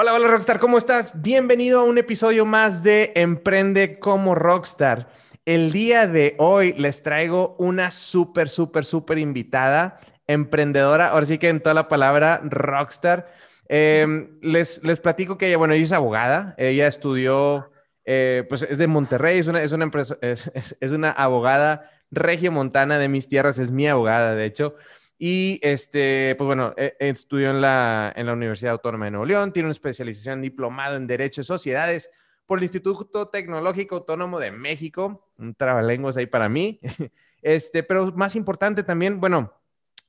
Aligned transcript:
Hola, 0.00 0.14
hola 0.14 0.28
Rockstar, 0.28 0.60
¿cómo 0.60 0.78
estás? 0.78 1.10
Bienvenido 1.20 1.80
a 1.80 1.82
un 1.82 1.98
episodio 1.98 2.46
más 2.46 2.84
de 2.84 3.10
Emprende 3.16 3.98
como 3.98 4.36
Rockstar. 4.36 5.08
El 5.44 5.72
día 5.72 6.06
de 6.06 6.36
hoy 6.38 6.72
les 6.74 7.02
traigo 7.02 7.56
una 7.58 7.90
súper, 7.90 8.48
súper, 8.48 8.84
súper 8.84 9.18
invitada, 9.18 9.98
emprendedora, 10.28 11.08
ahora 11.08 11.26
sí 11.26 11.38
que 11.38 11.48
en 11.48 11.60
toda 11.60 11.74
la 11.74 11.88
palabra 11.88 12.40
Rockstar. 12.44 13.28
Em, 13.68 14.38
les, 14.40 14.84
les 14.84 15.00
platico 15.00 15.36
que 15.36 15.48
ella, 15.48 15.56
bueno, 15.56 15.74
ella 15.74 15.82
es 15.82 15.90
abogada, 15.90 16.54
ella 16.58 16.86
estudió, 16.86 17.72
eh, 18.04 18.46
pues 18.48 18.62
es 18.62 18.78
de 18.78 18.86
Monterrey, 18.86 19.40
es 19.40 19.48
una, 19.48 19.64
es 19.64 19.72
una, 19.72 19.82
empresa, 19.82 20.16
es, 20.22 20.48
es 20.78 20.92
una 20.92 21.10
abogada 21.10 21.90
regiomontana 22.12 23.00
de 23.00 23.08
mis 23.08 23.28
tierras, 23.28 23.58
es 23.58 23.72
mi 23.72 23.88
abogada, 23.88 24.36
de 24.36 24.44
hecho. 24.44 24.76
Y 25.18 25.58
este, 25.62 26.34
pues 26.38 26.46
bueno, 26.46 26.74
e, 26.76 26.96
estudió 27.00 27.50
en 27.50 27.60
la, 27.60 28.12
en 28.14 28.28
Universidad 28.28 28.72
Autónoma 28.72 29.06
de 29.06 29.10
Nuevo 29.10 29.26
León, 29.26 29.52
tiene 29.52 29.66
una 29.66 29.72
especialización 29.72 30.40
diplomado 30.40 30.96
en 30.96 31.06
Derecho 31.06 31.40
y 31.40 31.44
Sociedades 31.44 32.10
por 32.46 32.58
el 32.58 32.64
Instituto 32.64 33.28
Tecnológico 33.28 33.96
Autónomo 33.96 34.38
de 34.38 34.52
México, 34.52 35.28
un 35.36 35.54
trabalenguas 35.54 36.16
ahí 36.16 36.26
para 36.26 36.48
mí. 36.48 36.80
Este, 37.40 37.84
pero 37.84 38.10
más 38.16 38.34
importante 38.34 38.82
también, 38.82 39.20
bueno, 39.20 39.52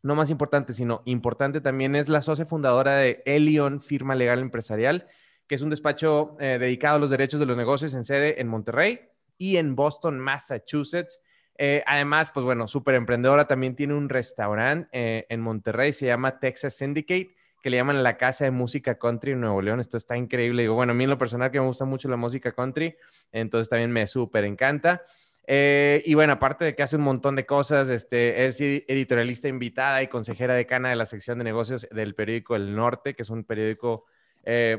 no 0.02 0.16
más 0.16 0.32
importante, 0.32 0.74
sino 0.74 1.04
importante 1.06 1.62
también 1.62 1.96
es 1.96 2.10
la 2.10 2.24
socia 2.24 2.48
fundadora 2.48 2.96
de 2.96 3.22
Elion, 3.24 3.82
firma 3.82 4.16
legal 4.16 4.40
empresarial, 4.40 5.08
que 5.46 5.54
es 5.54 5.62
un 5.62 5.70
despacho 5.70 6.38
eh, 6.40 6.58
dedicado 6.60 6.96
a 6.96 7.00
los 7.00 7.12
derechos 7.12 7.40
de 7.40 7.46
los 7.46 7.56
negocios 7.56 7.94
en 7.94 8.04
sede 8.04 8.42
en 8.42 8.48
Monterrey 8.48 9.02
y 9.38 9.58
en 9.58 9.76
Boston, 9.76 10.20
Massachusetts. 10.20 11.20
Eh, 11.62 11.84
además, 11.86 12.32
pues 12.34 12.46
bueno, 12.46 12.68
súper 12.68 12.96
emprendedora, 12.96 13.46
también 13.46 13.76
tiene 13.76 13.94
un 13.94 14.08
restaurante 14.08 14.88
eh, 14.94 15.26
en 15.28 15.42
Monterrey, 15.42 15.92
se 15.92 16.06
llama 16.06 16.40
Texas 16.40 16.76
Syndicate, 16.76 17.36
que 17.62 17.70
le 17.70 17.76
llaman 17.76 18.02
la 18.02 18.16
Casa 18.16 18.46
de 18.46 18.52
Música 18.52 18.98
Country 18.98 19.34
en 19.34 19.42
Nuevo 19.42 19.62
León. 19.62 19.82
Esto 19.82 19.98
está 19.98 20.16
increíble. 20.16 20.62
Digo, 20.62 20.76
bueno, 20.76 20.94
a 20.94 20.96
mí 20.96 21.04
en 21.04 21.10
lo 21.10 21.18
personal 21.18 21.52
que 21.52 21.60
me 21.60 21.66
gusta 21.66 21.84
mucho 21.84 22.08
la 22.08 22.16
música 22.16 22.54
country, 22.54 22.96
entonces 23.34 23.68
también 23.68 23.92
me 23.92 24.08
súper 24.08 24.46
encanta. 24.46 25.04
Eh, 25.48 26.02
y 26.06 26.14
bueno, 26.14 26.32
aparte 26.32 26.64
de 26.64 26.76
que 26.76 26.84
hace 26.84 26.96
un 26.96 27.02
montón 27.02 27.36
de 27.36 27.46
cosas, 27.46 27.90
este, 27.90 28.46
es 28.46 28.62
editorialista 28.62 29.50
invitada 29.50 30.02
y 30.02 30.08
consejera 30.08 30.54
decana 30.54 30.92
de 30.92 30.96
la 30.96 31.06
sección 31.06 31.40
de 31.40 31.44
negocios 31.44 31.90
del 31.92 32.16
periódico 32.16 32.56
El 32.56 32.74
Norte, 32.74 33.16
que 33.16 33.24
es 33.24 33.30
un 33.30 33.44
periódico 33.44 34.06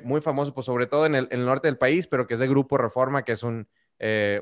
muy 0.03 0.23
famoso, 0.23 0.55
pues 0.55 0.65
sobre 0.65 0.87
todo 0.87 1.05
en 1.05 1.15
el, 1.15 1.29
en 1.31 1.41
el, 1.41 1.47
norte 1.47 1.69
del 1.69 1.77
país, 1.77 2.07
pero 2.07 2.27
que 2.27 2.35
es 2.35 2.41
de 2.41 2.49
Grupo 2.49 2.79
Reforma, 2.79 3.23
que 3.23 3.33
es 3.33 3.43
un, 3.43 3.69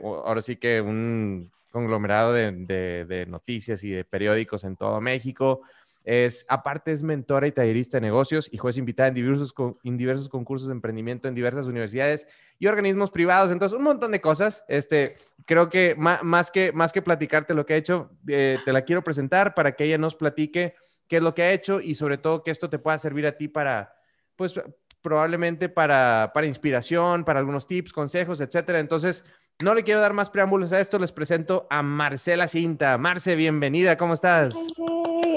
ahora 0.00 0.40
sí 0.40 0.56
que 0.56 0.80
un 0.80 1.50
conglomerado 1.70 2.32
de, 2.32 3.26
noticias 3.28 3.84
y 3.84 3.90
de 3.90 4.04
periódicos 4.04 4.64
en 4.64 4.76
todo 4.76 5.00
México. 5.00 5.62
Es, 6.04 6.46
aparte 6.48 6.90
es 6.92 7.02
mentora 7.02 7.46
y 7.46 7.52
tallerista 7.52 7.98
de 7.98 8.00
negocios 8.00 8.48
y 8.50 8.56
juez 8.56 8.78
invitada 8.78 9.08
en 9.08 9.14
diversos, 9.14 9.54
en 9.84 9.96
diversos 9.98 10.28
concursos 10.28 10.68
de 10.68 10.72
emprendimiento 10.72 11.28
en 11.28 11.34
diversas 11.34 11.66
universidades 11.66 12.26
y 12.58 12.66
organismos 12.66 13.10
privados. 13.10 13.50
Entonces, 13.50 13.76
un 13.76 13.84
montón 13.84 14.12
de 14.12 14.20
cosas. 14.20 14.64
Este, 14.68 15.16
creo 15.44 15.68
que 15.68 15.94
más, 15.96 16.50
que 16.50 16.72
más 16.72 16.92
que 16.92 17.02
platicarte 17.02 17.52
lo 17.52 17.66
que 17.66 17.74
ha 17.74 17.76
hecho, 17.76 18.10
eh, 18.26 18.58
te 18.64 18.72
la 18.72 18.82
quiero 18.82 19.04
presentar 19.04 19.54
para 19.54 19.72
que 19.72 19.84
ella 19.84 19.98
nos 19.98 20.14
platique 20.14 20.74
qué 21.08 21.16
es 21.16 21.22
lo 21.22 21.34
que 21.34 21.42
ha 21.42 21.52
hecho 21.52 21.80
y 21.80 21.94
sobre 21.94 22.18
todo 22.18 22.42
que 22.42 22.50
esto 22.50 22.70
te 22.70 22.78
pueda 22.78 22.96
servir 22.98 23.26
a 23.26 23.36
ti 23.36 23.48
para, 23.48 23.94
pues, 24.36 24.54
probablemente 25.02 25.68
para, 25.68 26.30
para 26.34 26.46
inspiración, 26.46 27.24
para 27.24 27.38
algunos 27.38 27.66
tips, 27.66 27.92
consejos, 27.92 28.40
etcétera. 28.40 28.78
Entonces, 28.78 29.24
no 29.60 29.74
le 29.74 29.82
quiero 29.82 30.00
dar 30.00 30.12
más 30.12 30.30
preámbulos 30.30 30.72
a 30.72 30.80
esto, 30.80 30.98
les 30.98 31.10
presento 31.10 31.66
a 31.68 31.82
Marcela 31.82 32.46
Cinta. 32.46 32.96
Marce, 32.96 33.34
bienvenida, 33.34 33.96
¿cómo 33.96 34.14
estás? 34.14 34.54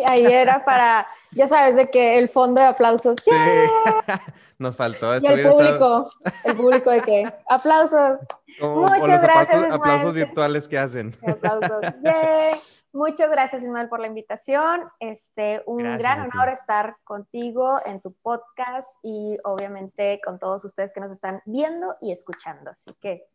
ahí 0.05 0.25
era 0.25 0.63
para, 0.63 1.07
ya 1.31 1.47
sabes, 1.47 1.75
de 1.75 1.89
que 1.89 2.19
el 2.19 2.27
fondo 2.27 2.61
de 2.61 2.67
aplausos. 2.67 3.17
Sí. 3.23 3.31
Nos 4.59 4.77
faltó 4.77 5.15
esto. 5.15 5.31
Y 5.31 5.39
el 5.39 5.49
público, 5.49 6.09
el 6.43 6.55
público 6.55 6.91
de 6.91 7.01
que, 7.01 7.33
aplausos. 7.49 8.19
Muchas 8.59 9.21
gracias. 9.23 9.71
Aplausos, 9.71 10.13
virtuales 10.13 10.67
que 10.67 10.77
hacen. 10.77 11.15
Aplausos. 11.27 11.81
Muchas 12.93 13.31
gracias, 13.31 13.63
Ismael, 13.63 13.89
por 13.89 14.01
la 14.01 14.07
invitación. 14.07 14.83
Este, 14.99 15.63
un 15.65 15.97
gran 15.97 16.29
honor 16.29 16.49
estar 16.49 16.97
contigo 17.05 17.79
en 17.85 18.01
tu 18.01 18.13
podcast 18.21 18.87
y 19.01 19.37
obviamente 19.45 20.19
con 20.23 20.37
todos 20.37 20.65
ustedes 20.65 20.93
que 20.93 20.99
nos 20.99 21.11
están 21.11 21.41
viendo 21.45 21.95
y 22.01 22.11
escuchando. 22.11 22.69
Así 22.69 22.93
que 22.99 23.25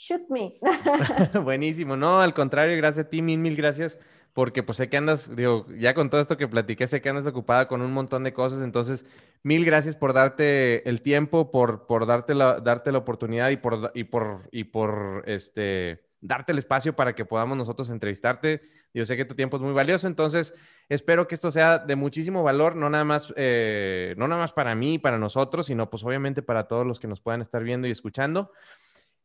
shoot 0.00 0.28
me. 0.30 0.58
Buenísimo, 1.42 1.96
no, 1.96 2.20
al 2.20 2.34
contrario, 2.34 2.76
gracias 2.76 3.06
a 3.06 3.10
ti, 3.10 3.20
mil, 3.20 3.38
mil 3.38 3.54
gracias, 3.54 3.98
porque 4.32 4.62
pues 4.62 4.78
sé 4.78 4.88
que 4.88 4.96
andas, 4.96 5.34
digo, 5.36 5.66
ya 5.78 5.92
con 5.94 6.08
todo 6.08 6.20
esto 6.20 6.36
que 6.36 6.48
platiqué, 6.48 6.86
sé 6.86 7.00
que 7.00 7.10
andas 7.10 7.26
ocupada 7.26 7.68
con 7.68 7.82
un 7.82 7.92
montón 7.92 8.24
de 8.24 8.32
cosas, 8.32 8.62
entonces, 8.62 9.04
mil 9.42 9.64
gracias 9.64 9.96
por 9.96 10.12
darte 10.12 10.88
el 10.88 11.02
tiempo, 11.02 11.50
por, 11.50 11.86
por 11.86 12.06
darte, 12.06 12.34
la, 12.34 12.60
darte 12.60 12.92
la 12.92 12.98
oportunidad 12.98 13.50
y 13.50 13.56
por, 13.58 13.92
y 13.94 14.04
por, 14.04 14.48
y 14.50 14.64
por, 14.64 15.22
este, 15.26 16.02
darte 16.22 16.52
el 16.52 16.58
espacio 16.58 16.94
para 16.96 17.14
que 17.14 17.24
podamos 17.24 17.56
nosotros 17.56 17.90
entrevistarte. 17.90 18.62
Yo 18.92 19.06
sé 19.06 19.16
que 19.16 19.24
tu 19.24 19.34
tiempo 19.34 19.56
es 19.56 19.62
muy 19.62 19.72
valioso, 19.72 20.06
entonces 20.06 20.54
espero 20.88 21.26
que 21.26 21.34
esto 21.34 21.50
sea 21.50 21.78
de 21.78 21.94
muchísimo 21.94 22.42
valor, 22.42 22.74
no 22.74 22.90
nada 22.90 23.04
más, 23.04 23.32
eh, 23.36 24.14
no 24.16 24.26
nada 24.26 24.40
más 24.40 24.52
para 24.52 24.74
mí, 24.74 24.98
para 24.98 25.18
nosotros, 25.18 25.66
sino 25.66 25.90
pues 25.90 26.04
obviamente 26.04 26.42
para 26.42 26.66
todos 26.66 26.86
los 26.86 26.98
que 26.98 27.06
nos 27.06 27.20
puedan 27.20 27.40
estar 27.40 27.62
viendo 27.62 27.86
y 27.86 27.92
escuchando. 27.92 28.50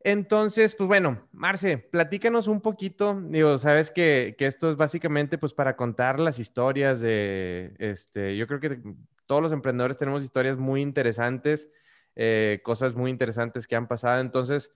Entonces, 0.05 0.75
pues 0.75 0.88
bueno, 0.88 1.27
Marce, 1.31 1.79
platícanos 1.79 2.47
un 2.47 2.61
poquito, 2.61 3.19
digo, 3.23 3.57
sabes 3.57 3.89
que, 3.89 4.35
esto 4.38 4.69
es 4.69 4.75
básicamente 4.75 5.39
pues 5.39 5.51
para 5.51 5.75
contar 5.75 6.19
las 6.19 6.38
historias 6.38 7.01
de, 7.01 7.73
este, 7.79 8.38
yo 8.38 8.45
creo 8.45 8.59
que 8.59 8.79
todos 9.25 9.41
los 9.41 9.51
emprendedores 9.51 9.97
tenemos 9.97 10.21
historias 10.21 10.57
muy 10.57 10.83
interesantes, 10.83 11.71
eh, 12.15 12.61
cosas 12.63 12.94
muy 12.94 13.09
interesantes 13.09 13.65
que 13.65 13.75
han 13.75 13.88
pasado, 13.88 14.21
entonces, 14.21 14.71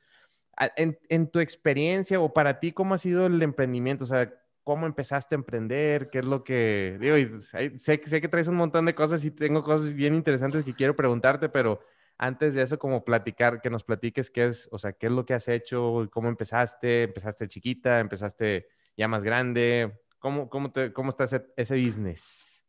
en, 0.75 1.28
tu 1.29 1.39
experiencia 1.39 2.19
o 2.19 2.34
para 2.34 2.59
ti, 2.59 2.72
¿cómo 2.72 2.95
ha 2.95 2.97
sido 2.97 3.28
el 3.28 3.39
emprendimiento? 3.44 4.06
O 4.06 4.07
sea, 4.07 4.34
¿cómo 4.63 4.88
empezaste 4.88 5.35
a 5.35 5.38
emprender? 5.38 6.09
¿Qué 6.09 6.19
es 6.19 6.25
lo 6.25 6.44
que, 6.44 6.97
digo, 7.00 7.39
sé, 7.41 7.78
sé 7.78 8.00
que 8.19 8.28
traes 8.28 8.47
un 8.47 8.56
montón 8.56 8.88
de 8.88 8.95
cosas 8.95 9.23
y 9.23 9.29
tengo 9.29 9.62
cosas 9.62 9.94
bien 9.94 10.16
interesantes 10.16 10.63
que 10.63 10.73
quiero 10.73 10.95
preguntarte, 10.95 11.50
pero 11.50 11.81
antes 12.19 12.53
de 12.53 12.62
eso, 12.62 12.78
como 12.78 13.06
platicar, 13.06 13.62
que 13.62 13.69
nos 13.69 13.85
platiques 13.85 14.30
qué 14.30 14.47
es, 14.47 14.68
o 14.74 14.78
sea, 14.78 14.91
qué 14.91 15.07
es 15.07 15.12
lo 15.12 15.25
que 15.25 15.34
has 15.34 15.47
hecho, 15.47 16.07
cómo 16.12 16.28
empezaste, 16.28 17.03
empezaste 17.03 17.47
chiquita, 17.47 18.00
empezaste 18.00 18.68
ya 18.97 19.07
más 19.07 19.24
grande, 19.24 19.97
cómo, 20.19 20.50
cómo, 20.50 20.69
te, 20.69 20.91
cómo 20.91 21.09
está 21.09 21.24
ese, 21.24 21.74
business. 21.75 22.62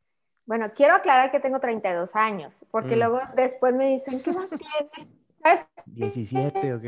Bueno, 0.46 0.70
quiero 0.72 0.94
aclarar 0.94 1.32
que 1.32 1.40
tengo 1.40 1.58
32 1.58 2.14
años, 2.14 2.64
porque 2.70 2.94
mm. 2.94 2.98
luego 3.00 3.20
después 3.34 3.74
me 3.74 3.88
dicen, 3.88 4.22
¿qué 4.22 4.30
edad 4.30 4.48
tienes? 4.48 5.08
¿Sabes? 5.42 5.66
17, 5.84 6.74
ok. 6.74 6.84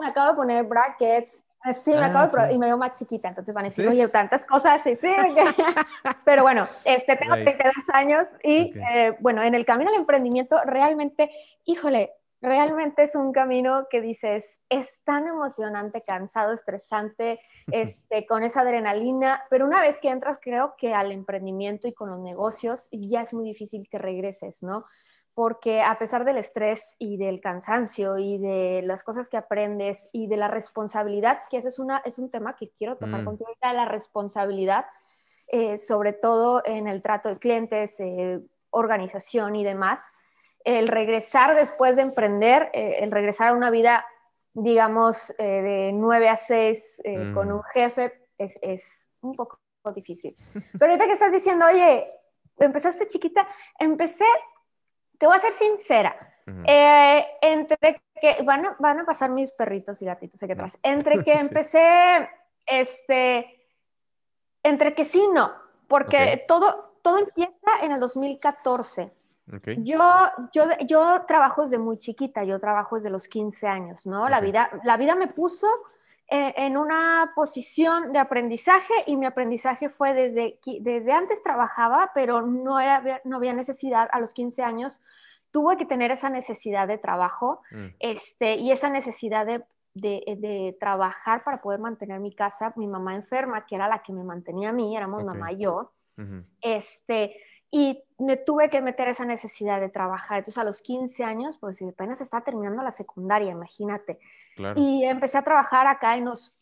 Me 0.00 0.06
acabo 0.06 0.30
de 0.30 0.36
poner 0.36 0.64
brackets 0.64 1.43
sí, 1.72 1.92
me 1.92 2.04
acabo 2.04 2.36
de 2.36 2.52
y 2.52 2.58
me 2.58 2.66
veo 2.66 2.76
más 2.76 2.94
chiquita, 2.94 3.28
entonces 3.28 3.54
van 3.54 3.64
a 3.64 3.68
decir, 3.68 3.88
oye, 3.88 4.06
tantas 4.08 4.44
cosas, 4.44 4.82
sí, 4.82 4.96
sí. 4.96 5.14
Pero 6.24 6.42
bueno, 6.42 6.66
este, 6.84 7.16
tengo 7.16 7.34
32 7.34 7.72
años 7.92 8.28
y 8.42 8.74
eh, 8.92 9.16
bueno, 9.20 9.42
en 9.42 9.54
el 9.54 9.64
camino 9.64 9.90
al 9.90 9.96
emprendimiento 9.96 10.60
realmente, 10.66 11.30
híjole, 11.64 12.12
realmente 12.44 13.04
es 13.04 13.14
un 13.14 13.32
camino 13.32 13.86
que 13.88 14.02
dices, 14.02 14.58
es 14.68 15.00
tan 15.04 15.26
emocionante, 15.26 16.02
cansado, 16.02 16.52
estresante, 16.52 17.40
este, 17.72 18.26
con 18.26 18.42
esa 18.42 18.60
adrenalina, 18.60 19.42
pero 19.48 19.64
una 19.64 19.80
vez 19.80 19.98
que 20.00 20.10
entras, 20.10 20.38
creo 20.40 20.74
que 20.76 20.92
al 20.94 21.10
emprendimiento 21.10 21.88
y 21.88 21.94
con 21.94 22.10
los 22.10 22.20
negocios 22.20 22.88
ya 22.92 23.22
es 23.22 23.32
muy 23.32 23.44
difícil 23.44 23.88
que 23.88 23.98
regreses, 23.98 24.62
¿no? 24.62 24.84
Porque 25.34 25.82
a 25.82 25.98
pesar 25.98 26.24
del 26.24 26.38
estrés 26.38 26.94
y 26.98 27.16
del 27.16 27.40
cansancio 27.40 28.18
y 28.18 28.38
de 28.38 28.82
las 28.84 29.02
cosas 29.02 29.28
que 29.28 29.36
aprendes 29.36 30.08
y 30.12 30.28
de 30.28 30.36
la 30.36 30.48
responsabilidad, 30.48 31.42
que 31.50 31.58
ese 31.58 31.68
es, 31.68 31.78
una, 31.80 31.98
es 32.04 32.18
un 32.18 32.30
tema 32.30 32.54
que 32.54 32.70
quiero 32.70 32.96
tocar 32.96 33.22
mm. 33.22 33.24
contigo 33.24 33.48
ahorita, 33.48 33.72
la 33.72 33.84
responsabilidad, 33.84 34.86
eh, 35.48 35.78
sobre 35.78 36.12
todo 36.12 36.62
en 36.64 36.86
el 36.86 37.02
trato 37.02 37.28
de 37.28 37.36
clientes, 37.36 37.98
eh, 37.98 38.40
organización 38.70 39.56
y 39.56 39.64
demás, 39.64 40.00
el 40.64 40.86
regresar 40.88 41.56
después 41.56 41.96
de 41.96 42.02
emprender, 42.02 42.70
eh, 42.72 42.98
el 43.00 43.10
regresar 43.10 43.48
a 43.48 43.54
una 43.54 43.70
vida, 43.70 44.06
digamos, 44.52 45.34
de 45.36 45.90
9 45.92 46.28
a 46.28 46.36
6 46.36 47.02
con 47.34 47.50
un 47.50 47.58
mm. 47.58 47.64
jefe, 47.72 48.12
es, 48.38 48.56
es 48.62 49.08
un 49.20 49.34
poco 49.34 49.58
difícil. 49.94 50.36
Pero 50.78 50.92
ahorita 50.92 51.06
que 51.06 51.12
estás 51.12 51.32
diciendo, 51.32 51.66
oye, 51.66 52.08
empezaste 52.58 53.08
chiquita, 53.08 53.46
empecé 53.78 54.24
te 55.24 55.28
voy 55.28 55.38
a 55.38 55.40
ser 55.40 55.54
sincera. 55.54 56.14
Eh, 56.66 57.24
entre 57.40 58.02
que 58.20 58.42
van 58.42 58.66
a, 58.66 58.76
van 58.78 59.00
a, 59.00 59.06
pasar 59.06 59.30
mis 59.30 59.52
perritos 59.52 60.02
y 60.02 60.04
gatitos 60.04 60.42
aquí 60.42 60.52
atrás. 60.52 60.76
Entre 60.82 61.24
que 61.24 61.32
empecé, 61.40 62.28
este, 62.66 63.66
entre 64.62 64.94
que 64.94 65.06
sí, 65.06 65.26
no, 65.32 65.50
porque 65.88 66.44
todo, 66.46 66.98
todo 67.00 67.20
empieza 67.20 67.54
en 67.82 67.92
el 67.92 68.00
2014. 68.00 69.14
Yo, 69.78 69.98
yo, 70.52 70.64
yo 70.86 71.22
trabajo 71.26 71.62
desde 71.62 71.78
muy 71.78 71.96
chiquita, 71.96 72.44
yo 72.44 72.60
trabajo 72.60 72.96
desde 72.96 73.08
los 73.08 73.26
15 73.26 73.66
años, 73.66 74.06
¿no? 74.06 74.28
La, 74.28 74.40
vida, 74.40 74.68
la 74.84 74.98
vida 74.98 75.14
me 75.14 75.28
puso 75.28 75.66
eh, 76.28 76.54
en 76.56 76.76
una 76.76 77.32
posición 77.34 78.12
de 78.12 78.18
aprendizaje 78.18 78.94
y 79.06 79.16
mi 79.16 79.26
aprendizaje 79.26 79.88
fue 79.88 80.14
desde, 80.14 80.58
desde 80.80 81.12
antes 81.12 81.42
trabajaba, 81.42 82.12
pero 82.14 82.42
no, 82.42 82.80
era, 82.80 83.20
no 83.24 83.36
había 83.36 83.52
necesidad 83.52 84.08
a 84.10 84.20
los 84.20 84.32
15 84.32 84.62
años 84.62 85.02
tuve 85.54 85.76
que 85.76 85.86
tener 85.86 86.10
esa 86.10 86.30
necesidad 86.30 86.88
de 86.88 86.98
trabajo 86.98 87.62
mm. 87.70 87.86
este, 88.00 88.56
y 88.56 88.72
esa 88.72 88.90
necesidad 88.90 89.46
de, 89.46 89.62
de, 89.94 90.76
trabajar 90.80 91.44
para 91.44 91.62
poder 91.62 91.78
mantener 91.78 92.18
mi 92.18 92.34
casa. 92.34 92.72
Mi 92.74 92.88
mamá 92.88 93.14
enferma, 93.14 93.64
que 93.64 93.76
era 93.76 93.86
la 93.86 94.02
que 94.02 94.12
me 94.12 94.24
mantenía 94.24 94.70
a 94.70 94.72
mí, 94.72 94.96
éramos 94.96 95.22
mamá 95.22 95.52
y 95.52 95.58
yo. 95.58 95.92
este, 96.60 97.36
y 97.74 98.04
me 98.18 98.36
tuve 98.36 98.70
que 98.70 98.80
meter 98.80 99.08
esa 99.08 99.24
necesidad 99.24 99.80
de 99.80 99.88
trabajar. 99.88 100.38
Entonces 100.38 100.58
a 100.58 100.64
los 100.64 100.80
15 100.80 101.24
años, 101.24 101.58
pues 101.58 101.82
apenas 101.82 102.20
estaba 102.20 102.44
terminando 102.44 102.84
la 102.84 102.92
secundaria, 102.92 103.50
imagínate. 103.50 104.20
Y 104.76 105.02
empecé 105.02 105.38
a 105.38 105.42
trabajar 105.42 105.88
acá 105.88 106.16
en 106.16 106.26
los 106.26 106.54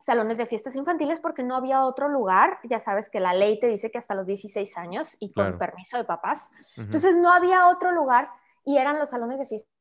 salones 0.00 0.36
de 0.36 0.46
fiestas 0.46 0.74
infantiles 0.74 1.20
porque 1.20 1.44
no 1.44 1.54
había 1.54 1.84
otro 1.84 2.08
lugar. 2.08 2.58
Ya 2.64 2.80
sabes 2.80 3.08
que 3.08 3.20
la 3.20 3.34
ley 3.34 3.60
te 3.60 3.68
dice 3.68 3.92
que 3.92 3.98
hasta 3.98 4.16
los 4.16 4.26
16 4.26 4.76
años 4.78 5.16
y 5.20 5.32
con 5.32 5.58
permiso 5.58 5.96
de 5.96 6.02
papás. 6.02 6.50
Entonces 6.76 7.16
no 7.16 7.30
había 7.32 7.68
otro 7.68 7.92
lugar 7.92 8.28
y 8.64 8.78
eran 8.78 8.98
los 8.98 9.10
salones 9.10 9.38
de 9.38 9.46
fiestas. 9.46 9.77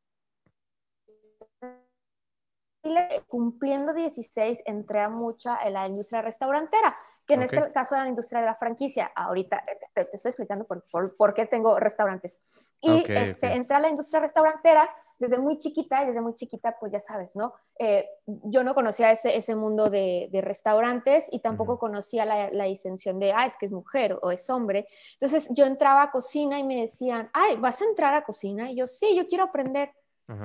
Cumpliendo 3.27 3.93
16, 3.93 4.63
entré 4.65 5.01
a 5.01 5.09
mucha 5.09 5.57
en 5.63 5.73
la 5.73 5.87
industria 5.87 6.21
restaurantera, 6.21 6.95
que 7.25 7.35
en 7.35 7.43
este 7.43 7.71
caso 7.71 7.95
era 7.95 8.03
la 8.03 8.09
industria 8.09 8.41
de 8.41 8.47
la 8.47 8.55
franquicia. 8.55 9.11
Ahorita 9.15 9.63
te, 9.93 10.09
estoy 10.13 10.29
explicando 10.29 10.65
por, 10.65 11.15
por, 11.15 11.33
qué 11.33 11.45
tengo 11.45 11.79
restaurantes. 11.79 12.39
Y 12.81 13.03
este, 13.11 13.53
entré 13.53 13.75
a 13.75 13.79
la 13.79 13.89
industria 13.89 14.21
restaurantera 14.21 14.89
desde 15.19 15.37
muy 15.39 15.57
chiquita, 15.57 16.03
y 16.03 16.07
desde 16.07 16.21
muy 16.21 16.35
chiquita, 16.35 16.77
pues 16.79 16.91
ya 16.91 16.99
sabes, 16.99 17.35
¿no? 17.35 17.53
Eh, 17.79 18.07
yo 18.25 18.63
no 18.63 18.75
conocía 18.75 19.11
ese, 19.11 19.35
ese 19.35 19.55
mundo 19.55 19.89
de, 19.89 20.29
de 20.31 20.41
restaurantes 20.41 21.27
y 21.31 21.39
tampoco 21.39 21.79
conocía 21.79 22.25
la, 22.25 22.51
la, 22.51 22.65
distinción 22.65 23.19
de, 23.19 23.33
ah, 23.33 23.45
es 23.45 23.57
que 23.57 23.65
es 23.65 23.71
mujer 23.71 24.17
o 24.21 24.31
es 24.31 24.47
hombre. 24.49 24.87
Entonces 25.19 25.47
yo 25.49 25.65
entraba 25.65 26.03
a 26.03 26.11
cocina 26.11 26.59
y 26.59 26.63
me 26.63 26.81
decían, 26.81 27.29
ay, 27.33 27.55
¿vas 27.55 27.81
a 27.81 27.85
entrar 27.85 28.13
a 28.13 28.23
cocina? 28.23 28.71
Y 28.71 28.75
yo, 28.75 28.87
sí, 28.87 29.15
yo 29.15 29.27
quiero 29.27 29.45
aprender. 29.45 29.91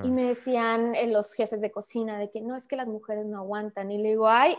Y 0.05 0.11
me 0.11 0.29
decían 0.29 0.95
eh, 0.95 1.09
los 1.09 1.35
jefes 1.35 1.61
de 1.61 1.73
cocina 1.73 2.17
de 2.17 2.31
que 2.31 2.41
no, 2.41 2.55
es 2.57 2.69
que 2.69 2.77
las 2.77 2.87
mujeres 2.87 3.27
no 3.27 3.39
aguantan. 3.39 3.91
Y 3.91 3.99
le 3.99 4.11
digo, 4.11 4.29
ay, 4.29 4.57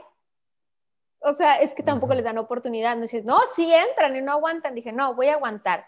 o 1.20 1.34
sea, 1.34 1.56
es 1.62 1.74
que 1.74 1.84
tampoco 1.84 2.14
les 2.14 2.25
dan 2.25 2.38
oportunidad. 2.38 2.96
Me 2.96 3.04
dicen, 3.04 3.25
no, 3.25 3.40
sí 3.56 3.74
entran 3.74 4.16
y 4.18 4.22
no 4.22 4.34
aguantan. 4.34 4.75
Dije, 4.75 4.92
no, 4.92 5.16
voy 5.16 5.28
a 5.28 5.36
aguantar. 5.36 5.86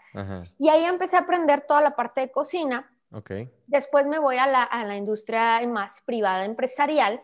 Y 0.58 0.70
ahí 0.70 0.84
empecé 0.84 1.16
a 1.16 1.20
aprender 1.20 1.60
toda 1.60 1.82
la 1.82 1.94
parte 1.94 2.22
de 2.22 2.30
cocina 2.30 2.90
Okay. 3.12 3.50
Después 3.66 4.06
me 4.06 4.18
voy 4.18 4.36
a 4.36 4.46
la, 4.46 4.62
a 4.62 4.84
la 4.84 4.96
industria 4.96 5.66
más 5.66 6.02
privada, 6.02 6.44
empresarial, 6.44 7.22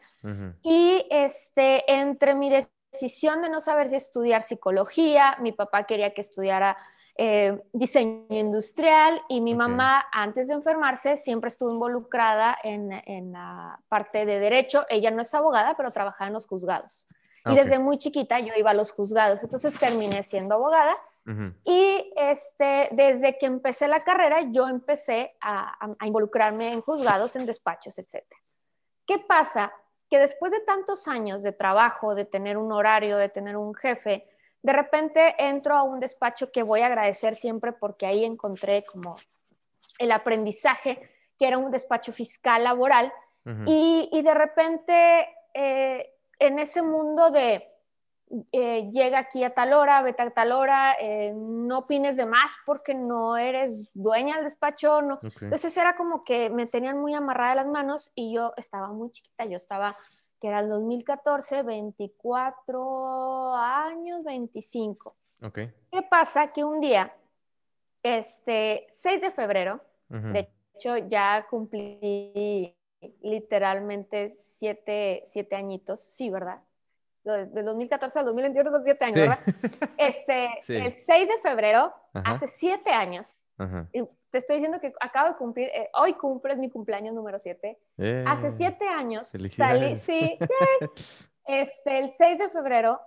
y 0.62 1.04
este, 1.10 1.92
entre 1.92 2.36
mi 2.36 2.48
decisión 2.48 3.42
de 3.42 3.50
no 3.50 3.60
saber 3.60 3.90
si 3.90 3.96
estudiar 3.96 4.44
psicología, 4.44 5.36
mi 5.40 5.50
papá 5.50 5.84
quería 5.84 6.14
que 6.14 6.20
estudiara 6.20 6.76
eh, 7.16 7.62
diseño 7.72 8.26
industrial 8.30 9.20
y 9.28 9.40
mi 9.40 9.54
mamá, 9.54 10.06
antes 10.12 10.48
de 10.48 10.54
enfermarse, 10.54 11.16
siempre 11.16 11.48
estuvo 11.48 11.72
involucrada 11.72 12.56
en, 12.62 12.92
en, 13.06 13.32
la 13.32 13.80
parte 13.88 14.24
de 14.24 14.38
derecho. 14.38 14.86
Ella 14.88 15.10
no 15.10 15.22
es 15.22 15.34
abogada, 15.34 15.76
pero 15.76 15.90
trabajaba 15.90 16.28
en 16.28 16.32
los 16.34 16.46
juzgados. 16.46 17.06
Y 17.44 17.54
desde 17.54 17.78
muy 17.78 17.98
chiquita 17.98 18.38
yo 18.38 18.54
iba 18.56 18.70
a 18.70 18.74
los 18.74 18.92
juzgados, 18.92 19.42
entonces 19.42 19.76
terminé 19.78 20.22
siendo 20.22 20.54
abogada 20.54 20.96
y 21.64 22.12
este, 22.16 22.88
desde 22.92 23.38
que 23.38 23.46
empecé 23.46 23.86
la 23.86 24.02
carrera, 24.02 24.40
yo 24.50 24.68
empecé 24.68 25.36
a, 25.40 25.78
involucrarme 26.02 26.72
en 26.72 26.80
juzgados, 26.80 27.36
en 27.36 27.46
despachos, 27.46 27.96
etc. 27.98 28.24
¿Qué 29.06 29.18
pasa? 29.20 29.72
Que 30.10 30.18
después 30.18 30.50
de 30.50 30.60
tantos 30.60 31.06
años 31.06 31.42
de 31.42 31.52
trabajo, 31.52 32.16
de 32.16 32.24
tener 32.24 32.56
un 32.58 32.72
horario, 32.72 33.18
de 33.18 33.28
tener 33.28 33.56
un 33.56 33.72
jefe, 33.74 34.26
de 34.62 34.72
repente 34.72 35.34
entro 35.38 35.74
a 35.74 35.82
un 35.82 36.00
despacho 36.00 36.50
que 36.52 36.62
voy 36.62 36.80
a 36.80 36.86
agradecer 36.86 37.36
siempre 37.36 37.72
porque 37.72 38.06
ahí 38.06 38.24
encontré 38.24 38.84
como 38.84 39.16
el 39.98 40.12
aprendizaje, 40.12 41.10
que 41.38 41.48
era 41.48 41.58
un 41.58 41.70
despacho 41.70 42.12
fiscal 42.12 42.64
laboral, 42.64 43.12
y, 43.66 44.22
de 44.22 44.34
repente 44.34 45.28
eh, 45.52 46.12
en 46.38 46.60
ese 46.60 46.80
mundo 46.80 47.30
de 47.32 47.68
eh, 48.50 48.88
llega 48.90 49.18
aquí 49.18 49.44
a 49.44 49.52
tal 49.52 49.74
hora, 49.74 50.00
vete 50.00 50.22
a 50.22 50.30
tal 50.30 50.52
hora, 50.52 50.94
eh, 50.98 51.34
no 51.34 51.78
opines 51.78 52.16
de 52.16 52.24
más 52.24 52.52
porque 52.64 52.94
no 52.94 53.36
eres 53.36 53.90
dueña 53.92 54.36
del 54.36 54.44
despacho. 54.44 55.02
No. 55.02 55.20
Entonces 55.40 55.76
era 55.76 55.94
como 55.94 56.22
que 56.22 56.48
me 56.48 56.66
tenían 56.66 56.98
muy 56.98 57.14
amarrada 57.14 57.56
las 57.56 57.66
manos 57.66 58.10
y 58.14 58.34
yo 58.34 58.54
estaba 58.56 58.88
muy 58.88 59.10
chiquita, 59.10 59.44
yo 59.44 59.56
estaba, 59.56 59.96
que 60.42 60.48
era 60.48 60.58
el 60.58 60.68
2014, 60.68 61.62
24 61.62 63.54
años, 63.54 64.24
25. 64.24 65.14
Okay. 65.40 65.72
¿Qué 65.92 66.02
pasa? 66.02 66.52
Que 66.52 66.64
un 66.64 66.80
día, 66.80 67.14
este, 68.02 68.88
6 68.90 69.20
de 69.20 69.30
febrero, 69.30 69.80
de 70.08 70.50
hecho 70.74 70.96
ya 70.96 71.46
cumplí 71.48 72.76
literalmente 73.20 74.36
siete, 74.58 75.24
siete 75.28 75.54
añitos, 75.54 76.00
sí, 76.00 76.28
¿verdad? 76.28 76.60
de 77.22 77.62
2014 77.62 78.18
al 78.18 78.24
2021 78.24 78.70
son 78.72 78.82
siete 78.82 79.04
años, 79.04 79.16
¿verdad? 79.16 79.38
Este, 79.96 80.48
el 80.66 80.92
6 80.92 81.28
de 81.28 81.38
febrero, 81.38 81.94
hace 82.12 82.48
siete 82.48 82.90
años, 82.90 83.36
y 83.92 84.02
te 84.32 84.38
estoy 84.38 84.56
diciendo 84.56 84.80
que 84.80 84.92
acabo 84.98 85.28
de 85.28 85.36
cumplir, 85.36 85.68
eh, 85.68 85.90
hoy 85.94 86.14
cumple 86.14 86.56
mi 86.56 86.70
cumpleaños 86.70 87.14
número 87.14 87.38
7. 87.38 87.78
hace 88.26 88.48
eh, 88.48 88.52
siete 88.56 88.88
años 88.88 89.26
salí, 89.26 89.98
sí, 89.98 90.38
este, 91.44 91.98
el 91.98 92.12
6 92.14 92.38
de 92.38 92.48
febrero 92.48 92.98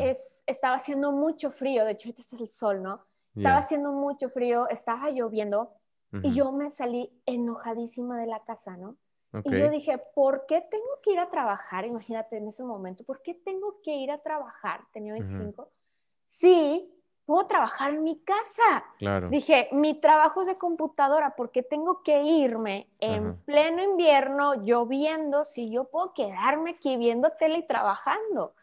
es, 0.00 0.42
estaba 0.44 0.74
haciendo 0.74 1.12
mucho 1.12 1.52
frío, 1.52 1.84
de 1.84 1.92
hecho 1.92 2.08
este 2.08 2.22
es 2.22 2.32
el 2.32 2.48
sol, 2.48 2.82
¿no? 2.82 3.06
Estaba 3.34 3.58
haciendo 3.58 3.92
mucho 3.92 4.28
frío, 4.28 4.68
estaba 4.68 5.08
lloviendo 5.10 5.72
y 6.20 6.34
yo 6.34 6.52
me 6.52 6.70
salí 6.72 7.10
enojadísima 7.24 8.20
de 8.20 8.26
la 8.26 8.40
casa, 8.40 8.76
¿no? 8.76 8.96
Y 9.44 9.50
yo 9.50 9.70
dije, 9.70 9.98
¿por 10.14 10.44
qué 10.46 10.60
tengo 10.68 11.00
que 11.02 11.12
ir 11.12 11.20
a 11.20 11.30
trabajar? 11.30 11.86
Imagínate 11.86 12.36
en 12.36 12.48
ese 12.48 12.64
momento, 12.64 13.04
¿por 13.04 13.22
qué 13.22 13.34
tengo 13.34 13.80
que 13.82 13.94
ir 13.94 14.10
a 14.10 14.18
trabajar? 14.18 14.82
Tenía 14.92 15.14
25. 15.14 15.70
Sí, 16.26 16.92
puedo 17.32 17.46
trabajar 17.46 17.94
en 17.94 18.04
mi 18.04 18.18
casa. 18.18 18.84
Claro. 18.98 19.30
Dije, 19.30 19.70
mi 19.72 19.94
trabajo 19.94 20.42
es 20.42 20.48
de 20.48 20.58
computadora, 20.58 21.34
¿por 21.34 21.50
qué 21.50 21.62
tengo 21.62 22.02
que 22.02 22.22
irme 22.24 22.90
en 23.00 23.38
pleno 23.46 23.82
invierno, 23.82 24.62
lloviendo, 24.62 25.46
si 25.46 25.70
yo 25.70 25.84
puedo 25.84 26.12
quedarme 26.12 26.72
aquí 26.72 26.98
viendo 26.98 27.30
tele 27.30 27.60
y 27.60 27.66
trabajando? 27.66 28.54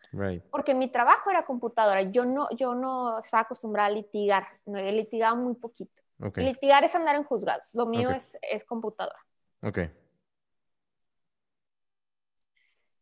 Porque 0.51 0.75
mi 0.75 0.87
trabajo 0.87 1.31
era 1.31 1.47
computadora. 1.47 2.03
Yo 2.03 2.25
no, 2.25 2.47
yo 2.51 2.75
no 2.75 3.17
estaba 3.17 3.41
acostumbrada 3.41 3.87
a 3.87 3.91
litigar. 3.91 4.45
He 4.67 4.91
litigado 4.91 5.35
muy 5.35 5.55
poquito. 5.55 6.03
Litigar 6.35 6.83
es 6.83 6.93
andar 6.93 7.15
en 7.15 7.23
juzgados. 7.23 7.73
Lo 7.73 7.87
mío 7.87 8.11
es, 8.11 8.37
es 8.43 8.63
computadora. 8.65 9.17
Ok. 9.63 9.79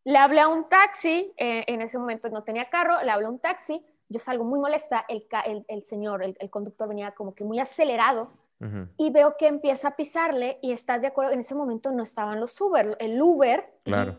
Le 0.05 0.17
hablé 0.17 0.39
a 0.39 0.47
un 0.47 0.69
taxi, 0.69 1.33
eh, 1.35 1.65
en 1.67 1.81
ese 1.81 1.97
momento 1.97 2.29
no 2.29 2.43
tenía 2.43 2.69
carro, 2.69 3.03
le 3.03 3.11
hablé 3.11 3.25
a 3.25 3.29
un 3.29 3.39
taxi, 3.39 3.85
yo 4.09 4.19
salgo 4.19 4.43
muy 4.43 4.59
molesta, 4.59 5.05
el, 5.07 5.25
el, 5.67 5.83
señor, 5.83 6.23
el, 6.23 6.49
conductor 6.49 6.87
venía 6.87 7.11
como 7.11 7.33
que 7.33 7.43
muy 7.43 7.59
acelerado 7.59 8.31
y 8.97 9.11
veo 9.11 9.37
que 9.37 9.45
empieza 9.45 9.89
a 9.89 9.95
pisarle 9.95 10.57
y 10.63 10.71
estás 10.71 11.01
de 11.01 11.07
acuerdo, 11.07 11.31
en 11.31 11.41
ese 11.41 11.53
momento 11.53 11.91
no 11.91 12.01
estaban 12.01 12.39
los 12.39 12.59
Uber, 12.59 12.97
el 12.99 13.21
Uber 13.21 13.71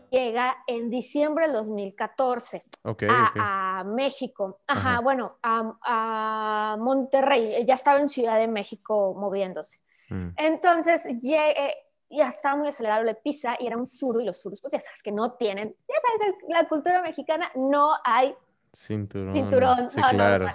llega 0.09 0.63
en 0.65 0.89
diciembre 0.89 1.47
del 1.47 1.55
2014 1.55 2.63
a, 3.09 3.83
México, 3.85 4.59
ajá, 4.65 5.01
bueno, 5.01 5.37
a, 5.43 6.77
Monterrey, 6.79 7.65
ya 7.65 7.73
estaba 7.73 7.99
en 7.99 8.07
Ciudad 8.07 8.37
de 8.37 8.47
México 8.47 9.13
moviéndose. 9.17 9.81
Mm. 10.09 10.29
Entonces, 10.37 11.05
llegué 11.21 11.75
ya 12.09 12.29
estaba 12.29 12.55
muy 12.55 12.69
acelerado, 12.69 13.03
le 13.03 13.15
pisa 13.15 13.55
y 13.59 13.67
era 13.67 13.77
un 13.77 13.87
zurdo 13.87 14.19
y 14.19 14.25
los 14.25 14.41
zurdos, 14.41 14.61
pues 14.61 14.73
ya 14.73 14.81
sabes 14.81 15.03
que 15.03 15.11
no 15.11 15.33
tienen, 15.33 15.75
ya 15.87 15.95
sabes, 16.01 16.35
la 16.47 16.67
cultura 16.67 17.01
mexicana 17.01 17.51
no 17.55 17.91
hay 18.03 18.35
cinturón. 18.73 19.33
Cinturón, 19.33 19.91
sí, 19.91 20.01
claro. 20.01 20.47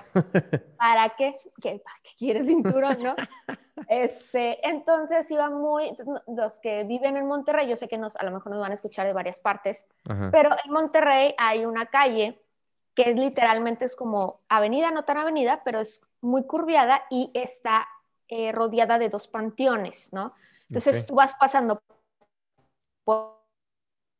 ¿para, 0.77 1.09
qué? 1.17 1.39
¿Para 1.63 1.97
qué 2.03 2.11
quieres 2.19 2.47
cinturón, 2.47 3.03
no? 3.03 3.15
Este, 3.89 4.67
entonces 4.67 5.29
iba 5.33 5.51
muy, 5.51 5.97
los 6.29 6.61
que 6.61 6.85
viven 6.85 7.17
en 7.17 7.27
Monterrey, 7.27 7.69
yo 7.69 7.77
sé 7.77 7.89
que 7.89 7.99
nos, 7.99 8.17
a 8.17 8.25
lo 8.25 8.31
mejor 8.31 8.53
nos 8.53 8.61
van 8.61 8.71
a 8.71 8.75
escuchar 8.75 9.05
de 9.05 9.13
varias 9.13 9.41
partes, 9.41 9.85
pero 10.31 10.51
en 10.65 10.73
Monterrey 10.73 11.35
hay 11.37 11.67
una 11.67 11.87
calle 11.87 12.41
que 12.95 13.11
es 13.11 13.17
literalmente 13.17 13.85
es 13.85 13.97
como 13.97 14.41
avenida, 14.49 14.91
no 14.93 15.05
tan 15.05 15.19
avenida, 15.19 15.63
pero 15.65 15.81
es 15.81 16.01
muy 16.21 16.45
curviada 16.45 17.03
y 17.11 17.31
está 17.35 17.87
eh, 18.29 18.53
rodeada 18.53 18.99
de 18.99 19.09
dos 19.09 19.29
panteones, 19.29 20.13
¿no? 20.13 20.35
Entonces 20.69 21.07
tú 21.07 21.17
vas 21.17 21.35
pasando 21.39 21.83
por 23.05 23.39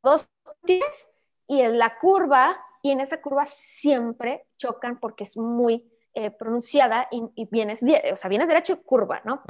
dos 0.03 0.27
días 0.63 1.09
y 1.47 1.61
en 1.61 1.79
la 1.79 1.97
curva, 1.97 2.57
y 2.85 2.91
en 2.91 2.99
esa 2.99 3.19
curva 3.19 3.47
siempre 3.47 4.45
chocan 4.57 4.99
porque 4.99 5.23
es 5.23 5.37
muy 5.37 5.91
eh, 6.13 6.29
pronunciada 6.29 7.07
y, 7.09 7.47
vienes, 7.49 7.79
o 7.81 8.15
sea, 8.15 8.29
vienes 8.29 8.47
derecho 8.47 8.73
y 8.73 8.75
curva, 8.75 9.21
¿no? 9.23 9.41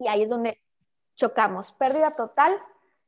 Y 0.00 0.08
ahí 0.08 0.24
es 0.24 0.30
donde 0.30 0.60
chocamos. 1.14 1.70
Pérdida 1.74 2.16
total. 2.16 2.58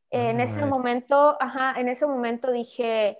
en 0.08 0.40
ah, 0.40 0.44
ese 0.44 0.66
momento, 0.66 1.36
ajá, 1.40 1.74
en 1.80 1.88
ese 1.88 2.06
momento 2.06 2.52
dije, 2.52 3.18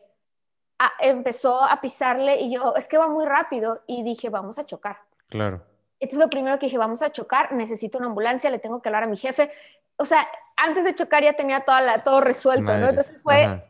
ah, 0.79 0.93
empezó 1.01 1.65
a 1.65 1.81
pisarle 1.81 2.41
y 2.41 2.55
yo, 2.55 2.77
es 2.77 2.87
que 2.87 2.97
va 2.97 3.09
muy 3.09 3.25
rápido 3.25 3.83
y 3.89 4.05
dije, 4.05 4.29
vamos 4.29 4.57
a 4.61 4.65
chocar. 4.65 4.99
Claro. 5.31 5.67
Entonces 5.99 6.25
lo 6.25 6.31
primero 6.31 6.61
que 6.61 6.67
dije, 6.67 6.79
vamos 6.79 7.03
a 7.03 7.11
chocar, 7.11 7.51
necesito 7.51 7.99
una 7.99 8.07
ambulancia, 8.07 8.51
le 8.51 8.61
tengo 8.61 8.81
que 8.81 8.89
hablar 8.89 9.03
a 9.03 9.09
mi 9.09 9.17
jefe. 9.17 9.51
O 9.97 10.05
sea, 10.05 10.29
antes 10.57 10.85
de 10.85 10.95
chocar 10.95 11.25
ya 11.25 11.33
tenía 11.33 11.65
toda 11.65 11.81
la, 11.81 11.99
todo 12.05 12.21
resuelto, 12.21 12.79
¿no? 12.79 12.91
Entonces 12.91 13.21
fue, 13.21 13.65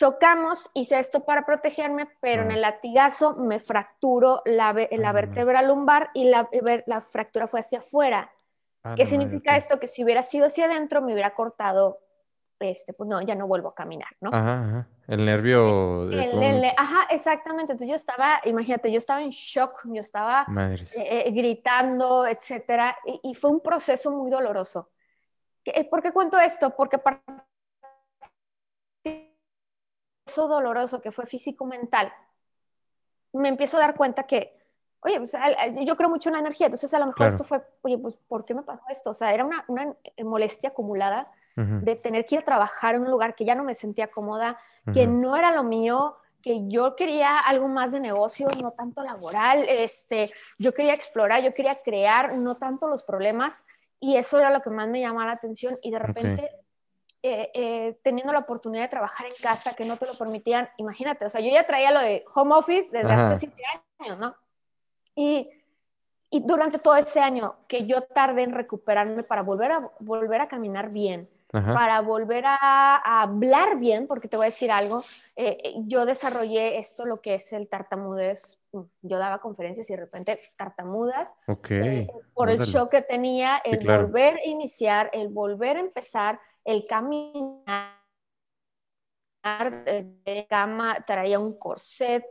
chocamos, 0.00 0.70
hice 0.72 0.98
esto 0.98 1.26
para 1.26 1.44
protegerme, 1.44 2.08
pero 2.20 2.40
en 2.40 2.50
el 2.52 2.62
latigazo 2.62 3.36
me 3.36 3.60
fracturó 3.60 4.40
la, 4.46 4.74
la 4.92 5.12
vértebra 5.12 5.60
lumbar 5.60 6.08
y 6.14 6.24
la, 6.24 6.48
la, 6.86 7.02
fractura 7.02 7.46
fue 7.46 7.60
hacia 7.60 7.80
afuera. 7.80 8.32
¿Qué 8.96 9.04
significa 9.04 9.58
esto? 9.58 9.78
Que 9.78 9.88
si 9.88 10.02
hubiera 10.02 10.22
sido 10.22 10.46
hacia 10.46 10.64
adentro 10.64 11.02
me 11.02 11.12
hubiera 11.12 11.34
cortado 11.34 11.98
este, 12.60 12.94
pues 12.94 13.10
no, 13.10 13.20
ya 13.20 13.34
no 13.34 13.46
vuelvo 13.46 13.68
a 13.68 13.74
caminar, 13.74 14.08
¿no? 14.20 14.30
Ajá, 14.32 14.64
ajá. 14.64 14.88
El 15.06 15.26
nervio. 15.26 16.08
ajá, 16.78 17.06
exactamente. 17.10 17.72
Entonces 17.72 17.88
yo 17.88 17.94
estaba, 17.94 18.40
imagínate, 18.44 18.90
yo 18.90 18.96
estaba 18.96 19.22
en 19.22 19.30
shock, 19.30 19.82
yo 19.84 20.00
estaba 20.00 20.46
eh, 20.48 21.24
eh, 21.26 21.30
gritando, 21.30 22.26
etcétera, 22.26 22.96
y, 23.22 23.34
fue 23.34 23.50
un 23.50 23.60
proceso 23.60 24.10
muy 24.12 24.30
doloroso. 24.30 24.88
¿Por 25.90 26.02
qué 26.02 26.12
cuento 26.12 26.38
esto? 26.38 26.74
Porque 26.74 26.96
para 26.96 27.22
eso 30.30 30.46
doloroso 30.46 31.00
que 31.00 31.10
fue 31.10 31.26
físico-mental, 31.26 32.12
me 33.32 33.48
empiezo 33.48 33.76
a 33.76 33.80
dar 33.80 33.96
cuenta 33.96 34.24
que, 34.24 34.56
oye, 35.00 35.18
pues, 35.18 35.32
yo 35.82 35.96
creo 35.96 36.08
mucho 36.08 36.28
en 36.28 36.34
la 36.34 36.40
energía, 36.40 36.66
entonces 36.66 36.92
a 36.94 36.98
lo 36.98 37.06
mejor 37.06 37.26
esto 37.26 37.44
fue, 37.44 37.62
oye, 37.82 37.98
pues, 37.98 38.16
¿por 38.28 38.44
qué 38.44 38.54
me 38.54 38.62
pasó 38.62 38.84
esto? 38.88 39.10
O 39.10 39.14
sea, 39.14 39.34
era 39.34 39.44
una, 39.44 39.64
una 39.68 39.94
molestia 40.24 40.70
acumulada 40.70 41.30
de 41.56 41.94
tener 41.96 42.24
que 42.24 42.36
ir 42.36 42.40
a 42.40 42.44
trabajar 42.44 42.94
en 42.94 43.02
un 43.02 43.10
lugar 43.10 43.34
que 43.34 43.44
ya 43.44 43.54
no 43.54 43.64
me 43.64 43.74
sentía 43.74 44.06
cómoda, 44.06 44.56
que 44.94 45.06
no 45.06 45.36
era 45.36 45.50
lo 45.50 45.62
mío, 45.62 46.16
que 46.42 46.66
yo 46.68 46.96
quería 46.96 47.38
algo 47.38 47.68
más 47.68 47.92
de 47.92 48.00
negocio, 48.00 48.48
no 48.62 48.70
tanto 48.70 49.02
laboral, 49.02 49.66
este, 49.68 50.32
yo 50.58 50.72
quería 50.72 50.94
explorar, 50.94 51.42
yo 51.42 51.52
quería 51.52 51.82
crear, 51.82 52.36
no 52.36 52.56
tanto 52.56 52.88
los 52.88 53.02
problemas, 53.02 53.66
y 53.98 54.16
eso 54.16 54.38
era 54.38 54.50
lo 54.50 54.62
que 54.62 54.70
más 54.70 54.88
me 54.88 55.00
llamaba 55.00 55.26
la 55.26 55.32
atención, 55.32 55.78
y 55.82 55.90
de 55.90 55.98
repente, 55.98 56.50
eh, 57.22 57.50
eh, 57.54 57.98
teniendo 58.02 58.32
la 58.32 58.40
oportunidad 58.40 58.84
de 58.84 58.88
trabajar 58.88 59.26
en 59.26 59.34
casa, 59.42 59.74
que 59.74 59.84
no 59.84 59.96
te 59.96 60.06
lo 60.06 60.16
permitían, 60.16 60.68
imagínate, 60.78 61.24
o 61.24 61.28
sea, 61.28 61.40
yo 61.40 61.50
ya 61.50 61.66
traía 61.66 61.90
lo 61.90 62.00
de 62.00 62.24
home 62.34 62.54
office 62.54 62.88
desde 62.90 63.12
hace 63.12 63.38
siete 63.38 63.62
años, 63.98 64.18
¿no? 64.18 64.34
Y, 65.14 65.50
y 66.30 66.40
durante 66.40 66.78
todo 66.78 66.96
ese 66.96 67.20
año 67.20 67.56
que 67.68 67.86
yo 67.86 68.02
tardé 68.02 68.44
en 68.44 68.52
recuperarme 68.52 69.22
para 69.22 69.42
volver 69.42 69.72
a, 69.72 69.90
volver 69.98 70.40
a 70.40 70.48
caminar 70.48 70.90
bien, 70.90 71.28
para 71.50 72.00
volver 72.00 72.44
a, 72.46 73.22
hablar 73.22 73.78
bien, 73.78 74.06
porque 74.06 74.28
te 74.28 74.36
voy 74.36 74.46
a 74.46 74.50
decir 74.50 74.70
algo, 74.70 75.02
eh, 75.34 75.58
eh, 75.64 75.74
yo 75.86 76.06
desarrollé 76.06 76.78
esto, 76.78 77.04
lo 77.06 77.20
que 77.20 77.34
es 77.34 77.52
el 77.52 77.68
tartamudez, 77.68 78.60
mm, 78.72 78.80
yo 79.02 79.18
daba 79.18 79.40
conferencias 79.40 79.90
y 79.90 79.94
de 79.94 80.00
repente 80.00 80.40
tartamudas, 80.56 81.28
okay. 81.48 81.98
Eh, 82.02 82.06
por 82.34 82.50
el 82.50 82.60
shock 82.60 82.90
que 82.90 83.02
tenía, 83.02 83.60
el 83.64 83.84
volver 83.84 84.36
a 84.36 84.48
iniciar, 84.48 85.10
el 85.12 85.28
volver 85.28 85.76
a 85.76 85.80
empezar, 85.80 86.40
el 86.64 86.86
caminar 86.86 87.96
de 89.84 90.46
cama, 90.48 91.04
traía 91.06 91.38
un 91.38 91.58
corset, 91.58 92.24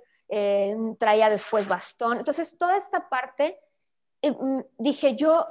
traía 1.00 1.30
después 1.30 1.68
bastón, 1.68 2.20
entonces 2.20 2.58
toda 2.58 2.78
esta 2.78 3.10
parte, 3.10 3.60
mm, 4.22 4.60
dije 4.78 5.16
yo, 5.16 5.46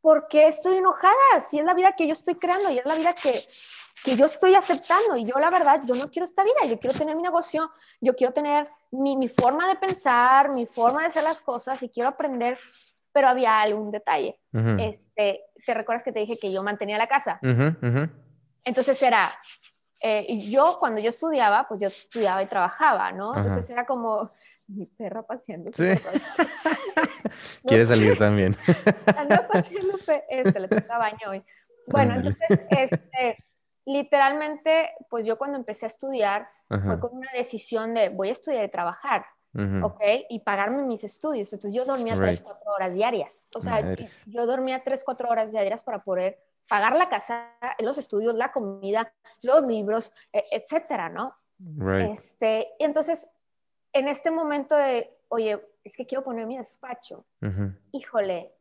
¿por 0.00 0.28
qué 0.28 0.48
estoy 0.48 0.76
enojada? 0.76 1.40
Si 1.48 1.58
es 1.58 1.64
la 1.64 1.74
vida 1.74 1.92
que 1.92 2.06
yo 2.06 2.12
estoy 2.12 2.34
creando 2.34 2.70
y 2.70 2.78
es 2.78 2.84
la 2.84 2.94
vida 2.94 3.14
que, 3.14 3.40
que 4.04 4.16
yo 4.16 4.26
estoy 4.26 4.54
aceptando. 4.54 5.16
Y 5.16 5.24
yo, 5.24 5.38
la 5.38 5.48
verdad, 5.48 5.80
yo 5.86 5.94
no 5.94 6.10
quiero 6.10 6.24
esta 6.24 6.44
vida, 6.44 6.66
yo 6.68 6.78
quiero 6.78 6.96
tener 6.96 7.16
mi 7.16 7.22
negocio, 7.22 7.72
yo 8.00 8.14
quiero 8.14 8.32
tener 8.32 8.68
mi, 8.90 9.16
mi 9.16 9.28
forma 9.28 9.66
de 9.66 9.76
pensar, 9.76 10.50
mi 10.50 10.66
forma 10.66 11.00
de 11.00 11.06
hacer 11.08 11.22
las 11.22 11.40
cosas 11.40 11.82
y 11.82 11.88
quiero 11.88 12.10
aprender. 12.10 12.58
Pero 13.14 13.28
había 13.28 13.62
algún 13.62 13.90
detalle. 13.90 14.38
este, 14.52 15.44
¿Te 15.64 15.72
recuerdas 15.72 16.02
que 16.02 16.12
te 16.12 16.18
dije 16.18 16.36
que 16.36 16.52
yo 16.52 16.62
mantenía 16.62 16.98
la 16.98 17.06
casa? 17.06 17.38
Entonces 18.64 19.00
era, 19.02 19.32
eh, 20.00 20.38
yo 20.50 20.76
cuando 20.80 21.00
yo 21.00 21.08
estudiaba, 21.08 21.66
pues 21.66 21.80
yo 21.80 21.88
estudiaba 21.88 22.42
y 22.42 22.46
trabajaba, 22.46 23.12
¿no? 23.12 23.34
Entonces 23.34 23.70
era 23.70 23.86
como 23.86 24.30
mi 24.66 24.84
perra 24.84 25.22
paseando. 25.22 25.70
Sí. 25.72 25.84
Quiere 27.66 27.86
salir 27.86 28.18
también. 28.18 28.54
Anda 29.16 29.48
paseando, 29.48 29.96
este, 30.28 30.60
le 30.60 30.68
toca 30.68 30.98
baño 30.98 31.30
hoy. 31.30 31.42
Bueno, 31.86 32.16
entonces, 32.16 32.66
este, 32.70 33.44
literalmente, 33.86 34.92
pues 35.08 35.26
yo 35.26 35.38
cuando 35.38 35.56
empecé 35.56 35.86
a 35.86 35.88
estudiar, 35.88 36.48
fue 36.68 36.98
con 36.98 37.16
una 37.16 37.30
decisión 37.32 37.94
de 37.94 38.08
voy 38.08 38.30
a 38.30 38.32
estudiar 38.32 38.64
y 38.64 38.70
trabajar. 38.70 39.24
¿Ok? 39.82 40.00
Y 40.28 40.40
pagarme 40.40 40.82
mis 40.82 41.04
estudios. 41.04 41.52
Entonces 41.52 41.74
yo 41.76 41.84
dormía 41.84 42.14
tres, 42.16 42.40
cuatro 42.40 42.72
horas 42.72 42.92
diarias. 42.92 43.48
O 43.54 43.60
sea, 43.60 43.96
yo 44.26 44.46
dormía 44.46 44.82
tres, 44.82 45.04
cuatro 45.04 45.28
horas 45.28 45.50
diarias 45.50 45.82
para 45.82 46.02
poder 46.02 46.38
pagar 46.68 46.96
la 46.96 47.08
casa, 47.08 47.52
los 47.78 47.98
estudios, 47.98 48.34
la 48.34 48.52
comida, 48.52 49.12
los 49.42 49.66
libros, 49.66 50.12
e, 50.32 50.44
etcétera, 50.50 51.08
¿no? 51.08 51.36
Right. 51.58 52.12
Este, 52.12 52.68
entonces, 52.78 53.30
en 53.92 54.08
este 54.08 54.30
momento 54.30 54.74
de, 54.76 55.16
oye, 55.28 55.60
es 55.84 55.96
que 55.96 56.06
quiero 56.06 56.24
poner 56.24 56.46
mi 56.46 56.56
despacho. 56.56 57.24
Híjole, 57.92 58.52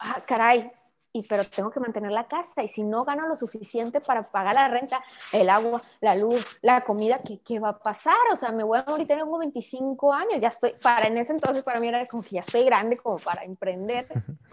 ah, 0.00 0.22
caray, 0.26 0.72
y 1.12 1.22
pero 1.24 1.44
tengo 1.44 1.70
que 1.70 1.80
mantener 1.80 2.12
la 2.12 2.28
casa 2.28 2.62
y 2.62 2.68
si 2.68 2.84
no 2.84 3.04
gano 3.04 3.26
lo 3.26 3.36
suficiente 3.36 4.00
para 4.00 4.30
pagar 4.30 4.54
la 4.54 4.68
renta, 4.68 5.02
el 5.32 5.50
agua, 5.50 5.82
la 6.00 6.14
luz, 6.14 6.46
la 6.62 6.84
comida, 6.84 7.20
¿qué, 7.26 7.40
qué 7.40 7.58
va 7.58 7.70
a 7.70 7.78
pasar? 7.78 8.16
O 8.32 8.36
sea, 8.36 8.52
me 8.52 8.62
voy 8.62 8.78
a 8.78 8.84
morir, 8.88 9.06
tengo 9.06 9.38
25 9.38 10.12
años, 10.12 10.40
ya 10.40 10.48
estoy, 10.48 10.74
para 10.82 11.06
en 11.06 11.18
ese 11.18 11.32
entonces 11.32 11.62
para 11.62 11.80
mí 11.80 11.88
era 11.88 12.06
como 12.06 12.22
que 12.22 12.30
ya 12.30 12.40
estoy 12.40 12.64
grande 12.64 12.96
como 12.96 13.16
para 13.16 13.44
emprender. 13.44 14.06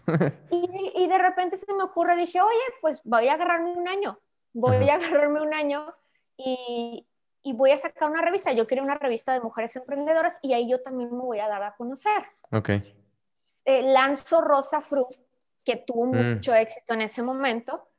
y, 0.52 0.94
y, 0.96 1.08
de 1.08 1.18
repente 1.18 1.58
se 1.58 1.74
me 1.74 1.84
ocurre, 1.84 2.16
dije, 2.16 2.42
oye, 2.42 2.56
pues 2.82 3.02
voy 3.04 3.28
a 3.28 3.34
agarrarme 3.34 3.74
un 3.74 3.88
año, 3.88 4.20
voy 4.54 4.90
a 4.90 4.96
agarrarme 4.96 5.42
un 5.42 5.54
año 5.54 5.94
y, 6.38 7.08
y 7.44 7.54
voy 7.54 7.72
a 7.72 7.78
sacar 7.78 8.10
una 8.10 8.22
revista. 8.22 8.52
Yo 8.52 8.68
quería 8.68 8.84
una 8.84 8.96
revista 8.96 9.34
de 9.34 9.40
mujeres 9.40 9.76
emprendedoras 9.76 10.38
y 10.42 10.54
ahí 10.54 10.70
yo 10.70 10.82
también 10.82 11.12
me 11.12 11.24
voy 11.24 11.40
a 11.40 11.48
dar 11.48 11.64
a 11.64 11.76
conocer. 11.76 12.24
Ok. 12.52 12.70
Eh, 13.66 13.82
lanzo 13.82 14.42
Rosa 14.42 14.82
Fru, 14.82 15.08
que 15.68 15.76
tuvo 15.76 16.06
mm. 16.06 16.36
mucho 16.36 16.56
éxito 16.56 16.94
en 16.94 17.02
ese 17.02 17.22
momento, 17.22 17.90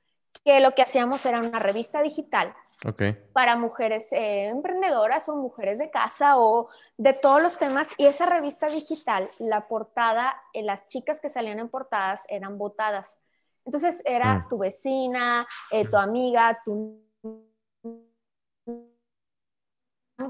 que 0.43 0.59
lo 0.61 0.75
que 0.75 0.81
hacíamos 0.81 1.27
era 1.27 1.39
una 1.41 1.59
revista 1.59 2.01
digital 2.01 2.55
okay. 2.83 3.13
para 3.35 3.57
mujeres 3.57 4.11
eh, 4.11 4.47
emprendedoras 4.47 5.29
o 5.29 5.37
mujeres 5.37 5.79
de 5.79 5.91
casa 5.91 6.39
o 6.39 6.71
de 6.97 7.13
todos 7.13 7.43
los 7.43 7.59
temas. 7.59 7.87
Y 7.99 8.07
esa 8.07 8.25
revista 8.25 8.69
digital, 8.69 9.31
la 9.39 9.69
portada, 9.69 10.35
eh, 10.55 10.63
las 10.63 10.87
chicas 10.87 11.21
que 11.21 11.29
salían 11.29 11.59
en 11.59 11.69
portadas 11.69 12.25
eran 12.31 12.57
votadas. 12.57 13.19
Entonces 13.67 14.01
era 14.07 14.39
mm. 14.39 14.49
tu 14.49 14.57
vecina, 14.57 15.47
tu 15.91 15.97
amiga, 15.99 16.59
tu 16.65 17.03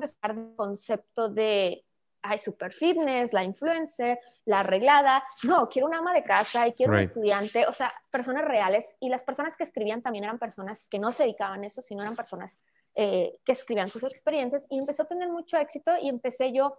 estar 0.03 0.33
el 0.33 0.57
concepto 0.57 1.29
de, 1.29 1.85
ay, 2.23 2.39
super 2.39 2.73
fitness, 2.73 3.33
la 3.33 3.45
influencer, 3.45 4.19
la 4.45 4.61
arreglada. 4.61 5.23
No, 5.45 5.69
quiero 5.69 5.89
una 5.89 5.99
ama 5.99 6.13
de 6.13 6.25
casa 6.25 6.67
y 6.67 6.73
quiero 6.73 6.93
un 6.93 6.99
estudiante, 6.99 7.67
o 7.67 7.73
sea, 7.73 7.93
personas 8.11 8.45
reales. 8.45 8.97
Y 9.01 9.09
las 9.09 9.23
personas 9.23 9.57
que 9.57 9.65
escribían 9.65 10.03
también 10.03 10.25
eran 10.25 10.39
personas 10.39 10.89
que 10.89 10.99
no 10.99 11.13
se 11.13 11.25
dedicaban 11.25 11.63
a 11.63 11.67
eso, 11.67 11.81
sino 11.81 12.03
eran 12.03 12.17
personas 12.17 12.59
eh, 12.95 13.39
que 13.45 13.53
escribían 13.53 13.89
sus 13.89 14.05
experiencias. 14.05 14.67
Y 14.69 14.79
empezó 14.79 15.05
a 15.05 15.07
tener 15.07 15.29
mucho 15.29 15.57
éxito 15.57 15.93
y 16.01 16.09
empecé 16.09 16.53
yo 16.53 16.77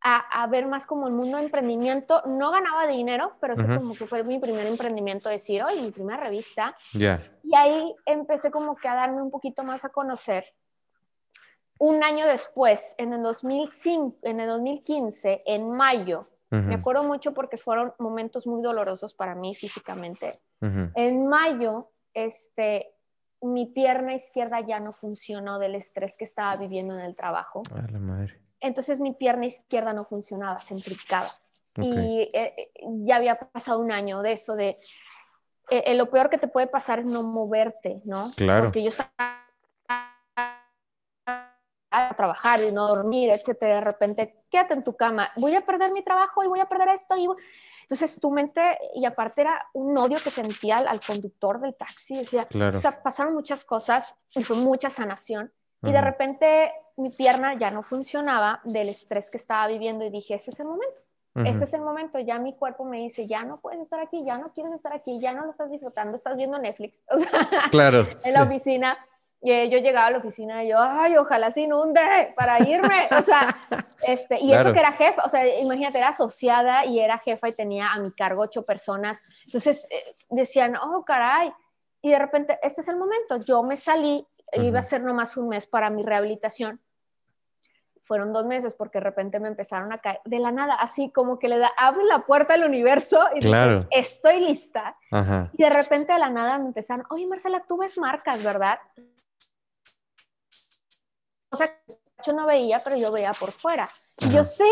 a, 0.00 0.42
a, 0.42 0.46
ver 0.46 0.66
más 0.66 0.86
como 0.86 1.08
el 1.08 1.14
mundo 1.14 1.38
de 1.38 1.44
emprendimiento. 1.44 2.22
No 2.26 2.50
ganaba 2.50 2.86
dinero, 2.86 3.36
pero 3.40 3.56
sí 3.56 3.64
como 3.66 3.94
que 3.94 4.06
fue 4.06 4.22
mi 4.22 4.38
primer 4.38 4.66
emprendimiento, 4.66 5.28
decir, 5.28 5.62
oye, 5.62 5.80
mi 5.80 5.90
primera 5.90 6.20
revista. 6.20 6.76
Y 7.42 7.54
ahí 7.56 7.94
empecé 8.06 8.50
como 8.50 8.76
que 8.76 8.88
a 8.88 8.94
darme 8.94 9.22
un 9.22 9.30
poquito 9.30 9.64
más 9.64 9.84
a 9.84 9.88
conocer 9.88 10.44
un 11.78 12.02
año 12.02 12.26
después, 12.26 12.94
en 12.98 13.12
el, 13.12 13.22
2005, 13.22 14.18
en 14.22 14.40
el 14.40 14.48
2015, 14.48 15.42
en 15.46 15.70
mayo, 15.70 16.28
me 16.50 16.76
acuerdo 16.76 17.04
mucho 17.04 17.34
porque 17.34 17.58
fueron 17.58 17.92
momentos 17.98 18.46
muy 18.46 18.62
dolorosos 18.62 19.12
para 19.12 19.34
mí 19.34 19.54
físicamente. 19.54 20.40
En 20.60 21.26
mayo, 21.26 21.90
este, 22.14 22.94
mi 23.42 23.66
pierna 23.66 24.14
izquierda 24.14 24.60
ya 24.60 24.80
no 24.80 24.92
funcionó 24.92 25.58
del 25.58 25.74
estrés 25.74 26.16
que 26.16 26.24
estaba 26.24 26.56
viviendo 26.56 26.94
en 26.94 27.00
el 27.00 27.14
trabajo. 27.14 27.62
la 27.92 27.98
madre. 27.98 28.40
Entonces 28.60 28.98
mi 28.98 29.12
pierna 29.12 29.46
izquierda 29.46 29.92
no 29.92 30.04
funcionaba, 30.04 30.60
se 30.60 30.74
entricaba. 30.74 31.30
Y 31.76 32.30
eh, 32.32 32.54
eh, 32.56 32.70
ya 33.04 33.16
había 33.16 33.38
pasado 33.38 33.78
un 33.78 33.92
año 33.92 34.20
de 34.22 34.32
eso, 34.32 34.56
de 34.56 34.78
eh, 35.70 35.94
lo 35.94 36.10
peor 36.10 36.28
que 36.28 36.38
te 36.38 36.48
puede 36.48 36.66
pasar 36.66 37.00
es 37.00 37.04
no 37.04 37.22
moverte, 37.22 38.00
¿no? 38.04 38.32
Claro. 38.36 38.64
Porque 38.64 38.82
yo 38.82 38.88
estaba 38.88 39.37
a 42.06 42.14
trabajar 42.14 42.62
y 42.62 42.72
no 42.72 42.86
dormir, 42.88 43.30
etcétera, 43.30 43.76
de 43.76 43.80
repente 43.80 44.44
quédate 44.50 44.74
en 44.74 44.84
tu 44.84 44.96
cama, 44.96 45.30
voy 45.36 45.54
a 45.54 45.60
perder 45.60 45.92
mi 45.92 46.02
trabajo 46.02 46.42
y 46.42 46.46
voy 46.46 46.60
a 46.60 46.66
perder 46.66 46.88
esto. 46.88 47.16
Y... 47.16 47.28
Entonces 47.82 48.20
tu 48.20 48.30
mente, 48.30 48.78
y 48.94 49.04
aparte 49.06 49.40
era 49.40 49.66
un 49.72 49.96
odio 49.96 50.18
que 50.22 50.30
sentía 50.30 50.78
al, 50.78 51.00
conductor 51.00 51.60
del 51.60 51.74
taxi, 51.74 52.18
decía, 52.18 52.46
o 52.52 52.80
sea, 52.80 53.02
pasaron 53.02 53.34
muchas 53.34 53.64
cosas 53.64 54.14
y 54.34 54.44
fue 54.44 54.56
mucha 54.56 54.90
sanación. 54.90 55.52
Y 55.82 55.92
de 55.92 56.00
repente 56.00 56.72
mi 56.96 57.10
pierna 57.10 57.54
ya 57.54 57.70
no 57.70 57.82
funcionaba 57.82 58.60
del 58.64 58.88
estrés 58.88 59.30
que 59.30 59.36
estaba 59.36 59.66
viviendo 59.68 60.04
y 60.04 60.10
dije, 60.10 60.34
ese 60.34 60.50
es 60.50 60.60
el 60.60 60.66
momento. 60.66 61.00
Este 61.46 61.64
es 61.64 61.72
el 61.72 61.82
momento, 61.82 62.18
ya 62.18 62.38
mi 62.40 62.52
cuerpo 62.54 62.84
me 62.84 62.98
dice, 62.98 63.26
ya 63.26 63.44
no 63.44 63.60
puedes 63.60 63.80
estar 63.80 64.00
aquí, 64.00 64.24
ya 64.24 64.38
no 64.38 64.52
quieres 64.52 64.72
estar 64.72 64.92
aquí, 64.92 65.20
ya 65.20 65.32
no 65.32 65.44
lo 65.44 65.52
estás 65.52 65.70
disfrutando, 65.70 66.16
estás 66.16 66.36
viendo 66.36 66.58
Netflix. 66.58 67.02
O 67.10 67.16
sea, 67.16 67.30
claro. 67.70 68.06
en 68.24 68.32
la 68.32 68.42
oficina. 68.42 68.98
Y 69.40 69.70
yo 69.70 69.78
llegaba 69.78 70.06
a 70.06 70.10
la 70.10 70.18
oficina 70.18 70.64
y 70.64 70.70
yo, 70.70 70.78
ay, 70.80 71.16
ojalá 71.16 71.52
se 71.52 71.60
inunde 71.60 72.00
para 72.36 72.58
irme. 72.68 73.08
O 73.16 73.22
sea, 73.22 73.56
este, 74.02 74.40
y 74.40 74.52
eso 74.52 74.72
que 74.72 74.80
era 74.80 74.92
jefa, 74.92 75.22
o 75.24 75.28
sea, 75.28 75.60
imagínate, 75.60 75.98
era 75.98 76.08
asociada 76.08 76.84
y 76.84 76.98
era 76.98 77.18
jefa 77.18 77.48
y 77.48 77.52
tenía 77.52 77.92
a 77.92 77.98
mi 77.98 78.10
cargo 78.12 78.42
ocho 78.42 78.64
personas. 78.64 79.22
Entonces 79.46 79.86
eh, 79.90 80.16
decían, 80.28 80.76
oh, 80.76 81.04
caray. 81.04 81.52
Y 82.02 82.10
de 82.10 82.18
repente, 82.18 82.58
este 82.62 82.80
es 82.80 82.88
el 82.88 82.96
momento. 82.96 83.36
Yo 83.44 83.62
me 83.62 83.76
salí, 83.76 84.26
iba 84.54 84.80
a 84.80 84.82
ser 84.82 85.02
nomás 85.02 85.36
un 85.36 85.48
mes 85.48 85.66
para 85.66 85.90
mi 85.90 86.02
rehabilitación 86.02 86.80
fueron 88.08 88.32
dos 88.32 88.46
meses 88.46 88.74
porque 88.74 88.98
de 88.98 89.04
repente 89.04 89.38
me 89.38 89.48
empezaron 89.48 89.92
a 89.92 89.98
caer 89.98 90.20
de 90.24 90.38
la 90.40 90.50
nada, 90.50 90.74
así 90.74 91.12
como 91.12 91.38
que 91.38 91.46
le 91.46 91.58
da, 91.58 91.70
abre 91.76 92.04
la 92.04 92.20
puerta 92.20 92.54
al 92.54 92.64
universo 92.64 93.20
y 93.34 93.40
claro. 93.40 93.80
estoy 93.90 94.40
lista. 94.40 94.96
Y 95.52 95.62
de 95.62 95.70
repente 95.70 96.14
de 96.14 96.18
la 96.18 96.30
nada 96.30 96.58
me 96.58 96.68
empezaron, 96.68 97.04
oye 97.10 97.26
Marcela, 97.26 97.62
tú 97.68 97.76
ves 97.76 97.98
marcas, 97.98 98.42
¿verdad? 98.42 98.78
O 101.50 101.56
sea, 101.56 101.70
yo 102.24 102.32
no 102.32 102.46
veía, 102.46 102.82
pero 102.82 102.96
yo 102.96 103.10
veía 103.12 103.32
por 103.32 103.52
fuera. 103.52 103.90
Y 104.18 104.30
yo 104.30 104.44
sí, 104.44 104.68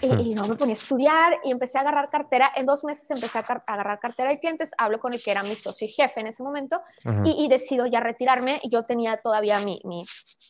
y, 0.00 0.34
no 0.34 0.46
me 0.46 0.54
ponía 0.54 0.74
a 0.74 0.78
estudiar 0.78 1.40
y 1.42 1.50
empecé 1.50 1.78
a 1.78 1.80
agarrar 1.80 2.10
cartera. 2.10 2.52
En 2.54 2.64
dos 2.64 2.84
meses 2.84 3.10
empecé 3.10 3.38
a, 3.38 3.62
agarrar 3.66 3.98
cartera 3.98 4.30
de 4.30 4.38
clientes. 4.38 4.70
Hablo 4.78 5.00
con 5.00 5.12
el 5.12 5.22
que 5.22 5.32
era 5.32 5.42
mi 5.42 5.56
socio 5.56 5.86
y 5.86 5.90
jefe 5.90 6.20
en 6.20 6.28
ese 6.28 6.42
momento 6.42 6.80
y, 7.24 7.48
decido 7.48 7.86
ya 7.86 8.00
retirarme. 8.00 8.60
Yo 8.70 8.84
tenía 8.84 9.16
todavía 9.16 9.58
mi, 9.58 9.80
mi, 9.84 10.04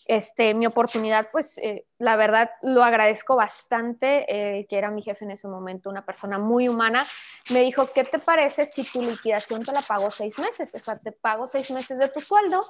este, 0.06 0.52
mi 0.52 0.66
oportunidad, 0.66 1.28
pues 1.32 1.56
eh, 1.58 1.86
la 1.98 2.16
verdad 2.16 2.50
lo 2.62 2.84
agradezco 2.84 3.36
bastante, 3.36 4.26
eh, 4.28 4.66
que 4.68 4.76
era 4.76 4.90
mi 4.90 5.02
jefe 5.02 5.24
en 5.24 5.30
ese 5.30 5.48
momento, 5.48 5.88
una 5.88 6.04
persona 6.04 6.38
muy 6.38 6.68
humana. 6.68 7.06
Me 7.50 7.60
dijo, 7.60 7.88
¿qué 7.94 8.04
te 8.04 8.18
parece 8.18 8.66
si 8.66 8.84
tu 8.84 9.00
liquidación 9.00 9.62
te 9.62 9.72
la 9.72 9.82
pago 9.82 10.10
seis 10.10 10.38
meses? 10.38 10.70
O 10.74 10.78
sea, 10.78 10.98
te 10.98 11.12
pago 11.12 11.46
seis 11.46 11.70
meses 11.70 11.98
de 11.98 12.08
tu 12.08 12.20
sueldo 12.20 12.60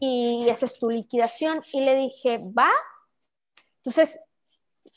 y 0.00 0.46
esa 0.48 0.66
es 0.66 0.78
tu 0.78 0.88
liquidación. 0.88 1.62
Y 1.72 1.80
le 1.80 1.96
dije, 1.96 2.38
va. 2.56 2.70
Entonces, 3.78 4.20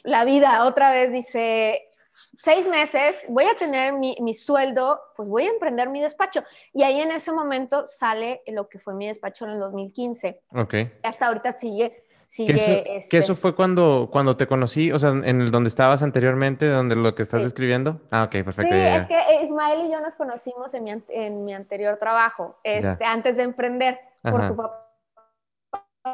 la 0.03 0.25
vida 0.25 0.65
otra 0.65 0.91
vez 0.91 1.11
dice, 1.11 1.89
seis 2.37 2.67
meses, 2.67 3.15
voy 3.27 3.45
a 3.45 3.55
tener 3.55 3.93
mi, 3.93 4.15
mi, 4.21 4.33
sueldo, 4.33 4.99
pues 5.15 5.29
voy 5.29 5.43
a 5.43 5.49
emprender 5.49 5.89
mi 5.89 6.01
despacho. 6.01 6.43
Y 6.73 6.83
ahí 6.83 7.01
en 7.01 7.11
ese 7.11 7.31
momento 7.31 7.85
sale 7.85 8.41
lo 8.47 8.69
que 8.69 8.79
fue 8.79 8.93
mi 8.93 9.07
despacho 9.07 9.45
en 9.45 9.51
el 9.51 9.59
2015. 9.59 10.41
Ok. 10.53 10.75
Hasta 11.03 11.27
ahorita 11.27 11.57
sigue. 11.57 12.03
sigue 12.27 12.53
que, 12.53 12.61
eso, 12.61 12.83
este... 12.85 13.17
eso 13.17 13.35
fue 13.35 13.55
cuando, 13.55 14.09
cuando 14.11 14.37
te 14.37 14.47
conocí, 14.47 14.91
o 14.91 14.99
sea, 14.99 15.09
en 15.09 15.41
el 15.41 15.51
donde 15.51 15.69
estabas 15.69 16.03
anteriormente, 16.03 16.67
donde 16.67 16.95
lo 16.95 17.13
que 17.13 17.21
estás 17.21 17.43
describiendo. 17.43 18.01
Ah, 18.11 18.23
ok, 18.23 18.43
perfecto. 18.43 18.73
Sí, 18.73 18.79
es 18.79 19.07
que 19.07 19.43
Ismael 19.43 19.87
y 19.87 19.91
yo 19.91 19.99
nos 20.01 20.15
conocimos 20.15 20.73
en 20.73 20.83
mi, 20.83 20.91
en 21.09 21.45
mi 21.45 21.53
anterior 21.53 21.97
trabajo, 21.97 22.59
este, 22.63 23.03
antes 23.05 23.35
de 23.35 23.43
emprender 23.43 23.99
por 24.23 24.47
tu 24.47 24.55
papá. 24.55 24.85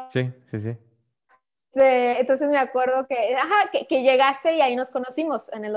Sí, 0.08 0.32
sí, 0.50 0.58
sí. 0.58 0.76
Este, 1.76 2.20
entonces 2.20 2.48
me 2.48 2.56
acuerdo 2.56 3.06
que, 3.06 3.36
ajá, 3.36 3.70
que, 3.70 4.02
llegaste 4.02 4.56
y 4.56 4.62
ahí 4.62 4.74
nos 4.76 4.90
conocimos 4.90 5.52
en 5.52 5.66
el 5.66 5.74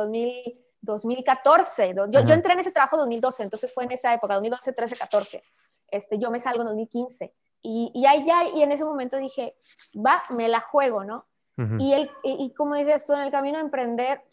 2014. 0.82 1.94
Yo, 1.94 2.22
yo, 2.22 2.34
entré 2.34 2.54
en 2.54 2.60
ese 2.60 2.72
trabajo 2.72 2.96
en 2.96 3.02
2012, 3.02 3.44
entonces 3.44 3.74
fue 3.74 3.84
en 3.84 3.92
esa 3.92 4.14
época, 4.14 4.36
2012, 4.36 4.72
13, 4.72 4.96
14. 4.96 5.44
Este, 5.90 6.18
yo 6.18 6.32
me 6.32 6.40
salgo 6.40 6.62
en 6.62 6.68
2015. 6.68 7.34
Y, 7.62 7.92
y 7.94 8.06
ahí 8.06 8.26
ya, 8.26 8.48
y 8.48 8.64
en 8.64 8.72
ese 8.72 8.86
momento 8.86 9.18
dije, 9.18 9.58
va, 9.94 10.24
me 10.30 10.48
la 10.48 10.62
juego, 10.62 11.04
¿no? 11.04 11.26
y, 11.78 11.92
el, 11.92 12.10
y, 12.24 12.54
como 12.54 12.76
dices 12.76 13.06
tú, 13.06 13.12
en 13.12 13.20
el 13.20 13.32
camino 13.32 13.58
a 13.58 13.62
emprender, 13.62 14.24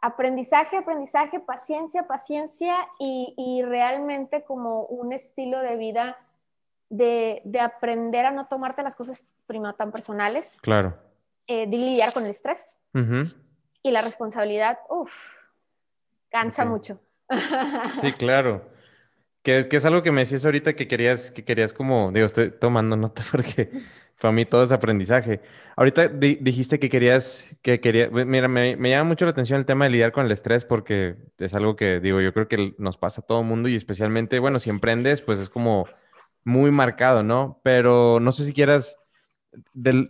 aprendizaje, 0.00 0.76
aprendizaje, 0.76 1.40
paciencia, 1.40 2.06
paciencia 2.06 2.76
y, 3.00 3.34
y 3.36 3.62
realmente 3.64 4.44
como 4.44 4.82
un 4.84 5.12
estilo 5.12 5.58
de 5.58 5.74
vida 5.74 6.16
de, 6.88 7.42
de, 7.44 7.60
aprender 7.60 8.26
a 8.26 8.30
no 8.30 8.46
tomarte 8.46 8.82
las 8.82 8.96
cosas 8.96 9.24
primero 9.46 9.74
tan 9.74 9.92
personales. 9.92 10.58
Claro. 10.62 10.96
Eh, 11.46 11.66
de 11.66 11.76
lidiar 11.76 12.12
con 12.12 12.24
el 12.24 12.30
estrés. 12.30 12.76
Y 13.82 13.90
la 13.90 14.00
responsabilidad, 14.00 14.78
uff, 14.88 15.12
cansa 16.30 16.64
mucho. 16.64 16.98
Sí, 18.00 18.12
claro. 18.12 18.70
Que, 19.42 19.68
que, 19.68 19.76
es 19.76 19.84
algo 19.84 20.02
que 20.02 20.10
me 20.10 20.22
decías 20.22 20.44
ahorita 20.44 20.74
que 20.74 20.88
querías, 20.88 21.30
que 21.30 21.44
querías 21.44 21.72
como, 21.72 22.10
digo, 22.10 22.24
estoy 22.24 22.50
tomando 22.50 22.96
nota 22.96 23.22
porque 23.30 23.70
para 24.20 24.32
mí 24.32 24.46
todo 24.46 24.64
es 24.64 24.72
aprendizaje. 24.72 25.40
Ahorita 25.76 26.08
dijiste 26.08 26.78
que 26.78 26.88
querías, 26.88 27.54
que 27.62 27.80
quería, 27.80 28.08
mira, 28.08 28.48
me, 28.48 28.76
me, 28.76 28.90
llama 28.90 29.10
mucho 29.10 29.26
la 29.26 29.32
atención 29.32 29.58
el 29.58 29.66
tema 29.66 29.84
de 29.84 29.90
lidiar 29.90 30.12
con 30.12 30.24
el 30.24 30.32
estrés 30.32 30.64
porque 30.64 31.16
es 31.38 31.52
algo 31.52 31.76
que, 31.76 32.00
digo, 32.00 32.20
yo 32.20 32.32
creo 32.32 32.48
que 32.48 32.74
nos 32.78 32.96
pasa 32.96 33.20
a 33.20 33.26
todo 33.26 33.42
mundo 33.42 33.68
y 33.68 33.76
especialmente, 33.76 34.38
bueno, 34.38 34.58
si 34.58 34.70
emprendes, 34.70 35.20
pues 35.20 35.38
es 35.38 35.50
como 35.50 35.86
muy 36.46 36.70
marcado, 36.70 37.24
¿no? 37.24 37.60
Pero 37.64 38.20
no 38.20 38.30
sé 38.30 38.44
si 38.44 38.52
quieras, 38.52 39.00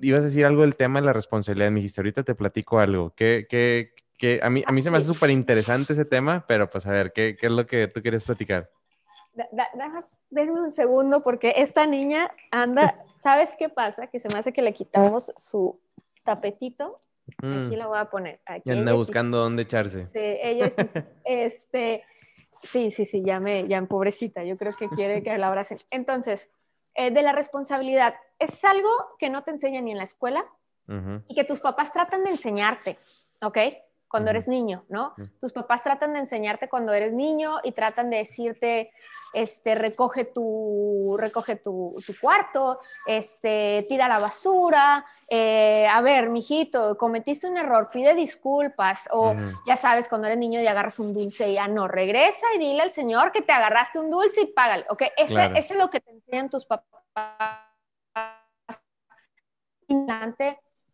ibas 0.02 0.20
a 0.20 0.26
decir 0.26 0.44
algo 0.44 0.62
del 0.62 0.76
tema 0.76 1.00
de 1.00 1.06
la 1.06 1.14
responsabilidad, 1.14 1.70
me 1.70 1.80
dijiste, 1.80 2.02
ahorita 2.02 2.24
te 2.24 2.34
platico 2.34 2.78
algo, 2.78 3.14
que, 3.14 3.46
que, 3.48 3.94
que 4.18 4.40
a, 4.42 4.50
mí, 4.50 4.62
a 4.66 4.70
mí 4.70 4.82
se 4.82 4.90
me 4.90 4.98
hace 4.98 5.06
súper 5.06 5.30
interesante 5.30 5.94
ese 5.94 6.04
tema, 6.04 6.44
pero 6.46 6.68
pues 6.68 6.86
a 6.86 6.90
ver, 6.90 7.12
¿qué, 7.12 7.36
¿qué, 7.40 7.46
es 7.46 7.52
lo 7.52 7.66
que 7.66 7.88
tú 7.88 8.02
quieres 8.02 8.22
platicar? 8.24 8.70
Déjame 10.28 10.60
un 10.60 10.72
segundo 10.72 11.22
porque 11.22 11.54
esta 11.56 11.86
niña 11.86 12.30
anda, 12.50 13.02
¿sabes 13.22 13.54
qué 13.58 13.70
pasa? 13.70 14.08
Que 14.08 14.20
se 14.20 14.28
me 14.28 14.38
hace 14.38 14.52
que 14.52 14.60
le 14.60 14.74
quitamos 14.74 15.32
su 15.38 15.80
tapetito. 16.22 17.00
Aquí 17.38 17.74
mm. 17.74 17.78
la 17.78 17.86
voy 17.86 17.98
a 17.98 18.10
poner. 18.10 18.40
Aquí 18.44 18.68
y 18.68 18.72
anda 18.72 18.92
buscando 18.92 19.38
dónde 19.38 19.62
echarse. 19.62 20.02
Sí, 20.02 20.18
ella 20.20 20.70
sí, 20.70 20.86
este, 21.24 22.04
Sí, 22.62 22.90
sí, 22.90 23.04
sí, 23.04 23.22
ya 23.24 23.40
me, 23.40 23.66
ya 23.68 23.80
pobrecita, 23.82 24.44
yo 24.44 24.56
creo 24.56 24.74
que 24.76 24.88
quiere 24.88 25.22
que 25.22 25.36
la 25.38 25.48
abracen. 25.48 25.78
Entonces, 25.90 26.50
eh, 26.94 27.10
de 27.10 27.22
la 27.22 27.32
responsabilidad, 27.32 28.14
es 28.38 28.64
algo 28.64 28.88
que 29.18 29.30
no 29.30 29.42
te 29.42 29.50
enseñan 29.50 29.84
ni 29.84 29.92
en 29.92 29.98
la 29.98 30.04
escuela 30.04 30.44
y 31.26 31.34
que 31.34 31.42
tus 31.42 31.58
papás 31.58 31.92
tratan 31.92 32.22
de 32.22 32.30
enseñarte, 32.30 32.96
¿ok? 33.42 33.58
Cuando 34.08 34.30
eres 34.30 34.48
niño, 34.48 34.84
¿no? 34.88 35.14
Tus 35.40 35.52
papás 35.52 35.82
tratan 35.82 36.12
de 36.14 36.20
enseñarte 36.20 36.68
cuando 36.68 36.92
eres 36.92 37.12
niño 37.12 37.56
y 37.64 37.72
tratan 37.72 38.10
de 38.10 38.18
decirte, 38.18 38.92
este, 39.32 39.74
recoge 39.74 40.24
tu, 40.24 41.16
recoge 41.18 41.56
tu, 41.56 41.94
cuarto, 42.20 42.80
este, 43.06 43.84
tira 43.88 44.08
la 44.08 44.18
basura, 44.18 45.04
eh, 45.28 45.86
a 45.88 46.00
ver, 46.00 46.30
mijito, 46.30 46.96
cometiste 46.96 47.48
un 47.48 47.56
error, 47.56 47.90
pide 47.90 48.14
disculpas, 48.14 49.08
o 49.10 49.34
ya 49.66 49.76
sabes, 49.76 50.08
cuando 50.08 50.28
eres 50.28 50.38
niño 50.38 50.60
y 50.60 50.66
agarras 50.66 50.98
un 50.98 51.12
dulce, 51.12 51.52
ya 51.52 51.66
no, 51.68 51.88
regresa 51.88 52.46
y 52.54 52.58
dile 52.58 52.82
al 52.82 52.92
señor 52.92 53.32
que 53.32 53.42
te 53.42 53.52
agarraste 53.52 53.98
un 53.98 54.10
dulce 54.10 54.42
y 54.42 54.46
págale, 54.46 54.86
¿ok? 54.88 55.02
Ese, 55.16 55.46
ese 55.56 55.74
es 55.74 55.78
lo 55.78 55.90
que 55.90 56.00
te 56.00 56.10
enseñan 56.12 56.48
tus 56.48 56.64
papás 56.64 56.82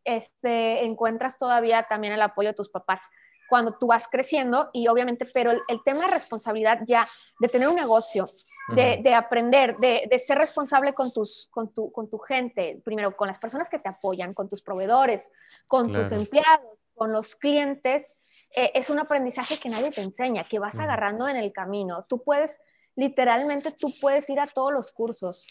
este, 0.05 0.85
encuentras 0.85 1.39
todavía 1.39 1.85
también 1.85 2.13
el 2.13 2.23
apoyo 2.23 2.51
de 2.51 2.55
tus 2.55 2.69
papás 2.69 3.09
cuando 3.49 3.77
tú 3.77 3.87
vas 3.87 4.09
creciendo 4.09 4.71
y 4.73 4.89
obviamente, 4.89 5.27
pero 5.27 5.51
el, 5.51 5.83
tema 5.85 6.07
de 6.07 6.13
responsabilidad 6.13 6.81
ya, 6.87 7.07
de 7.39 7.49
tener 7.49 7.69
un 7.69 7.77
negocio, 7.77 8.31
de, 8.75 9.15
aprender, 9.15 9.77
de, 9.77 10.19
ser 10.19 10.39
responsable 10.39 10.95
con, 10.95 11.13
tus, 11.13 11.49
con, 11.51 11.75
tu, 11.75 11.93
con 11.93 12.09
tu 12.09 12.19
gente, 12.19 12.81
primero 12.83 13.15
con 13.15 13.29
las 13.29 13.39
personas 13.39 13.69
que 13.69 13.79
te 13.79 13.91
apoyan, 13.91 14.33
con 14.33 14.49
tus 14.49 14.63
proveedores, 14.63 15.31
con 15.67 15.93
tus 15.93 16.13
empleados, 16.13 16.79
con 16.95 17.13
los 17.13 17.35
clientes, 17.35 18.17
eh, 18.55 18.71
es 18.75 18.89
un 18.89 18.99
aprendizaje 18.99 19.59
que 19.59 19.69
nadie 19.69 19.91
te 19.91 20.01
enseña, 20.01 20.49
que 20.49 20.59
vas 20.59 20.79
agarrando 20.79 21.29
en 21.29 21.37
el 21.37 21.53
camino. 21.53 22.07
Tú 22.09 22.23
puedes, 22.23 22.59
literalmente, 22.97 23.71
tú 23.71 23.93
puedes 24.01 24.31
ir 24.31 24.41
a 24.41 24.47
todos 24.47 24.73
los 24.73 24.93
cursos, 24.93 25.47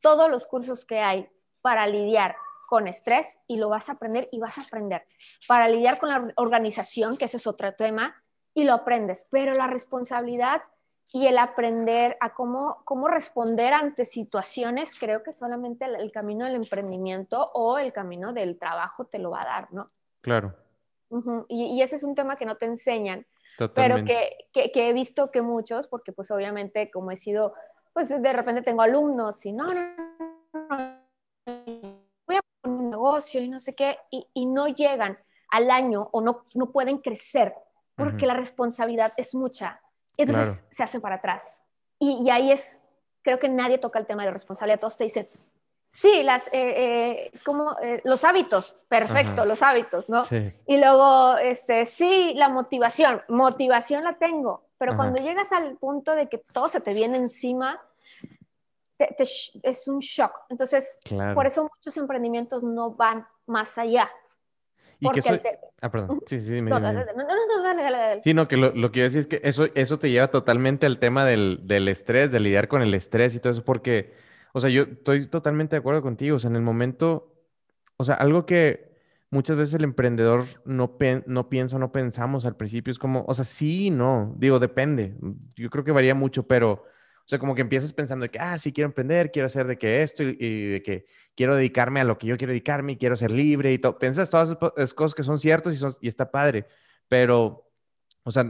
todos 0.00 0.30
los 0.30 0.46
cursos 0.46 0.84
que 0.84 1.00
hay 1.00 1.28
para 1.62 1.86
lidiar 1.88 2.36
con 2.70 2.86
estrés 2.86 3.40
y 3.48 3.56
lo 3.56 3.68
vas 3.68 3.88
a 3.88 3.92
aprender 3.94 4.28
y 4.30 4.38
vas 4.38 4.56
a 4.56 4.62
aprender. 4.62 5.04
Para 5.48 5.66
lidiar 5.66 5.98
con 5.98 6.08
la 6.08 6.32
organización, 6.36 7.16
que 7.16 7.24
ese 7.24 7.38
es 7.38 7.48
otro 7.48 7.72
tema, 7.72 8.14
y 8.54 8.62
lo 8.62 8.74
aprendes. 8.74 9.26
Pero 9.28 9.54
la 9.54 9.66
responsabilidad 9.66 10.62
y 11.12 11.26
el 11.26 11.38
aprender 11.38 12.16
a 12.20 12.32
cómo, 12.32 12.82
cómo 12.84 13.08
responder 13.08 13.72
ante 13.72 14.06
situaciones, 14.06 14.96
creo 14.96 15.24
que 15.24 15.32
solamente 15.32 15.84
el, 15.84 16.12
camino 16.12 16.46
del 16.46 16.54
emprendimiento 16.54 17.50
o 17.54 17.76
el 17.76 17.92
camino 17.92 18.32
del 18.32 18.56
trabajo 18.56 19.04
te 19.04 19.18
lo 19.18 19.32
va 19.32 19.42
a 19.42 19.46
dar, 19.46 19.72
¿no? 19.72 19.88
Claro. 20.20 20.54
y, 21.48 21.82
ese 21.82 21.96
es 21.96 22.04
un 22.04 22.14
tema 22.14 22.36
que 22.36 22.46
no 22.46 22.54
te 22.54 22.66
enseñan, 22.66 23.26
pero 23.74 24.04
que, 24.04 24.46
que, 24.52 24.70
que, 24.70 24.88
he 24.88 24.92
visto 24.92 25.32
que 25.32 25.42
muchos, 25.42 25.88
porque 25.88 26.12
pues 26.12 26.30
obviamente 26.30 26.88
como 26.92 27.10
he 27.10 27.16
sido, 27.16 27.52
pues 27.92 28.10
de 28.10 28.32
repente 28.32 28.62
tengo 28.62 28.82
alumnos 28.82 29.44
y 29.44 29.52
no, 29.52 29.74
no, 29.74 29.80
no 29.96 30.09
negocio 33.10 33.42
y 33.42 33.48
no 33.48 33.58
sé 33.58 33.74
qué, 33.74 33.98
y, 34.10 34.46
no 34.46 34.68
llegan 34.68 35.18
al 35.50 35.70
año 35.70 36.08
o 36.12 36.20
no, 36.20 36.44
no 36.54 36.70
pueden 36.70 36.98
crecer 36.98 37.54
porque 37.96 38.24
la 38.24 38.34
responsabilidad 38.34 39.12
es 39.16 39.34
mucha. 39.34 39.80
Entonces 40.16 40.64
se 40.70 40.82
hacen 40.82 41.00
para 41.00 41.16
atrás. 41.16 41.62
Y, 41.98 42.30
ahí 42.30 42.50
es, 42.50 42.80
creo 43.22 43.38
que 43.38 43.48
nadie 43.48 43.78
toca 43.78 43.98
el 43.98 44.06
tema 44.06 44.24
de 44.24 44.30
responsabilidad. 44.30 44.80
Todos 44.80 44.96
te 44.96 45.04
dicen, 45.04 45.28
Sí, 45.92 46.22
las, 46.22 46.46
eh, 46.46 46.52
eh, 46.52 47.32
como, 47.44 47.76
eh, 47.82 48.00
los 48.04 48.22
hábitos, 48.22 48.76
perfecto, 48.88 49.44
los 49.44 49.60
hábitos, 49.60 50.08
¿no? 50.08 50.22
Y 50.64 50.78
luego, 50.78 51.36
este, 51.38 51.84
sí, 51.84 52.32
la 52.36 52.48
motivación, 52.48 53.22
motivación 53.26 54.04
la 54.04 54.16
tengo, 54.16 54.62
pero 54.78 54.94
cuando 54.94 55.20
llegas 55.20 55.50
al 55.50 55.76
punto 55.78 56.14
de 56.14 56.28
que 56.28 56.38
todo 56.38 56.68
se 56.68 56.80
te 56.80 56.94
viene 56.94 57.16
encima, 57.16 57.82
es 59.00 59.88
un 59.88 59.98
shock. 60.00 60.32
Entonces, 60.48 60.98
por 61.34 61.46
eso 61.46 61.62
muchos 61.62 61.96
emprendimientos 61.96 62.62
no 62.62 62.94
van 62.94 63.26
más 63.46 63.78
allá. 63.78 64.10
Y 64.98 65.08
que 65.10 65.20
Ah, 65.80 65.90
perdón. 65.90 66.20
Sí, 66.26 66.40
sí, 66.40 66.60
no, 66.60 66.78
no, 66.78 66.92
no, 66.92 66.92
no, 66.92 67.62
dale, 67.62 67.82
dale, 67.82 67.96
dale. 67.96 68.20
Sí, 68.22 68.34
no, 68.34 68.46
que 68.46 68.58
lo, 68.58 68.70
lo 68.74 68.92
que 68.92 69.00
decir 69.02 69.20
es 69.20 69.26
que 69.26 69.40
eso, 69.44 69.66
eso 69.74 69.98
te 69.98 70.10
lleva 70.10 70.28
totalmente 70.28 70.84
al 70.84 70.98
tema 70.98 71.24
del, 71.24 71.60
del 71.62 71.88
estrés, 71.88 72.30
de 72.30 72.40
lidiar 72.40 72.68
con 72.68 72.82
el 72.82 72.92
estrés 72.92 73.34
y 73.34 73.40
todo 73.40 73.54
eso, 73.54 73.64
porque 73.64 74.12
o 74.52 74.60
sea, 74.60 74.70
yo 74.70 74.82
estoy 74.82 75.26
totalmente 75.26 75.76
de 75.76 75.80
acuerdo 75.80 76.02
contigo. 76.02 76.36
O 76.36 76.38
sea, 76.38 76.50
en 76.50 76.56
el 76.56 76.62
momento, 76.62 77.34
o 77.96 78.04
sea, 78.04 78.16
algo 78.16 78.46
que 78.46 78.90
muchas 79.30 79.56
veces 79.56 79.74
el 79.74 79.84
emprendedor 79.84 80.44
no, 80.64 80.96
no 81.26 81.48
piensa 81.48 81.76
o 81.76 81.78
no 81.78 81.92
pensamos 81.92 82.44
al 82.44 82.56
principio 82.56 82.90
es 82.90 82.98
como, 82.98 83.24
o 83.26 83.34
sea, 83.34 83.44
sí 83.44 83.90
no. 83.90 84.34
Digo, 84.38 84.58
depende. 84.58 85.16
Yo 85.54 85.70
creo 85.70 85.84
que 85.84 85.92
varía 85.92 86.14
mucho, 86.14 86.46
pero, 86.46 86.84
sea, 87.30 87.38
como 87.38 87.54
que 87.54 87.62
empiezas 87.62 87.92
pensando 87.92 88.24
de 88.24 88.30
que, 88.30 88.38
ah, 88.38 88.58
sí 88.58 88.72
quiero 88.72 88.88
emprender, 88.88 89.30
quiero 89.30 89.46
hacer 89.46 89.66
de 89.66 89.78
que 89.78 90.02
esto 90.02 90.22
y, 90.22 90.66
de 90.66 90.82
que 90.82 91.06
quiero 91.36 91.54
dedicarme 91.54 92.00
a 92.00 92.04
lo 92.04 92.18
que 92.18 92.26
yo 92.26 92.36
quiero 92.36 92.52
dedicarme 92.52 92.92
y 92.92 92.96
quiero 92.96 93.16
ser 93.16 93.30
libre 93.30 93.72
y 93.72 93.78
todo. 93.78 93.98
Piensas 93.98 94.30
todas 94.30 94.56
esas 94.76 94.94
cosas 94.94 95.14
que 95.14 95.22
son 95.22 95.38
ciertas 95.38 95.74
y, 95.74 95.78
son, 95.78 95.92
y 96.00 96.08
está 96.08 96.30
padre, 96.30 96.66
pero, 97.08 97.70
o 98.24 98.30
sea, 98.30 98.44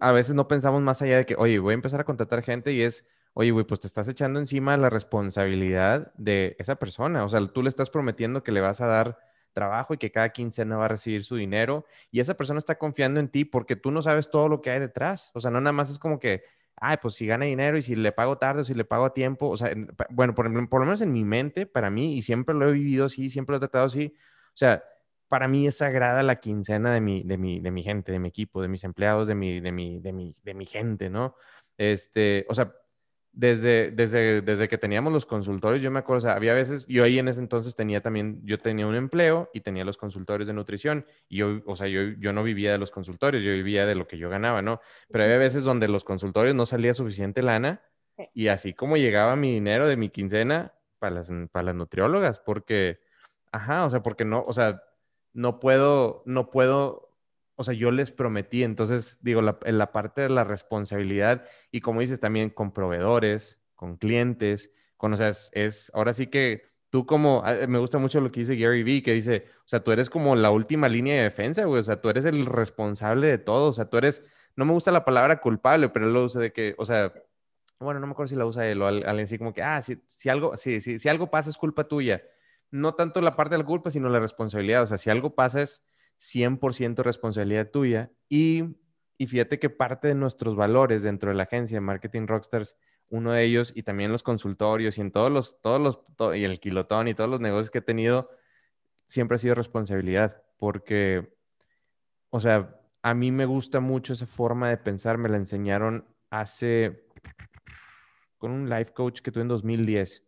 a 0.00 0.12
veces 0.12 0.34
no 0.34 0.48
pensamos 0.48 0.82
más 0.82 1.02
allá 1.02 1.18
de 1.18 1.26
que, 1.26 1.34
oye, 1.36 1.58
voy 1.58 1.72
a 1.72 1.74
empezar 1.74 2.00
a 2.00 2.04
contratar 2.04 2.42
gente 2.42 2.72
y 2.72 2.82
es 2.82 3.04
oye, 3.34 3.50
güey, 3.50 3.66
pues 3.66 3.80
te 3.80 3.86
estás 3.86 4.08
echando 4.08 4.38
encima 4.38 4.76
la 4.76 4.88
responsabilidad 4.90 6.12
de 6.16 6.56
esa 6.58 6.76
persona. 6.76 7.24
O 7.24 7.28
sea, 7.28 7.44
tú 7.48 7.62
le 7.62 7.68
estás 7.68 7.90
prometiendo 7.90 8.42
que 8.42 8.52
le 8.52 8.60
vas 8.60 8.80
a 8.80 8.86
dar 8.86 9.18
trabajo 9.52 9.94
y 9.94 9.98
que 9.98 10.10
cada 10.10 10.30
quincena 10.30 10.76
va 10.76 10.86
a 10.86 10.88
recibir 10.88 11.24
su 11.24 11.36
dinero 11.36 11.84
y 12.10 12.20
esa 12.20 12.34
persona 12.34 12.58
está 12.58 12.76
confiando 12.76 13.20
en 13.20 13.28
ti 13.28 13.44
porque 13.44 13.76
tú 13.76 13.90
no 13.90 14.02
sabes 14.02 14.30
todo 14.30 14.48
lo 14.48 14.62
que 14.62 14.70
hay 14.70 14.80
detrás. 14.80 15.30
O 15.34 15.40
sea, 15.40 15.50
no 15.50 15.60
nada 15.60 15.72
más 15.72 15.90
es 15.90 15.98
como 15.98 16.18
que, 16.18 16.44
ay, 16.76 16.96
pues 17.00 17.14
si 17.14 17.26
gana 17.26 17.44
dinero 17.46 17.76
y 17.76 17.82
si 17.82 17.96
le 17.96 18.12
pago 18.12 18.38
tarde 18.38 18.62
o 18.62 18.64
si 18.64 18.74
le 18.74 18.84
pago 18.84 19.04
a 19.06 19.14
tiempo. 19.14 19.48
O 19.50 19.56
sea, 19.56 19.70
bueno, 20.10 20.34
por, 20.34 20.46
por 20.68 20.80
lo 20.80 20.86
menos 20.86 21.00
en 21.00 21.12
mi 21.12 21.24
mente, 21.24 21.66
para 21.66 21.90
mí, 21.90 22.16
y 22.16 22.22
siempre 22.22 22.54
lo 22.54 22.68
he 22.68 22.72
vivido 22.72 23.06
así, 23.06 23.30
siempre 23.30 23.52
lo 23.54 23.56
he 23.58 23.60
tratado 23.60 23.86
así. 23.86 24.14
O 24.48 24.56
sea, 24.56 24.84
para 25.28 25.48
mí 25.48 25.66
es 25.66 25.78
sagrada 25.78 26.22
la 26.22 26.36
quincena 26.36 26.92
de 26.94 27.00
mi, 27.00 27.22
de 27.24 27.38
mi, 27.38 27.60
de 27.60 27.70
mi 27.70 27.82
gente, 27.82 28.12
de 28.12 28.18
mi 28.18 28.28
equipo, 28.28 28.62
de 28.62 28.68
mis 28.68 28.84
empleados, 28.84 29.28
de 29.28 29.34
mi, 29.34 29.60
de 29.60 29.72
mi, 29.72 30.00
de 30.00 30.12
mi, 30.12 30.34
de 30.42 30.54
mi 30.54 30.66
gente, 30.66 31.10
¿no? 31.10 31.34
Este, 31.76 32.46
o 32.48 32.54
sea, 32.54 32.72
desde, 33.34 33.90
desde, 33.90 34.42
desde 34.42 34.68
que 34.68 34.78
teníamos 34.78 35.12
los 35.12 35.26
consultorios, 35.26 35.82
yo 35.82 35.90
me 35.90 35.98
acuerdo, 35.98 36.18
o 36.18 36.20
sea, 36.20 36.34
había 36.34 36.54
veces, 36.54 36.86
yo 36.86 37.02
ahí 37.02 37.18
en 37.18 37.26
ese 37.26 37.40
entonces 37.40 37.74
tenía 37.74 38.00
también, 38.00 38.40
yo 38.44 38.58
tenía 38.58 38.86
un 38.86 38.94
empleo 38.94 39.50
y 39.52 39.60
tenía 39.60 39.84
los 39.84 39.96
consultorios 39.96 40.46
de 40.46 40.54
nutrición 40.54 41.04
y 41.28 41.38
yo, 41.38 41.60
o 41.66 41.74
sea, 41.74 41.88
yo, 41.88 42.02
yo 42.18 42.32
no 42.32 42.44
vivía 42.44 42.70
de 42.70 42.78
los 42.78 42.92
consultorios, 42.92 43.42
yo 43.42 43.50
vivía 43.50 43.86
de 43.86 43.96
lo 43.96 44.06
que 44.06 44.18
yo 44.18 44.30
ganaba, 44.30 44.62
¿no? 44.62 44.80
Pero 45.10 45.24
había 45.24 45.36
veces 45.36 45.64
donde 45.64 45.88
los 45.88 46.04
consultorios 46.04 46.54
no 46.54 46.64
salía 46.64 46.94
suficiente 46.94 47.42
lana 47.42 47.82
y 48.32 48.48
así 48.48 48.72
como 48.72 48.96
llegaba 48.96 49.34
mi 49.34 49.52
dinero 49.52 49.88
de 49.88 49.96
mi 49.96 50.10
quincena 50.10 50.72
para 51.00 51.16
las, 51.16 51.32
para 51.50 51.64
las 51.64 51.74
nutriólogas, 51.74 52.38
porque, 52.38 53.00
ajá, 53.50 53.84
o 53.84 53.90
sea, 53.90 54.00
porque 54.02 54.24
no, 54.24 54.44
o 54.46 54.52
sea, 54.52 54.80
no 55.32 55.58
puedo, 55.58 56.22
no 56.24 56.50
puedo 56.50 57.03
o 57.56 57.64
sea, 57.64 57.74
yo 57.74 57.90
les 57.90 58.10
prometí, 58.10 58.64
entonces 58.64 59.18
digo, 59.22 59.42
la, 59.42 59.58
en 59.64 59.78
la 59.78 59.92
parte 59.92 60.22
de 60.22 60.28
la 60.28 60.44
responsabilidad 60.44 61.44
y 61.70 61.80
como 61.80 62.00
dices 62.00 62.20
también 62.20 62.50
con 62.50 62.72
proveedores, 62.72 63.60
con 63.74 63.96
clientes, 63.96 64.70
con, 64.96 65.12
o 65.12 65.16
sea, 65.16 65.28
es, 65.30 65.90
ahora 65.94 66.12
sí 66.12 66.26
que 66.28 66.62
tú 66.90 67.06
como, 67.06 67.42
ah, 67.44 67.54
me 67.68 67.78
gusta 67.78 67.98
mucho 67.98 68.20
lo 68.20 68.30
que 68.30 68.40
dice 68.40 68.56
Gary 68.56 68.82
Vee, 68.82 69.02
que 69.02 69.12
dice, 69.12 69.46
o 69.58 69.68
sea, 69.68 69.82
tú 69.82 69.92
eres 69.92 70.10
como 70.10 70.36
la 70.36 70.50
última 70.50 70.88
línea 70.88 71.16
de 71.16 71.22
defensa, 71.24 71.64
güey, 71.64 71.80
o 71.80 71.84
sea, 71.84 72.00
tú 72.00 72.08
eres 72.08 72.24
el 72.24 72.46
responsable 72.46 73.26
de 73.26 73.38
todo, 73.38 73.70
o 73.70 73.72
sea, 73.72 73.86
tú 73.90 73.98
eres, 73.98 74.24
no 74.56 74.64
me 74.64 74.72
gusta 74.72 74.92
la 74.92 75.04
palabra 75.04 75.40
culpable, 75.40 75.88
pero 75.88 76.06
él 76.06 76.12
lo 76.12 76.24
usa 76.24 76.40
de 76.40 76.52
que, 76.52 76.74
o 76.78 76.84
sea, 76.84 77.12
bueno, 77.80 78.00
no 78.00 78.06
me 78.06 78.12
acuerdo 78.12 78.28
si 78.28 78.36
la 78.36 78.46
usa 78.46 78.66
él 78.66 78.82
o 78.82 78.86
alguien 78.86 79.20
así 79.20 79.38
como 79.38 79.52
que, 79.52 79.62
ah, 79.62 79.82
si, 79.82 80.02
si 80.06 80.28
algo, 80.28 80.56
sí, 80.56 80.80
sí, 80.80 80.98
si 80.98 81.08
algo 81.08 81.30
pasa 81.30 81.50
es 81.50 81.56
culpa 81.56 81.84
tuya. 81.84 82.22
No 82.70 82.94
tanto 82.94 83.20
la 83.20 83.36
parte 83.36 83.54
de 83.54 83.58
la 83.58 83.66
culpa, 83.66 83.90
sino 83.90 84.08
la 84.08 84.20
responsabilidad. 84.20 84.82
O 84.82 84.86
sea, 84.86 84.98
si 84.98 85.10
algo 85.10 85.34
pasa 85.34 85.62
es 85.62 85.84
100% 86.18 87.02
responsabilidad 87.02 87.70
tuya. 87.70 88.10
Y, 88.28 88.76
y 89.18 89.26
fíjate 89.26 89.58
que 89.58 89.70
parte 89.70 90.08
de 90.08 90.14
nuestros 90.14 90.56
valores 90.56 91.02
dentro 91.02 91.30
de 91.30 91.36
la 91.36 91.44
agencia 91.44 91.80
Marketing 91.80 92.26
Rockstars, 92.26 92.76
uno 93.08 93.32
de 93.32 93.44
ellos 93.44 93.72
y 93.74 93.82
también 93.82 94.10
los 94.10 94.22
consultorios 94.22 94.98
y 94.98 95.00
en 95.00 95.12
todos 95.12 95.30
los, 95.30 95.60
todos 95.60 95.80
los, 95.80 96.36
y 96.36 96.44
el 96.44 96.58
kilotón 96.60 97.08
y 97.08 97.14
todos 97.14 97.30
los 97.30 97.40
negocios 97.40 97.70
que 97.70 97.78
he 97.78 97.82
tenido, 97.82 98.30
siempre 99.06 99.36
ha 99.36 99.38
sido 99.38 99.54
responsabilidad. 99.54 100.42
Porque, 100.58 101.34
o 102.30 102.40
sea, 102.40 102.80
a 103.02 103.14
mí 103.14 103.30
me 103.30 103.44
gusta 103.46 103.80
mucho 103.80 104.12
esa 104.12 104.26
forma 104.26 104.68
de 104.70 104.78
pensar, 104.78 105.18
me 105.18 105.28
la 105.28 105.36
enseñaron 105.36 106.06
hace, 106.30 107.06
con 108.38 108.50
un 108.50 108.68
life 108.68 108.92
coach 108.92 109.20
que 109.20 109.30
tuve 109.30 109.42
en 109.42 109.48
2010 109.48 110.24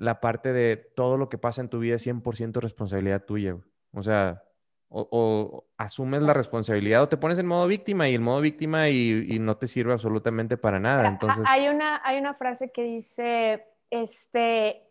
la 0.00 0.18
parte 0.18 0.54
de 0.54 0.78
todo 0.96 1.18
lo 1.18 1.28
que 1.28 1.36
pasa 1.36 1.60
en 1.60 1.68
tu 1.68 1.78
vida 1.78 1.96
es 1.96 2.06
100% 2.06 2.58
responsabilidad 2.62 3.26
tuya. 3.26 3.58
O 3.92 4.02
sea, 4.02 4.42
o, 4.90 5.64
asumes 5.76 6.22
la 6.22 6.32
responsabilidad 6.32 7.02
o 7.02 7.08
te 7.08 7.16
pones 7.16 7.38
en 7.38 7.46
modo 7.46 7.66
víctima 7.66 8.08
y 8.08 8.14
el 8.14 8.20
modo 8.20 8.40
víctima 8.40 8.88
y, 8.88 9.38
no 9.40 9.56
te 9.56 9.68
sirve 9.68 9.92
absolutamente 9.92 10.56
para 10.56 10.80
nada. 10.80 11.08
Entonces... 11.08 11.44
Hay 11.48 11.68
una, 11.68 12.00
hay 12.04 12.18
una 12.18 12.34
frase 12.34 12.70
que 12.70 12.82
dice, 12.82 13.66
este, 13.88 14.82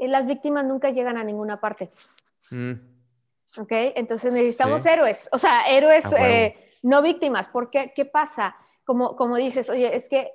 las 0.00 0.26
víctimas 0.26 0.64
nunca 0.64 0.90
llegan 0.90 1.16
a 1.16 1.24
ninguna 1.24 1.60
parte. 1.60 1.90
Mm. 2.50 2.72
¿Ok? 3.58 3.70
Entonces 3.70 4.32
necesitamos 4.32 4.84
héroes, 4.86 5.28
o 5.32 5.38
sea, 5.38 5.62
héroes, 5.68 6.04
eh, 6.18 6.56
no 6.82 7.02
víctimas. 7.02 7.48
porque 7.48 7.86
qué? 7.86 7.92
¿Qué 7.94 8.04
pasa? 8.04 8.56
Como, 8.84 9.16
como 9.16 9.36
dices, 9.36 9.70
oye, 9.70 9.94
es 9.94 10.08
que 10.08 10.18
eh, 10.20 10.32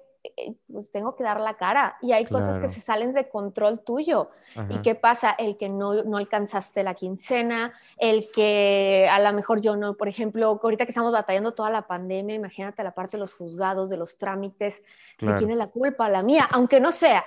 pues 0.72 0.92
tengo 0.92 1.16
que 1.16 1.24
dar 1.24 1.40
la 1.40 1.56
cara 1.56 1.98
y 2.02 2.12
hay 2.12 2.26
cosas 2.26 2.60
que 2.60 2.70
se 2.70 2.82
salen 2.82 3.14
de 3.14 3.30
control 3.30 3.82
tuyo. 3.82 4.30
¿Y 4.70 4.80
qué 4.80 4.96
pasa? 4.96 5.32
El 5.32 5.58
que 5.58 5.70
no, 5.70 6.04
no, 6.04 6.18
alcanzaste 6.18 6.84
la 6.84 6.94
quincena, 6.94 7.74
el 7.98 8.30
que 8.32 9.08
a 9.12 9.20
lo 9.20 9.34
mejor 9.34 9.62
yo 9.62 9.76
no, 9.76 9.96
por 9.96 10.08
ejemplo, 10.08 10.60
ahorita 10.62 10.86
que 10.86 10.92
estamos 10.92 11.12
batallando 11.12 11.54
toda 11.54 11.70
la 11.70 11.88
pandemia, 11.88 12.36
imagínate 12.36 12.84
la 12.84 12.92
parte 12.92 13.18
de 13.18 13.22
los 13.22 13.34
juzgados, 13.34 13.90
de 13.90 13.98
los 13.98 14.18
trámites, 14.18 14.84
que 15.18 15.32
tiene 15.34 15.56
la 15.56 15.68
culpa? 15.68 16.10
La 16.10 16.24
mía, 16.24 16.48
aunque 16.52 16.80
no 16.80 16.92
sea. 16.92 17.26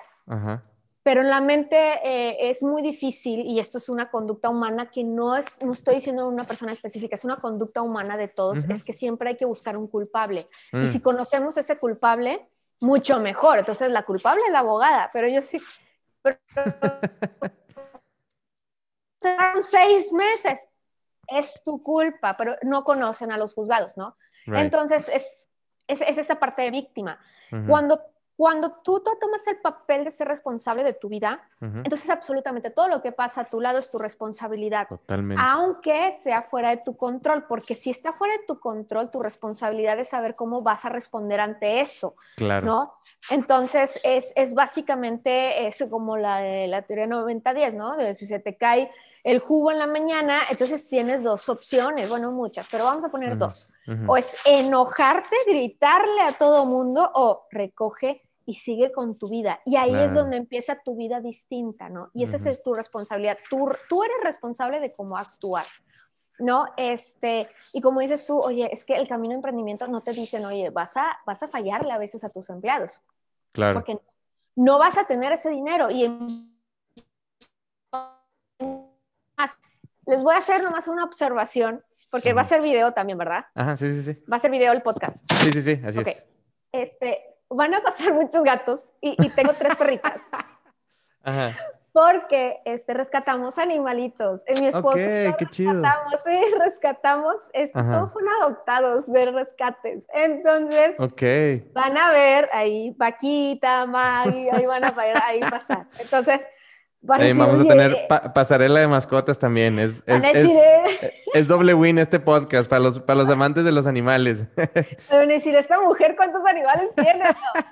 Pero 1.09 1.23
en 1.23 1.31
la 1.31 1.41
mente 1.41 1.77
eh, 2.05 2.51
es 2.51 2.63
muy 2.63 2.83
difícil 2.83 3.41
y 3.41 3.61
esto 3.61 3.79
es 3.79 3.89
una 3.89 4.11
conducta 4.11 4.51
humana 4.51 4.91
que 4.91 5.05
no 5.05 5.37
es, 5.37 5.63
no 5.63 5.73
estoy 5.73 5.95
diciendo 5.95 6.29
una 6.29 6.45
persona 6.45 6.73
específica, 6.73 7.17
es 7.17 7.25
una 7.25 7.37
conducta 7.37 7.81
humana 7.81 8.19
de 8.19 8.29
todos, 8.29 8.59
es 8.69 8.85
que 8.85 8.93
siempre 8.93 9.31
hay 9.31 9.37
que 9.37 9.47
buscar 9.47 9.79
un 9.79 9.87
culpable. 9.87 10.49
Y 10.71 10.77
mm. 10.77 10.87
si 10.89 11.01
conocemos 11.01 11.57
ese 11.57 11.79
culpable, 11.79 12.47
mucho 12.81 13.21
mejor. 13.21 13.59
Entonces, 13.59 13.91
la 13.91 14.05
culpable 14.05 14.43
es 14.47 14.53
la 14.53 14.61
abogada, 14.61 15.11
pero 15.13 15.29
yo 15.29 15.43
sí. 15.43 15.61
Serán 19.21 19.63
seis 19.63 20.13
meses. 20.13 20.67
Es 21.27 21.63
tu 21.65 21.83
culpa, 21.83 22.37
pero 22.37 22.57
no 22.63 22.85
conocen 22.85 23.33
a 23.33 23.39
los 23.39 23.55
juzgados, 23.55 23.97
¿no? 23.97 24.17
Entonces, 24.47 25.09
es, 25.09 25.27
es, 25.87 26.01
esa 26.01 26.39
parte 26.39 26.63
de 26.63 26.71
víctima. 26.71 27.19
Cuando 27.67 28.03
cuando 28.39 28.71
tú, 28.85 29.03
tomas 29.21 29.45
el 29.49 29.57
papel 29.57 30.05
de 30.05 30.13
ser 30.13 30.29
responsable 30.29 30.85
de 30.85 30.93
tu 30.93 31.09
vida, 31.09 31.43
entonces 31.61 32.09
absolutamente 32.09 32.71
todo 32.71 32.87
lo 32.87 33.03
que 33.03 33.11
pasa 33.11 33.41
a 33.41 33.45
tu 33.47 33.61
lado 33.61 33.79
es 33.79 33.91
tu 33.91 33.99
responsabilidad. 33.99 34.87
Totalmente. 34.87 35.43
Aunque 35.45 36.17
sea 36.23 36.43
fuera 36.43 36.71
de 36.71 36.77
tu 36.77 36.97
control, 36.97 37.47
porque 37.49 37.75
si 37.75 37.91
está 37.91 38.13
fuera 38.13 38.35
de 38.35 38.45
tu 38.47 38.61
control, 38.61 39.11
tu 39.11 39.21
responsabilidad 39.21 39.99
es 39.99 40.11
saber 40.11 40.37
cómo 40.37 40.63
vas 40.63 40.85
a 40.85 40.89
responder 40.89 41.41
ante 41.41 41.81
eso. 41.81 42.15
Claro. 42.37 42.65
¿no? 42.65 42.95
Entonces 43.29 43.99
es, 44.05 44.33
es 44.37 44.55
básicamente 44.55 45.67
es 45.67 45.85
como 45.91 46.17
la 46.17 46.39
de 46.39 46.69
la 46.69 46.83
teoría 46.83 47.09
90-10, 47.09 47.73
¿no? 47.73 47.97
De 47.97 48.15
si 48.15 48.29
se 48.29 48.39
te 48.39 48.57
cae 48.57 48.89
el 49.25 49.41
jugo 49.41 49.73
en 49.73 49.81
la 49.81 49.89
mañana, 49.89 50.43
entonces 50.49 50.89
tienes 50.89 51.25
dos 51.25 51.49
opciones, 51.49 52.09
bueno, 52.09 52.31
muchas, 52.31 52.69
pero 52.71 52.85
vamos 52.85 53.05
a 53.05 53.09
poner 53.09 53.37
dos. 53.37 53.73
O 54.07 54.17
es 54.17 54.31
enojarte, 54.45 55.35
gritarle 55.45 56.21
a 56.21 56.35
todo 56.35 56.67
mundo 56.67 57.11
o 57.15 57.49
recoge 57.51 58.28
y 58.49 58.55
sigue 58.55 58.91
con 58.93 59.15
tu 59.19 59.29
vida. 59.29 59.61
Y 59.67 59.77
ahí 59.77 59.95
es 59.95 60.15
donde 60.15 60.39
empieza 60.39 60.81
tu 60.83 60.97
vida 60.97 61.21
distinta, 61.21 61.91
¿no? 61.91 62.11
Y 62.15 62.25
esa 62.25 62.39
es 62.49 62.63
tu 62.63 62.73
responsabilidad. 62.73 63.37
Tú, 63.51 63.69
tú 63.91 64.03
eres 64.03 64.17
responsable 64.23 64.81
de 64.81 64.95
cómo 64.95 65.19
actuar. 65.19 65.67
¿no? 66.39 66.65
Este, 66.79 67.49
y 67.75 67.83
como 67.83 68.01
dices 68.01 68.25
tú, 68.25 68.41
oye, 68.41 68.71
es 68.73 68.87
que 68.87 68.97
el 68.97 69.07
camino 69.07 69.33
de 69.33 69.37
emprendimiento 69.37 69.87
no 69.87 70.01
te 70.01 70.13
dicen, 70.13 70.47
oye, 70.47 70.71
vas 70.71 70.97
a, 70.97 71.19
vas 71.27 71.43
a 71.43 71.49
fallarle 71.49 71.93
a 71.93 71.99
veces 71.99 72.25
a 72.25 72.31
tus 72.31 72.49
empleados. 72.49 73.03
Claro. 73.53 73.75
Porque 73.75 74.01
no 74.57 74.79
vas 74.79 74.97
a 74.97 75.05
tener 75.05 75.31
ese 75.33 75.51
dinero. 75.51 75.91
Y 75.91 76.09
les 80.07 80.23
voy 80.23 80.35
a 80.35 80.39
hacer 80.39 80.63
nomás 80.63 80.89
una 80.89 81.05
observación, 81.05 81.85
porque 82.09 82.33
va 82.33 82.41
a 82.41 82.49
ser 82.49 82.63
video 82.63 82.93
también, 82.95 83.19
¿verdad? 83.19 83.45
Ajá, 83.55 83.77
sí, 83.77 83.93
sí, 83.93 84.03
sí. 84.05 84.25
Va 84.25 84.39
a 84.39 84.41
ser 84.41 84.51
video 84.51 84.73
el 84.73 84.81
podcast. 84.81 85.19
Sí, 85.43 85.53
sí, 85.53 85.61
sí, 85.61 85.83
así 85.85 85.99
es. 85.99 86.25
Este, 86.73 87.38
van 87.49 87.75
a 87.75 87.83
pasar 87.83 88.15
muchos 88.15 88.43
gatos 88.43 88.85
y, 89.01 89.17
tengo 89.31 89.53
tres 89.53 89.77
perritas. 89.77 90.15
Ajá. 91.25 91.53
porque 91.93 92.61
este, 92.65 92.95
rescatamos 92.95 93.59
animalitos. 93.59 94.41
En 94.47 94.63
mi 94.63 94.69
esposo 94.69 94.91
okay, 94.91 95.33
qué 95.37 95.45
rescatamos, 95.45 95.51
chido. 95.51 96.23
sí, 96.25 96.55
rescatamos, 96.65 97.35
este, 97.53 97.83
todos 97.83 98.13
son 98.13 98.23
adoptados 98.41 99.07
de 99.07 99.33
rescates. 99.33 100.05
Entonces, 100.15 100.95
okay. 100.99 101.69
van 101.75 101.99
a 101.99 102.13
ver 102.13 102.49
ahí 102.53 102.93
Paquita, 102.93 103.85
Maggie, 103.85 104.49
ahí 104.53 104.65
van 104.65 104.85
a 104.85 104.95
ahí 105.25 105.41
pasar. 105.41 105.87
Entonces, 105.99 106.41
eh, 107.21 107.33
vamos 107.33 107.61
a 107.61 107.65
tener 107.65 107.97
pa 108.09 108.33
pasarela 108.33 108.81
de 108.81 108.89
mascotas 108.89 109.39
también. 109.39 109.79
Es, 109.79 110.03
es, 110.07 110.25
es, 110.25 110.51
es, 111.35 111.49
doble 111.49 111.75
win 111.75 111.99
este 111.99 112.19
podcast 112.19 112.69
para 112.69 112.81
los, 112.81 113.01
para 113.01 113.21
los 113.21 113.31
amantes 113.31 113.65
de 113.65 113.73
los 113.73 113.87
animales. 113.87 114.47
Van 115.11 115.29
decir, 115.29 115.55
¿esta 115.55 115.81
mujer 115.81 116.17
cuántos 116.17 116.45
animales 116.45 116.91
tiene? 116.97 117.25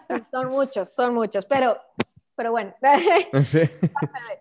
No, 0.09 0.27
son 0.31 0.51
muchos, 0.51 0.95
son 0.95 1.15
muchos, 1.15 1.45
pero, 1.47 1.77
pero 2.37 2.53
bueno. 2.53 2.75
Sí. 3.45 3.63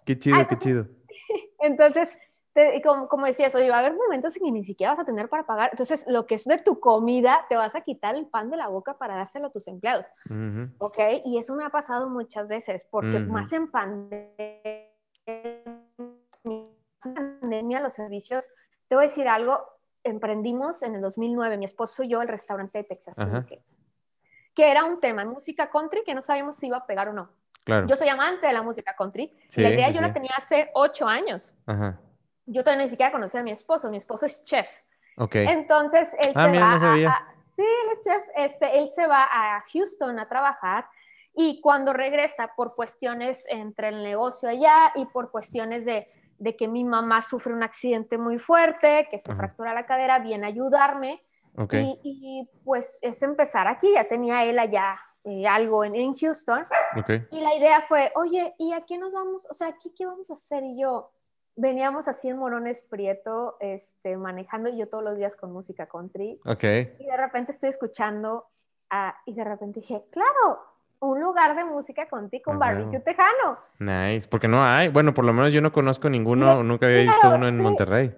Qué 0.05 0.19
chido, 0.19 0.47
qué 0.47 0.59
chido. 0.59 0.87
Entonces, 1.59 2.09
te, 2.55 2.81
como, 2.81 3.09
como 3.09 3.25
decías, 3.25 3.53
oye, 3.53 3.69
va 3.69 3.75
a 3.75 3.79
haber 3.79 3.95
momentos 3.95 4.33
en 4.37 4.43
que 4.45 4.51
ni 4.51 4.63
siquiera 4.63 4.93
vas 4.93 5.01
a 5.01 5.05
tener 5.05 5.27
para 5.27 5.45
pagar. 5.45 5.71
Entonces, 5.73 6.05
lo 6.07 6.25
que 6.25 6.35
es 6.35 6.45
de 6.45 6.57
tu 6.57 6.79
comida, 6.79 7.45
te 7.49 7.57
vas 7.57 7.75
a 7.75 7.81
quitar 7.81 8.15
el 8.15 8.27
pan 8.27 8.49
de 8.49 8.55
la 8.55 8.69
boca 8.69 8.97
para 8.97 9.17
dárselo 9.17 9.47
a 9.47 9.51
tus 9.51 9.67
empleados. 9.67 10.05
Uh 10.29 10.33
-huh. 10.33 10.75
¿Ok? 10.77 10.97
Y 11.25 11.37
eso 11.37 11.53
me 11.53 11.65
ha 11.65 11.69
pasado 11.69 12.09
muchas 12.09 12.47
veces, 12.47 12.87
porque 12.89 13.17
uh 13.17 13.19
-huh. 13.19 13.27
más 13.27 13.51
en 13.51 13.69
pandemia, 13.69 14.29
pandemia, 17.01 17.81
los 17.81 17.93
servicios, 17.93 18.47
te 18.87 18.95
voy 18.95 19.03
a 19.03 19.07
decir 19.09 19.27
algo, 19.27 19.59
emprendimos 20.05 20.81
en 20.81 20.95
el 20.95 21.01
2009, 21.01 21.57
mi 21.57 21.65
esposo 21.65 22.03
y 22.03 22.07
yo, 22.07 22.21
el 22.21 22.29
restaurante 22.29 22.77
de 22.77 22.83
Texas, 22.85 23.17
que, 23.49 23.61
que, 24.53 24.71
era 24.71 24.85
un 24.85 25.01
tema, 25.01 25.25
música 25.25 25.69
country, 25.69 26.03
que 26.05 26.15
no 26.15 26.21
sabíamos 26.21 26.55
si 26.55 26.67
iba 26.67 26.77
a 26.77 26.85
pegar 26.85 27.09
o 27.09 27.13
no. 27.13 27.29
Claro. 27.65 27.85
Yo 27.87 27.97
soy 27.97 28.07
amante 28.07 28.47
de 28.47 28.53
la 28.53 28.61
música 28.61 28.95
country. 28.95 29.35
Sí, 29.49 29.61
la 29.61 29.71
idea 29.71 29.87
sí, 29.87 29.93
yo 29.95 29.99
sí. 29.99 30.05
la 30.05 30.13
tenía 30.13 30.35
hace 30.37 30.69
ocho 30.73 31.05
años. 31.05 31.53
Ajá. 31.65 31.99
Yo 32.45 32.63
todavía 32.63 32.85
ni 32.85 32.89
siquiera 32.89 33.11
conocía 33.11 33.39
a 33.39 33.43
mi 33.43 33.51
esposo. 33.51 33.89
Mi 33.89 33.97
esposo 33.97 34.25
es 34.25 34.43
chef. 34.43 34.69
Ok. 35.17 35.35
Entonces, 35.35 36.13
él 36.13 36.31
ah, 36.35 36.45
se 36.45 36.51
mira, 36.51 36.65
va 36.65 36.71
no 36.71 36.79
sabía. 36.79 37.09
A, 37.09 37.13
a, 37.13 37.33
sí, 37.55 37.61
él 37.61 37.97
es 37.97 38.05
chef. 38.05 38.23
Este, 38.35 38.79
él 38.79 38.89
se 38.89 39.07
va 39.07 39.23
a 39.23 39.63
Houston 39.71 40.19
a 40.19 40.27
trabajar 40.27 40.85
y 41.35 41.59
cuando 41.59 41.91
regresa 41.91 42.53
por 42.55 42.75
cuestiones 42.75 43.43
entre 43.49 43.89
el 43.89 44.03
negocio 44.03 44.49
allá 44.49 44.91
y 44.95 45.05
por 45.05 45.31
cuestiones 45.31 45.83
de, 45.83 46.07
de 46.39 46.55
que 46.55 46.67
mi 46.67 46.85
mamá 46.85 47.21
sufre 47.21 47.53
un 47.53 47.61
accidente 47.61 48.17
muy 48.17 48.39
fuerte, 48.39 49.07
que 49.11 49.19
se 49.19 49.31
Ajá. 49.31 49.41
fractura 49.41 49.73
la 49.73 49.85
cadera, 49.85 50.19
viene 50.19 50.45
a 50.45 50.49
ayudarme. 50.49 51.21
Okay. 51.57 51.99
Y, 52.03 52.41
y, 52.41 52.49
pues 52.63 52.99
es 53.01 53.21
empezar 53.21 53.67
aquí, 53.67 53.91
ya 53.93 54.05
tenía 54.07 54.43
él 54.45 54.59
allá 54.59 54.99
eh, 55.23 55.47
algo 55.47 55.83
en, 55.83 55.95
en 55.95 56.13
Houston. 56.13 56.65
Okay. 56.99 57.25
Y 57.31 57.41
la 57.41 57.55
idea 57.55 57.81
fue, 57.81 58.11
oye, 58.15 58.53
¿y 58.57 58.71
a 58.73 58.85
qué 58.85 58.97
nos 58.97 59.11
vamos? 59.11 59.45
O 59.49 59.53
sea, 59.53 59.73
¿qué, 59.81 59.93
qué 59.93 60.05
vamos 60.05 60.29
a 60.29 60.33
hacer? 60.33 60.63
Y 60.63 60.79
yo, 60.79 61.11
veníamos 61.55 62.07
así 62.07 62.29
en 62.29 62.37
Morones 62.37 62.81
Prieto, 62.89 63.57
este, 63.59 64.17
manejando 64.17 64.69
yo 64.69 64.87
todos 64.89 65.03
los 65.03 65.17
días 65.17 65.35
con 65.35 65.51
música 65.51 65.87
country. 65.87 66.39
Okay. 66.45 66.95
Y 66.99 67.05
de 67.05 67.17
repente 67.17 67.51
estoy 67.51 67.69
escuchando, 67.69 68.47
uh, 68.91 69.11
y 69.25 69.33
de 69.33 69.43
repente 69.43 69.79
dije, 69.79 70.03
claro, 70.11 70.59
un 70.99 71.19
lugar 71.21 71.55
de 71.55 71.65
música 71.65 72.07
country 72.07 72.41
con 72.41 72.55
Ah, 72.55 72.59
barbecue 72.59 72.99
tejano. 72.99 73.59
Nice, 73.79 74.27
porque 74.27 74.47
no 74.47 74.63
hay, 74.63 74.89
bueno, 74.89 75.13
por 75.13 75.25
lo 75.25 75.33
menos 75.33 75.51
yo 75.51 75.61
no 75.61 75.71
conozco 75.71 76.09
ninguno, 76.09 76.63
nunca 76.63 76.85
había 76.87 77.03
visto 77.03 77.29
uno 77.35 77.47
en 77.47 77.57
sí. 77.57 77.61
Monterrey. 77.61 78.15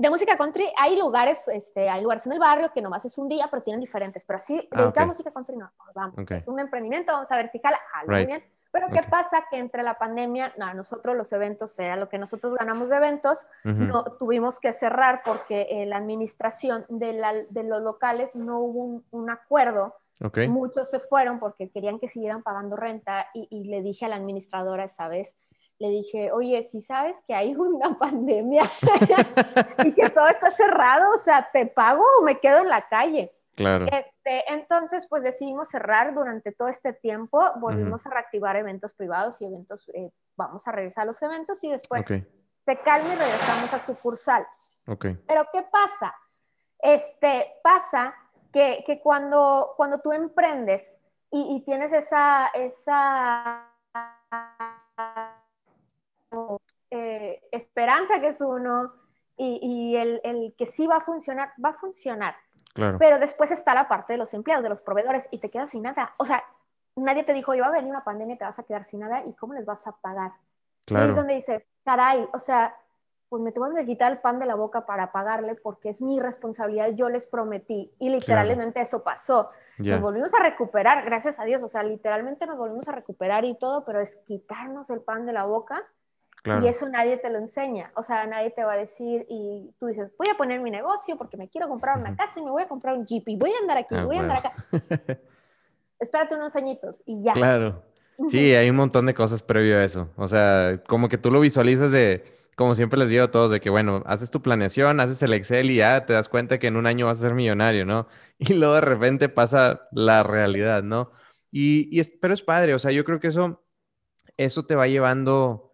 De 0.00 0.10
música 0.10 0.36
country 0.36 0.64
hay 0.78 0.96
lugares, 0.96 1.48
este, 1.48 1.88
hay 1.90 2.02
lugares 2.02 2.24
en 2.24 2.32
el 2.32 2.38
barrio 2.38 2.70
que 2.72 2.80
nomás 2.80 3.04
es 3.04 3.18
un 3.18 3.28
día, 3.28 3.46
pero 3.50 3.64
tienen 3.64 3.80
diferentes. 3.80 4.24
Pero 4.24 4.36
así, 4.36 4.56
de 4.56 4.68
Ah, 4.70 4.86
ok. 4.86 4.94
cada 4.94 5.06
música 5.08 5.32
country 5.32 5.56
no, 5.56 5.72
vamos. 5.92 6.16
Ok. 6.16 6.30
Es 6.32 6.46
un 6.46 6.60
emprendimiento, 6.60 7.10
vamos 7.10 7.28
a 7.32 7.36
ver 7.36 7.48
si 7.48 7.58
jala, 7.58 7.80
jala 7.90 8.06
muy 8.06 8.14
Right. 8.16 8.28
bien. 8.28 8.44
Pero 8.70 8.88
¿qué 8.88 9.02
pasa? 9.08 9.44
Que 9.50 9.58
entre 9.58 9.82
la 9.82 9.94
pandemia, 9.94 10.52
no, 10.58 10.72
nosotros 10.74 11.16
los 11.16 11.32
eventos, 11.32 11.72
sea 11.72 11.96
lo 11.96 12.08
que 12.08 12.18
nosotros 12.18 12.54
ganamos 12.54 12.90
de 12.90 12.96
eventos, 12.96 13.46
no, 13.64 14.04
tuvimos 14.18 14.60
que 14.60 14.72
cerrar 14.72 15.22
porque 15.24 15.66
eh, 15.70 15.86
la 15.86 15.96
administración 15.96 16.84
de, 16.88 17.14
la, 17.14 17.32
de 17.32 17.62
los 17.62 17.82
locales 17.82 18.34
no 18.34 18.60
hubo 18.60 18.84
un, 18.84 19.04
un 19.10 19.30
acuerdo. 19.30 19.94
Ok. 20.22 20.40
Muchos 20.48 20.90
se 20.90 20.98
fueron 20.98 21.38
porque 21.38 21.70
querían 21.70 21.98
que 21.98 22.08
siguieran 22.08 22.42
pagando 22.42 22.76
renta 22.76 23.28
y, 23.32 23.48
y 23.50 23.64
le 23.64 23.82
dije 23.82 24.04
a 24.04 24.08
la 24.08 24.16
administradora 24.16 24.84
esa 24.84 25.08
vez, 25.08 25.36
le 25.78 25.90
dije, 25.90 26.32
oye, 26.32 26.64
si 26.64 26.80
sabes 26.80 27.22
que 27.26 27.34
hay 27.34 27.54
una 27.56 27.98
pandemia 27.98 28.62
y 29.84 29.92
que 29.92 30.10
todo 30.10 30.28
está 30.28 30.50
cerrado, 30.52 31.12
o 31.14 31.18
sea, 31.18 31.48
¿te 31.52 31.66
pago 31.66 32.04
o 32.18 32.22
me 32.22 32.38
quedo 32.38 32.58
en 32.58 32.68
la 32.68 32.88
calle? 32.88 33.32
Claro. 33.58 33.86
Este, 33.90 34.52
entonces, 34.52 35.06
pues 35.08 35.24
decidimos 35.24 35.68
cerrar 35.68 36.14
durante 36.14 36.52
todo 36.52 36.68
este 36.68 36.92
tiempo, 36.92 37.42
volvimos 37.56 38.06
a 38.06 38.10
reactivar 38.10 38.54
eventos 38.54 38.94
privados 38.94 39.40
y 39.42 39.46
eventos, 39.46 39.88
eh, 39.94 40.12
vamos 40.36 40.66
a 40.68 40.72
regresar 40.72 41.02
a 41.02 41.06
los 41.06 41.20
eventos 41.22 41.62
y 41.64 41.70
después 41.70 42.02
Ok. 42.02 42.22
se 42.64 42.76
calma 42.78 43.14
y 43.14 43.16
regresamos 43.16 43.74
a 43.74 43.78
sucursal. 43.80 44.46
Pero 44.86 45.44
¿qué 45.52 45.62
pasa? 45.70 46.14
Este, 46.78 47.54
pasa 47.62 48.14
que, 48.52 48.84
que 48.86 49.00
cuando, 49.00 49.74
cuando 49.76 49.98
tú 49.98 50.12
emprendes 50.12 50.96
y, 51.30 51.56
y 51.56 51.64
tienes 51.64 51.92
esa, 51.92 52.46
esa 52.54 53.68
eh, 56.90 57.42
esperanza 57.50 58.20
que 58.20 58.28
es 58.28 58.40
uno 58.40 58.92
y, 59.36 59.58
y 59.62 59.96
el, 59.96 60.20
el 60.22 60.54
que 60.56 60.66
sí 60.66 60.86
va 60.86 60.96
a 60.96 61.00
funcionar, 61.00 61.52
va 61.62 61.70
a 61.70 61.74
funcionar. 61.74 62.36
Claro. 62.78 62.96
Pero 62.96 63.18
después 63.18 63.50
está 63.50 63.74
la 63.74 63.88
parte 63.88 64.12
de 64.12 64.18
los 64.18 64.32
empleados, 64.34 64.62
de 64.62 64.68
los 64.68 64.82
proveedores, 64.82 65.26
y 65.32 65.38
te 65.38 65.50
quedas 65.50 65.70
sin 65.70 65.82
nada. 65.82 66.14
O 66.16 66.24
sea, 66.24 66.44
nadie 66.94 67.24
te 67.24 67.32
dijo, 67.32 67.52
iba 67.52 67.66
a 67.66 67.72
venir 67.72 67.90
una 67.90 68.04
pandemia, 68.04 68.38
te 68.38 68.44
vas 68.44 68.56
a 68.60 68.62
quedar 68.62 68.84
sin 68.84 69.00
nada, 69.00 69.24
¿y 69.24 69.32
cómo 69.32 69.54
les 69.54 69.66
vas 69.66 69.84
a 69.88 69.92
pagar? 69.92 70.30
Y 70.86 70.94
Claro. 70.94 71.10
es 71.10 71.16
donde 71.16 71.34
dices, 71.34 71.64
caray, 71.84 72.28
o 72.32 72.38
sea, 72.38 72.76
pues 73.28 73.42
me 73.42 73.50
tengo 73.50 73.74
que 73.74 73.84
quitar 73.84 74.12
el 74.12 74.18
pan 74.18 74.38
de 74.38 74.46
la 74.46 74.54
boca 74.54 74.86
para 74.86 75.10
pagarle 75.10 75.56
porque 75.56 75.90
es 75.90 76.00
mi 76.00 76.20
responsabilidad, 76.20 76.90
yo 76.90 77.08
les 77.08 77.26
prometí. 77.26 77.92
Y 77.98 78.10
literalmente 78.10 78.80
eso 78.80 79.02
pasó. 79.02 79.50
Ya. 79.78 79.94
Nos 79.94 80.02
volvimos 80.02 80.32
a 80.34 80.42
recuperar, 80.44 81.04
gracias 81.04 81.40
a 81.40 81.44
Dios, 81.44 81.60
o 81.64 81.68
sea, 81.68 81.82
literalmente 81.82 82.46
nos 82.46 82.56
volvimos 82.56 82.88
a 82.88 82.92
recuperar 82.92 83.44
y 83.44 83.58
todo, 83.58 83.84
pero 83.84 83.98
es 84.00 84.14
quitarnos 84.24 84.88
el 84.90 85.00
pan 85.00 85.26
de 85.26 85.32
la 85.32 85.44
boca 85.44 85.84
Claro. 86.42 86.64
y 86.64 86.68
eso 86.68 86.88
nadie 86.88 87.16
te 87.16 87.30
lo 87.30 87.38
enseña. 87.38 87.90
O 87.94 88.02
sea, 88.02 88.26
nadie 88.26 88.50
te 88.50 88.64
va 88.64 88.74
a 88.74 88.76
decir 88.76 89.26
y 89.28 89.74
tú 89.78 89.86
dices, 89.86 90.10
voy 90.16 90.28
a 90.32 90.36
poner 90.36 90.60
mi 90.60 90.70
negocio 90.70 91.16
porque 91.16 91.36
me 91.36 91.48
quiero 91.48 91.68
comprar 91.68 91.98
una 91.98 92.16
casa 92.16 92.40
y 92.40 92.42
me 92.42 92.50
voy 92.50 92.62
a 92.62 92.68
comprar 92.68 92.96
un 92.96 93.06
Jeep 93.06 93.28
y 93.28 93.36
voy 93.36 93.52
a 93.52 93.58
andar 93.60 93.78
aquí, 93.78 93.94
Ah, 93.96 94.04
voy 94.04 94.16
a 94.16 94.20
andar 94.20 94.38
acá. 94.38 94.52
Espérate 95.98 96.36
unos 96.36 96.54
añitos 96.54 96.96
y 97.06 97.22
ya. 97.22 97.32
Claro. 97.32 97.82
Sí, 98.28 98.54
hay 98.54 98.68
un 98.68 98.76
montón 98.76 99.06
de 99.06 99.14
cosas 99.14 99.42
previo 99.42 99.78
a 99.78 99.84
eso. 99.84 100.10
O 100.16 100.26
sea, 100.26 100.82
como 100.88 101.08
que 101.08 101.18
tú 101.18 101.30
lo 101.30 101.38
visualizas 101.40 101.92
de, 101.92 102.24
como 102.56 102.74
siempre 102.74 102.98
les 102.98 103.08
digo 103.08 103.24
a 103.24 103.30
todos, 103.30 103.52
de 103.52 103.60
que, 103.60 103.70
bueno, 103.70 104.02
haces 104.06 104.30
tu 104.32 104.42
planeación, 104.42 104.98
haces 104.98 105.22
el 105.22 105.32
Excel 105.32 105.70
y 105.70 105.76
ya 105.76 106.04
te 106.04 106.12
das 106.14 106.28
cuenta 106.28 106.58
que 106.58 106.66
en 106.66 106.76
un 106.76 106.86
año 106.86 107.06
vas 107.06 107.18
a 107.18 107.22
ser 107.22 107.34
millonario, 107.34 107.86
¿no? 107.86 108.08
Y 108.38 108.54
luego 108.54 108.74
de 108.74 108.80
repente 108.80 109.28
pasa 109.28 109.88
la 109.92 110.24
realidad, 110.24 110.82
¿no? 110.82 111.12
Y, 111.52 111.88
y 111.96 112.00
es, 112.00 112.12
pero 112.20 112.34
es 112.34 112.42
padre, 112.42 112.74
o 112.74 112.78
sea, 112.80 112.90
yo 112.90 113.04
creo 113.04 113.20
que 113.20 113.28
eso, 113.28 113.64
eso 114.36 114.66
te 114.66 114.74
va 114.74 114.88
llevando, 114.88 115.67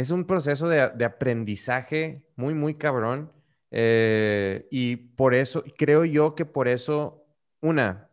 es 0.00 0.10
un 0.10 0.24
proceso 0.24 0.68
de, 0.68 0.90
de 0.96 1.04
aprendizaje 1.04 2.22
muy, 2.36 2.54
muy 2.54 2.74
cabrón. 2.74 3.30
eh, 3.70 4.66
y 4.70 4.96
por 4.96 5.34
eso, 5.34 5.62
creo 5.78 6.04
yo 6.04 6.34
que 6.34 6.44
por 6.44 6.66
eso, 6.68 7.24
una, 7.60 8.10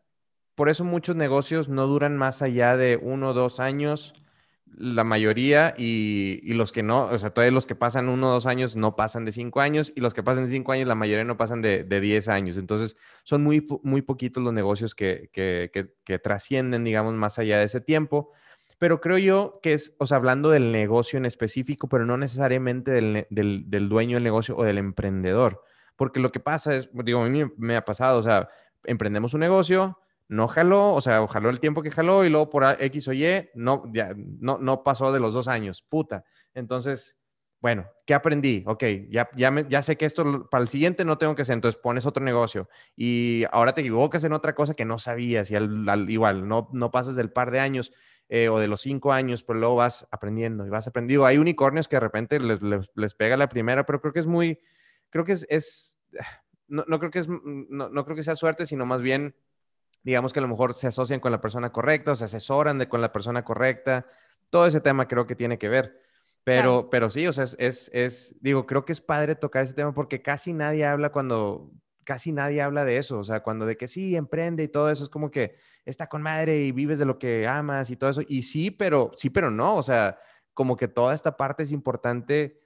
por 0.55 0.69
eso 0.69 0.83
muchos 0.83 1.15
negocios 1.15 1.69
no 1.69 1.87
duran 1.87 2.17
más 2.17 2.41
allá 2.41 2.77
de 2.77 2.99
uno 3.01 3.29
o 3.29 3.33
dos 3.33 3.59
años, 3.59 4.13
la 4.65 5.03
mayoría, 5.03 5.73
y, 5.77 6.39
y 6.43 6.53
los 6.53 6.71
que 6.71 6.83
no, 6.83 7.05
o 7.05 7.17
sea, 7.17 7.31
todavía 7.31 7.53
los 7.53 7.65
que 7.65 7.73
pasan 7.75 8.09
uno 8.09 8.29
o 8.29 8.33
dos 8.33 8.45
años 8.45 8.75
no 8.75 8.95
pasan 8.95 9.25
de 9.25 9.31
cinco 9.31 9.61
años, 9.61 9.91
y 9.95 10.01
los 10.01 10.13
que 10.13 10.23
pasan 10.23 10.43
de 10.45 10.51
cinco 10.51 10.73
años, 10.73 10.87
la 10.87 10.95
mayoría 10.95 11.23
no 11.23 11.37
pasan 11.37 11.61
de, 11.61 11.83
de 11.83 11.99
diez 12.01 12.27
años. 12.27 12.57
Entonces, 12.57 12.97
son 13.23 13.43
muy, 13.43 13.65
muy 13.83 14.01
poquitos 14.03 14.43
los 14.43 14.53
negocios 14.53 14.93
que, 14.93 15.29
que, 15.31 15.71
que, 15.73 15.93
que 16.03 16.19
trascienden, 16.19 16.83
digamos, 16.83 17.13
más 17.15 17.39
allá 17.39 17.57
de 17.59 17.65
ese 17.65 17.81
tiempo. 17.81 18.31
Pero 18.77 19.01
creo 19.01 19.17
yo 19.17 19.59
que 19.63 19.73
es, 19.73 19.95
o 19.97 20.05
sea, 20.05 20.17
hablando 20.17 20.49
del 20.51 20.71
negocio 20.71 21.17
en 21.17 21.25
específico, 21.25 21.87
pero 21.89 22.05
no 22.05 22.17
necesariamente 22.17 22.91
del, 22.91 23.27
del, 23.29 23.63
del 23.69 23.89
dueño 23.89 24.17
del 24.17 24.23
negocio 24.23 24.55
o 24.55 24.63
del 24.63 24.77
emprendedor. 24.77 25.63
Porque 25.95 26.19
lo 26.19 26.31
que 26.31 26.39
pasa 26.39 26.75
es, 26.75 26.89
digo, 26.93 27.23
a 27.23 27.27
mí 27.29 27.43
me- 27.57 27.75
ha 27.75 27.85
pasado, 27.85 28.19
o 28.19 28.23
sea, 28.23 28.49
emprendemos 28.83 29.33
un 29.33 29.39
negocio, 29.39 29.99
no 30.27 30.47
jaló, 30.47 30.93
o 30.93 31.01
sea, 31.01 31.25
jaló 31.27 31.49
el 31.49 31.59
tiempo 31.59 31.81
que 31.81 31.89
jaló 31.91 32.23
y 32.25 32.29
luego 32.29 32.49
por 32.49 32.63
X 32.79 33.07
o 33.07 33.13
Y, 33.13 33.49
no, 33.55 33.83
ya, 33.93 34.13
no, 34.15 34.57
no 34.59 34.83
pasó 34.83 35.11
de 35.11 35.19
los 35.19 35.33
dos 35.33 35.47
años, 35.47 35.81
puta. 35.81 36.23
Entonces, 36.53 37.17
bueno, 37.59 37.87
¿qué 38.05 38.13
aprendí? 38.13 38.63
Ok, 38.67 38.83
ya, 39.09 39.29
ya, 39.35 39.49
me- 39.49 39.65
ya 39.67 39.81
sé 39.81 39.97
que 39.97 40.05
esto 40.05 40.47
para 40.49 40.61
el 40.61 40.67
siguiente 40.67 41.03
no 41.05 41.17
tengo 41.17 41.33
que 41.35 41.41
hacer, 41.41 41.53
entonces 41.55 41.79
pones 41.81 42.05
otro 42.05 42.23
negocio 42.23 42.69
y 42.95 43.45
ahora 43.51 43.73
te 43.73 43.81
equivocas 43.81 44.23
en 44.23 44.33
otra 44.33 44.53
cosa 44.53 44.75
que 44.75 44.85
no 44.85 44.99
sabías 44.99 45.49
y 45.49 45.55
al- 45.55 45.89
al- 45.89 46.09
igual, 46.09 46.47
no, 46.47 46.69
no 46.73 46.91
pasas 46.91 47.15
del 47.15 47.31
par 47.31 47.49
de 47.51 47.59
años 47.59 47.91
eh, 48.29 48.49
o 48.49 48.59
de 48.59 48.67
los 48.67 48.81
cinco 48.81 49.13
años, 49.13 49.43
pero 49.43 49.59
luego 49.59 49.75
vas 49.75 50.07
aprendiendo 50.11 50.65
y 50.65 50.69
vas 50.69 50.87
aprendiendo. 50.87 51.25
Hay 51.25 51.37
unicornios 51.37 51.87
que 51.87 51.95
de 51.95 52.01
repente 52.01 52.39
les, 52.39 52.61
les, 52.61 52.89
les 52.95 53.13
pega 53.15 53.37
la 53.37 53.49
primera, 53.49 53.85
pero 53.85 54.01
creo 54.01 54.13
que 54.13 54.19
es 54.19 54.27
muy, 54.27 54.59
creo 55.09 55.25
que 55.25 55.33
es, 55.33 55.45
es 55.49 55.99
no, 56.67 56.83
no 56.87 56.99
creo 56.99 57.11
que 57.11 57.19
es, 57.19 57.27
no, 57.27 57.89
no 57.89 58.05
creo 58.05 58.15
que 58.15 58.23
sea 58.23 58.35
suerte, 58.35 58.65
sino 58.65 58.85
más 58.85 59.01
bien 59.01 59.35
digamos 60.07 60.31
que 60.31 60.39
a 60.39 60.41
lo 60.41 60.47
mejor 60.47 60.73
se 60.73 60.87
asocian 60.87 61.19
con 61.19 61.33
la 61.33 61.41
persona 61.41 61.73
correcta, 61.73 62.13
o 62.13 62.15
se 62.15 62.23
asesoran 62.23 62.77
de 62.77 62.87
con 62.87 63.01
la 63.01 63.11
persona 63.11 63.43
correcta. 63.43 64.05
Todo 64.49 64.65
ese 64.65 64.79
tema 64.79 65.05
creo 65.05 65.27
que 65.27 65.35
tiene 65.35 65.57
que 65.57 65.67
ver. 65.67 66.01
Pero, 66.45 66.89
pero 66.89 67.09
sí, 67.09 67.27
o 67.27 67.33
sea, 67.33 67.43
es, 67.43 67.57
es, 67.59 67.91
es, 67.93 68.35
digo, 68.39 68.65
creo 68.65 68.85
que 68.85 68.93
es 68.93 69.01
padre 69.01 69.35
tocar 69.35 69.65
ese 69.65 69.73
tema 69.73 69.93
porque 69.93 70.21
casi 70.21 70.53
nadie 70.53 70.85
habla 70.85 71.11
cuando, 71.11 71.71
casi 72.07 72.31
nadie 72.31 72.61
habla 72.61 72.85
de 72.85 72.97
eso, 72.97 73.19
o 73.19 73.23
sea, 73.25 73.43
cuando 73.43 73.65
de 73.65 73.75
que 73.75 73.89
sí, 73.89 74.15
emprende 74.15 74.63
y 74.63 74.69
todo 74.69 74.89
eso, 74.89 75.03
es 75.03 75.09
como 75.09 75.29
que 75.29 75.57
está 75.83 76.07
con 76.07 76.21
madre 76.21 76.61
y 76.61 76.71
vives 76.71 76.99
de 76.99 77.05
lo 77.05 77.19
que 77.19 77.45
amas 77.45 77.89
y 77.89 77.97
todo 77.97 78.09
eso. 78.09 78.21
Y 78.25 78.43
sí, 78.43 78.71
pero 78.71 79.11
sí, 79.13 79.29
pero 79.29 79.51
no, 79.51 79.75
o 79.75 79.83
sea, 79.83 80.17
como 80.53 80.77
que 80.77 80.87
toda 80.87 81.13
esta 81.13 81.35
parte 81.35 81.63
es 81.63 81.73
importante, 81.73 82.61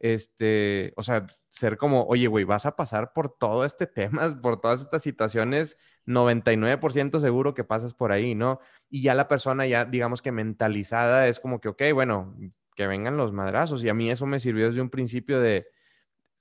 este, 0.00 0.92
o 0.96 1.04
sea, 1.04 1.24
ser 1.48 1.76
como, 1.76 2.02
oye, 2.02 2.26
güey, 2.26 2.44
vas 2.44 2.66
a 2.66 2.74
pasar 2.74 3.12
por 3.12 3.38
todo 3.38 3.64
este 3.64 3.86
tema, 3.86 4.36
por 4.42 4.60
todas 4.60 4.80
estas 4.80 5.02
situaciones, 5.02 5.78
99% 6.04 7.20
seguro 7.20 7.54
que 7.54 7.62
pasas 7.62 7.94
por 7.94 8.10
ahí, 8.10 8.34
¿no? 8.34 8.58
Y 8.88 9.02
ya 9.02 9.14
la 9.14 9.28
persona 9.28 9.68
ya, 9.68 9.84
digamos 9.84 10.20
que 10.20 10.32
mentalizada 10.32 11.28
es 11.28 11.38
como 11.38 11.60
que, 11.60 11.68
ok, 11.68 11.82
bueno, 11.94 12.36
que 12.74 12.88
vengan 12.88 13.16
los 13.16 13.30
madrazos. 13.30 13.84
Y 13.84 13.88
a 13.88 13.94
mí 13.94 14.10
eso 14.10 14.26
me 14.26 14.40
sirvió 14.40 14.66
desde 14.66 14.80
un 14.82 14.90
principio 14.90 15.40
de, 15.40 15.68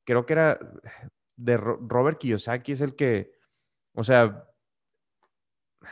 creo 0.03 0.25
que 0.25 0.33
era 0.33 0.59
de 1.39 1.57
Robert 1.57 2.19
Kiyosaki, 2.19 2.73
es 2.73 2.81
el 2.81 2.95
que, 2.95 3.33
o 3.93 4.03
sea, 4.03 4.45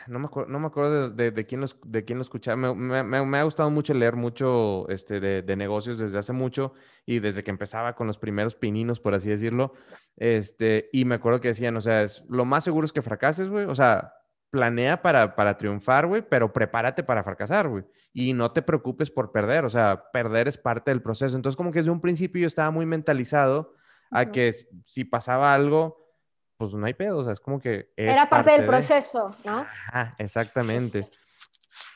no 0.06 0.18
me 0.18 0.26
acuerdo, 0.26 0.50
no 0.50 0.60
me 0.60 0.66
acuerdo 0.66 1.10
de, 1.10 1.46
quién, 1.46 1.62
lo, 1.62 1.66
de 1.86 2.04
quién 2.04 2.18
lo 2.18 2.22
escuchaba. 2.22 2.74
Me, 2.74 3.38
ha 3.38 3.42
gustado 3.42 3.70
mucho 3.70 3.94
leer 3.94 4.16
mucho 4.16 4.86
este, 4.90 5.18
de, 5.20 5.56
negocios 5.56 5.98
desde 5.98 6.18
hace 6.18 6.34
mucho 6.34 6.74
y 7.06 7.20
desde 7.20 7.42
que 7.42 7.50
empezaba 7.50 7.94
con 7.94 8.06
los 8.06 8.18
primeros 8.18 8.54
pininos, 8.54 9.00
por 9.00 9.14
así 9.14 9.30
decirlo. 9.30 9.72
Este, 10.16 10.90
y 10.92 11.06
me 11.06 11.14
acuerdo 11.14 11.40
que 11.40 11.48
decían, 11.48 11.76
o 11.76 11.80
sea, 11.80 12.02
es, 12.02 12.22
lo 12.28 12.44
más 12.44 12.64
seguro 12.64 12.84
es 12.84 12.92
que 12.92 13.00
fracases, 13.00 13.48
güey. 13.48 13.64
O 13.64 13.74
sea, 13.74 14.12
planea 14.50 15.00
para, 15.00 15.34
para 15.34 15.56
triunfar, 15.56 16.06
güey, 16.06 16.20
pero 16.20 16.52
prepárate 16.52 17.02
para 17.02 17.24
fracasar, 17.24 17.68
güey. 17.68 17.84
Y 18.12 18.34
no 18.34 18.52
te 18.52 18.60
preocupes 18.60 19.10
por 19.10 19.32
perder, 19.32 19.64
o 19.64 19.70
sea, 19.70 20.10
perder 20.12 20.48
es 20.48 20.58
parte 20.58 20.90
del 20.90 21.00
proceso. 21.00 21.34
Entonces, 21.34 21.56
como 21.56 21.72
que 21.72 21.78
desde 21.78 21.90
un 21.90 22.02
principio 22.02 22.42
yo 22.42 22.46
estaba 22.46 22.70
muy 22.70 22.84
mentalizado 22.84 23.74
a 24.10 24.30
que 24.30 24.52
si 24.86 25.04
pasaba 25.04 25.54
algo, 25.54 26.08
pues 26.56 26.72
no 26.74 26.86
hay 26.86 26.94
pedo, 26.94 27.18
o 27.18 27.24
sea, 27.24 27.32
es 27.32 27.40
como 27.40 27.60
que... 27.60 27.92
Era 27.96 28.28
parte, 28.28 28.52
del 28.52 28.66
proceso, 28.66 29.34
¿no? 29.44 29.60
Ajá, 29.60 30.14
exactamente. 30.18 31.06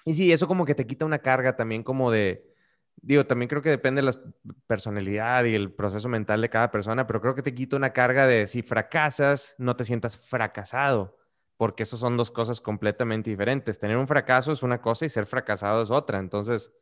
Y 0.04 0.14
sí, 0.14 0.32
eso 0.32 0.48
como 0.48 0.64
que 0.64 0.74
te 0.74 0.84
quita 0.84 1.04
una 1.04 1.20
carga 1.20 1.54
también 1.54 1.84
como 1.84 2.10
de... 2.10 2.52
Digo, 2.96 3.24
también 3.24 3.48
creo 3.48 3.62
que 3.62 3.70
depende 3.70 4.02
de 4.02 4.06
la 4.06 4.18
personalidad 4.66 5.44
y 5.44 5.54
el 5.54 5.72
proceso 5.72 6.08
mental 6.08 6.40
de 6.40 6.50
cada 6.50 6.72
persona, 6.72 7.06
pero 7.06 7.20
creo 7.20 7.36
que 7.36 7.42
te 7.42 7.54
quita 7.54 7.76
una 7.76 7.92
carga 7.92 8.26
de 8.26 8.48
si 8.48 8.62
fracasas, 8.62 9.54
no 9.58 9.76
te 9.76 9.84
sientas 9.84 10.16
fracasado 10.16 11.16
porque 11.62 11.84
eso 11.84 11.96
son 11.96 12.16
dos 12.16 12.32
cosas 12.32 12.60
completamente 12.60 13.30
diferentes. 13.30 13.78
Tener 13.78 13.96
un 13.96 14.08
fracaso 14.08 14.50
es 14.50 14.64
una 14.64 14.80
cosa 14.80 15.06
y 15.06 15.10
ser 15.10 15.26
fracasado 15.26 15.80
es 15.80 15.90
otra. 15.90 16.18
Entonces, 16.18 16.72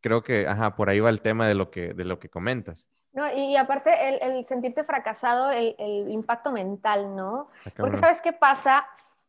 creo 0.00 0.22
que, 0.22 0.46
ajá, 0.46 0.74
por 0.74 0.88
ahí 0.88 1.00
va 1.00 1.10
el 1.10 1.20
tema 1.20 1.46
de 1.46 1.54
lo 1.54 1.70
que, 1.70 1.92
de 1.92 2.06
lo 2.06 2.18
que 2.18 2.30
comentas. 2.30 2.88
No, 3.16 3.32
y, 3.34 3.56
aparte 3.56 3.90
el, 4.22 4.44
sentirte 4.44 4.84
fracasado, 4.84 5.50
el, 5.50 5.74
impacto 6.10 6.52
mental, 6.52 7.16
¿no? 7.16 7.48
Ah, 7.64 7.70
porque 7.78 7.96
¿sabes 7.96 8.20
qué 8.20 8.32
pasa? 8.32 8.86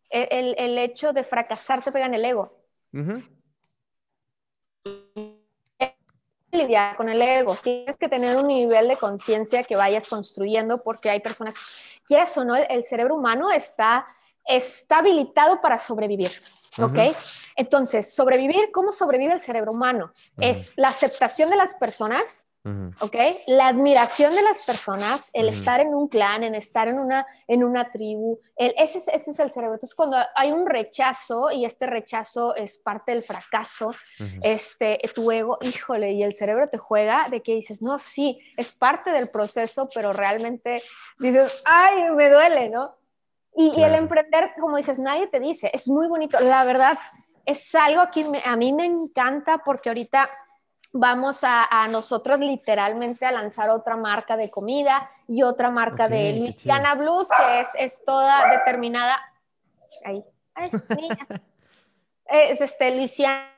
E, 0.09 0.55
el, 0.57 0.77
hecho 0.77 1.13
de 1.13 1.23
fracasar 1.23 1.81
te 1.81 1.91
pega 1.91 2.05
en 2.05 2.13
el 2.13 2.25
ego. 2.25 2.53
Lidiar 6.51 6.97
con 6.97 7.07
el 7.07 7.21
ego. 7.21 7.55
Tienes 7.55 7.95
que 7.95 8.09
tener 8.09 8.35
un 8.35 8.47
nivel 8.47 8.89
de 8.89 8.97
conciencia 8.97 9.63
que 9.63 9.77
vayas 9.77 10.07
construyendo 10.07 10.83
porque 10.83 11.09
hay 11.09 11.21
personas, 11.21 11.55
quieras 12.05 12.37
o 12.37 12.43
no, 12.43 12.55
el 12.55 12.83
cerebro 12.83 13.15
humano 13.15 13.51
está 13.51 14.05
está 14.47 14.99
habilitado 14.99 15.61
para 15.61 15.77
sobrevivir. 15.77 16.31
¿Ok? 16.79 17.15
Entonces, 17.55 18.13
sobrevivir, 18.13 18.71
¿cómo 18.71 18.91
sobrevive 18.91 19.33
el 19.33 19.41
cerebro 19.41 19.71
humano? 19.71 20.11
Es 20.37 20.73
la 20.75 20.89
aceptación 20.89 21.49
de 21.49 21.55
las 21.55 21.73
personas, 21.73 22.45
¿ok? 22.63 23.15
La 23.47 23.67
admiración 23.67 24.35
de 24.35 24.41
las 24.41 24.65
personas, 24.65 25.29
el 25.33 25.47
estar 25.49 25.79
en 25.79 25.93
un 25.93 26.07
clan, 26.07 26.43
en 26.43 26.55
estar 26.55 26.87
en 26.87 26.99
una, 26.99 27.25
en 27.47 27.63
una 27.63 27.85
tribu, 27.85 28.39
ese, 28.55 28.97
es, 28.97 29.07
ese, 29.07 29.31
es, 29.31 29.39
el 29.39 29.51
cerebro. 29.51 29.75
Entonces, 29.75 29.95
cuando 29.95 30.17
hay 30.35 30.51
un 30.51 30.65
rechazo 30.65 31.49
y 31.51 31.65
este 31.65 31.87
rechazo 31.87 32.55
es 32.55 32.77
parte 32.77 33.13
del 33.13 33.23
fracaso, 33.23 33.91
este, 34.41 34.99
tu 35.15 35.31
ego, 35.31 35.57
híjole, 35.61 36.11
y 36.11 36.23
el 36.23 36.33
cerebro 36.33 36.67
te 36.67 36.77
juega 36.77 37.27
de 37.29 37.41
que 37.41 37.55
dices, 37.55 37.81
no, 37.81 37.97
sí, 37.97 38.39
es 38.57 38.71
parte 38.71 39.11
del 39.11 39.29
proceso, 39.29 39.87
pero 39.93 40.11
realmente 40.13 40.83
dices, 41.19 41.61
ay, 41.65 42.11
me 42.11 42.29
duele, 42.29 42.69
¿no? 42.69 42.95
Y, 43.59 43.81
el 43.81 43.95
emprender, 43.95 44.51
como 44.59 44.77
dices, 44.77 44.99
nadie 44.99 45.25
te 45.27 45.39
dice, 45.39 45.71
es 45.73 45.87
muy 45.87 46.07
bonito. 46.07 46.39
La 46.39 46.63
verdad, 46.63 46.99
es 47.43 47.73
algo 47.73 48.03
que 48.11 48.29
a 48.45 48.55
mí 48.55 48.71
me 48.71 48.85
encanta 48.85 49.57
porque 49.59 49.89
ahorita 49.89 50.29
vamos 50.91 51.39
a, 51.43 51.87
nosotros 51.89 52.39
literalmente 52.39 53.25
a 53.25 53.31
lanzar 53.31 53.69
otra 53.69 53.95
marca 53.95 54.37
de 54.37 54.49
comida 54.49 55.09
y 55.27 55.43
otra 55.43 55.69
marca 55.69 56.07
de 56.07 56.37
Luisiana 56.37 56.95
Blues, 56.95 57.27
que 57.29 57.61
es, 57.61 57.69
es 57.77 58.05
toda 58.05 58.49
determinada. 58.49 59.19
Ahí. 60.03 60.23
Ay, 60.53 60.69
es 62.25 62.61
este, 62.61 62.95
Luisiana. 62.95 63.53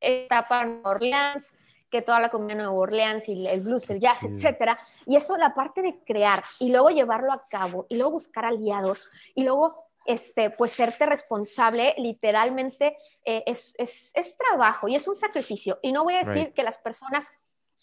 Etapa 0.00 0.64
Orleans 0.84 1.52
que 1.90 2.02
toda 2.02 2.20
la 2.20 2.28
comunidad 2.28 2.58
de 2.58 2.64
Nueva 2.64 2.78
Orleans 2.78 3.28
y 3.28 3.46
el 3.46 3.60
blues, 3.60 3.88
el 3.90 4.00
jazz, 4.00 4.22
etcétera. 4.22 4.78
Y 5.06 5.16
eso, 5.16 5.36
la 5.36 5.54
parte 5.54 5.82
de 5.82 5.98
crear 6.04 6.44
y 6.60 6.70
luego 6.70 6.90
llevarlo 6.90 7.32
a 7.32 7.48
cabo 7.48 7.86
y 7.88 7.96
luego 7.96 8.12
buscar 8.12 8.44
aliados 8.44 9.08
y 9.34 9.44
luego 9.44 9.87
este, 10.08 10.48
pues 10.48 10.72
serte 10.72 11.04
responsable, 11.04 11.94
literalmente 11.98 12.96
eh, 13.26 13.44
es, 13.46 13.74
es, 13.76 14.10
es, 14.14 14.34
trabajo 14.38 14.88
y 14.88 14.96
es 14.96 15.06
un 15.06 15.14
sacrificio. 15.14 15.78
Y 15.82 15.92
no 15.92 16.02
voy 16.02 16.14
a 16.14 16.24
decir 16.24 16.54
que 16.54 16.62
las 16.62 16.78
personas 16.78 17.30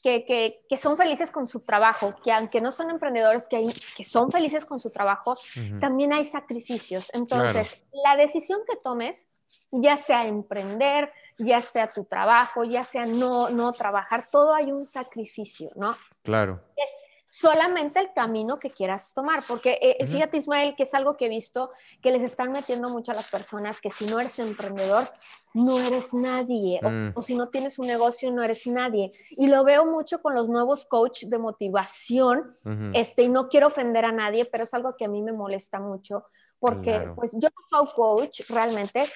que, 0.02 0.26
que, 0.26 0.66
que, 0.68 0.76
son 0.76 0.98
felices 0.98 1.30
con 1.30 1.48
su 1.48 1.60
trabajo, 1.60 2.16
que 2.24 2.32
aunque 2.32 2.62
no 2.62 2.72
son 2.72 2.90
emprendedores, 2.90 3.46
que, 3.48 3.58
hay, 3.58 3.68
que 3.96 4.04
son 4.04 4.32
felices 4.32 4.66
con 4.66 4.80
su 4.80 4.90
trabajo, 4.90 5.38
también 5.80 6.14
hay 6.14 6.26
sacrificios. 6.26 7.12
Entonces, 7.14 7.80
la 8.04 8.16
decisión 8.16 8.62
que 8.68 8.76
tomes, 8.76 9.28
ya 9.72 9.98
sea 9.98 10.26
emprender, 10.26 11.12
ya 11.38 11.62
sea 11.62 11.94
tu 11.94 12.06
trabajo, 12.06 12.64
ya 12.64 12.86
sea 12.86 13.06
no, 13.06 13.52
no 13.52 13.72
trabajar, 13.72 14.28
todo 14.32 14.56
hay 14.56 14.72
un 14.72 14.88
sacrificio, 14.88 15.70
¿no? 15.76 15.96
Claro. 16.24 16.60
Es 16.76 16.90
solamente 17.36 18.00
el 18.00 18.14
camino 18.14 18.60
que 18.60 18.70
quieras 18.70 19.14
tomar, 19.14 19.44
porque 19.46 19.78
eh, 19.82 20.08
fíjate 20.08 20.38
Ismael, 20.38 20.74
que 20.74 20.84
es 20.84 20.94
algo 20.94 21.18
que 21.18 21.26
he 21.26 21.30
visto 21.30 21.70
que 22.02 22.12
les 22.12 22.22
están 22.22 22.54
metiendo 22.54 22.90
mucho 22.90 23.12
a 23.12 23.16
las 23.16 23.30
personas, 23.30 23.82
que 23.82 23.92
si 23.92 24.06
no 24.06 24.22
eres 24.22 24.40
emprendedor, 24.40 25.12
no 25.54 25.78
eres 25.82 26.14
nadie, 26.14 26.80
o, 26.82 26.90
mm. 26.90 27.22
si 27.22 27.36
no 27.36 27.50
tienes 27.50 27.78
un 27.78 27.88
negocio, 27.88 28.32
no 28.32 28.42
eres 28.42 28.66
nadie. 28.68 29.12
Y 29.32 29.48
lo 29.48 29.66
veo 29.66 29.86
mucho 29.86 30.22
con 30.22 30.34
los 30.34 30.48
nuevos 30.48 30.86
coach 30.86 31.26
de 31.26 31.38
motivación, 31.38 32.50
este, 32.94 33.24
y 33.24 33.28
no 33.28 33.50
quiero 33.50 33.68
ofender 33.68 34.06
a 34.06 34.14
nadie, 34.14 34.46
pero 34.46 34.64
es 34.64 34.74
algo 34.74 34.96
que 34.96 35.04
a 35.04 35.10
mí 35.10 35.22
me 35.22 35.34
molesta 35.34 35.82
mucho, 35.82 36.24
porque 36.58 37.06
pues 37.18 37.34
yo 37.34 37.50
no 37.50 37.80
soy 37.84 37.94
coach 37.94 38.50
realmente, 38.50 39.10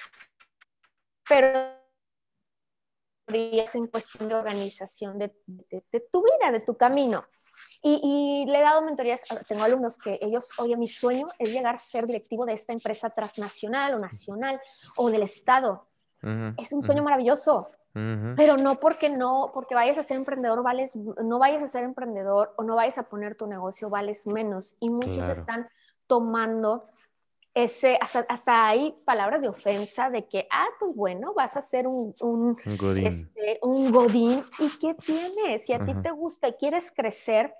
pero 1.26 1.80
en 3.32 3.86
cuestión 3.86 4.28
de 4.28 4.34
organización 4.34 5.18
de, 5.18 5.28
tu 6.12 6.22
vida, 6.22 6.50
de 6.52 6.60
tu 6.60 6.76
camino. 6.76 7.24
Y, 7.82 8.44
le 8.46 8.58
he 8.58 8.62
dado 8.62 8.82
mentorías, 8.82 9.22
tengo 9.48 9.64
alumnos 9.64 9.96
que 9.96 10.18
ellos, 10.20 10.50
oye, 10.58 10.76
mi 10.76 10.86
sueño 10.86 11.28
es 11.38 11.50
llegar 11.50 11.74
a 11.74 11.78
ser 11.78 12.06
directivo 12.06 12.44
de 12.44 12.52
esta 12.52 12.74
empresa 12.74 13.08
transnacional 13.08 13.94
o 13.94 13.98
nacional 13.98 14.60
o 14.96 15.10
del 15.10 15.22
Estado. 15.22 15.86
es 16.58 16.72
un 16.72 16.82
sueño 16.82 17.02
maravilloso, 17.02 17.70
pero 17.92 18.56
no 18.56 18.78
porque 18.78 19.08
no, 19.08 19.50
porque 19.54 19.74
vayas 19.74 19.96
a 19.96 20.02
ser 20.02 20.18
emprendedor, 20.18 20.62
vales, 20.62 20.94
no 20.96 21.38
vayas 21.38 21.62
a 21.62 21.68
ser 21.68 21.84
emprendedor 21.84 22.52
o 22.56 22.62
no 22.62 22.76
vayas 22.76 22.98
a 22.98 23.04
poner 23.04 23.34
tu 23.34 23.46
negocio, 23.46 23.88
vales 23.88 24.26
menos. 24.26 24.76
Y 24.78 24.90
muchos 24.90 25.26
están 25.28 25.68
tomando 26.06 26.84
ese, 27.54 27.98
hasta, 28.00 28.20
hasta, 28.28 28.68
hay 28.68 28.94
palabras 29.04 29.42
de 29.42 29.48
ofensa 29.48 30.10
de 30.10 30.26
que, 30.26 30.46
ah, 30.50 30.68
pues 30.78 30.94
bueno, 30.94 31.34
vas 31.34 31.56
a 31.56 31.62
ser 31.62 31.86
un, 31.86 32.14
un, 32.20 32.56
godín. 32.78 33.06
Este, 33.06 33.58
un 33.62 33.90
godín. 33.90 34.42
¿Y 34.58 34.78
qué 34.78 34.94
tienes? 34.94 35.66
Si 35.66 35.72
a 35.72 35.84
ti 35.84 35.94
te 35.94 36.10
gusta 36.10 36.48
y 36.48 36.52
quieres 36.52 36.92
crecer, 36.92 37.54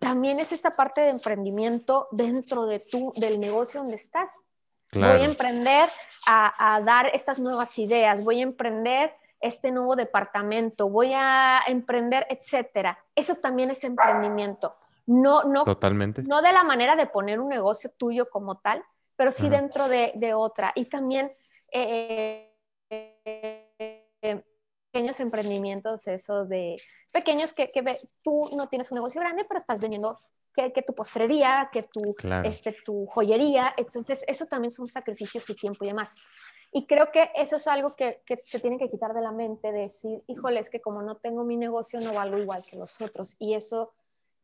también 0.00 0.40
es 0.40 0.52
esa 0.52 0.76
parte 0.76 1.00
de 1.00 1.10
emprendimiento 1.10 2.08
dentro 2.12 2.66
de 2.66 2.80
tu, 2.80 3.12
del 3.16 3.40
negocio 3.40 3.80
donde 3.80 3.96
estás. 3.96 4.30
Voy 4.92 5.02
a 5.02 5.24
emprender 5.24 5.88
a, 6.26 6.76
a, 6.76 6.80
dar 6.80 7.08
estas 7.12 7.38
nuevas 7.38 7.78
ideas, 7.78 8.22
voy 8.22 8.40
a 8.40 8.44
emprender 8.44 9.14
este 9.40 9.70
nuevo 9.70 9.96
departamento, 9.96 10.88
voy 10.88 11.12
a 11.14 11.60
emprender, 11.66 12.26
etcétera. 12.30 12.98
Eso 13.14 13.34
también 13.34 13.70
es 13.70 13.84
emprendimiento. 13.84 14.76
No, 15.06 15.44
no, 15.44 15.64
Totalmente. 15.64 16.22
no 16.22 16.42
de 16.42 16.52
la 16.52 16.64
manera 16.64 16.96
de 16.96 17.06
poner 17.06 17.40
un 17.40 17.48
negocio 17.48 17.90
tuyo 17.96 18.28
como 18.28 18.58
tal, 18.58 18.82
pero 19.14 19.30
sí 19.30 19.48
dentro 19.48 19.88
de, 19.88 20.34
otra. 20.34 20.72
Y 20.74 20.86
también 20.86 21.32
eh, 21.70 22.52
pequeños 24.96 25.20
emprendimientos, 25.20 26.06
eso 26.06 26.46
de 26.46 26.76
pequeños 27.12 27.52
que, 27.52 27.70
que 27.70 27.98
tú 28.22 28.48
no 28.56 28.66
tienes 28.68 28.90
un 28.90 28.96
negocio 28.96 29.20
grande, 29.20 29.44
pero 29.44 29.58
estás 29.58 29.78
vendiendo 29.78 30.18
que, 30.54 30.72
que 30.72 30.80
tu 30.80 30.94
postrería, 30.94 31.68
que 31.70 31.82
tu, 31.82 32.16
este, 32.44 32.74
tu 32.82 33.04
joyería. 33.06 33.74
Entonces, 33.76 34.24
eso 34.26 34.46
también 34.46 34.70
son 34.70 34.88
sacrificios 34.88 35.50
y 35.50 35.54
tiempo 35.54 35.84
y 35.84 35.88
demás. 35.88 36.14
Y 36.72 36.86
creo 36.86 37.12
que 37.12 37.30
eso 37.34 37.56
es 37.56 37.66
algo 37.66 37.94
que, 37.94 38.22
que, 38.24 38.42
se 38.46 38.58
tiene 38.58 38.78
que 38.78 38.88
quitar 38.88 39.12
de 39.12 39.20
la 39.20 39.32
mente, 39.32 39.70
decir, 39.70 40.22
híjole, 40.28 40.60
es 40.60 40.70
que 40.70 40.80
como 40.80 41.02
no 41.02 41.16
tengo 41.16 41.44
mi 41.44 41.58
negocio, 41.58 42.00
no 42.00 42.14
valgo 42.14 42.38
igual 42.38 42.64
que 42.64 42.76
los 42.76 42.98
otros. 43.02 43.36
Y 43.38 43.52
eso, 43.52 43.92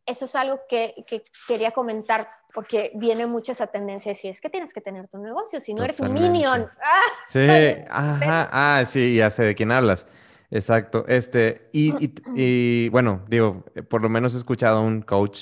eso 0.05 0.27
es 0.27 0.35
algo 0.35 0.61
que, 0.69 1.03
que 1.07 1.25
quería 1.49 1.71
comentar, 1.71 2.29
porque 2.53 2.93
viene 2.95 3.25
mucho 3.25 3.53
esa 3.53 3.69
tendencia 3.69 4.11
de 4.11 4.17
decir, 4.17 4.31
es 4.33 4.41
que 4.43 4.51
tienes 4.51 4.75
que 4.75 4.83
tener 4.83 5.09
tu 5.09 5.17
negocio, 5.17 5.61
si 5.61 5.73
no 5.73 5.83
eres 5.83 5.99
un 6.01 6.13
minion. 6.13 6.71
¡Ah! 6.83 7.01
Sí, 7.31 7.49
ajá, 7.89 8.51
ah, 8.53 8.85
sí, 8.85 9.17
ya 9.17 9.31
sé 9.31 9.45
de 9.45 9.55
quién 9.55 9.73
hablas. 9.73 10.07
Exacto. 10.53 11.05
Este, 11.09 11.69
y, 11.73 12.13
y, 12.37 12.89
bueno, 12.91 13.25
digo, 13.29 13.65
por 13.89 14.03
lo 14.03 14.09
menos 14.09 14.35
he 14.35 14.39
escuchado 14.39 14.79
a 14.79 14.83
un 14.83 15.03
coach, 15.03 15.41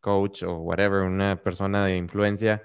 coach 0.00 0.42
o 0.42 0.58
whatever, 0.58 1.02
una 1.02 1.42
persona 1.42 1.86
de 1.86 1.96
influencia 1.96 2.62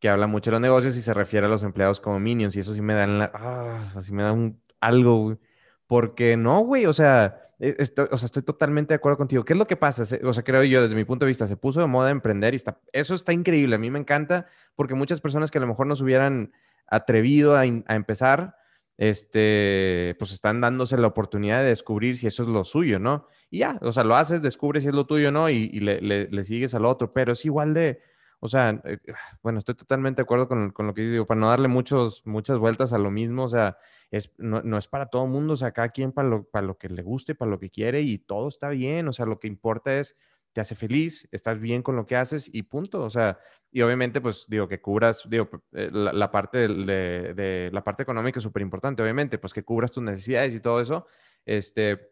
que 0.00 0.08
habla 0.08 0.26
mucho 0.26 0.50
de 0.50 0.56
los 0.56 0.60
negocios 0.60 0.96
y 0.96 1.02
se 1.02 1.14
refiere 1.14 1.46
a 1.46 1.48
los 1.48 1.62
empleados 1.62 2.00
como 2.00 2.20
minions. 2.20 2.56
Y 2.56 2.60
eso 2.60 2.74
sí 2.74 2.82
me 2.82 2.94
da 2.94 3.06
la, 3.06 3.30
ah, 3.32 3.78
así 3.96 4.12
me 4.12 4.22
da 4.22 4.32
un, 4.32 4.60
algo, 4.80 5.38
Porque 5.86 6.36
no, 6.36 6.60
güey, 6.60 6.86
o 6.86 6.92
sea, 6.92 7.52
e, 7.58 7.76
estoy, 7.78 8.08
o 8.10 8.18
sea, 8.18 8.26
estoy 8.26 8.42
totalmente 8.42 8.92
de 8.92 8.96
acuerdo 8.96 9.16
contigo. 9.18 9.44
¿Qué 9.44 9.52
es 9.54 9.58
lo 9.58 9.66
que 9.66 9.76
pasa? 9.76 10.02
O 10.24 10.32
sea, 10.32 10.42
creo 10.44 10.64
yo, 10.64 10.82
desde 10.82 10.96
mi 10.96 11.04
punto 11.04 11.24
de 11.24 11.28
vista, 11.28 11.46
se 11.46 11.56
puso 11.56 11.80
de 11.80 11.86
moda 11.86 12.10
emprender 12.10 12.54
y 12.54 12.56
está, 12.56 12.80
eso 12.92 13.14
está 13.14 13.32
increíble. 13.32 13.76
A 13.76 13.78
mí 13.78 13.90
me 13.90 14.00
encanta 14.00 14.46
porque 14.74 14.94
muchas 14.94 15.20
personas 15.20 15.50
que 15.50 15.58
a 15.58 15.60
lo 15.60 15.66
mejor 15.68 15.86
no 15.86 15.96
se 15.96 16.04
hubieran 16.04 16.52
atrevido 16.88 17.56
a, 17.56 17.60
a 17.60 17.94
empezar, 17.94 18.56
este, 18.98 20.16
pues 20.18 20.32
están 20.32 20.60
dándose 20.60 20.96
la 20.96 21.06
oportunidad 21.06 21.60
de 21.60 21.68
descubrir 21.68 22.16
si 22.16 22.26
eso 22.26 22.42
es 22.42 22.48
lo 22.48 22.64
suyo, 22.64 22.98
¿no? 22.98 23.26
Y 23.50 23.58
ya, 23.58 23.78
o 23.82 23.92
sea, 23.92 24.04
lo 24.04 24.16
haces, 24.16 24.42
descubres 24.42 24.82
si 24.82 24.88
es 24.88 24.94
lo 24.94 25.06
tuyo, 25.06 25.30
¿no? 25.30 25.50
Y, 25.50 25.68
le, 25.80 26.00
le, 26.00 26.44
sigues 26.44 26.74
al 26.74 26.86
otro, 26.86 27.10
pero 27.10 27.32
es 27.32 27.44
igual 27.44 27.74
de, 27.74 28.00
o 28.40 28.48
sea, 28.48 28.80
eh, 28.84 28.98
bueno, 29.42 29.58
estoy 29.58 29.74
totalmente 29.74 30.22
de 30.22 30.24
acuerdo 30.24 30.48
con, 30.48 30.70
con, 30.70 30.86
lo 30.86 30.94
que 30.94 31.02
digo, 31.02 31.26
para 31.26 31.40
no 31.40 31.48
darle 31.48 31.68
muchos, 31.68 32.22
muchas 32.26 32.58
vueltas 32.58 32.92
a 32.92 32.98
lo 32.98 33.10
mismo, 33.10 33.44
o 33.44 33.48
sea, 33.48 33.76
es, 34.10 34.32
no, 34.38 34.62
no 34.62 34.78
es 34.78 34.88
para 34.88 35.06
todo 35.06 35.26
mundo, 35.26 35.54
o 35.54 35.56
sea, 35.56 35.72
cada 35.72 35.90
quien 35.90 36.12
para 36.12 36.28
lo, 36.28 36.44
para 36.44 36.66
lo 36.66 36.78
que 36.78 36.88
le 36.88 37.02
guste, 37.02 37.34
para 37.34 37.50
lo 37.50 37.58
que 37.58 37.70
quiere 37.70 38.00
y 38.00 38.18
todo 38.18 38.48
está 38.48 38.68
bien, 38.70 39.08
o 39.08 39.12
sea, 39.12 39.26
lo 39.26 39.38
que 39.38 39.48
importa 39.48 39.98
es 39.98 40.16
te 40.56 40.62
hace 40.62 40.74
feliz, 40.74 41.28
estás 41.32 41.60
bien 41.60 41.82
con 41.82 41.96
lo 41.96 42.06
que 42.06 42.16
haces 42.16 42.48
y 42.50 42.62
punto. 42.62 43.02
O 43.02 43.10
sea, 43.10 43.38
y 43.70 43.82
obviamente, 43.82 44.22
pues 44.22 44.46
digo, 44.48 44.66
que 44.66 44.80
cubras, 44.80 45.28
digo, 45.28 45.50
eh, 45.72 45.90
la, 45.92 46.30
parte 46.30 46.66
de, 46.66 47.68
la 47.70 47.84
parte 47.84 48.04
económica 48.04 48.38
es 48.38 48.42
súper 48.42 48.62
importante, 48.62 49.02
obviamente, 49.02 49.36
pues 49.36 49.52
que 49.52 49.64
cubras 49.64 49.92
tus 49.92 50.02
necesidades 50.02 50.54
y 50.54 50.60
todo 50.60 50.80
eso, 50.80 51.06
este, 51.44 52.10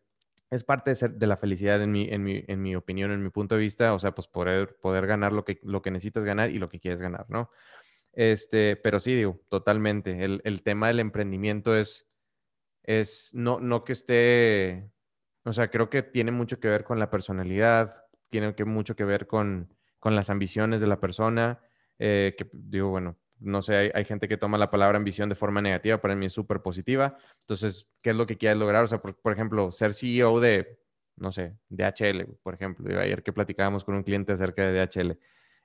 es 0.51 0.63
parte 0.63 0.91
de, 0.91 0.95
ser, 0.95 1.15
de 1.15 1.27
la 1.27 1.39
felicidad 1.39 1.81
en 1.81 1.91
mi, 1.91 2.07
en, 2.11 2.23
mi, 2.23 2.45
en 2.47 2.61
mi 2.61 2.77
opinión, 2.77 3.13
en 3.13 3.23
mi 3.23 3.31
punto 3.31 3.55
de 3.55 3.63
vista, 3.63 3.95
o 3.95 3.99
sea, 3.99 4.15
pues 4.15 4.29
poder, 4.29 4.77
poder 4.77 5.07
ganar 5.07 5.33
lo 5.33 5.47
que, 5.47 5.59
lo 5.63 5.81
que 5.81 5.91
necesitas 5.91 6.27
ganar 6.27 6.51
y 6.51 6.59
lo 6.59 6.69
que 6.69 6.81
quieres 6.81 7.01
ganar, 7.01 7.25
¿no? 7.31 7.49
Este, 8.13 8.77
pero 8.77 9.01
sí, 9.01 9.15
digo, 9.15 9.41
totalmente. 9.49 10.23
El, 10.23 10.43
el 10.45 10.63
tema 10.63 10.89
del 10.89 11.01
emprendimiento 11.01 11.75
es, 11.75 12.13
es 12.83 13.31
no, 13.33 13.59
no 13.59 13.85
que 13.85 13.93
esté, 13.95 14.91
o 15.45 15.55
sea, 15.55 15.71
creo 15.71 15.89
que 15.89 16.03
tiene 16.03 16.31
mucho 16.31 16.61
que 16.61 16.69
ver 16.69 16.85
con 16.85 16.99
la 16.99 17.09
personalidad, 17.09 18.04
tiene 18.35 18.53
que, 18.57 18.65
mucho 18.65 18.97
que 18.97 19.05
ver 19.05 19.29
con, 19.29 19.73
con 20.01 20.17
las 20.17 20.29
ambiciones 20.29 20.81
de 20.81 20.89
la 20.89 20.99
persona, 20.99 21.61
eh, 22.01 22.35
que 22.37 22.51
digo, 22.53 22.89
bueno, 22.89 23.17
no 23.39 23.63
sé, 23.63 23.93
hay, 23.95 24.05
gente 24.05 24.27
que 24.27 24.37
toma 24.37 24.59
la 24.59 24.73
palabra 24.73 24.97
ambición 24.97 25.29
de 25.29 25.37
forma 25.37 25.63
negativa, 25.63 26.01
para 26.01 26.17
mí 26.17 26.27
es 26.27 26.33
súper 26.33 26.61
positiva. 26.61 27.17
Entonces, 27.43 27.89
¿qué 28.03 28.11
es 28.11 28.17
lo 28.17 28.27
que 28.27 28.37
quieres 28.37 28.59
lograr? 28.59 28.83
O 28.83 28.87
sea, 28.89 29.01
por, 29.01 29.33
ejemplo, 29.33 29.71
ser 29.71 29.95
CEO 29.95 30.41
de, 30.41 30.81
no 31.15 31.31
sé, 31.31 31.57
DHL, 31.69 32.25
por 32.43 32.55
ejemplo. 32.55 33.01
Ayer 33.01 33.23
que 33.23 33.33
platicábamos 33.33 33.85
con 33.85 33.95
un 33.95 34.03
cliente 34.03 34.33
acerca 34.33 34.67
de 34.67 34.85
DHL, 34.85 35.17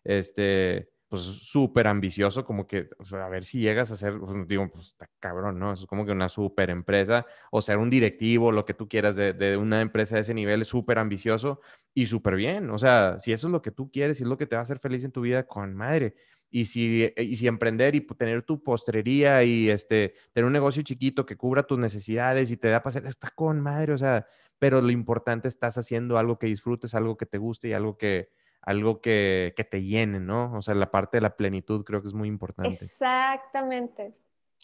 este, 0.04 0.92
pues 1.10 1.24
súper 1.24 1.88
ambicioso, 1.88 2.46
como 2.46 2.68
que, 2.68 2.88
o 3.00 3.16
a 3.16 3.28
ver 3.30 3.44
si 3.44 3.60
llegas 3.60 3.90
a 3.90 3.98
ser, 3.98 4.20
pues, 4.20 4.48
digo, 4.48 4.70
pues 4.72 4.88
está 4.88 5.10
cabrón, 5.20 5.58
¿no? 5.58 5.74
es 5.74 5.86
como 5.88 6.06
que 6.06 6.12
una 6.12 6.30
súper 6.30 6.70
empresa, 6.70 7.26
o 7.52 7.62
ser 7.64 7.80
un 7.80 7.90
directivo, 7.90 8.52
lo 8.52 8.64
que 8.64 8.76
tú 8.76 8.88
quieras 8.88 9.16
de, 9.16 9.34
de 9.34 9.58
una 9.58 9.82
empresa 9.82 10.16
de 10.16 10.22
ese 10.22 10.36
nivel, 10.36 10.62
es 10.62 10.68
súper 10.68 11.00
ambicioso 11.00 11.62
y 11.96 12.06
súper 12.06 12.36
bien. 12.36 12.70
O 12.70 12.78
sea, 12.78 13.20
si 13.20 13.34
eso 13.34 13.48
es 13.48 13.52
lo 13.52 13.62
que 13.62 13.72
tú 13.72 13.92
quieres, 13.92 14.18
si 14.18 14.24
es 14.24 14.30
lo 14.30 14.38
que 14.38 14.46
te 14.46 14.56
va 14.56 14.62
a 14.62 14.64
hacer 14.64 14.78
feliz 14.80 15.04
en 15.04 15.12
tu 15.12 15.22
vida, 15.22 15.48
con 15.48 15.76
madre. 15.76 16.14
Y 16.52 16.66
si, 16.66 17.12
y 17.18 17.36
si 17.36 17.48
emprender 17.48 17.96
y 17.96 18.02
tener 18.02 18.44
tu 18.44 18.64
postrería 18.64 19.44
y 19.44 19.70
este, 19.70 20.14
tener 20.34 20.46
un 20.46 20.54
negocio 20.54 20.84
chiquito 20.84 21.26
que 21.26 21.38
cubra 21.38 21.64
tus 21.64 21.80
necesidades 21.80 22.52
y 22.52 22.58
te 22.58 22.70
da 22.70 22.82
para 22.84 22.92
hacer, 22.92 23.06
está 23.08 23.30
con 23.32 23.60
madre, 23.62 23.94
o 23.94 23.98
sea, 23.98 24.28
pero 24.60 24.82
lo 24.82 24.92
importante 24.92 25.48
estás 25.48 25.78
haciendo 25.78 26.18
algo 26.18 26.38
que 26.38 26.48
disfrutes, 26.48 26.94
algo 26.94 27.18
que 27.18 27.26
te 27.26 27.38
guste 27.40 27.70
y 27.70 27.74
algo 27.74 27.98
que, 27.98 28.30
algo 28.62 29.02
que, 29.02 29.54
que, 29.56 29.64
te 29.64 29.84
llene, 29.84 30.20
¿no? 30.20 30.54
O 30.56 30.62
sea, 30.62 30.76
la 30.76 30.92
parte 30.92 31.18
de 31.18 31.22
la 31.22 31.36
plenitud 31.36 31.84
creo 31.84 32.02
que 32.02 32.08
es 32.08 32.14
muy 32.14 32.28
importante. 32.28 32.70
Exactamente. 32.70 34.14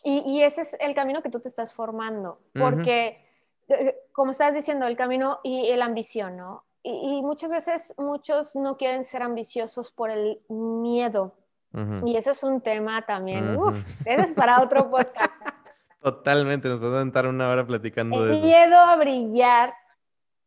Y, 0.03 0.19
y 0.25 0.43
ese 0.43 0.61
es 0.61 0.75
el 0.79 0.93
camino 0.93 1.21
que 1.21 1.29
tú 1.29 1.39
te 1.39 1.47
estás 1.47 1.73
formando, 1.73 2.39
porque, 2.53 3.25
eh, 3.69 3.95
como 4.11 4.31
estás 4.31 4.53
diciendo, 4.53 4.85
el 4.85 4.95
camino 4.95 5.39
y 5.43 5.73
la 5.75 5.85
ambición, 5.85 6.37
¿no? 6.37 6.65
Y, 6.83 7.17
y, 7.17 7.23
muchas 7.23 7.49
veces 7.49 7.95
muchos 7.97 8.55
no 8.55 8.77
quieren 8.77 9.05
ser 9.05 9.23
ambiciosos 9.23 9.91
por 9.91 10.11
el 10.11 10.39
miedo. 10.49 11.35
Y 12.05 12.15
eso 12.15 12.31
es 12.31 12.41
un 12.43 12.61
tema 12.61 13.01
también, 13.01 13.57
uh 13.57 13.71
ese 14.05 14.21
es 14.21 14.33
para 14.33 14.61
otro 14.61 14.89
podcast. 14.89 15.29
Totalmente, 16.01 16.69
nos 16.69 16.79
podemos 16.79 17.01
sentar 17.01 17.27
una 17.27 17.49
hora 17.49 17.67
platicando 17.67 18.23
el 18.23 18.29
de 18.29 18.35
eso. 18.37 18.45
miedo 18.45 18.77
a 18.77 18.95
brillar 18.95 19.73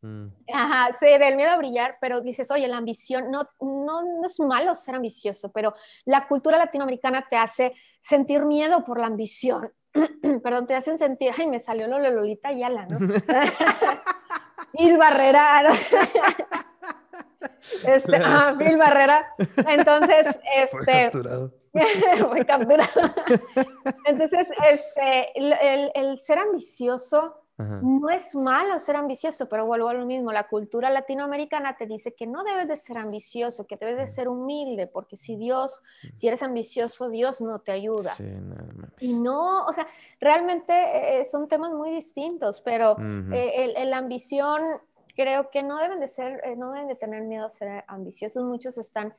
Mm. 0.00 0.28
Ajá, 0.52 0.96
sí, 0.98 1.06
del 1.06 1.34
miedo 1.36 1.50
a 1.50 1.56
brillar, 1.56 1.96
pero 2.00 2.20
dices, 2.20 2.50
oye, 2.50 2.68
la 2.68 2.76
ambición, 2.76 3.30
no, 3.30 3.48
no, 3.60 4.02
no, 4.02 4.26
es 4.26 4.38
malo 4.38 4.74
ser 4.74 4.94
ambicioso, 4.94 5.50
pero 5.50 5.74
la 6.04 6.28
cultura 6.28 6.56
latinoamericana 6.56 7.26
te 7.28 7.36
hace 7.36 7.74
sentir 8.00 8.44
miedo 8.44 8.84
por 8.84 9.00
la 9.00 9.06
ambición. 9.06 9.72
Perdón, 10.42 10.66
te 10.66 10.76
hacen 10.76 10.98
sentir, 10.98 11.32
ay, 11.36 11.48
me 11.48 11.58
salió 11.58 11.88
lo 11.88 11.98
Lolita 11.98 12.52
Yala, 12.52 12.86
¿no? 12.86 12.98
Mil 14.74 14.96
Barrera. 14.98 15.62
este, 17.86 18.16
ah, 18.24 18.54
Mil 18.56 18.76
Barrera. 18.76 19.26
Entonces, 19.68 20.38
este... 20.56 21.10
Fue 22.18 22.44
capturado. 22.44 22.88
Entonces, 24.06 24.48
este, 24.68 25.38
el, 25.38 25.90
el 25.94 26.18
ser 26.18 26.38
ambicioso 26.38 27.47
no 27.58 28.08
es 28.08 28.36
malo 28.36 28.78
ser 28.78 28.94
ambicioso, 28.94 29.48
pero 29.48 29.66
vuelvo 29.66 29.88
a 29.88 29.94
lo 29.94 30.06
mismo, 30.06 30.30
la 30.30 30.46
cultura 30.46 30.90
latinoamericana 30.90 31.76
te 31.76 31.86
dice 31.86 32.14
que 32.14 32.26
no 32.26 32.44
debes 32.44 32.68
de 32.68 32.76
ser 32.76 32.98
ambicioso, 32.98 33.66
que 33.66 33.76
debes 33.76 33.96
de 33.96 34.06
ser 34.06 34.28
humilde, 34.28 34.86
porque 34.86 35.16
si 35.16 35.36
Dios, 35.36 35.82
si 36.14 36.28
eres 36.28 36.42
ambicioso, 36.44 37.08
Dios 37.08 37.40
no 37.40 37.58
te 37.58 37.72
ayuda. 37.72 38.14
y 39.00 39.14
no, 39.14 39.66
o 39.66 39.72
sea, 39.72 39.88
realmente 40.20 41.20
eh, 41.20 41.26
son 41.30 41.48
temas 41.48 41.72
muy 41.72 41.90
distintos, 41.90 42.60
pero 42.60 42.96
eh, 43.32 43.84
la 43.86 43.98
ambición 43.98 44.62
creo 45.16 45.50
que 45.50 45.64
no 45.64 45.78
deben 45.78 45.98
de 45.98 46.08
ser, 46.08 46.40
eh, 46.44 46.54
no 46.54 46.70
deben 46.70 46.86
de 46.86 46.94
tener 46.94 47.22
miedo 47.22 47.46
a 47.46 47.50
ser 47.50 47.84
ambiciosos, 47.88 48.44
muchos 48.44 48.78
están... 48.78 49.14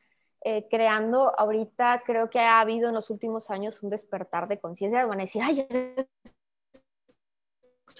creando 0.71 1.37
ahorita, 1.37 2.03
creo 2.05 2.29
que 2.29 2.39
ha 2.39 2.61
habido 2.61 2.87
en 2.87 2.95
los 2.95 3.09
últimos 3.09 3.51
años 3.51 3.83
un 3.83 3.89
despertar 3.89 4.47
de 4.47 4.57
conciencia, 4.57 5.05
van 5.05 5.19
a 5.19 5.23
decir, 5.23 5.41
ay, 5.43 5.67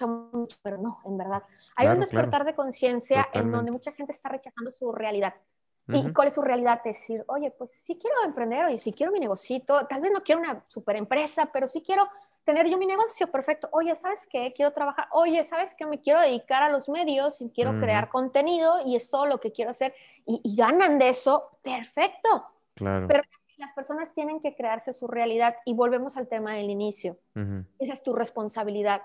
mucho, 0.06 0.56
pero 0.62 0.78
no, 0.78 1.00
en 1.04 1.16
verdad. 1.16 1.42
Hay 1.76 1.88
un 1.88 2.00
despertar 2.00 2.44
de 2.44 2.54
conciencia 2.54 3.28
en 3.32 3.50
donde 3.50 3.70
mucha 3.70 3.92
gente 3.92 4.12
está 4.12 4.28
rechazando 4.28 4.70
su 4.70 4.92
realidad. 4.92 5.34
¿Y 5.92 6.12
cuál 6.12 6.28
es 6.28 6.34
su 6.34 6.42
realidad? 6.42 6.80
Decir, 6.84 7.24
oye, 7.26 7.50
pues 7.50 7.72
sí 7.72 7.98
quiero 8.00 8.16
emprender, 8.24 8.64
oye, 8.64 8.78
sí 8.78 8.92
quiero 8.92 9.10
mi 9.12 9.18
negocito, 9.18 9.86
tal 9.86 10.00
vez 10.00 10.12
no 10.12 10.22
quiero 10.22 10.40
una 10.40 10.64
super 10.68 10.96
empresa, 10.96 11.50
pero 11.52 11.66
sí 11.66 11.82
quiero 11.82 12.08
tener 12.44 12.68
yo 12.68 12.78
mi 12.78 12.86
negocio, 12.86 13.30
perfecto. 13.30 13.68
Oye, 13.72 13.94
¿sabes 13.96 14.26
qué? 14.28 14.52
Quiero 14.54 14.72
trabajar. 14.72 15.08
Oye, 15.12 15.42
¿sabes 15.44 15.74
qué? 15.74 15.86
Me 15.86 16.00
quiero 16.00 16.20
dedicar 16.20 16.62
a 16.62 16.70
los 16.70 16.88
medios 16.88 17.40
y 17.42 17.50
quiero 17.50 17.78
crear 17.78 18.08
contenido 18.08 18.80
y 18.86 18.96
es 18.96 19.10
todo 19.10 19.26
lo 19.26 19.40
que 19.40 19.52
quiero 19.52 19.70
hacer. 19.70 19.94
Y, 20.26 20.56
ganan 20.56 20.98
de 20.98 21.10
eso, 21.10 21.58
perfecto. 21.62 22.46
Claro. 22.74 23.06
Pero 23.08 23.22
las 23.60 23.72
personas 23.74 24.12
tienen 24.14 24.40
que 24.40 24.54
crearse 24.54 24.92
su 24.92 25.06
realidad 25.06 25.54
y 25.64 25.74
volvemos 25.74 26.16
al 26.16 26.28
tema 26.28 26.54
del 26.54 26.70
inicio. 26.70 27.18
Esa 27.78 27.92
es 27.92 28.02
tu 28.02 28.14
responsabilidad. 28.14 29.02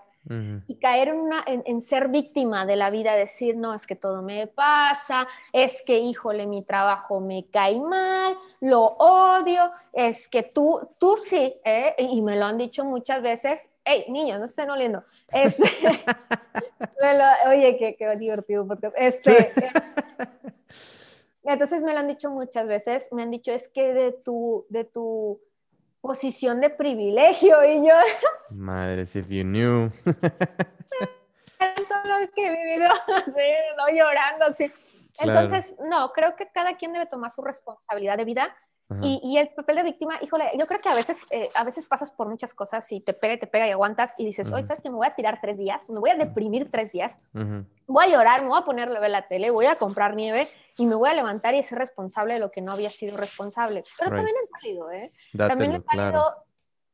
Y 0.67 0.77
caer 0.77 1.09
en, 1.09 1.19
una, 1.19 1.43
en, 1.45 1.81
ser 1.83 2.07
víctima 2.07 2.65
de 2.65 2.75
la 2.75 2.89
vida, 2.89 3.13
decir, 3.13 3.55
no, 3.55 3.75
es 3.75 3.85
que 3.85 3.95
todo 3.95 4.23
me 4.23 4.47
pasa, 4.47 5.27
es 5.53 5.83
que, 5.85 5.99
híjole, 5.99 6.47
mi 6.47 6.63
trabajo 6.63 7.19
me 7.19 7.45
cae 7.51 7.79
mal, 7.79 8.35
lo 8.59 8.81
odio, 8.81 9.71
es 9.93 10.27
que 10.27 10.41
tú, 10.41 10.89
tú 10.99 11.15
sí, 11.17 11.55
¿eh? 11.63 11.93
y 11.99 12.23
me 12.23 12.37
lo 12.37 12.45
han 12.45 12.57
dicho 12.57 12.83
muchas 12.83 13.21
veces, 13.21 13.69
hey, 13.83 14.05
niños, 14.09 14.39
no 14.39 14.45
estén 14.45 14.71
oliendo. 14.71 15.03
Este, 15.31 15.63
oye, 17.47 17.77
qué, 17.77 17.95
qué 17.95 18.15
divertido 18.15 18.67
podcast. 18.67 18.95
Este, 18.97 19.51
entonces 21.53 21.81
me 21.81 21.93
lo 21.93 21.99
han 21.99 22.07
dicho 22.07 22.29
muchas 22.29 22.67
veces, 22.67 23.07
me 23.11 23.23
han 23.23 23.31
dicho, 23.31 23.51
es 23.51 23.67
que 23.67 23.93
de 23.93 24.11
tu, 24.11 24.65
de 24.69 24.83
tu 24.83 25.41
posición 26.01 26.61
de 26.61 26.69
privilegio 26.69 27.63
y 27.63 27.87
yo... 27.87 27.93
Madre, 28.51 29.03
if 29.03 29.29
you 29.29 29.43
knew. 29.43 29.89
todo 31.87 32.19
lo 32.19 32.31
que 32.31 32.45
he 32.45 32.51
vivido, 32.51 32.89
así, 33.15 33.51
no 33.77 33.89
llorando, 33.89 34.45
así. 34.45 34.71
Entonces, 35.17 35.75
no, 35.79 36.11
creo 36.11 36.35
que 36.35 36.49
cada 36.51 36.75
quien 36.75 36.93
debe 36.93 37.05
tomar 37.05 37.31
su 37.31 37.41
responsabilidad 37.41 38.17
de 38.17 38.25
vida 38.25 38.55
y, 39.01 39.37
el 39.39 39.49
papel 39.49 39.77
de 39.77 39.83
víctima, 39.83 40.19
híjole, 40.21 40.51
yo 40.59 40.67
creo 40.67 40.79
que 40.79 40.89
a 40.89 40.93
veces, 40.93 41.17
eh, 41.31 41.49
a 41.55 41.63
veces 41.63 41.87
pasas 41.87 42.11
por 42.11 42.27
muchas 42.27 42.53
cosas 42.53 42.91
y 42.91 43.01
te 43.01 43.13
pega 43.13 43.33
y 43.33 43.39
te 43.39 43.47
pega 43.47 43.67
y 43.67 43.71
aguantas 43.71 44.13
y 44.19 44.25
dices, 44.25 44.51
oye, 44.51 44.61
¿sabes 44.63 44.83
que 44.83 44.91
Me 44.91 44.95
voy 44.95 45.07
a 45.07 45.15
tirar 45.15 45.39
tres 45.41 45.57
días, 45.57 45.89
me 45.89 45.99
voy 45.99 46.11
a 46.11 46.15
deprimir 46.15 46.69
tres 46.69 46.91
días, 46.91 47.17
voy 47.33 48.05
a 48.05 48.07
llorar, 48.07 48.43
me 48.43 48.49
voy 48.49 48.59
a 48.59 48.65
ponerle 48.65 48.99
a 48.99 49.09
la 49.09 49.27
tele, 49.27 49.49
voy 49.49 49.65
a 49.65 49.77
comprar 49.77 50.15
nieve 50.15 50.47
y 50.77 50.85
me 50.85 50.93
voy 50.93 51.09
a 51.09 51.15
levantar 51.15 51.55
y 51.55 51.63
ser 51.63 51.79
responsable 51.79 52.35
de 52.35 52.39
lo 52.39 52.51
que 52.51 52.61
no 52.61 52.73
había 52.73 52.91
sido 52.91 53.17
responsable. 53.17 53.83
Pero 53.97 54.11
también 54.11 54.35
es 54.43 54.49
válido, 54.51 54.91
¿eh? 54.91 55.11
también 55.35 55.71
es 55.73 55.85
válido 55.85 56.35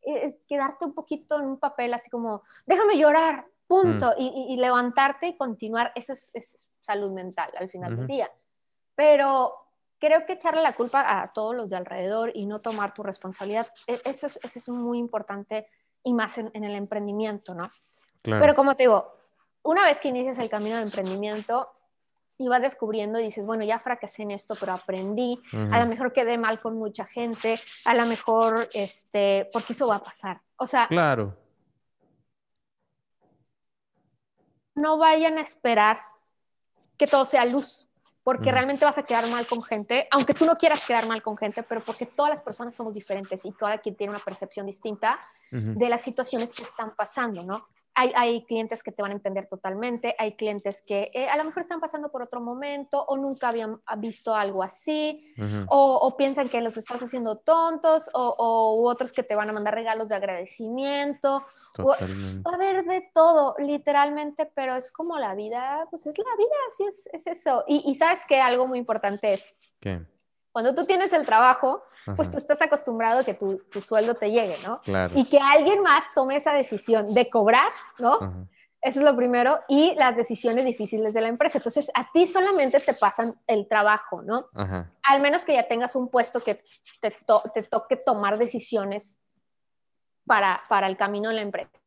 eh, 0.03 0.39
quedarte 0.47 0.85
un 0.85 0.93
poquito 0.93 1.39
en 1.39 1.45
un 1.45 1.59
papel 1.59 1.93
así 1.93 2.09
como, 2.09 2.41
déjame 2.65 2.97
llorar, 2.97 3.45
punto, 3.67 4.11
mm. 4.11 4.21
y, 4.21 4.55
levantarte 4.55 5.27
y 5.27 5.35
continuar. 5.35 5.91
Eso 5.95 6.13
es, 6.13 6.31
es 6.33 6.69
salud 6.79 7.11
mental 7.11 7.51
al 7.59 7.69
final 7.69 7.97
del 7.97 8.07
día. 8.07 8.31
Pero 8.95 9.61
creo 10.01 10.25
que 10.25 10.33
echarle 10.33 10.63
la 10.63 10.73
culpa 10.73 11.21
a 11.21 11.31
todos 11.31 11.55
los 11.55 11.69
de 11.69 11.77
alrededor 11.77 12.31
y 12.33 12.47
no 12.47 12.59
tomar 12.59 12.93
tu 12.93 13.03
responsabilidad, 13.03 13.67
e, 13.85 14.01
eso 14.03 14.25
es, 14.27 14.39
eso 14.43 14.59
es 14.59 14.69
muy 14.69 14.97
importante 14.97 15.67
y 16.03 16.11
más 16.13 16.39
en, 16.39 16.51
el 16.51 16.75
emprendimiento, 16.75 17.53
¿no? 17.53 17.69
Pero 18.23 18.55
como 18.55 18.75
te 18.75 18.83
digo, 18.83 19.15
una 19.63 19.85
vez 19.85 19.99
que 19.99 20.09
inicias 20.09 20.39
el 20.39 20.49
camino 20.49 20.75
del 20.75 20.85
emprendimiento 20.85 21.69
y 22.37 22.47
vas 22.47 22.61
descubriendo 22.61 23.19
y 23.19 23.23
dices, 23.23 23.45
bueno, 23.45 23.63
ya 23.63 23.77
fracasé 23.77 24.23
en 24.23 24.31
esto, 24.31 24.55
pero 24.59 24.73
aprendí, 24.73 25.39
a 25.53 25.79
lo 25.79 25.85
mejor 25.85 26.11
quedé 26.11 26.37
mal 26.37 26.59
con 26.59 26.77
mucha 26.77 27.05
gente, 27.05 27.59
a 27.85 27.93
lo 27.93 28.05
mejor, 28.07 28.67
este, 28.73 29.49
porque 29.53 29.73
eso 29.73 29.87
va 29.87 29.97
a 29.97 30.03
pasar. 30.03 30.41
O 30.55 30.65
sea, 30.65 30.87
claro. 30.87 31.37
No 34.73 34.97
vayan 34.97 35.37
a 35.37 35.41
esperar 35.41 35.99
que 36.97 37.05
todo 37.05 37.25
sea 37.25 37.45
luz 37.45 37.87
porque 38.23 38.51
realmente 38.51 38.85
vas 38.85 38.97
a 38.97 39.03
quedar 39.03 39.27
mal 39.27 39.47
con 39.47 39.63
gente, 39.63 40.07
aunque 40.11 40.33
tú 40.33 40.45
no 40.45 40.55
quieras 40.55 40.85
quedar 40.85 41.07
mal 41.07 41.21
con 41.23 41.37
gente, 41.37 41.63
pero 41.63 41.81
porque 41.81 42.05
todas 42.05 42.31
las 42.31 42.41
personas 42.41 42.75
somos 42.75 42.93
diferentes 42.93 43.43
y 43.45 43.51
cada 43.51 43.79
quien 43.79 43.95
tiene 43.95 44.11
una 44.11 44.23
percepción 44.23 44.65
distinta 44.65 45.19
de 45.49 45.89
las 45.89 46.01
situaciones 46.01 46.49
que 46.49 46.63
están 46.63 46.95
pasando, 46.95 47.43
¿no? 47.43 47.67
Hay, 47.93 48.45
clientes 48.45 48.83
que 48.83 48.91
te 48.91 49.01
van 49.01 49.11
a 49.11 49.15
entender 49.15 49.47
totalmente, 49.47 50.15
hay 50.17 50.35
clientes 50.35 50.81
que 50.81 51.11
eh, 51.13 51.27
a 51.27 51.37
lo 51.37 51.43
mejor 51.43 51.61
están 51.61 51.79
pasando 51.79 52.11
por 52.11 52.21
otro 52.21 52.39
momento 52.41 53.03
o 53.03 53.17
nunca 53.17 53.49
habían 53.49 53.81
visto 53.97 54.33
algo 54.33 54.63
así, 54.63 55.33
o, 55.67 56.15
piensan 56.17 56.49
que 56.49 56.61
los 56.61 56.77
estás 56.77 57.01
haciendo 57.01 57.37
tontos, 57.37 58.09
o, 58.13 58.89
otros 58.89 59.11
que 59.11 59.23
te 59.23 59.35
van 59.35 59.49
a 59.49 59.53
mandar 59.53 59.75
regalos 59.75 60.09
de 60.09 60.15
agradecimiento. 60.15 61.43
va 61.79 62.51
a 62.51 62.55
haber 62.55 62.85
de 62.85 63.09
todo, 63.13 63.55
literalmente, 63.59 64.49
pero 64.55 64.75
es 64.75 64.91
como 64.91 65.19
la 65.19 65.35
vida, 65.35 65.85
pues 65.89 66.05
es 66.07 66.17
la 66.17 66.35
vida, 66.37 66.55
así 66.71 66.83
es, 66.85 67.09
es 67.13 67.27
eso. 67.27 67.63
Y, 67.67 67.83
y 67.89 67.95
sabes 67.95 68.21
que 68.27 68.39
algo 68.39 68.67
muy 68.67 68.79
importante 68.79 69.33
es... 69.33 69.47
¿Qué? 69.79 70.01
Cuando 70.51 70.75
tú 70.75 70.85
tienes 70.85 71.13
el 71.13 71.25
trabajo, 71.25 71.83
pues 72.15 72.29
tú 72.29 72.37
estás 72.37 72.61
acostumbrado 72.61 73.19
a 73.19 73.23
que 73.23 73.33
tu, 73.33 73.59
tu, 73.71 73.79
sueldo 73.79 74.15
te 74.15 74.31
llegue, 74.31 74.55
¿no? 74.65 74.81
Y 75.15 75.25
que 75.25 75.39
alguien 75.39 75.81
más 75.81 76.05
tome 76.13 76.35
esa 76.35 76.51
decisión 76.53 77.13
de 77.13 77.29
cobrar, 77.29 77.71
¿no? 77.99 78.47
Eso 78.81 78.99
es 78.99 79.05
lo 79.05 79.15
primero. 79.15 79.59
Y 79.67 79.93
las 79.95 80.15
decisiones 80.15 80.65
difíciles 80.65 81.13
de 81.13 81.21
la 81.21 81.27
empresa. 81.27 81.59
Entonces, 81.59 81.91
a 81.93 82.11
ti 82.11 82.27
solamente 82.27 82.79
te 82.79 82.93
pasan 82.93 83.39
el 83.47 83.67
trabajo, 83.67 84.23
¿no? 84.23 84.47
Al 85.03 85.21
menos 85.21 85.45
que 85.45 85.53
ya 85.53 85.67
tengas 85.67 85.95
un 85.95 86.09
puesto 86.09 86.41
que 86.41 86.63
te, 86.99 87.15
te 87.53 87.63
toque 87.63 87.95
tomar 87.95 88.37
decisiones 88.37 89.19
para, 90.25 90.61
para, 90.67 90.87
el 90.87 90.97
camino 90.97 91.29
de 91.29 91.35
la 91.35 91.41
empresa 91.41 91.81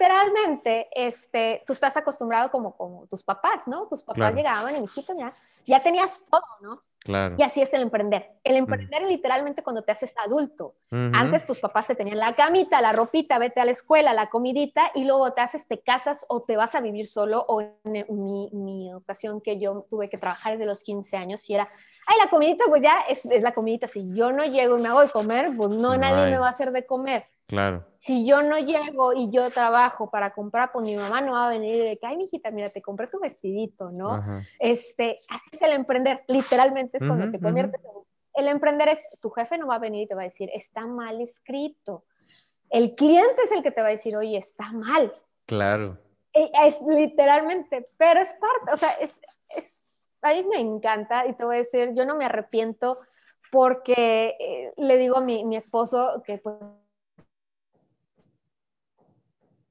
literalmente, 0.00 0.88
este, 0.92 1.62
tú 1.66 1.74
estás 1.74 1.96
acostumbrado 1.96 2.50
como, 2.50 2.74
como 2.74 3.06
tus 3.06 3.22
papás, 3.22 3.68
¿no? 3.68 3.86
Tus 3.86 4.02
papás 4.02 4.34
llegaban 4.34 4.74
y, 4.74 4.80
mijito, 4.80 5.14
ya, 5.16 5.32
ya 5.66 5.82
tenías 5.82 6.24
todo, 6.30 6.42
¿no? 6.62 6.82
Claro. 7.00 7.34
Y 7.38 7.42
así 7.42 7.62
es 7.62 7.72
el 7.72 7.82
emprender. 7.82 8.30
El 8.44 8.56
emprender 8.56 9.02
es 9.02 9.08
literalmente 9.08 9.62
cuando 9.62 9.82
te 9.82 9.92
haces 9.92 10.12
adulto. 10.22 10.74
Antes 10.90 11.46
tus 11.46 11.58
papás 11.58 11.86
te 11.86 11.94
tenían 11.94 12.18
la 12.18 12.34
camita, 12.34 12.80
la 12.80 12.92
ropita, 12.92 13.38
vete 13.38 13.60
a 13.60 13.64
la 13.64 13.70
escuela, 13.70 14.12
la 14.12 14.28
comidita, 14.28 14.90
y 14.94 15.04
luego 15.04 15.32
te 15.32 15.40
haces, 15.40 15.66
te 15.66 15.80
casas 15.80 16.26
o 16.28 16.42
te 16.42 16.56
vas 16.58 16.74
a 16.74 16.80
vivir 16.80 17.06
solo. 17.06 17.44
O 17.48 17.62
en 17.62 17.74
mi, 18.10 18.50
mi 18.52 18.92
ocasión 18.92 19.40
que 19.40 19.58
yo 19.58 19.86
tuve 19.88 20.10
que 20.10 20.18
trabajar 20.18 20.52
desde 20.52 20.66
los 20.66 20.82
15 20.82 21.16
años, 21.16 21.48
y 21.48 21.54
era, 21.54 21.70
ay, 22.06 22.18
la 22.22 22.28
comidita, 22.28 22.64
pues 22.68 22.82
ya 22.82 23.00
es, 23.08 23.24
es 23.24 23.42
la 23.42 23.54
comidita. 23.54 23.86
Si 23.86 24.06
yo 24.12 24.30
no 24.30 24.44
llego 24.44 24.78
y 24.78 24.82
me 24.82 24.88
hago 24.88 25.00
de 25.00 25.08
comer, 25.08 25.56
pues 25.56 25.70
no, 25.70 25.96
nadie 25.96 26.30
me 26.30 26.38
va 26.38 26.48
a 26.48 26.50
hacer 26.50 26.70
de 26.70 26.84
comer. 26.84 27.26
Claro. 27.50 27.84
Si 27.98 28.24
yo 28.24 28.42
no 28.42 28.60
llego 28.60 29.12
y 29.12 29.28
yo 29.32 29.50
trabajo 29.50 30.08
para 30.08 30.30
comprar, 30.30 30.70
pues 30.70 30.86
mi 30.86 30.94
mamá 30.94 31.20
no 31.20 31.32
va 31.32 31.48
a 31.48 31.50
venir 31.50 31.74
y 31.74 31.78
de 31.80 31.98
que, 31.98 32.06
ay, 32.06 32.16
mijita, 32.16 32.52
mira, 32.52 32.68
te 32.68 32.80
compré 32.80 33.08
tu 33.08 33.18
vestidito, 33.18 33.90
¿no? 33.90 34.22
Este, 34.60 35.18
así 35.28 35.50
es 35.50 35.60
el 35.60 35.72
emprender, 35.72 36.22
literalmente 36.28 36.98
es 36.98 37.04
cuando 37.04 37.28
te 37.28 37.40
conviertes 37.40 37.80
en... 37.84 37.90
El 38.34 38.46
emprender 38.46 38.90
es, 38.90 39.00
tu 39.20 39.30
jefe 39.30 39.58
no 39.58 39.66
va 39.66 39.74
a 39.74 39.78
venir 39.80 40.04
y 40.04 40.06
te 40.06 40.14
va 40.14 40.20
a 40.20 40.26
decir, 40.26 40.48
está 40.54 40.86
mal 40.86 41.20
escrito. 41.20 42.04
El 42.70 42.94
cliente 42.94 43.42
es 43.44 43.50
el 43.50 43.64
que 43.64 43.72
te 43.72 43.82
va 43.82 43.88
a 43.88 43.90
decir, 43.90 44.16
oye, 44.16 44.38
está 44.38 44.70
mal. 44.70 45.12
Claro. 45.46 45.98
E, 46.32 46.52
es, 46.66 46.80
literalmente, 46.82 47.88
pero 47.96 48.20
es 48.20 48.32
parte, 48.34 48.72
o 48.72 48.76
sea, 48.76 48.92
es, 48.92 49.12
es, 49.48 50.06
a 50.22 50.34
mí 50.34 50.44
me 50.44 50.60
encanta 50.60 51.26
y 51.26 51.32
te 51.32 51.44
voy 51.44 51.56
a 51.56 51.58
decir, 51.58 51.94
yo 51.94 52.06
no 52.06 52.14
me 52.14 52.26
arrepiento 52.26 53.00
porque 53.50 54.36
eh, 54.38 54.72
le 54.76 54.98
digo 54.98 55.16
a 55.16 55.20
mi, 55.20 55.44
mi 55.44 55.56
esposo 55.56 56.22
que 56.24 56.38
pues 56.38 56.54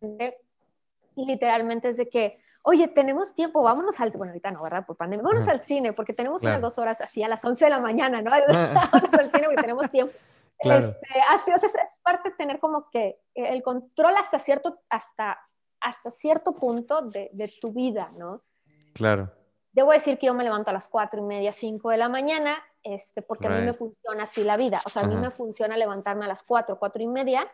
y 0.01 1.25
literalmente 1.25 1.89
es 1.89 1.97
de 1.97 2.09
que, 2.09 2.39
oye, 2.63 2.87
tenemos 2.87 3.35
tiempo, 3.35 3.63
vámonos 3.63 3.99
al, 3.99 4.09
bueno, 4.11 4.31
ahorita 4.31 4.51
no, 4.51 4.63
¿verdad? 4.63 4.85
Por 4.85 4.95
pandemia, 4.95 5.23
vámonos 5.23 5.47
al 5.47 5.61
cine, 5.61 5.93
porque 5.93 6.13
tenemos 6.13 6.43
unas 6.43 6.61
dos 6.61 6.77
horas 6.77 7.01
así 7.01 7.23
a 7.23 7.27
las 7.27 7.43
11 7.43 7.65
de 7.65 7.69
la 7.69 7.79
mañana, 7.79 8.21
¿no? 8.21 8.31
vámonos 8.49 9.13
al 9.13 9.31
cine 9.31 9.45
porque 9.45 9.61
tenemos 9.61 9.91
tiempo. 9.91 10.13
Este, 10.59 11.07
así, 11.29 11.51
o 11.53 11.57
sea, 11.57 11.69
es 11.69 11.99
parte 12.03 12.31
de 12.31 12.35
tener 12.35 12.59
como 12.59 12.89
que 12.89 13.21
el 13.33 13.63
control 13.63 14.13
hasta 14.17 14.39
cierto, 14.39 14.81
hasta, 14.89 15.39
hasta 15.79 16.11
cierto 16.11 16.53
punto 16.55 17.01
de, 17.01 17.29
de 17.31 17.53
tu 17.61 17.71
vida, 17.71 18.11
¿no? 18.17 18.43
Claro. 18.93 19.31
Debo 19.71 19.91
decir 19.91 20.17
que 20.17 20.25
yo 20.25 20.33
me 20.33 20.43
levanto 20.43 20.71
a 20.71 20.73
las 20.73 20.89
cuatro 20.89 21.19
y 21.19 21.23
media, 21.23 21.51
cinco 21.53 21.91
de 21.91 21.97
la 21.97 22.09
mañana, 22.09 22.57
este, 22.83 23.21
porque 23.21 23.47
a 23.47 23.51
mí 23.51 23.61
me 23.61 23.73
funciona 23.73 24.23
así 24.23 24.43
la 24.43 24.57
vida. 24.57 24.81
O 24.85 24.89
sea, 24.89 25.03
a 25.03 25.07
mí 25.07 25.15
me 25.15 25.31
funciona 25.31 25.77
levantarme 25.77 26.25
a 26.25 26.27
las 26.27 26.43
cuatro, 26.43 26.79
cuatro 26.79 27.01
y 27.03 27.07
media, 27.07 27.49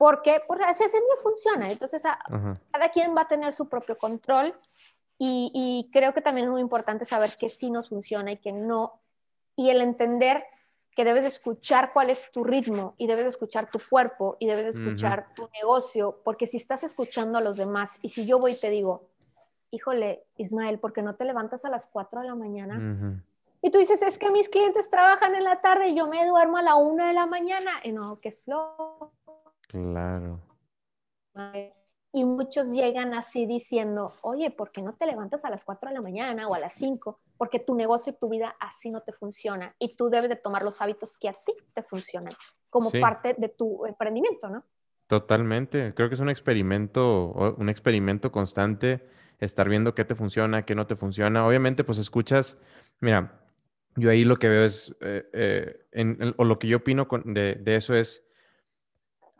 porque, 0.00 0.40
así, 0.66 0.82
así 0.82 0.96
me 0.96 1.22
funciona. 1.22 1.70
Entonces, 1.70 2.02
cada 2.02 2.88
quien 2.88 3.14
va 3.14 3.20
a 3.20 3.28
tener 3.28 3.52
su 3.52 3.68
propio 3.68 3.98
control 3.98 4.54
y, 5.18 5.90
creo 5.92 6.14
que 6.14 6.22
también 6.22 6.46
es 6.46 6.50
muy 6.50 6.62
importante 6.62 7.04
saber 7.04 7.32
qué 7.38 7.50
sí 7.50 7.70
nos 7.70 7.90
funciona 7.90 8.32
y 8.32 8.38
qué 8.38 8.50
no. 8.50 9.02
Y 9.56 9.68
el 9.68 9.82
entender 9.82 10.42
que 10.96 11.04
debes 11.04 11.26
escuchar 11.26 11.92
cuál 11.92 12.08
es 12.08 12.32
tu 12.32 12.44
ritmo 12.44 12.94
y 12.96 13.08
debes 13.08 13.26
escuchar 13.26 13.70
tu 13.70 13.78
cuerpo 13.90 14.38
y 14.40 14.46
debes 14.46 14.74
escuchar 14.78 15.34
tu 15.34 15.50
negocio, 15.52 16.22
porque 16.24 16.46
si 16.46 16.56
estás 16.56 16.82
escuchando 16.82 17.36
a 17.36 17.42
los 17.42 17.58
demás 17.58 17.98
y 18.00 18.08
si 18.08 18.24
yo 18.24 18.38
voy 18.38 18.52
y 18.52 18.58
te 18.58 18.70
digo, 18.70 19.10
híjole, 19.70 20.24
Ismael, 20.38 20.78
¿por 20.78 20.94
qué 20.94 21.02
no 21.02 21.14
te 21.14 21.26
levantas 21.26 21.66
a 21.66 21.68
las 21.68 21.88
4 21.88 22.22
de 22.22 22.26
la 22.26 22.34
mañana? 22.34 23.20
Y 23.60 23.70
tú 23.70 23.76
dices, 23.76 24.00
es 24.00 24.16
que 24.16 24.30
mis 24.30 24.48
clientes 24.48 24.88
trabajan 24.88 25.34
en 25.34 25.44
la 25.44 25.60
tarde 25.60 25.88
y 25.88 25.94
yo 25.94 26.06
me 26.06 26.26
duermo 26.26 26.56
a 26.56 26.62
la 26.62 26.76
1 26.76 27.06
de 27.06 27.12
la 27.12 27.26
mañana. 27.26 27.72
Y 27.84 27.92
no, 27.92 28.18
qué 28.18 28.32
flojo. 28.32 29.12
Claro. 29.70 30.40
Y 32.12 32.24
muchos 32.24 32.72
llegan 32.72 33.14
así 33.14 33.46
diciendo, 33.46 34.12
oye, 34.22 34.50
¿por 34.50 34.72
qué 34.72 34.82
no 34.82 34.94
te 34.94 35.06
levantas 35.06 35.44
a 35.44 35.50
las 35.50 35.64
4 35.64 35.88
de 35.88 35.94
la 35.94 36.00
mañana 36.00 36.48
o 36.48 36.54
a 36.54 36.58
las 36.58 36.74
5? 36.74 37.20
Porque 37.38 37.60
tu 37.60 37.76
negocio 37.76 38.12
y 38.12 38.16
tu 38.16 38.28
vida 38.28 38.56
así 38.58 38.90
no 38.90 39.00
te 39.02 39.12
funciona 39.12 39.74
y 39.78 39.94
tú 39.94 40.10
debes 40.10 40.28
de 40.28 40.36
tomar 40.36 40.62
los 40.62 40.80
hábitos 40.82 41.16
que 41.16 41.28
a 41.28 41.34
ti 41.34 41.52
te 41.72 41.84
funcionan 41.84 42.32
como 42.68 42.90
parte 42.90 43.34
de 43.38 43.48
tu 43.48 43.86
emprendimiento, 43.86 44.48
¿no? 44.48 44.64
Totalmente. 45.06 45.94
Creo 45.94 46.08
que 46.08 46.16
es 46.16 46.20
un 46.20 46.28
experimento, 46.28 47.54
un 47.56 47.68
experimento 47.68 48.32
constante, 48.32 49.08
estar 49.38 49.68
viendo 49.68 49.94
qué 49.94 50.04
te 50.04 50.16
funciona, 50.16 50.64
qué 50.64 50.74
no 50.74 50.86
te 50.88 50.96
funciona. 50.96 51.46
Obviamente, 51.46 51.84
pues 51.84 51.98
escuchas, 51.98 52.58
mira, 53.00 53.40
yo 53.94 54.10
ahí 54.10 54.24
lo 54.24 54.36
que 54.36 54.48
veo 54.48 54.64
es, 54.64 54.94
eh, 55.00 55.28
eh, 55.32 56.34
o 56.36 56.44
lo 56.44 56.58
que 56.58 56.68
yo 56.68 56.78
opino 56.78 57.06
de, 57.24 57.54
de 57.54 57.76
eso 57.76 57.94
es, 57.94 58.24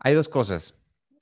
hay 0.01 0.13
dos 0.13 0.29
cosas. 0.29 0.75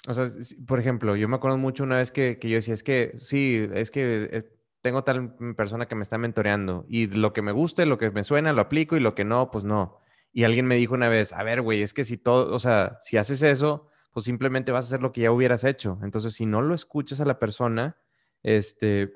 O 0.07 0.13
sea, 0.13 0.25
por 0.65 0.79
ejemplo, 0.79 1.15
yo 1.15 1.27
me 1.27 1.35
acuerdo 1.35 1.57
mucho 1.57 1.83
una 1.83 1.97
vez 1.97 2.11
que, 2.11 2.39
yo 2.41 2.55
decía, 2.55 2.73
es 2.73 2.83
que 2.83 3.15
sí, 3.19 3.67
es 3.73 3.91
que 3.91 4.49
tengo 4.81 5.03
tal 5.03 5.35
persona 5.55 5.87
que 5.87 5.95
me 5.95 6.03
está 6.03 6.17
mentoreando 6.17 6.85
y 6.87 7.07
lo 7.07 7.33
que 7.33 7.41
me 7.41 7.51
guste, 7.51 7.85
lo 7.85 7.97
que 7.97 8.09
me 8.09 8.23
suena, 8.23 8.53
lo 8.53 8.61
aplico 8.61 8.95
y 8.95 9.01
lo 9.01 9.13
que 9.13 9.25
no, 9.25 9.51
pues 9.51 9.65
no. 9.65 9.99
Y 10.31 10.45
alguien 10.45 10.65
me 10.65 10.75
dijo 10.75 10.93
una 10.93 11.09
vez, 11.09 11.33
a 11.33 11.43
ver, 11.43 11.61
güey, 11.61 11.81
es 11.81 11.93
que 11.93 12.05
si 12.05 12.17
todo, 12.17 12.55
o 12.55 12.59
sea, 12.59 12.97
si 13.01 13.17
haces 13.17 13.41
eso, 13.43 13.87
pues 14.13 14.25
simplemente 14.25 14.71
vas 14.71 14.85
a 14.85 14.87
hacer 14.87 15.01
lo 15.01 15.11
que 15.11 15.21
ya 15.21 15.31
hubieras 15.31 15.65
hecho. 15.65 15.99
Entonces, 16.01 16.33
si 16.33 16.45
no 16.45 16.61
lo 16.61 16.73
escuchas 16.73 17.19
a 17.19 17.25
la 17.25 17.37
persona, 17.37 17.97
este, 18.41 19.13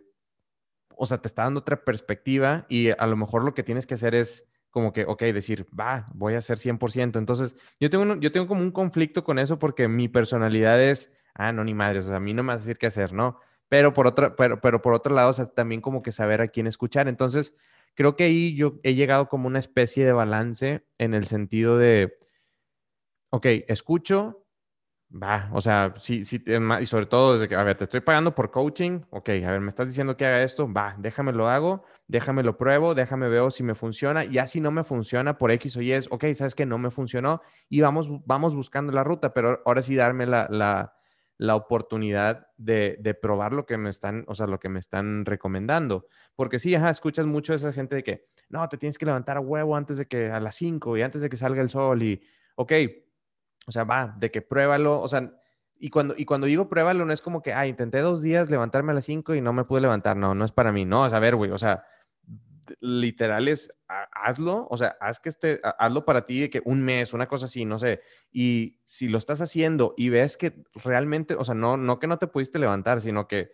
o 0.98 1.06
sea, 1.06 1.20
te 1.20 1.30
está 1.30 1.44
dando 1.44 1.62
otra 1.62 1.86
perspectiva 1.86 2.66
y 2.68 2.90
a 2.90 3.08
lo 3.08 3.16
mejor 3.16 3.46
lo 3.46 3.54
que 3.54 3.64
tienes 3.64 3.88
que 3.88 3.94
hacer 3.94 4.16
es 4.16 4.50
como 4.74 4.92
que, 4.92 5.06
ok, 5.06 5.22
decir, 5.26 5.68
va, 5.80 6.08
voy 6.16 6.34
a 6.34 6.42
ser 6.42 6.58
100%. 6.58 7.20
Entonces, 7.20 7.56
yo 7.80 7.92
tengo, 7.92 8.16
yo 8.16 8.32
tengo 8.32 8.48
como 8.48 8.64
un 8.64 8.72
conflicto 8.72 9.24
con 9.24 9.38
eso 9.38 9.60
porque 9.60 9.88
mi 9.88 10.08
personalidad 10.08 10.82
es, 10.82 11.12
ah, 11.36 11.54
no, 11.54 11.64
ni 11.64 11.76
madre, 11.76 12.00
o 12.00 12.04
sea, 12.04 12.16
a 12.16 12.20
mí 12.20 12.34
no 12.34 12.42
me 12.42 12.54
vas 12.54 12.62
a 12.62 12.64
decir 12.66 12.80
qué 12.80 12.88
hacer, 12.88 13.14
¿no? 13.14 13.40
Pero 13.70 13.94
por 13.94 14.08
otro, 14.08 14.36
pero, 14.36 14.60
pero 14.62 14.82
por 14.82 14.96
otro 14.96 15.14
lado, 15.14 15.30
o 15.30 15.34
sea, 15.34 15.46
también 15.46 15.80
como 15.80 16.02
que 16.02 16.12
saber 16.12 16.42
a 16.42 16.48
quién 16.48 16.66
escuchar. 16.66 17.08
Entonces, 17.08 17.56
creo 17.94 18.16
que 18.16 18.24
ahí 18.24 18.56
yo 18.56 18.80
he 18.82 18.96
llegado 18.96 19.30
como 19.30 19.46
una 19.48 19.60
especie 19.60 20.06
de 20.06 20.12
balance 20.12 20.88
en 20.98 21.14
el 21.14 21.28
sentido 21.28 21.78
de, 21.78 22.18
ok, 23.30 23.46
escucho, 23.68 24.43
Va, 25.16 25.48
o 25.54 25.62
sea, 25.62 25.94
sí, 26.00 26.26
sí, 26.26 26.44
y 26.82 26.86
sobre 26.88 27.06
todo 27.06 27.34
desde 27.34 27.48
que, 27.48 27.54
a 27.56 27.62
ver, 27.62 27.78
te 27.78 27.84
estoy 27.84 28.00
pagando 28.00 28.34
por 28.34 28.50
coaching, 28.50 29.02
ok, 29.12 29.30
a 29.46 29.52
ver, 29.52 29.60
me 29.60 29.70
estás 29.70 29.88
diciendo 29.88 30.18
que 30.18 30.26
haga 30.26 30.42
esto, 30.42 30.72
va, 30.74 30.96
déjame 30.98 31.32
lo 31.34 31.48
hago, 31.48 31.84
déjame 32.08 32.42
lo 32.42 32.58
pruebo, 32.58 32.96
déjame 32.96 33.30
veo 33.30 33.52
si 33.52 33.62
me 33.62 33.76
funciona, 33.76 34.26
y 34.26 34.40
así 34.40 34.60
no 34.60 34.72
me 34.72 34.84
funciona 34.84 35.38
por 35.38 35.52
X 35.52 35.78
o 35.78 35.82
Y, 35.84 35.92
es, 35.92 36.08
ok, 36.10 36.26
sabes 36.34 36.56
que 36.56 36.66
no 36.66 36.80
me 36.80 36.90
funcionó, 36.90 37.44
y 37.70 37.82
vamos, 37.82 38.08
vamos 38.26 38.56
buscando 38.56 38.92
la 38.92 39.04
ruta, 39.04 39.36
pero 39.36 39.62
ahora 39.68 39.84
sí 39.84 39.96
darme 39.96 40.26
la, 40.26 40.48
la, 40.50 40.96
la 41.38 41.56
oportunidad 41.58 42.48
de, 42.58 42.98
de, 43.00 43.14
probar 43.14 43.54
lo 43.54 43.68
que 43.68 43.78
me 43.78 43.92
están, 43.92 44.26
o 44.28 44.34
sea, 44.34 44.48
lo 44.48 44.60
que 44.60 44.70
me 44.70 44.80
están 44.80 45.26
recomendando, 45.26 46.08
porque 46.36 46.58
sí, 46.58 46.74
ajá, 46.74 46.90
escuchas 46.90 47.28
mucho 47.28 47.54
a 47.54 47.58
esa 47.58 47.72
gente 47.72 47.96
de 47.96 48.02
que, 48.02 48.26
no, 48.50 48.68
te 48.68 48.80
tienes 48.80 48.98
que 48.98 49.06
levantar 49.06 49.38
a 49.38 49.42
huevo 49.42 49.76
antes 49.76 49.98
de 49.98 50.08
que, 50.08 50.32
a 50.32 50.40
las 50.40 50.56
5 50.56 50.98
y 50.98 51.04
antes 51.04 51.22
de 51.22 51.30
que 51.30 51.38
salga 51.38 51.62
el 51.62 51.70
sol, 51.70 52.02
y, 52.02 52.20
ok, 52.56 52.74
o 53.66 53.72
sea, 53.72 53.84
va, 53.84 54.16
de 54.18 54.30
que 54.30 54.42
pruébalo, 54.42 55.00
o 55.02 55.08
sea, 55.08 55.32
y 55.80 55.90
cuando, 55.90 56.16
y 56.18 56.26
cuando 56.26 56.48
digo 56.48 56.70
pruébalo, 56.70 57.06
no 57.06 57.14
es 57.14 57.22
como 57.22 57.42
que, 57.42 57.54
ah, 57.54 57.68
intenté 57.68 58.00
dos 58.00 58.22
días 58.22 58.50
levantarme 58.50 58.92
a 58.92 58.96
las 58.96 59.06
cinco 59.06 59.36
y 59.36 59.42
no 59.42 59.52
me 59.52 59.66
pude 59.66 59.82
levantar. 59.82 60.16
No, 60.16 60.34
no 60.34 60.46
es 60.46 60.52
para 60.52 60.72
mí. 60.72 60.86
No, 60.86 61.04
o 61.04 61.10
sea, 61.10 61.18
a 61.18 61.22
ver, 61.22 61.36
güey, 61.36 61.52
o 61.52 61.58
sea, 61.58 61.84
literal 62.80 63.48
es, 63.48 63.70
hazlo, 64.12 64.68
o 64.70 64.78
sea, 64.78 64.96
haz 65.02 65.20
que 65.20 65.30
esté, 65.30 65.60
hazlo 65.78 66.06
para 66.06 66.26
ti 66.26 66.42
de 66.42 66.50
que 66.50 66.62
un 66.66 66.82
mes, 66.84 67.14
una 67.14 67.28
cosa 67.28 67.46
así, 67.46 67.66
no 67.66 67.80
sé. 67.80 68.02
Y 68.32 68.80
si 68.84 69.10
lo 69.10 69.18
estás 69.18 69.42
haciendo 69.42 69.94
y 69.98 70.10
ves 70.10 70.38
que 70.38 70.64
realmente, 70.84 71.36
o 71.36 71.44
sea, 71.44 71.56
no, 71.56 71.78
no 71.78 72.00
que 72.00 72.08
no 72.08 72.18
te 72.18 72.28
pudiste 72.28 72.60
levantar, 72.60 73.02
sino 73.02 73.28
que 73.28 73.52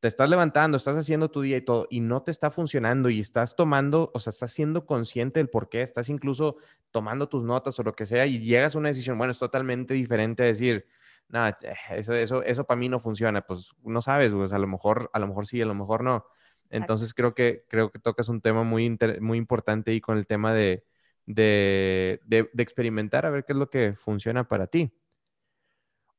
te 0.00 0.08
estás 0.08 0.28
levantando, 0.28 0.76
estás 0.76 0.96
haciendo 0.96 1.30
tu 1.30 1.40
día 1.40 1.56
y 1.56 1.62
todo, 1.62 1.86
y 1.90 2.00
no 2.00 2.22
te 2.22 2.30
está 2.30 2.50
funcionando 2.50 3.10
y 3.10 3.20
estás 3.20 3.56
tomando, 3.56 4.10
o 4.14 4.20
sea, 4.20 4.30
estás 4.30 4.52
siendo 4.52 4.86
consciente 4.86 5.40
del 5.40 5.48
por 5.48 5.68
qué, 5.68 5.82
estás 5.82 6.08
incluso 6.08 6.56
tomando 6.90 7.28
tus 7.28 7.44
notas 7.44 7.78
o 7.78 7.82
lo 7.82 7.94
que 7.94 8.06
sea 8.06 8.26
y 8.26 8.38
llegas 8.38 8.76
a 8.76 8.78
una 8.78 8.88
decisión, 8.90 9.18
bueno, 9.18 9.32
es 9.32 9.38
totalmente 9.38 9.94
diferente 9.94 10.44
a 10.44 10.46
decir, 10.46 10.86
nada, 11.28 11.58
eso, 11.90 12.14
eso, 12.14 12.42
eso 12.42 12.64
para 12.64 12.78
mí 12.78 12.88
no 12.88 13.00
funciona, 13.00 13.42
pues 13.42 13.72
no 13.84 14.00
sabes, 14.02 14.32
pues 14.32 14.52
a 14.52 14.58
lo 14.58 14.66
mejor, 14.68 15.10
a 15.12 15.18
lo 15.18 15.26
mejor 15.26 15.46
sí, 15.46 15.60
a 15.60 15.66
lo 15.66 15.74
mejor 15.74 16.04
no. 16.04 16.26
Entonces 16.70 17.14
creo 17.14 17.34
que, 17.34 17.64
creo 17.68 17.90
que 17.90 17.98
tocas 17.98 18.28
un 18.28 18.40
tema 18.40 18.62
muy, 18.62 18.96
muy 19.20 19.38
importante 19.38 19.90
ahí 19.90 20.00
con 20.00 20.18
el 20.18 20.26
tema 20.26 20.52
de, 20.54 20.84
de, 21.26 22.20
de, 22.24 22.50
de 22.52 22.62
experimentar 22.62 23.26
a 23.26 23.30
ver 23.30 23.44
qué 23.44 23.52
es 23.52 23.58
lo 23.58 23.70
que 23.70 23.92
funciona 23.94 24.46
para 24.48 24.66
ti. 24.66 24.92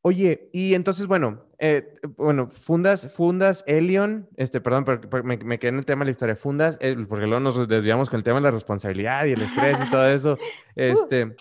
Oye, 0.02 0.50
y 0.54 0.76
entonces, 0.76 1.08
bueno, 1.08 1.44
eh, 1.58 1.94
bueno, 2.16 2.48
fundas, 2.50 3.12
fundas 3.12 3.66
Elion, 3.68 4.30
este, 4.38 4.62
perdón, 4.62 4.86
pero, 4.86 5.24
me, 5.26 5.38
me, 5.38 5.60
quedé 5.60 5.70
en 5.70 5.78
el 5.78 5.86
tema 5.86 6.02
de 6.02 6.06
la 6.06 6.12
historia, 6.12 6.38
fundas, 6.38 6.78
eh, 6.80 6.96
porque 7.08 7.26
luego 7.28 7.42
nos 7.42 7.68
desviamos 7.68 8.10
con 8.10 8.18
el 8.18 8.24
tema 8.24 8.38
de 8.38 8.44
la 8.44 8.52
responsabilidad 8.52 9.26
y 9.26 9.34
el 9.34 9.42
estrés 9.42 9.78
y 9.86 9.92
todo 9.92 10.08
eso, 10.08 10.38
este, 10.76 11.36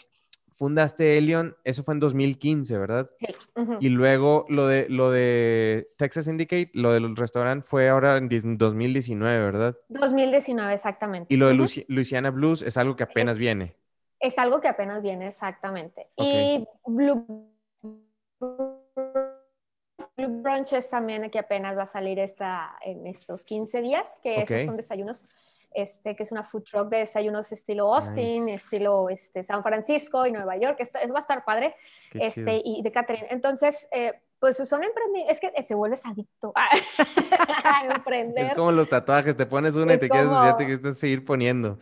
fundaste 0.57 1.17
Elion, 1.17 1.57
eso 1.63 1.85
fue 1.85 1.95
en 1.95 2.01
2015, 2.01 2.79
¿verdad? 2.79 3.09
Sí. 3.21 3.29
Y 3.79 3.91
luego 3.91 4.45
lo 4.49 4.67
de, 4.67 4.87
lo 4.89 5.13
de 5.13 5.91
Texas 5.97 6.27
Indicate, 6.27 6.73
lo 6.75 6.93
del 6.93 7.15
restaurante 7.15 7.65
fue 7.65 7.89
ahora 7.89 8.17
en 8.17 8.29
2019, 8.59 9.39
¿verdad? 9.39 9.77
2019, 9.89 10.75
exactamente. 10.75 11.33
Y 11.33 11.37
lo 11.37 11.47
de 11.47 11.85
Louisiana 11.87 12.31
Blues 12.31 12.63
es 12.63 12.77
algo 12.77 12.97
que 12.97 13.05
apenas 13.05 13.39
viene. 13.39 13.77
Es 14.19 14.37
algo 14.37 14.61
que 14.61 14.67
apenas 14.67 15.01
viene, 15.01 15.29
exactamente. 15.29 16.09
Y 16.17 16.67
Blue 16.85 17.55
Blue 18.41 20.43
Brunch 20.43 20.73
es 20.73 20.91
también 20.91 21.31
que 21.31 21.39
apenas 21.39 21.77
va 21.77 21.83
a 21.83 21.87
salir 21.87 22.19
esta, 22.19 22.77
en 22.83 23.07
estos 23.07 23.45
15 23.45 23.83
días, 23.83 24.05
que 24.23 24.43
esos 24.43 24.63
son 24.63 24.77
desayunos, 24.77 25.27
este, 25.73 26.17
que 26.17 26.23
es 26.23 26.33
una 26.33 26.45
food 26.45 26.65
truck 26.65 26.89
de 26.89 26.99
desayunos 26.99 27.53
estilo 27.53 27.95
Austin, 27.95 28.49
estilo 28.49 29.11
este, 29.11 29.43
San 29.43 29.63
Francisco 29.63 30.27
y 30.27 30.33
Nueva 30.33 30.57
York, 30.57 30.79
es, 30.81 30.91
va 30.93 31.19
a 31.19 31.21
estar 31.21 31.45
padre, 31.45 31.75
este, 32.15 32.63
y 32.65 32.83
de 32.83 32.93
Catherine. 32.93 33.29
Entonces, 33.31 33.89
eh, 33.93 34.15
pues 34.39 34.57
son 34.57 34.85
emprendimientos, 34.85 35.37
es 35.37 35.41
que 35.41 35.63
te 35.63 35.75
vuelves 35.75 36.05
adicto 36.05 36.53
a, 36.55 36.69
emprender. 37.95 38.45
Es 38.45 38.55
como 38.55 38.73
los 38.73 38.89
tatuajes, 38.89 39.37
te 39.37 39.47
pones 39.47 39.75
una 39.75 39.95
y 39.95 39.99
te, 39.99 40.09
quieres, 40.09 40.31
ya 40.31 40.57
te 40.57 40.65
quieres 40.65 40.99
seguir 40.99 41.25
poniendo 41.25 41.79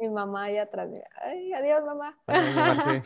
mi 0.00 0.08
mamá 0.08 0.44
allá 0.44 0.62
atrás. 0.62 0.88
Ay, 1.22 1.52
adiós, 1.52 1.84
mamá. 1.84 2.16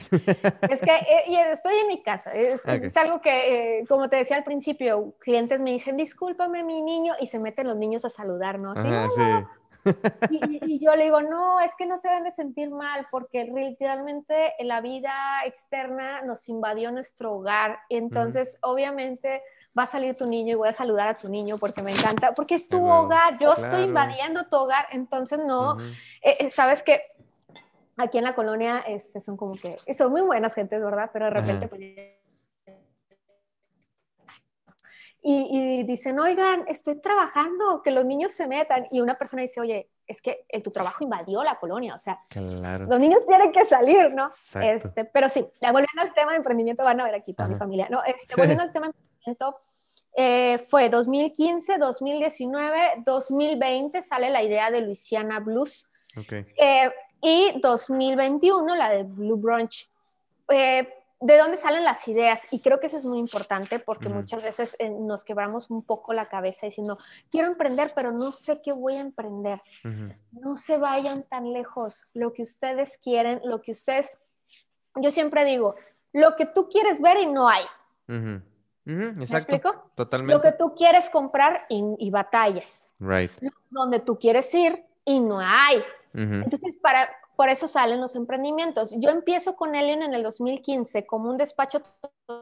es 0.71 0.81
que 0.81 0.93
eh, 0.93 1.53
estoy 1.53 1.77
en 1.77 1.89
mi 1.89 2.03
casa. 2.03 2.33
Es, 2.33 2.97
algo 2.97 3.21
que, 3.21 3.81
eh, 3.81 3.85
como 3.89 4.09
te 4.09 4.17
decía 4.17 4.37
al 4.37 4.45
principio, 4.45 5.15
clientes 5.19 5.61
me 5.61 5.73
dicen, 5.73 5.97
discúlpame, 5.97 6.63
mi 6.63 6.83
niño, 6.83 7.15
y 7.21 7.27
se 7.27 7.39
meten 7.39 7.67
los 7.67 7.77
niños 7.77 8.05
a 8.05 8.11
saludar, 8.11 8.59
¿no? 8.59 8.75
Y, 10.31 10.79
yo 10.79 10.95
le 10.97 11.05
digo, 11.05 11.21
no, 11.21 11.61
es 11.61 11.75
que 11.77 11.87
no 11.87 11.99
se 11.99 12.09
deben 12.09 12.25
de 12.25 12.33
sentir 12.33 12.71
mal, 12.71 13.07
porque 13.11 13.45
literalmente 13.45 14.55
la 14.61 14.81
vida 14.81 15.13
externa 15.45 16.23
nos 16.23 16.49
invadió 16.49 16.91
nuestro 16.91 17.35
hogar. 17.35 17.81
Entonces, 17.89 18.59
obviamente 18.63 19.43
va 19.77 19.85
a 19.85 19.87
salir 19.87 20.17
tu 20.17 20.27
niño 20.27 20.53
y 20.53 20.55
voy 20.55 20.69
a 20.69 20.73
saludar 20.73 21.09
a 21.09 21.17
tu 21.17 21.29
niño 21.29 21.59
porque 21.59 21.83
me 21.83 21.93
encanta, 21.93 22.33
porque 22.33 22.55
es 22.55 22.69
tu 22.69 22.85
hogar, 22.87 23.39
yo 23.39 23.55
estoy 23.55 23.85
invadiendo 23.85 24.47
tu 24.47 24.57
hogar, 24.57 24.87
entonces 24.93 25.41
no, 25.47 25.79
eh, 26.23 26.37
eh, 26.41 26.51
sabes 26.51 26.83
que 26.83 27.03
aquí 27.97 28.19
en 28.19 28.25
la 28.25 28.35
colonia 28.35 28.79
este, 28.81 29.21
son 29.21 29.37
como 29.37 29.55
que, 29.55 29.79
son 29.97 30.13
muy 30.13 30.23
buenas 30.23 30.55
gentes, 30.55 30.83
¿verdad? 30.83 31.11
Pero 31.13 31.27
de 31.27 31.31
repente 31.31 31.69
pues, 31.69 31.81
y, 35.27 35.85
dicen, 35.85 36.21
oigan, 36.21 36.67
estoy 36.69 37.01
trabajando, 37.01 37.81
que 37.83 37.91
los 37.91 38.05
niños 38.05 38.35
se 38.35 38.47
metan. 38.47 38.87
Y 38.91 39.01
una 39.01 39.17
persona 39.17 39.41
dice, 39.41 39.59
oye, 39.59 39.89
es 40.07 40.21
que 40.21 40.45
el, 40.51 40.63
tu 40.63 40.71
trabajo 40.71 41.03
invadió 41.03 41.43
la 41.43 41.59
colonia, 41.59 41.95
o 41.95 41.99
sea, 41.99 42.21
los 42.35 43.01
niños 43.01 43.25
tienen 43.27 43.51
que 43.51 43.65
salir, 43.65 44.13
¿no? 44.13 44.29
Este, 44.61 45.07
pero 45.07 45.31
sí, 45.31 45.41
volviendo 45.63 46.03
al 46.03 46.13
tema 46.13 46.33
de 46.33 46.37
emprendimiento, 46.37 46.85
van 46.85 47.01
a 47.01 47.05
ver 47.05 47.15
aquí 47.15 47.33
toda 47.33 47.49
mi 47.49 47.55
familia, 47.55 47.89
¿no? 47.91 48.05
Este, 48.05 48.35
volviendo 48.37 48.63
al 48.65 48.73
tema 48.73 48.89
de 48.89 48.93
emprendimiento, 49.25 49.59
eh, 50.17 50.59
fue 50.59 50.89
2015, 50.89 51.79
2019, 51.79 53.03
2020 53.05 54.03
sale 54.03 54.31
la 54.31 54.43
idea 54.43 54.71
de 54.71 54.83
Louisiana 54.83 55.41
Blues. 55.41 55.91
Eh, 56.57 56.91
y 57.21 57.59
2021 57.61 58.75
la 58.77 58.91
de 58.91 59.03
Blue 59.03 59.37
Brunch. 59.37 59.91
Eh, 60.49 60.89
¿De 61.21 61.39
dónde 61.39 61.57
salen 61.57 61.85
las 61.85 62.07
ideas? 62.07 62.43
Y 62.51 62.61
creo 62.61 62.79
que 62.81 62.87
eso 62.87 62.99
es 62.99 63.07
muy 63.07 63.19
importante 63.19 63.79
porque 63.79 64.11
muchas 64.11 64.43
veces 64.43 64.77
nos 65.01 65.25
quebramos 65.25 65.71
un 65.71 65.83
poco 65.83 66.13
la 66.13 66.29
cabeza 66.29 66.67
diciendo, 66.67 66.99
quiero 67.31 67.49
emprender, 67.49 67.93
pero 67.95 68.13
no 68.13 68.31
sé 68.31 68.61
qué 68.63 68.73
voy 68.73 68.97
a 68.97 69.01
emprender. 69.01 69.63
No 70.33 70.59
se 70.59 70.77
vayan 70.77 71.23
tan 71.23 71.51
lejos. 71.51 72.07
Lo 72.13 72.35
que 72.35 72.43
ustedes 72.43 72.99
quieren, 72.99 73.41
lo 73.45 73.63
que 73.63 73.73
ustedes... 73.73 74.11
Yo 74.97 75.11
siempre 75.11 75.47
digo, 75.47 75.77
lo 76.13 76.37
que 76.37 76.45
tú 76.45 76.69
quieres 76.69 77.01
ver 77.01 77.17
y 77.17 77.27
no 77.27 77.49
hay 77.49 77.65
exacto. 78.87 79.31
¿Me 79.31 79.39
explico? 79.39 79.91
Totalmente. 79.95 80.35
Lo 80.35 80.43
que 80.43 80.53
tú 80.53 80.75
quieres 80.75 81.11
comprar 81.11 81.67
y, 81.69 82.11
batallas. 82.11 82.91
Right. 82.99 83.31
Donde 83.71 84.01
tú 84.01 84.19
quieres 84.19 84.53
ir 84.55 84.85
y 85.05 85.21
no 85.21 85.41
hay. 85.41 85.83
Entonces, 86.13 86.77
para, 86.81 87.11
por 87.37 87.49
eso 87.49 87.67
salen 87.67 88.01
los 88.01 88.15
emprendimientos. 88.15 88.95
Yo 88.99 89.11
empiezo 89.11 89.57
con 89.57 89.75
Elion 89.75 90.03
en 90.03 90.15
el 90.15 90.23
2015 90.23 91.07
como 91.07 91.29
un 91.29 91.37
despacho 91.37 91.81
de 91.81 92.35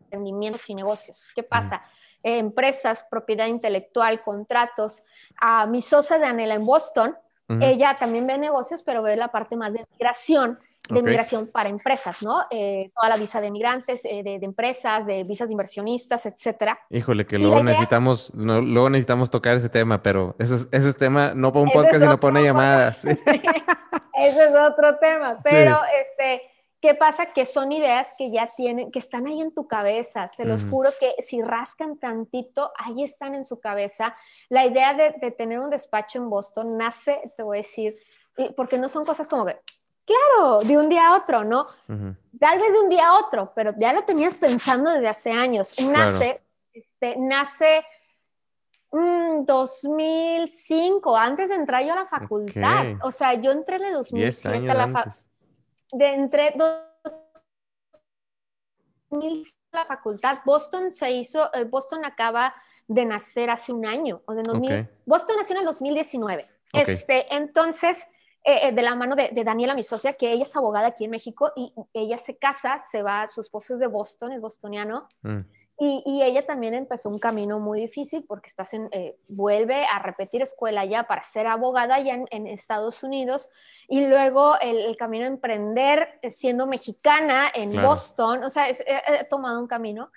emprendimientos 0.00 0.68
y 0.70 0.74
negocios. 0.74 1.28
¿Qué 1.34 1.42
pasa? 1.42 1.82
empresas, 2.22 3.06
propiedad 3.08 3.46
intelectual, 3.46 4.22
contratos. 4.22 5.04
A 5.36 5.66
mi 5.66 5.80
socia 5.80 6.18
de 6.18 6.26
Anela 6.26 6.54
en 6.54 6.66
Boston, 6.66 7.16
ella 7.60 7.96
también 7.96 8.26
ve 8.26 8.38
negocios, 8.38 8.82
pero 8.82 9.02
ve 9.02 9.14
la 9.16 9.28
parte 9.28 9.56
más 9.56 9.72
de 9.72 9.86
migración 9.92 10.58
de 10.88 11.02
migración 11.02 11.48
para 11.48 11.68
empresas, 11.68 12.22
¿no? 12.22 12.42
Eh, 12.50 12.90
toda 12.94 13.08
la 13.08 13.16
visa 13.16 13.40
de 13.40 13.50
migrantes, 13.50 14.04
eh, 14.04 14.22
de, 14.22 14.38
empresas, 14.42 15.06
de 15.06 15.24
visas 15.24 15.48
de 15.48 15.52
inversionistas, 15.52 16.26
etcétera. 16.26 16.78
Híjole, 16.90 17.26
que 17.26 17.38
luego 17.38 17.62
necesitamos, 17.62 18.32
luego 18.34 18.90
necesitamos 18.90 19.30
tocar 19.30 19.56
ese 19.56 19.68
tema, 19.68 20.02
pero 20.02 20.34
ese 20.38 20.56
es, 20.56 20.68
ese 20.72 20.92
tema 20.94 21.32
no 21.34 21.52
para 21.52 21.64
un 21.64 21.70
podcast, 21.70 22.00
sino 22.00 22.20
para 22.20 22.30
una 22.30 22.42
llamada. 22.42 22.88
ese 24.14 24.44
es 24.44 24.54
otro 24.54 24.98
tema, 24.98 25.40
pero 25.42 25.78
este, 26.00 26.42
¿qué 26.80 26.94
pasa? 26.94 27.26
Que 27.32 27.46
son 27.46 27.72
ideas 27.72 28.14
que 28.16 28.30
ya 28.30 28.52
tienen, 28.56 28.90
que 28.90 28.98
están 28.98 29.26
ahí 29.26 29.40
en 29.40 29.52
tu 29.52 29.66
cabeza. 29.66 30.28
Se 30.28 30.44
los 30.44 30.64
juro 30.64 30.90
que 30.98 31.14
si 31.22 31.42
rascan 31.42 31.98
tantito, 31.98 32.72
ahí 32.76 33.02
están 33.02 33.34
en 33.34 33.44
su 33.44 33.60
cabeza. 33.60 34.14
La 34.48 34.66
idea 34.66 34.94
de, 34.94 35.14
de 35.20 35.30
tener 35.30 35.58
un 35.58 35.70
despacho 35.70 36.18
en 36.18 36.30
Boston 36.30 36.76
nace, 36.76 37.32
te 37.36 37.42
voy 37.42 37.58
a 37.58 37.62
decir, 37.62 37.96
porque 38.56 38.78
no 38.78 38.88
son 38.88 39.04
cosas 39.04 39.26
como 39.26 39.46
que 39.46 39.56
Claro, 40.06 40.60
de 40.60 40.78
un 40.78 40.88
día 40.88 41.08
a 41.08 41.16
otro, 41.16 41.44
¿no? 41.44 41.66
Tal 42.38 42.58
vez 42.58 42.72
de 42.72 42.80
un 42.80 42.88
día 42.88 43.08
a 43.08 43.18
otro, 43.18 43.52
pero 43.54 43.74
ya 43.76 43.92
lo 43.92 44.04
tenías 44.04 44.36
pensando 44.36 44.90
desde 44.90 45.08
hace 45.08 45.32
años. 45.32 45.74
Nace, 45.80 46.42
este, 46.72 47.16
nace 47.18 47.84
2005, 48.90 51.12
mm, 51.12 51.16
antes 51.16 51.48
de 51.48 51.56
entrar 51.56 51.84
yo 51.84 51.92
a 51.92 51.96
la 51.96 52.06
facultad. 52.06 52.86
O 53.02 53.10
sea, 53.10 53.34
yo 53.34 53.50
entré 53.50 53.76
en 53.76 53.86
el 53.86 53.92
2007 53.94 54.70
a 54.70 54.74
la 54.74 54.88
facultad. 54.88 55.22
De 55.92 56.14
entre 56.14 56.54
2000 59.10 59.44
la 59.76 59.84
facultad. 59.84 60.38
Boston 60.44 60.90
se 60.90 61.10
hizo, 61.10 61.52
eh, 61.54 61.64
Boston 61.64 62.04
acaba 62.04 62.54
de 62.88 63.04
nacer 63.04 63.50
hace 63.50 63.72
un 63.72 63.86
año, 63.86 64.22
o 64.26 64.34
de 64.34 64.42
2000. 64.42 64.88
Boston 65.04 65.36
nació 65.38 65.54
en 65.54 65.60
el 65.60 65.66
2019. 65.66 66.48
Este, 66.72 67.34
entonces, 67.34 68.06
eh, 68.48 68.68
eh, 68.68 68.72
de 68.72 68.82
la 68.82 68.94
mano 68.94 69.16
de, 69.16 69.32
Daniela, 69.44 69.74
mi 69.74 69.82
socia, 69.82 70.12
que 70.12 70.30
ella 70.30 70.44
es 70.44 70.54
abogada 70.54 70.86
aquí 70.86 71.04
en 71.04 71.10
México 71.10 71.50
y 71.56 71.74
ella 71.92 72.16
se 72.16 72.36
casa, 72.36 72.80
se 72.88 73.02
va, 73.02 73.26
su 73.26 73.40
esposo 73.40 73.74
es 73.74 73.80
de 73.80 73.88
Boston, 73.88 74.30
es 74.30 74.40
bostoniano. 74.40 75.08
Mm. 75.22 75.40
Y, 75.78 76.22
ella 76.22 76.46
también 76.46 76.72
empezó 76.72 77.08
un 77.08 77.18
camino 77.18 77.58
muy 77.58 77.80
difícil 77.80 78.24
porque 78.26 78.48
está 78.48 78.64
eh, 78.92 79.18
vuelve 79.28 79.84
a 79.84 79.98
repetir 79.98 80.42
escuela 80.42 80.84
ya 80.84 81.08
para 81.08 81.24
ser 81.24 81.48
abogada 81.48 81.98
ya 81.98 82.14
en, 82.30 82.46
Estados 82.46 83.02
Unidos 83.02 83.50
y 83.88 84.06
luego 84.06 84.54
el, 84.60 84.96
camino 84.96 85.24
a 85.24 85.28
emprender 85.28 86.20
siendo 86.30 86.68
mexicana 86.68 87.50
en 87.52 87.82
Boston, 87.82 88.44
o 88.44 88.48
sea, 88.48 88.70
he, 88.70 89.24
tomado 89.28 89.58
un 89.58 89.66
camino. 89.66 90.12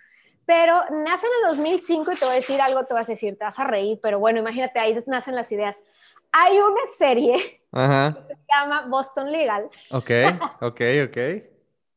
Pero 0.45 0.81
nace 0.91 1.27
en 1.27 1.33
el 1.43 1.57
2005 1.57 2.11
y 2.11 2.15
te 2.15 2.25
voy 2.25 2.33
a 2.33 2.37
decir 2.37 2.61
algo, 2.61 2.85
te 2.85 2.93
vas 2.93 3.09
a 3.09 3.11
decir, 3.11 3.37
te 3.37 3.43
vas 3.43 3.59
a 3.59 3.65
reír, 3.65 3.99
pero 4.01 4.17
bueno, 4.17 4.39
imagínate, 4.39 4.79
ahí 4.79 5.03
nacen 5.07 5.35
las 5.35 5.51
ideas. 5.51 5.83
Hay 6.31 6.57
una 6.57 6.81
serie 6.97 7.33
que 7.71 8.35
se 8.35 8.45
llama 8.51 8.85
Boston 8.87 9.31
Legal. 9.31 9.69
Ok, 9.91 10.11
ok, 10.61 10.81
ok 11.07 11.17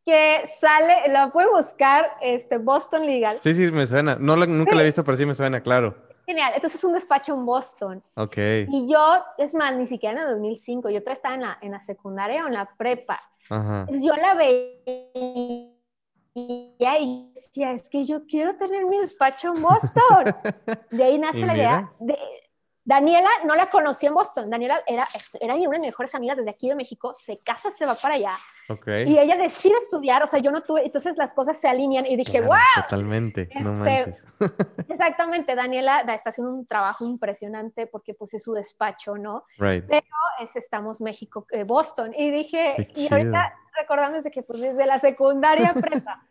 que 0.05 0.49
sale, 0.59 1.09
la 1.09 1.30
puede 1.30 1.49
buscar, 1.49 2.16
este, 2.20 2.59
Boston 2.59 3.07
Legal. 3.07 3.39
Sí, 3.41 3.55
sí, 3.55 3.70
me 3.70 3.87
suena. 3.87 4.16
No, 4.16 4.37
nunca 4.37 4.74
la 4.74 4.83
he 4.83 4.87
visto, 4.87 5.05
pero 5.05 5.16
sí 5.16 5.24
me 5.24 5.35
suena, 5.35 5.61
claro. 5.61 5.95
Genial. 6.26 6.53
Entonces 6.55 6.78
es 6.78 6.85
un 6.85 6.93
despacho 6.93 7.35
en 7.35 7.47
Boston. 7.47 8.03
Ok. 8.14 8.37
Y 8.68 8.89
yo, 8.91 9.24
es 9.39 9.55
más, 9.55 9.74
ni 9.76 9.87
siquiera 9.87 10.20
en 10.20 10.26
el 10.26 10.35
2005, 10.35 10.91
yo 10.91 11.01
todavía 11.01 11.14
estaba 11.14 11.35
en 11.35 11.41
la, 11.43 11.59
en 11.61 11.72
la 11.72 11.80
secundaria 11.80 12.45
o 12.45 12.49
en 12.49 12.55
la 12.55 12.68
prepa. 12.76 13.20
Ajá. 13.49 13.87
Yo 13.91 14.14
la 14.16 14.35
veía 14.35 15.72
y 16.35 17.33
decía, 17.35 17.72
es 17.72 17.89
que 17.89 18.05
yo 18.05 18.24
quiero 18.26 18.57
tener 18.57 18.87
mi 18.87 18.99
despacho 18.99 19.53
en 19.55 19.62
Boston. 19.62 20.24
De 20.91 21.05
ahí 21.05 21.18
nace 21.18 21.45
la 21.45 21.57
idea. 21.57 21.93
De, 21.99 22.16
Daniela 22.85 23.28
no 23.45 23.55
la 23.55 23.66
conocí 23.66 24.07
en 24.07 24.14
Boston. 24.14 24.51
Daniela 24.51 24.83
era, 24.87 25.07
era 25.41 25.55
una 25.55 25.62
de 25.62 25.78
mis 25.78 25.89
mejores 25.89 26.14
amigas 26.14 26.37
desde 26.37 26.51
aquí 26.51 26.68
de 26.68 26.74
México. 26.74 27.14
Se 27.14 27.39
casa, 27.39 27.70
se 27.70 27.87
va 27.87 27.95
para 27.95 28.14
allá. 28.14 28.37
Y 29.07 29.18
ella 29.18 29.37
decide 29.37 29.74
estudiar. 29.78 30.22
O 30.22 30.26
sea, 30.26 30.41
yo 30.41 30.51
no 30.51 30.62
tuve. 30.62 30.85
Entonces 30.85 31.16
las 31.16 31.33
cosas 31.33 31.61
se 31.61 31.68
alinean 31.68 32.07
y 32.07 32.16
dije, 32.16 32.41
¡wow! 32.41 32.57
Totalmente. 32.76 33.49
no 33.61 33.87
este, 33.87 34.16
exactamente. 34.89 35.55
Daniela 35.55 36.01
está 36.01 36.30
haciendo 36.30 36.53
un 36.53 36.66
trabajo 36.66 37.05
impresionante 37.07 37.87
porque 37.87 38.14
puse 38.14 38.39
su 38.39 38.53
despacho, 38.53 39.16
¿no? 39.16 39.45
Right. 39.59 39.85
Pero 39.87 40.07
es, 40.41 40.57
estamos 40.57 41.01
México, 41.01 41.47
eh, 41.51 41.64
Boston. 41.64 42.12
Y 42.16 42.30
dije, 42.30 42.93
y 42.97 43.12
ahorita 43.12 43.55
recordando 43.78 44.18
desde 44.18 44.30
que 44.30 44.43
pues 44.43 44.61
desde 44.61 44.87
la 44.87 44.99
secundaria 44.99 45.72
prepa. 45.80 46.24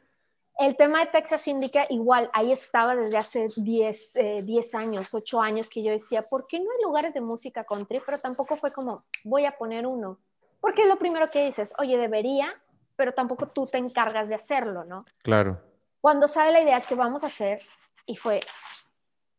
El 0.62 0.78
tema 0.78 1.00
de 1.00 1.08
Texas 1.08 1.48
indica 1.48 1.88
igual, 1.90 2.30
ahí 2.34 2.52
estaba 2.52 2.96
desde 2.96 3.18
hace 3.18 3.48
10, 3.56 4.16
eh, 4.16 4.62
años, 4.74 5.12
8 5.12 5.42
años 5.42 5.68
que 5.68 5.82
yo 5.82 5.92
decía, 5.92 6.22
¿por 6.28 6.46
qué 6.46 6.60
no 6.60 6.70
hay 6.72 6.84
lugares 6.84 7.16
de 7.16 7.20
música 7.20 7.64
country? 7.64 8.00
Pero 8.06 8.20
tampoco 8.20 8.56
fue 8.56 8.72
como, 8.72 9.04
voy 9.24 9.46
a 9.46 9.58
poner 9.58 9.88
uno. 9.88 10.20
Porque 10.60 10.84
es 10.84 10.88
lo 10.88 10.98
primero 10.98 11.32
que 11.32 11.48
dices, 11.48 11.74
oye, 11.80 11.98
debería, 11.98 12.54
pero 12.96 13.12
tampoco 13.12 13.48
tú 13.48 13.66
te 13.66 13.80
encargas 13.80 14.30
de 14.30 14.36
hacerlo, 14.36 14.84
¿no? 14.84 15.04
Claro. 15.24 15.60
Cuando 16.00 16.28
sale 16.28 16.52
la 16.52 16.62
idea 16.62 16.80
que 16.80 16.94
vamos 16.94 17.24
a 17.24 17.28
hacer, 17.28 17.64
y 18.06 18.16
fue 18.16 18.40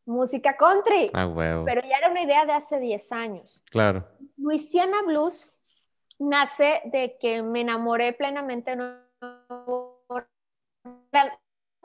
música 0.05 0.57
country. 0.57 1.09
Ah, 1.15 1.27
wow. 1.27 1.65
Pero 1.65 1.83
ya 1.83 1.99
era 1.99 2.11
una 2.11 2.23
idea 2.23 2.45
de 2.47 2.53
hace 2.53 2.81
10 2.81 3.13
años. 3.13 3.63
Claro. 3.71 4.09
Louisiana 4.37 5.03
Blues 5.07 5.53
nace 6.19 6.83
de 6.87 7.17
que 7.21 7.43
me 7.43 7.61
enamoré 7.61 8.13
plenamente 8.13 8.75
de 8.75 8.97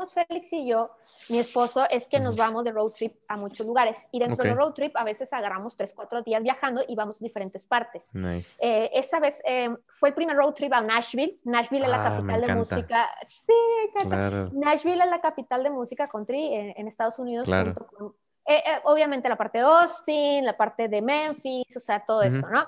Félix 0.06 0.54
y 0.54 0.68
yo, 0.68 0.92
mi 1.30 1.40
esposo, 1.40 1.84
es 1.90 2.08
que 2.08 2.20
nos 2.20 2.36
vamos 2.36 2.64
de 2.64 2.72
road 2.72 2.92
trip 2.92 3.16
a 3.28 3.36
muchos 3.36 3.66
lugares 3.66 4.08
y 4.12 4.20
dentro 4.20 4.44
del 4.44 4.56
road 4.56 4.74
trip 4.74 4.96
a 4.96 5.04
veces 5.04 5.34
agarramos 5.34 5.76
tres, 5.76 5.94
cuatro 5.96 6.22
días 6.22 6.44
viajando 6.44 6.84
y 6.88 6.96
vamos 6.96 7.20
a 7.20 7.26
diferentes 7.26 7.66
partes. 7.66 8.12
Eh, 8.60 8.90
esa 8.94 9.20
vez 9.20 9.42
eh, 9.46 9.76
fue 9.90 10.10
el 10.10 10.16
primer 10.16 10.38
road 10.38 10.54
trip 10.54 10.72
a 10.74 10.82
Nashville. 10.82 11.40
Nashville 11.44 11.86
es 11.86 11.90
la 11.90 12.06
ah, 12.06 12.16
capital 12.16 12.42
de 12.42 12.56
música. 12.56 13.10
Sí, 13.26 13.54
Nashville 14.54 15.04
es 15.04 15.10
la 15.10 15.20
capital 15.20 15.64
de 15.64 15.72
música 15.72 16.08
country 16.08 16.54
en, 16.54 16.88
Estados 16.88 17.18
Unidos. 17.18 17.50
Eh, 18.50 18.64
obviamente 18.84 19.28
la 19.28 19.36
parte 19.36 19.58
de 19.58 19.64
Austin, 19.66 20.46
la 20.46 20.56
parte 20.56 20.88
de 20.88 21.02
Memphis, 21.02 21.76
o 21.76 21.80
sea, 21.80 22.06
todo 22.06 22.22
eso, 22.22 22.48
¿no? 22.48 22.66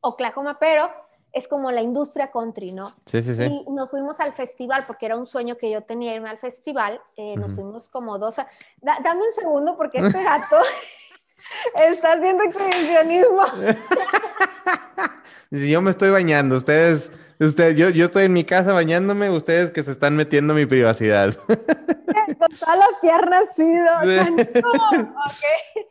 Oklahoma, 0.00 0.56
pero 0.58 0.88
es 1.36 1.48
como 1.48 1.70
la 1.70 1.82
industria 1.82 2.30
country, 2.30 2.72
¿no? 2.72 2.96
Sí, 3.04 3.22
sí, 3.22 3.34
sí. 3.36 3.44
Y 3.44 3.70
nos 3.70 3.90
fuimos 3.90 4.20
al 4.20 4.32
festival, 4.32 4.86
porque 4.86 5.04
era 5.04 5.18
un 5.18 5.26
sueño 5.26 5.58
que 5.58 5.70
yo 5.70 5.82
tenía 5.82 6.14
irme 6.14 6.30
al 6.30 6.38
festival. 6.38 6.98
Eh, 7.14 7.36
nos 7.36 7.54
fuimos 7.54 7.90
como 7.90 8.18
dos. 8.18 8.36
dame 8.80 9.20
un 9.20 9.32
segundo, 9.32 9.76
porque 9.76 9.98
este 9.98 10.24
gato 10.24 10.56
está 11.88 12.12
haciendo 12.14 12.42
exhibicionismo. 12.42 13.42
yo 15.50 15.82
me 15.82 15.90
estoy 15.90 16.08
bañando, 16.08 16.56
ustedes 16.56 17.12
Usted, 17.38 17.76
yo, 17.76 17.90
yo 17.90 18.06
estoy 18.06 18.24
en 18.24 18.32
mi 18.32 18.44
casa 18.44 18.72
bañándome, 18.72 19.28
ustedes 19.30 19.70
que 19.70 19.82
se 19.82 19.92
están 19.92 20.16
metiendo 20.16 20.54
mi 20.54 20.64
privacidad. 20.64 21.34
Con 21.36 22.50
todas 22.58 22.78
las 22.78 22.88
piernas, 23.00 23.44
sí, 23.54 23.78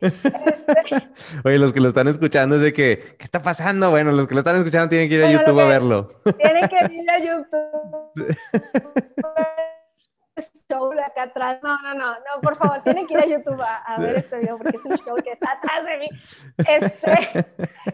este. 0.00 1.08
Oye, 1.44 1.58
los 1.58 1.72
que 1.72 1.80
lo 1.80 1.88
están 1.88 2.08
escuchando 2.08 2.56
es 2.56 2.62
de 2.62 2.72
que, 2.72 3.16
¿qué 3.16 3.24
está 3.24 3.42
pasando? 3.42 3.90
Bueno, 3.90 4.10
los 4.12 4.26
que 4.26 4.34
lo 4.34 4.40
están 4.40 4.56
escuchando 4.56 4.88
tienen 4.88 5.08
que 5.08 5.14
ir 5.14 5.24
a 5.24 5.30
YouTube 5.30 5.60
a 5.60 5.66
verlo. 5.66 6.08
Tienen 6.36 6.68
que 6.68 6.94
ir 6.94 7.10
a 7.10 7.18
YouTube. 7.24 8.36
show 10.68 10.92
acá 10.92 11.22
atrás. 11.22 11.58
No, 11.62 11.80
no, 11.82 11.94
no, 11.94 12.10
no, 12.12 12.40
por 12.42 12.56
favor, 12.56 12.82
tienen 12.82 13.06
que 13.06 13.14
ir 13.14 13.20
a 13.20 13.26
YouTube 13.26 13.60
a, 13.60 13.96
ver 13.98 14.16
este 14.16 14.38
video 14.38 14.58
porque 14.58 14.76
es 14.76 14.84
un 14.84 14.96
show 14.98 15.14
que 15.22 15.32
está 15.32 15.52
atrás 15.52 15.84
de 15.84 15.98
mí. 15.98 16.08
Este, 16.68 17.46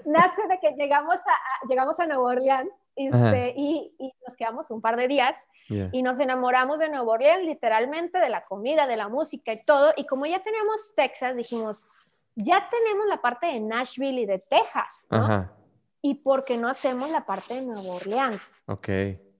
nace 0.06 0.48
de 0.48 0.58
que 0.58 0.72
llegamos 0.76 1.16
a, 1.16 1.66
llegamos 1.68 2.00
a 2.00 2.06
Nueva 2.06 2.22
Orleans 2.22 2.70
este, 2.96 3.54
y, 3.56 3.94
y, 3.98 4.12
nos 4.26 4.36
quedamos 4.36 4.70
un 4.70 4.80
par 4.80 4.96
de 4.96 5.08
días 5.08 5.36
y 5.68 6.02
nos 6.02 6.18
enamoramos 6.18 6.78
de 6.78 6.90
Nueva 6.90 7.12
Orleans, 7.12 7.44
literalmente, 7.44 8.18
de 8.18 8.28
la 8.28 8.44
comida, 8.44 8.86
de 8.86 8.96
la 8.96 9.08
música 9.08 9.52
y 9.52 9.64
todo. 9.64 9.92
Y 9.96 10.04
como 10.04 10.26
ya 10.26 10.38
teníamos 10.38 10.94
Texas, 10.94 11.34
dijimos, 11.34 11.86
ya 12.34 12.68
tenemos 12.68 13.06
la 13.06 13.22
parte 13.22 13.46
de 13.46 13.60
Nashville 13.60 14.20
y 14.20 14.26
de 14.26 14.38
Texas, 14.38 15.06
¿no? 15.10 15.50
¿Y 16.02 16.16
por 16.16 16.44
qué 16.44 16.58
no 16.58 16.68
hacemos 16.68 17.10
la 17.10 17.24
parte 17.24 17.54
de 17.54 17.62
Nueva 17.62 17.94
Orleans? 17.94 18.42
Ok 18.66 18.88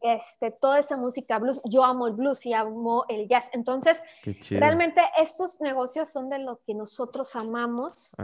este, 0.02 0.50
toda 0.50 0.78
esa 0.78 0.96
música 0.96 1.38
blues. 1.38 1.60
Yo 1.64 1.84
amo 1.84 2.06
el 2.06 2.14
blues 2.14 2.44
y 2.46 2.52
amo 2.52 3.04
el 3.08 3.28
jazz. 3.28 3.48
Entonces, 3.52 4.02
realmente 4.50 5.02
estos 5.18 5.60
negocios 5.60 6.10
son 6.10 6.28
de 6.28 6.38
lo 6.38 6.60
que 6.66 6.74
nosotros 6.74 7.34
amamos. 7.36 8.14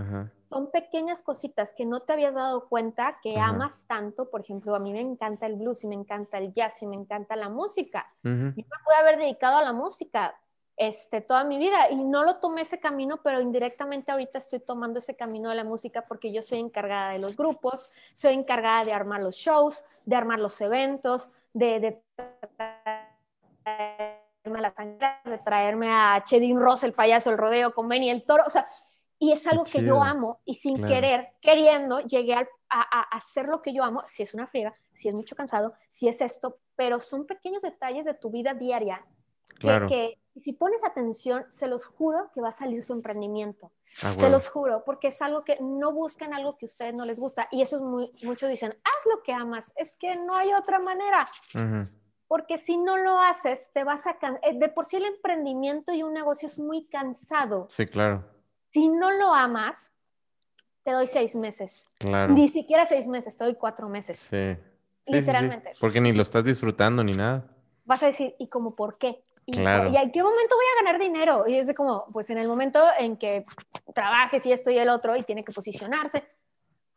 Son 0.49 0.71
pequeñas 0.71 1.23
cositas 1.23 1.75
que 1.75 1.85
no 1.85 2.01
te 2.01 2.15
habías 2.15 2.35
dado 2.35 2.69
cuenta 2.69 3.19
que 3.23 3.39
amas 3.39 3.85
tanto. 3.87 4.31
Por 4.31 4.41
ejemplo, 4.41 4.75
a 4.75 4.79
mí 4.79 4.93
me 4.93 5.01
encanta 5.01 5.47
el 5.47 5.57
blues 5.57 5.85
y 5.85 5.87
me 5.87 5.95
encanta 5.95 6.39
el 6.39 6.53
jazz 6.53 6.83
y 6.83 6.87
me 6.87 6.97
encanta 6.97 7.37
la 7.37 7.49
música. 7.49 8.07
Yo 8.23 8.31
me 8.31 8.53
pude 8.53 8.97
haber 8.99 9.19
dedicado 9.19 9.59
a 9.59 9.63
la 9.63 9.73
música 9.73 10.35
este, 10.79 11.21
toda 11.21 11.43
mi 11.43 11.59
vida 11.59 11.91
y 11.91 11.97
no 11.97 12.25
lo 12.25 12.37
tomé 12.37 12.63
ese 12.63 12.79
camino, 12.79 13.21
pero 13.23 13.41
indirectamente 13.41 14.13
ahorita 14.13 14.39
estoy 14.39 14.61
tomando 14.61 15.01
ese 15.01 15.17
camino 15.17 15.51
de 15.51 15.57
la 15.57 15.65
música 15.65 16.07
porque 16.07 16.33
yo 16.33 16.41
soy 16.41 16.61
encargada 16.61 17.11
de 17.11 17.19
los 17.19 17.37
grupos, 17.37 17.91
soy 18.15 18.35
encargada 18.35 18.85
de 18.85 18.93
armar 18.93 19.21
los 19.21 19.35
shows, 19.35 19.85
de 20.07 20.15
armar 20.15 20.39
los 20.39 20.61
eventos, 20.61 21.31
de, 21.53 21.81
de 21.81 22.03
traerme 23.63 24.59
a 24.59 24.61
la 24.61 25.21
de 25.25 25.39
traerme 25.39 25.89
a 25.91 26.23
Chedin 26.25 26.61
Ross, 26.61 26.85
el 26.85 26.93
payaso, 26.93 27.31
el 27.31 27.39
rodeo, 27.39 27.75
con 27.75 27.89
Benny, 27.89 28.11
el 28.11 28.25
toro, 28.25 28.45
o 28.47 28.51
sea, 28.51 28.67
y 29.19 29.33
es 29.33 29.47
algo 29.47 29.65
que 29.65 29.83
yo 29.83 30.03
amo 30.03 30.41
y 30.45 30.55
sin 30.55 30.83
querer, 30.85 31.33
queriendo, 31.41 32.01
llegué 32.01 32.35
a, 32.35 32.47
a, 32.71 33.03
hacer 33.17 33.47
lo 33.47 33.61
que 33.63 33.73
yo 33.73 33.83
amo, 33.83 34.05
si 34.07 34.23
es 34.23 34.33
una 34.33 34.47
friega, 34.47 34.77
si 34.95 35.09
es 35.09 35.15
mucho 35.15 35.35
cansado, 35.35 35.75
si 35.89 36.09
es 36.09 36.21
esto, 36.21 36.59
pero 36.77 37.01
son 37.01 37.27
pequeños 37.27 37.63
detalles 37.63 38.05
de 38.05 38.15
tu 38.15 38.31
vida 38.31 38.55
diaria 38.55 39.05
que, 39.59 40.19
si 40.41 40.53
pones 40.53 40.79
atención, 40.85 41.47
se 41.51 41.67
los 41.67 41.87
juro 41.87 42.31
que 42.33 42.41
va 42.41 42.51
a 42.51 42.53
salir 42.53 42.83
su 42.83 42.93
emprendimiento. 42.93 43.73
Ah, 44.03 44.15
se 44.15 44.31
los 44.31 44.49
juro, 44.49 44.85
porque 44.85 45.09
es 45.09 45.21
algo 45.23 45.45
que 45.45 45.59
no 45.61 45.93
buscan 45.93 46.35
algo 46.35 46.57
que 46.57 46.67
a 46.67 46.69
ustedes 46.69 46.95
no 46.95 47.05
les 47.05 47.19
gusta. 47.19 47.49
Y 47.51 47.63
eso 47.63 47.77
es 47.77 47.83
muy, 47.83 48.13
muchos 48.23 48.49
dicen, 48.49 48.71
haz 48.85 49.15
lo 49.15 49.23
que 49.23 49.33
amas. 49.33 49.73
Es 49.77 49.97
que 49.97 50.17
no 50.17 50.35
hay 50.35 50.53
otra 50.53 50.79
manera. 50.79 51.29
Porque 52.27 52.59
si 52.59 52.77
no 52.77 52.99
lo 52.99 53.19
haces, 53.19 53.71
te 53.73 53.85
vas 53.85 54.07
a... 54.07 54.19
Eh, 54.43 54.59
de 54.59 54.69
por 54.69 54.85
sí 54.85 54.97
el 54.97 55.07
emprendimiento 55.07 55.93
y 55.93 56.03
un 56.03 56.13
negocio 56.13 56.47
es 56.47 56.59
muy 56.59 56.85
cansado. 56.85 57.67
Sí, 57.71 57.87
claro. 57.87 58.25
Si 58.71 58.89
no 58.89 59.11
lo 59.11 59.33
amas, 59.35 59.91
te 60.83 60.93
doy 60.93 61.07
seis 61.07 61.35
meses. 61.35 61.89
Claro. 61.99 62.35
Ni 62.35 62.49
siquiera 62.49 62.85
seis 62.85 63.07
meses, 63.07 63.37
te 63.37 63.45
doy 63.45 63.55
cuatro 63.55 63.89
meses. 63.89 64.19
Sí. 64.19 64.57
Literalmente. 65.07 65.73
porque 65.81 66.01
ni 66.01 66.13
lo 66.13 66.23
estás 66.23 66.45
disfrutando 66.45 67.03
ni 67.03 67.13
nada. 67.13 67.47
Vas 67.85 68.03
a 68.03 68.07
decir, 68.07 68.35
¿y 68.39 68.49
cómo 68.49 68.75
por 68.75 68.99
qué? 68.99 69.17
Y, 69.51 69.97
en 69.97 70.13
qué 70.13 70.23
momento 70.23 70.57
voy 70.57 70.65
a 70.67 70.85
ganar 70.85 71.01
dinero? 71.01 71.49
Y 71.49 71.57
es 71.57 71.67
de 71.67 71.75
como, 71.75 72.05
pues 72.13 72.29
en 72.29 72.37
el 72.37 72.47
momento 72.47 72.85
en 72.99 73.17
que 73.17 73.47
trabajes 73.95 74.45
y 74.45 74.53
esto 74.53 74.71
y 74.71 74.77
el 74.77 74.91
otro 74.91 75.17
y 75.17 75.23
tiene 75.23 75.43
que 75.43 75.53
posicionarse. 75.53 76.23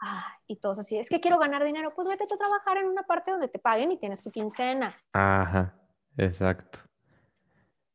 Ah, 0.02 0.38
y 0.48 0.58
todos 0.58 0.80
así, 0.80 0.98
es 0.98 1.08
que 1.08 1.22
quiero 1.22 1.38
ganar 1.38 1.64
dinero, 1.64 1.94
pues 1.96 2.10
vete 2.10 2.26
a 2.26 2.28
trabajar 2.28 2.78
en 2.78 2.88
una 2.88 3.04
parte 3.04 3.32
donde 3.32 3.48
te 3.48 3.58
paguen 3.58 3.94
y 3.94 3.98
tienes 3.98 4.22
tu 4.22 4.32
quincena. 4.32 4.94
Ajá, 5.14 5.76
exacto. 6.18 6.80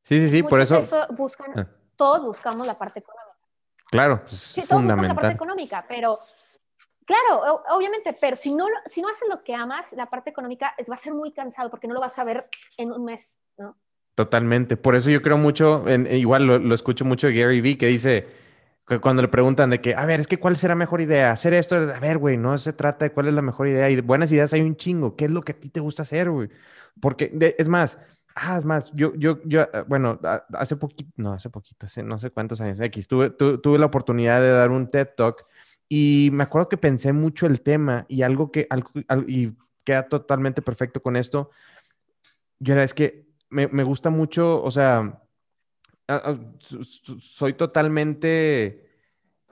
Sí, 0.01 0.21
sí, 0.21 0.31
sí, 0.31 0.43
por 0.43 0.61
eso. 0.61 0.83
buscan, 1.11 1.59
ah. 1.59 1.69
Todos 1.95 2.23
buscamos 2.25 2.67
la 2.67 2.79
parte 2.79 3.01
económica. 3.01 3.37
Claro, 3.91 4.23
pues, 4.23 4.39
sí, 4.39 4.63
todos 4.67 4.83
buscan 4.83 5.07
la 5.07 5.15
parte 5.15 5.33
económica, 5.33 5.85
pero 5.87 6.19
claro, 7.05 7.63
obviamente, 7.73 8.17
pero 8.19 8.37
si 8.37 8.55
no, 8.55 8.67
si 8.87 9.03
no 9.03 9.09
haces 9.09 9.29
lo 9.29 9.45
que 9.45 9.55
amas, 9.55 9.93
la 9.93 10.07
parte 10.07 10.31
económica 10.31 10.75
va 10.91 10.95
a 10.95 10.99
ser 10.99 11.13
muy 11.13 11.33
cansado 11.33 11.69
porque 11.69 11.89
no 11.89 11.93
lo 11.93 12.01
vas 12.01 12.19
a 12.19 12.25
ver 12.25 12.49
en 12.79 12.91
un 12.91 13.05
mes, 13.05 13.39
¿no? 13.59 13.77
Totalmente. 14.17 14.79
Por 14.79 14.95
eso 14.95 15.11
yo 15.11 15.21
creo 15.21 15.37
mucho, 15.37 15.87
en, 15.87 16.07
igual 16.07 16.47
lo, 16.47 16.75
escucho 16.75 17.05
mucho 17.05 17.29
Gary 17.29 17.61
Vee, 17.61 17.77
que 17.77 17.87
dice, 17.87 18.27
cuando 19.03 19.21
le 19.21 19.29
preguntan 19.29 19.69
de 19.69 19.83
que, 19.83 19.95
a 19.95 20.07
ver, 20.07 20.21
es 20.21 20.27
que 20.27 20.39
cuál 20.39 20.57
será 20.57 20.75
mejor 20.75 21.03
idea, 21.03 21.31
hacer 21.31 21.53
esto, 21.53 21.77
a 21.77 22.01
ver, 22.01 22.17
güey, 22.17 22.39
no 22.39 22.57
se 22.57 22.73
trata 22.73 23.05
de 23.05 23.13
cuál 23.13 23.29
es 23.29 23.35
la 23.35 23.43
mejor 23.43 23.69
idea 23.69 23.91
y 23.91 24.01
buenas 24.01 24.33
ideas 24.33 24.55
hay 24.55 24.63
un 24.63 24.75
chingo, 24.75 25.17
¿qué 25.17 25.27
es 25.27 25.31
lo 25.31 25.43
que 25.43 25.53
a 25.53 25.61
ti 25.61 25.69
te 25.69 25.81
gusta 25.81 26.01
hacer, 26.01 26.31
güey? 26.31 26.49
Porque, 26.99 27.31
es 27.59 27.69
más, 27.69 27.99
ah, 28.35 28.57
es 28.57 28.65
más, 28.65 28.91
yo, 28.95 29.13
yo, 29.17 29.39
yo, 29.45 29.69
ah, 29.71 29.85
bueno, 29.87 30.19
hace 30.55 30.77
poquito, 30.77 31.13
no, 31.17 31.35
hace 31.35 31.51
poquito, 31.51 31.85
hace 31.85 32.03
no 32.03 32.19
sé 32.19 32.31
cuántos 32.31 32.63
años, 32.63 32.81
X, 32.81 33.09
tuve, 33.09 33.29
tuve 33.29 33.79
la 33.79 33.85
oportunidad 33.85 34.41
de 34.41 34.51
dar 34.51 34.71
un 34.71 34.89
TED 34.89 35.09
Talk 35.15 35.43
y 35.91 36.31
me 36.33 36.45
acuerdo 36.45 36.71
que 36.71 36.79
pensé 36.79 37.13
mucho 37.13 37.45
el 37.45 37.61
tema 37.61 38.07
y 38.09 38.23
algo 38.23 38.51
que, 38.51 38.67
algo, 38.71 38.91
y 39.27 39.53
queda 39.85 40.09
totalmente 40.09 40.63
perfecto 40.63 41.03
con 41.03 41.17
esto, 41.17 41.51
yo 42.59 42.73
era, 42.73 42.83
es 42.83 42.95
que 42.95 43.26
me, 43.57 43.83
gusta 43.83 44.11
mucho, 44.11 44.63
o 44.63 44.71
sea, 44.71 45.23
soy 46.61 47.55
totalmente 47.55 48.87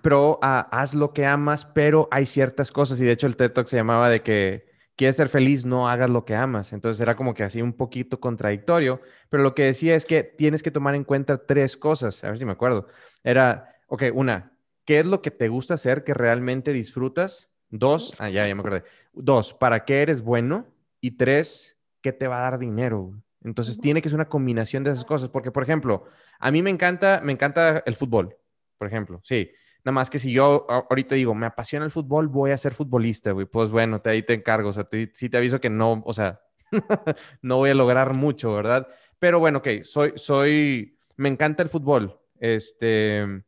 pro 0.02 0.38
a 0.42 0.60
haz 0.60 0.92
lo 0.92 1.12
que 1.12 1.24
amas, 1.24 1.64
pero 1.64 2.08
hay 2.10 2.26
ciertas 2.26 2.70
cosas, 2.70 3.00
y 3.00 3.04
de 3.04 3.12
hecho 3.12 3.26
el 3.26 3.36
TED 3.36 3.52
Talk 3.52 3.66
se 3.66 3.76
llamaba 3.76 4.10
de 4.10 4.22
que 4.22 4.66
quieres 4.96 5.16
ser 5.16 5.28
feliz, 5.28 5.64
no 5.64 5.88
hagas 5.88 6.10
lo 6.10 6.24
que 6.24 6.34
amas. 6.34 6.72
Entonces 6.72 7.00
era 7.00 7.16
como 7.16 7.34
que 7.34 7.42
así 7.42 7.62
un 7.62 7.72
poquito 7.72 8.20
contradictorio, 8.20 9.00
pero 9.28 9.42
lo 9.42 9.54
que 9.54 9.64
decía 9.64 9.94
es 9.96 10.04
que 10.04 10.22
tienes 10.22 10.62
que 10.62 10.70
tomar 10.70 10.94
en 10.94 11.04
cuenta 11.04 11.46
tres 11.46 11.76
cosas, 11.76 12.22
a 12.24 12.28
ver 12.28 12.38
si 12.38 12.44
me 12.44 12.52
acuerdo. 12.52 12.86
Era, 13.22 13.76
ok, 13.88 14.04
una, 14.12 14.52
¿qué 14.84 15.00
es 15.00 15.06
lo 15.06 15.22
que 15.22 15.30
te 15.30 15.48
gusta 15.48 15.74
hacer 15.74 16.04
que 16.04 16.14
realmente 16.14 16.72
disfrutas? 16.72 17.50
Dos, 17.70 18.14
ah, 18.18 18.28
ya, 18.28 18.46
ya 18.46 18.54
me 18.54 18.60
acordé. 18.60 18.84
Dos, 19.12 19.54
¿para 19.54 19.84
qué 19.84 20.02
eres 20.02 20.22
bueno? 20.22 20.66
Y 21.00 21.12
tres, 21.12 21.78
¿qué 22.00 22.12
te 22.12 22.28
va 22.28 22.38
a 22.38 22.50
dar 22.50 22.58
dinero? 22.58 23.14
Entonces 23.44 23.78
tiene 23.78 24.02
que 24.02 24.08
ser 24.08 24.16
una 24.16 24.28
combinación 24.28 24.82
de 24.82 24.90
esas 24.90 25.04
cosas, 25.04 25.28
porque 25.28 25.52
por 25.52 25.62
ejemplo, 25.62 26.06
a 26.40 26.50
mí 26.50 26.62
me 26.62 26.70
encanta, 26.70 27.20
me 27.22 27.32
encanta 27.32 27.82
el 27.86 27.94
fútbol, 27.94 28.36
por 28.78 28.88
ejemplo, 28.88 29.20
sí. 29.22 29.50
Nada 29.84 29.92
más 29.92 30.08
que 30.08 30.18
si 30.18 30.32
yo 30.32 30.66
ahorita 30.68 31.14
digo, 31.14 31.34
me 31.34 31.44
apasiona 31.44 31.84
el 31.84 31.90
fútbol, 31.90 32.28
voy 32.28 32.52
a 32.52 32.56
ser 32.56 32.72
futbolista, 32.72 33.32
güey. 33.32 33.44
Pues 33.44 33.70
bueno, 33.70 34.00
te, 34.00 34.08
ahí 34.08 34.22
te 34.22 34.32
encargo. 34.32 34.70
O 34.70 34.72
sea, 34.72 34.88
sí 35.12 35.28
te 35.28 35.36
aviso 35.36 35.60
que 35.60 35.68
no, 35.68 36.02
o 36.06 36.14
sea, 36.14 36.40
no 37.42 37.58
voy 37.58 37.68
a 37.68 37.74
lograr 37.74 38.14
mucho, 38.14 38.54
¿verdad? 38.54 38.88
Pero 39.18 39.40
bueno, 39.40 39.58
ok, 39.58 39.68
soy, 39.82 40.14
soy, 40.16 40.98
me 41.16 41.28
encanta 41.28 41.62
el 41.62 41.68
fútbol. 41.68 42.18
Este, 42.40 43.44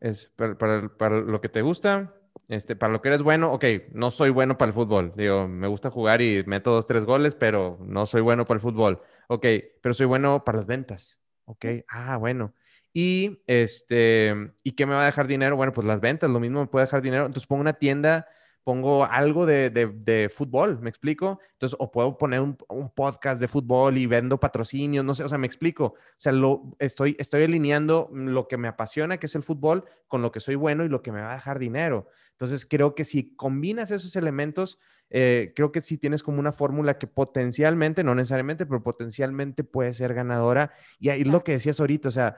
es 0.00 0.32
para, 0.34 0.88
para 0.88 1.20
lo 1.20 1.40
que 1.40 1.48
te 1.48 1.62
gusta, 1.62 2.12
este, 2.48 2.76
para 2.76 2.92
lo 2.92 3.02
que 3.02 3.08
eres 3.08 3.22
bueno, 3.22 3.52
ok, 3.52 3.64
no 3.92 4.10
soy 4.10 4.30
bueno 4.30 4.56
para 4.56 4.68
el 4.68 4.74
fútbol. 4.74 5.12
Digo, 5.16 5.48
me 5.48 5.66
gusta 5.66 5.90
jugar 5.90 6.22
y 6.22 6.44
meto 6.46 6.70
dos, 6.72 6.86
tres 6.86 7.04
goles, 7.04 7.34
pero 7.34 7.78
no 7.80 8.06
soy 8.06 8.20
bueno 8.22 8.46
para 8.46 8.56
el 8.56 8.62
fútbol. 8.62 9.00
Ok, 9.28 9.46
pero 9.82 9.94
soy 9.94 10.06
bueno 10.06 10.44
para 10.44 10.58
las 10.58 10.66
ventas. 10.66 11.20
Ok, 11.44 11.64
ah, 11.88 12.16
bueno. 12.16 12.54
Y 12.92 13.42
este, 13.46 14.34
¿y 14.62 14.72
qué 14.72 14.86
me 14.86 14.94
va 14.94 15.02
a 15.02 15.06
dejar 15.06 15.26
dinero? 15.26 15.56
Bueno, 15.56 15.72
pues 15.72 15.86
las 15.86 16.00
ventas, 16.00 16.30
lo 16.30 16.40
mismo 16.40 16.60
me 16.60 16.66
puede 16.66 16.86
dejar 16.86 17.02
dinero. 17.02 17.26
Entonces 17.26 17.46
pongo 17.46 17.60
una 17.60 17.74
tienda, 17.74 18.26
pongo 18.66 19.04
algo 19.04 19.46
de, 19.46 19.70
de, 19.70 20.28
fútbol, 20.28 20.80
¿me 20.80 20.90
explico? 20.90 21.38
Entonces, 21.52 21.76
o 21.78 21.92
puedo 21.92 22.18
poner 22.18 22.40
un, 22.40 22.58
un, 22.68 22.90
podcast 22.90 23.40
de 23.40 23.46
fútbol 23.46 23.96
y 23.96 24.06
vendo 24.06 24.40
patrocinios, 24.40 25.04
no 25.04 25.14
sé, 25.14 25.22
o 25.22 25.28
sea, 25.28 25.38
me 25.38 25.46
explico. 25.46 25.84
O 25.84 25.94
sea, 26.16 26.32
lo, 26.32 26.74
estoy, 26.80 27.14
estoy 27.20 27.44
alineando 27.44 28.10
lo 28.12 28.48
que 28.48 28.56
me 28.56 28.66
apasiona, 28.66 29.18
que 29.18 29.26
es 29.26 29.36
el 29.36 29.44
fútbol, 29.44 29.84
con 30.08 30.20
lo 30.20 30.32
que 30.32 30.40
soy 30.40 30.56
bueno 30.56 30.84
y 30.84 30.88
lo 30.88 31.00
que 31.00 31.12
me 31.12 31.20
va 31.20 31.30
a 31.30 31.34
dejar 31.34 31.60
dinero. 31.60 32.08
Entonces, 32.32 32.66
creo 32.66 32.96
que 32.96 33.04
si 33.04 33.36
combinas 33.36 33.92
esos 33.92 34.16
elementos, 34.16 34.80
eh, 35.10 35.52
creo 35.54 35.70
que 35.70 35.80
si 35.80 35.96
tienes 35.96 36.24
como 36.24 36.40
una 36.40 36.50
fórmula 36.50 36.98
que 36.98 37.06
potencialmente, 37.06 38.02
no 38.02 38.16
necesariamente, 38.16 38.66
pero 38.66 38.82
potencialmente 38.82 39.62
puede 39.62 39.94
ser 39.94 40.12
ganadora. 40.12 40.72
Y 40.98 41.10
ahí 41.10 41.22
lo 41.22 41.44
que 41.44 41.52
decías 41.52 41.78
ahorita, 41.78 42.08
o 42.08 42.12
sea, 42.12 42.36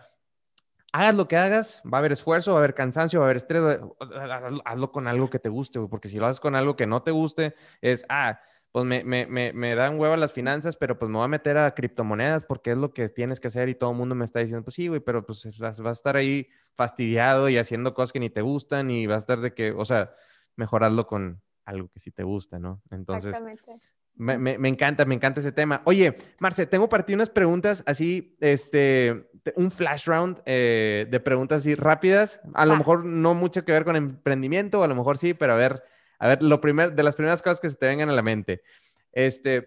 hagas 0.93 1.15
lo 1.15 1.29
que 1.29 1.37
hagas, 1.37 1.83
va 1.85 1.99
a 1.99 2.01
haber 2.01 2.13
esfuerzo, 2.13 2.53
va 2.53 2.59
a 2.59 2.61
haber 2.61 2.75
cansancio, 2.75 3.21
va 3.21 3.27
a 3.27 3.29
haber 3.29 3.37
estrés, 3.39 3.81
hazlo 4.65 4.93
con 4.93 5.07
algo 5.07 5.31
que 5.31 5.39
te 5.39 5.49
guste, 5.49 5.81
porque 5.81 6.09
si 6.09 6.19
lo 6.19 6.27
haces 6.27 6.41
con 6.41 6.55
algo 6.55 6.77
que 6.77 6.87
no 6.87 7.03
te 7.03 7.11
guste, 7.11 7.55
es, 7.81 8.05
ah, 8.09 8.41
pues 8.73 8.85
me, 8.85 9.03
me, 9.05 9.27
me, 9.27 9.53
me, 9.53 9.75
dan 9.75 9.99
hueva 9.99 10.17
las 10.17 10.33
finanzas, 10.33 10.77
pero 10.77 10.99
pues 10.99 11.11
me 11.11 11.17
voy 11.17 11.25
a 11.25 11.29
meter 11.29 11.57
a 11.57 11.75
criptomonedas 11.75 12.45
porque 12.45 12.73
es 12.73 12.77
lo 12.77 12.93
que 12.93 13.09
tienes 13.09 13.41
que 13.41 13.49
hacer 13.49 13.69
y 13.69 13.75
todo 13.75 13.91
el 13.91 13.97
mundo 13.97 14.15
me 14.15 14.25
está 14.25 14.41
diciendo, 14.41 14.65
pues 14.65 14.75
sí, 14.75 14.89
güey, 14.89 15.01
pero 15.01 15.25
pues 15.25 15.59
vas, 15.59 15.81
a 15.81 15.91
estar 15.91 16.17
ahí 16.17 16.49
fastidiado 16.75 17.49
y 17.49 17.57
haciendo 17.57 17.95
cosas 17.95 18.13
que 18.13 18.21
ni 18.21 18.31
te 18.31 18.43
gustan 18.43 18.91
y 18.91 19.07
vas 19.07 19.17
a 19.17 19.19
estar 19.19 19.41
de 19.41 19.55
que, 19.55 19.73
o 19.73 19.85
sea, 19.85 20.15
mejorarlo 20.57 21.07
con 21.07 21.43
algo 21.65 21.89
que 21.89 21.99
sí 21.99 22.11
te 22.11 22.23
gusta, 22.23 22.59
¿no? 22.59 22.83
Entonces, 22.91 23.37
me, 24.19 24.59
me, 24.59 24.69
encanta, 24.69 25.05
me 25.05 25.15
encanta 25.15 25.41
ese 25.41 25.53
tema. 25.53 25.81
Oye, 25.85 26.17
Marce, 26.39 26.67
tengo 26.67 26.89
para 26.89 27.07
ti 27.07 27.15
unas 27.15 27.31
preguntas 27.31 27.83
así, 27.87 28.37
este, 28.41 29.31
un 29.57 29.71
flash 29.71 30.07
round 30.07 30.43
eh, 30.45 31.07
de 31.09 31.21
preguntas 31.21 31.63
así 31.63 31.75
rápidas, 31.75 32.41
a 32.55 32.67
lo 32.67 32.77
mejor 32.77 33.05
no 33.05 33.35
mucho 33.35 33.65
que 33.65 33.73
ver 33.73 33.85
con 33.85 33.97
emprendimiento, 33.97 34.83
a 34.83 34.89
lo 34.89 34.95
mejor 34.95 35.17
sí, 35.17 35.35
pero 35.35 35.55
a 35.55 35.57
ver 35.57 35.83
a 36.19 36.29
ver, 36.29 36.43
lo 36.43 36.61
primer, 36.61 36.95
de 36.95 37.03
las 37.03 37.15
primeras 37.15 37.43
cosas 37.43 37.61
que 37.61 37.71
se 37.71 37.77
te 37.77 37.87
vengan 37.87 38.11
a 38.11 38.13
la 38.13 38.23
mente. 38.23 38.63
Este, 39.13 39.67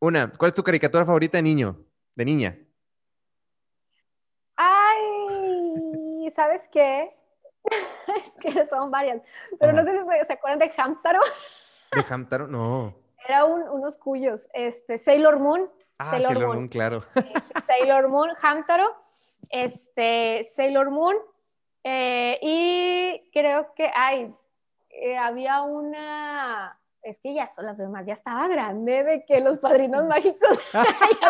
una, 0.00 0.32
¿cuál 0.32 0.50
es 0.50 0.54
tu 0.54 0.62
caricatura 0.62 1.06
favorita 1.06 1.38
de 1.38 1.42
niño, 1.42 1.84
de 2.14 2.24
niña? 2.24 2.58
Ay, 4.56 6.30
¿sabes 6.36 6.68
qué? 6.70 7.10
es 8.16 8.32
que 8.40 8.66
son 8.68 8.90
varias, 8.90 9.22
pero 9.58 9.72
no 9.72 9.84
sé 9.84 9.92
si 9.92 10.26
se, 10.26 10.32
acuerdan 10.32 10.58
de 10.58 10.72
Hamtaro. 10.76 11.20
¿De 11.94 12.04
Hamtaro? 12.08 12.46
No. 12.48 13.01
Era 13.26 13.44
unos 13.44 13.96
cuyos, 13.96 14.40
este, 14.52 14.98
Sailor 14.98 15.38
Moon. 15.38 15.70
Ah, 15.98 16.10
Sailor, 16.10 16.54
Moon. 16.54 16.68
claro. 16.68 17.02
Sailor 17.66 18.08
Moon, 18.08 18.30
Hamtaro, 18.40 18.96
este, 19.50 20.48
Sailor 20.54 20.90
Moon, 20.90 21.16
eh, 21.84 22.38
y 22.42 23.30
creo 23.32 23.74
que, 23.74 23.90
ay, 23.94 24.34
eh, 24.90 25.16
había 25.16 25.62
una, 25.62 26.78
es 27.02 27.18
que 27.20 27.34
ya 27.34 27.48
son 27.48 27.66
las 27.66 27.78
demás, 27.78 28.06
ya 28.06 28.12
estaba 28.12 28.46
grande 28.46 29.02
de 29.02 29.24
que 29.24 29.40
los 29.40 29.58
padrinos 29.58 30.06
mágicos 30.06 30.58
ya 30.72 30.82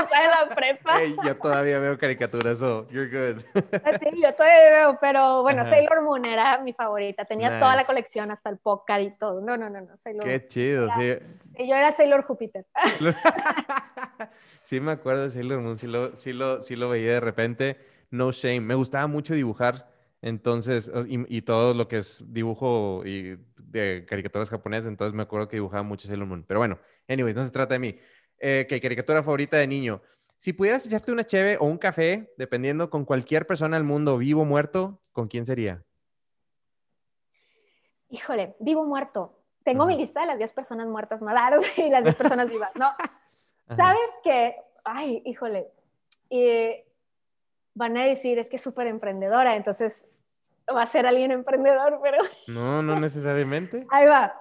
está 0.02 0.24
en 0.24 0.30
la 0.30 0.54
prepa. 0.54 0.98
yo 1.24 1.36
todavía 1.36 1.78
veo 1.78 1.98
caricaturas, 1.98 2.58
so 2.58 2.86
you're 2.88 3.08
good. 3.08 3.42
Ah, 3.84 3.98
sí, 3.98 4.10
yo 4.22 4.34
todavía 4.34 4.70
veo, 4.70 4.98
pero 5.00 5.42
bueno, 5.42 5.64
Sailor 5.64 6.02
Moon 6.02 6.24
era 6.26 6.58
mi 6.58 6.72
favorita, 6.72 7.24
tenía 7.24 7.58
toda 7.58 7.74
la 7.74 7.84
colección, 7.84 8.30
hasta 8.30 8.50
el 8.50 8.58
pócar 8.58 9.00
y 9.00 9.10
todo. 9.16 9.40
No, 9.40 9.56
no, 9.56 9.70
no, 9.70 9.80
no, 9.80 9.96
Sailor 9.96 10.24
Qué 10.24 10.46
chido, 10.46 10.88
sí. 10.98 11.16
Y 11.56 11.68
yo 11.68 11.74
era 11.74 11.92
Sailor 11.92 12.24
Júpiter. 12.24 12.66
sí 14.62 14.80
me 14.80 14.92
acuerdo 14.92 15.24
de 15.24 15.30
Sailor 15.30 15.60
Moon, 15.60 15.78
sí 15.78 15.86
lo, 15.86 16.14
sí 16.16 16.32
lo, 16.32 16.60
sí 16.60 16.76
lo 16.76 16.90
veía 16.90 17.14
de 17.14 17.20
repente, 17.20 17.78
no 18.10 18.30
shame, 18.32 18.60
me 18.60 18.74
gustaba 18.74 19.06
mucho 19.06 19.34
dibujar. 19.34 19.91
Entonces, 20.22 20.90
y, 21.08 21.36
y, 21.36 21.42
todo 21.42 21.74
lo 21.74 21.88
que 21.88 21.98
es 21.98 22.22
dibujo 22.28 23.02
y 23.04 23.36
de 23.56 24.04
caricaturas 24.08 24.48
japonesas, 24.48 24.86
entonces 24.86 25.14
me 25.14 25.24
acuerdo 25.24 25.48
que 25.48 25.56
dibujaba 25.56 25.82
mucho 25.82 26.06
Sailor 26.06 26.28
Moon. 26.28 26.44
Pero 26.46 26.60
bueno, 26.60 26.78
anyway, 27.08 27.34
no 27.34 27.44
se 27.44 27.50
trata 27.50 27.74
de 27.74 27.80
mí. 27.80 27.98
Eh, 28.38 28.66
¿Qué 28.68 28.80
caricatura 28.80 29.22
favorita 29.24 29.56
de 29.56 29.66
niño? 29.66 30.00
Si 30.38 30.52
pudieras 30.52 30.86
echarte 30.86 31.10
una 31.10 31.24
cheve 31.24 31.56
o 31.58 31.64
un 31.64 31.76
café, 31.76 32.32
dependiendo 32.36 32.88
con 32.88 33.04
cualquier 33.04 33.48
persona 33.48 33.76
del 33.76 33.84
mundo, 33.84 34.16
vivo 34.16 34.42
o 34.42 34.44
muerto, 34.44 35.00
¿con 35.10 35.26
quién 35.26 35.44
sería? 35.44 35.84
Híjole, 38.08 38.54
vivo 38.60 38.82
o 38.82 38.84
muerto. 38.84 39.38
Tengo 39.64 39.86
mi 39.86 39.96
lista 39.96 40.20
de 40.20 40.26
las 40.26 40.38
10 40.38 40.52
personas 40.52 40.86
muertas 40.86 41.20
más 41.20 41.36
y 41.78 41.90
las 41.90 42.04
10 42.04 42.14
personas 42.14 42.48
vivas, 42.48 42.70
¿no? 42.76 42.90
¿Sabes 43.76 44.10
qué? 44.22 44.56
Ay, 44.84 45.22
híjole. 45.24 45.68
van 47.74 47.96
a 47.96 48.04
decir, 48.04 48.38
es 48.38 48.48
que 48.48 48.56
es 48.56 48.62
súper 48.62 48.86
emprendedora, 48.86 49.56
entonces 49.56 50.06
va 50.74 50.82
a 50.82 50.86
ser 50.86 51.06
alguien 51.06 51.30
emprendedor, 51.30 52.00
pero... 52.02 52.18
No, 52.48 52.82
no 52.82 52.98
necesariamente. 52.98 53.86
Ahí 53.90 54.06
va. 54.06 54.40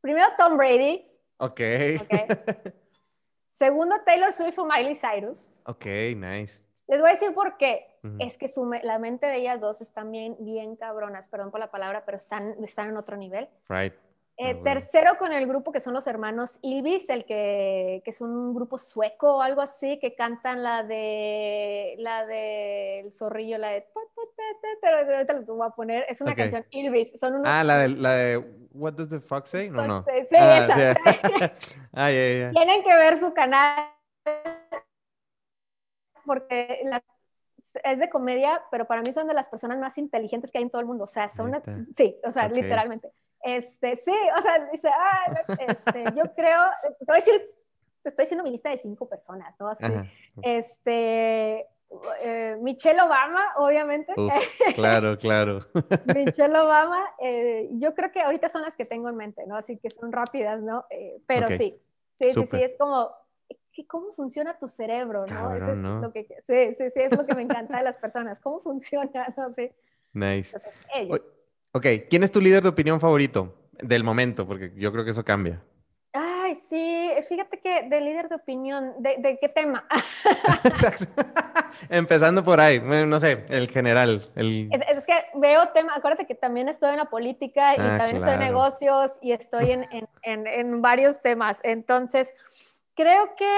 Primero 0.00 0.26
Tom 0.36 0.56
Brady. 0.56 1.06
Ok. 1.38 1.60
okay. 2.02 2.26
Segundo 3.50 3.96
Taylor 4.04 4.32
Swift 4.32 4.58
o 4.58 4.66
Miley 4.66 4.96
Cyrus. 4.96 5.52
Ok, 5.64 5.86
nice. 6.16 6.60
Les 6.86 7.00
voy 7.00 7.10
a 7.10 7.12
decir 7.12 7.32
por 7.34 7.56
qué. 7.56 7.86
Es 8.18 8.36
que 8.36 8.48
su, 8.48 8.70
la 8.82 8.98
mente 8.98 9.26
de 9.26 9.36
ellas 9.36 9.60
dos 9.60 9.80
están 9.80 10.10
bien, 10.10 10.36
bien 10.40 10.76
cabronas, 10.76 11.26
perdón 11.28 11.50
por 11.50 11.58
la 11.58 11.70
palabra, 11.70 12.04
pero 12.04 12.18
están, 12.18 12.62
están 12.62 12.90
en 12.90 12.98
otro 12.98 13.16
nivel. 13.16 13.48
Right. 13.68 13.94
Eh, 14.36 14.56
tercero 14.64 15.16
con 15.16 15.32
el 15.32 15.46
grupo 15.46 15.70
que 15.70 15.80
son 15.80 15.94
los 15.94 16.08
hermanos 16.08 16.58
Ilvis, 16.60 17.08
el 17.08 17.24
que, 17.24 18.02
que, 18.04 18.10
es 18.10 18.20
un 18.20 18.52
grupo 18.52 18.78
sueco 18.78 19.36
o 19.36 19.42
algo 19.42 19.60
así, 19.60 20.00
que 20.00 20.16
cantan 20.16 20.64
la 20.64 20.82
de 20.82 21.94
la 21.98 22.26
de 22.26 23.00
el 23.00 23.12
zorrillo, 23.12 23.58
la 23.58 23.68
de 23.68 23.86
pero 24.82 24.96
ahorita 25.16 25.34
lo 25.34 25.54
voy 25.54 25.66
a 25.68 25.70
poner, 25.70 26.04
es 26.08 26.20
una 26.20 26.34
canción 26.34 26.66
Ilvis, 26.70 27.12
son 27.20 27.34
unos 27.34 27.46
Ah, 27.46 27.62
la 27.62 27.78
de, 27.78 27.88
la 27.90 28.14
de 28.14 28.38
What 28.72 28.94
does 28.94 29.08
the 29.08 29.20
fox 29.20 29.50
say? 29.50 29.70
No, 29.70 29.86
no. 29.86 30.02
Sí, 30.02 30.36
ah, 30.36 30.66
esa. 30.68 31.00
ah, 31.92 32.10
yeah, 32.10 32.34
yeah. 32.34 32.50
Tienen 32.50 32.82
que 32.82 32.92
ver 32.92 33.18
su 33.18 33.32
canal 33.32 33.88
porque 36.24 36.82
es 37.84 37.98
de 37.98 38.10
comedia, 38.10 38.62
pero 38.72 38.86
para 38.86 39.02
mí 39.02 39.12
son 39.12 39.28
de 39.28 39.34
las 39.34 39.48
personas 39.48 39.78
más 39.78 39.96
inteligentes 39.96 40.50
que 40.50 40.58
hay 40.58 40.64
en 40.64 40.70
todo 40.70 40.80
el 40.80 40.86
mundo. 40.86 41.04
O 41.04 41.06
sea, 41.06 41.30
son, 41.30 41.52
sí, 41.96 42.16
o 42.24 42.32
sea, 42.32 42.48
literalmente. 42.48 43.12
Este, 43.44 43.96
sí, 43.96 44.14
o 44.38 44.42
sea, 44.42 44.68
dice, 44.72 44.88
ah, 44.88 45.44
este, 45.68 46.04
yo 46.16 46.22
creo, 46.34 46.62
te 46.98 47.04
voy 47.06 47.16
a 47.16 47.20
decir, 47.20 47.42
te 48.02 48.08
estoy 48.08 48.24
diciendo 48.24 48.42
mi 48.42 48.50
lista 48.50 48.70
de 48.70 48.78
cinco 48.78 49.06
personas, 49.06 49.54
¿no? 49.60 49.68
Así, 49.68 49.84
este, 50.42 51.66
eh, 52.22 52.56
Michelle 52.60 53.00
Obama, 53.02 53.52
obviamente. 53.56 54.14
claro, 54.74 55.18
claro. 55.18 55.60
Michelle 56.14 56.58
Obama, 56.58 57.04
eh, 57.20 57.68
yo 57.72 57.94
creo 57.94 58.10
que 58.10 58.22
ahorita 58.22 58.48
son 58.48 58.62
las 58.62 58.76
que 58.76 58.86
tengo 58.86 59.10
en 59.10 59.16
mente, 59.16 59.46
¿no? 59.46 59.56
Así 59.56 59.76
que 59.76 59.90
son 59.90 60.10
rápidas, 60.10 60.62
¿no? 60.62 60.86
Eh, 60.88 61.20
pero 61.26 61.48
sí, 61.48 61.78
sí, 62.18 62.32
sí, 62.32 62.46
sí, 62.50 62.62
es 62.62 62.72
como, 62.78 63.10
¿cómo 63.86 64.14
funciona 64.14 64.58
tu 64.58 64.68
cerebro, 64.68 65.26
no? 65.26 65.54
Eso 65.54 65.72
es 65.72 65.78
lo 65.78 66.12
que, 66.12 66.24
sí, 66.46 66.74
sí, 66.78 66.90
sí, 66.94 67.00
es 67.00 67.14
lo 67.14 67.26
que 67.26 67.34
me 67.34 67.42
encanta 67.42 67.76
de 67.76 67.84
las 67.84 67.96
personas, 67.96 68.38
¿cómo 68.40 68.60
funciona? 68.62 69.26
No 69.36 69.52
sé. 69.52 69.74
Nice. 70.14 70.56
Ok, 71.74 71.86
¿quién 72.08 72.22
es 72.22 72.30
tu 72.30 72.40
líder 72.40 72.62
de 72.62 72.68
opinión 72.70 73.00
favorito 73.00 73.54
del 73.72 74.04
momento? 74.04 74.46
Porque 74.46 74.72
yo 74.76 74.92
creo 74.92 75.04
que 75.04 75.10
eso 75.10 75.24
cambia. 75.24 75.60
Ay, 76.12 76.54
sí, 76.54 77.10
fíjate 77.28 77.58
que 77.58 77.88
de 77.88 78.00
líder 78.00 78.28
de 78.28 78.36
opinión, 78.36 78.94
¿de, 79.00 79.36
qué 79.40 79.48
tema? 79.48 79.84
Empezando 81.88 82.44
por 82.44 82.60
ahí, 82.60 82.80
no 82.80 83.18
sé, 83.18 83.44
el 83.48 83.68
general. 83.68 84.22
El... 84.36 84.70
Es, 84.72 85.04
que 85.04 85.14
veo 85.34 85.68
temas, 85.70 85.98
acuérdate 85.98 86.26
que 86.26 86.36
también 86.36 86.68
estoy 86.68 86.90
en 86.90 86.98
la 86.98 87.10
política 87.10 87.74
y 87.74 87.80
ah, 87.80 87.98
también 87.98 88.18
estoy 88.18 88.34
en 88.34 88.40
negocios 88.40 89.18
y 89.20 89.32
estoy 89.32 89.72
en, 89.72 89.88
en, 90.22 90.46
en, 90.46 90.80
varios 90.80 91.20
temas. 91.20 91.58
Entonces, 91.64 92.32
creo 92.94 93.34
que 93.34 93.50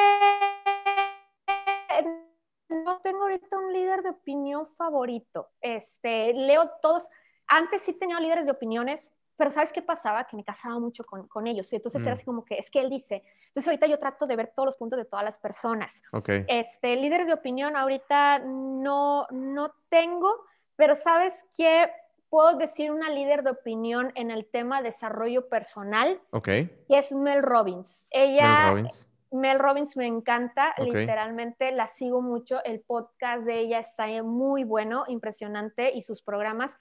no 2.69 2.99
tengo 3.01 3.23
ahorita 3.23 3.59
un 3.59 3.73
líder 3.73 4.03
de 4.03 4.11
opinión 4.11 4.69
favorito. 4.77 5.51
Este, 5.61 6.33
leo 6.33 6.71
todos, 6.81 7.09
antes 7.49 7.83
sí 7.83 7.93
tenía 7.93 8.21
líderes 8.21 8.45
de 8.45 8.53
opiniones, 8.53 9.11
pero 9.37 9.51
¿sabes 9.51 9.73
qué 9.73 9.83
pasaba? 9.83 10.25
Que 10.25 10.37
me 10.37 10.45
casaba 10.45 10.79
mucho 10.79 11.05
con, 11.05 11.29
con 11.29 11.47
ellos. 11.47 11.71
Entonces 11.73 12.01
era 12.03 12.13
mm. 12.13 12.15
así 12.15 12.25
como 12.25 12.45
que, 12.45 12.59
es 12.59 12.71
que 12.71 12.81
él 12.81 12.91
dice. 12.91 13.23
Entonces 13.49 13.69
ahorita 13.69 13.87
yo 13.87 13.99
trato 13.99 14.27
de 14.27 14.37
ver 14.37 14.53
todos 14.55 14.67
los 14.67 14.77
puntos 14.77 14.99
de 14.99 15.05
todas 15.05 15.25
las 15.25 15.37
personas. 15.37 16.03
Okay. 16.13 16.45
Este, 16.49 16.97
líder 16.97 17.27
de 17.27 17.35
opinión 17.35 17.77
ahorita 17.77 18.39
no, 18.39 19.27
no 19.31 19.75
tengo, 19.89 20.45
pero 20.77 20.97
¿sabes 20.97 21.35
qué? 21.57 21.91
Puedo 22.31 22.57
decir 22.57 22.91
una 22.91 23.11
líder 23.11 23.43
de 23.43 23.51
opinión 23.51 24.11
en 24.15 24.31
el 24.31 24.47
tema 24.47 24.83
desarrollo 24.83 25.49
personal. 25.49 26.21
Ok. 26.31 26.49
Y 26.89 26.95
es 26.95 27.13
Mel 27.13 27.43
Robbins. 27.43 28.07
Ella... 28.11 28.65
Mel 28.65 28.71
Robbins. 28.71 29.07
Mel 29.33 29.59
Robbins 29.59 29.97
me 29.97 30.07
encanta, 30.07 30.73
literalmente 30.79 31.73
la 31.73 31.89
sigo 31.89 32.23
mucho, 32.23 32.63
el 32.65 32.81
podcast 32.81 33.45
de 33.45 33.59
ella 33.59 33.81
está 33.81 34.07
muy 34.23 34.63
bueno, 34.63 35.05
impresionante 35.09 35.93
y 35.93 36.03
sus 36.03 36.23
programas 36.23 36.79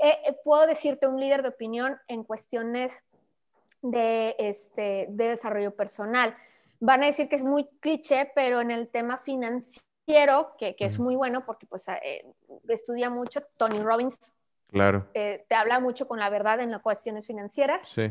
eh, 0.00 0.18
eh, 0.26 0.36
puedo 0.44 0.66
decirte 0.66 1.06
un 1.06 1.20
líder 1.20 1.42
de 1.42 1.48
opinión 1.48 1.98
en 2.08 2.24
cuestiones 2.24 3.04
de, 3.82 4.34
este, 4.38 5.06
de 5.10 5.28
desarrollo 5.28 5.74
personal. 5.74 6.36
Van 6.80 7.02
a 7.02 7.06
decir 7.06 7.28
que 7.28 7.36
es 7.36 7.44
muy 7.44 7.66
cliché, 7.80 8.30
pero 8.34 8.60
en 8.60 8.70
el 8.70 8.88
tema 8.88 9.18
financiero, 9.18 10.54
que, 10.58 10.76
que 10.76 10.84
es 10.84 10.98
muy 10.98 11.16
bueno 11.16 11.44
porque 11.44 11.66
pues 11.66 11.86
eh, 11.88 12.24
estudia 12.68 13.10
mucho, 13.10 13.42
Tony 13.56 13.80
Robbins 13.80 14.32
claro. 14.68 15.06
te 15.12 15.54
habla 15.54 15.80
mucho 15.80 16.06
con 16.08 16.18
la 16.18 16.30
verdad 16.30 16.60
en 16.60 16.70
las 16.70 16.82
cuestiones 16.82 17.26
financieras. 17.26 17.88
Sí. 17.88 18.10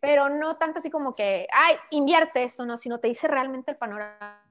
pero 0.00 0.28
no 0.28 0.56
tanto 0.56 0.80
así 0.80 0.90
como 0.90 1.14
que, 1.14 1.46
ay, 1.52 1.76
invierte 1.90 2.44
eso, 2.44 2.66
no, 2.66 2.76
sino 2.76 2.98
te 2.98 3.08
dice 3.08 3.28
realmente 3.28 3.70
el 3.70 3.76
panorama 3.76 4.42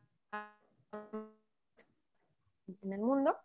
en 2.82 2.94
el 2.94 3.00
mundo 3.00 3.38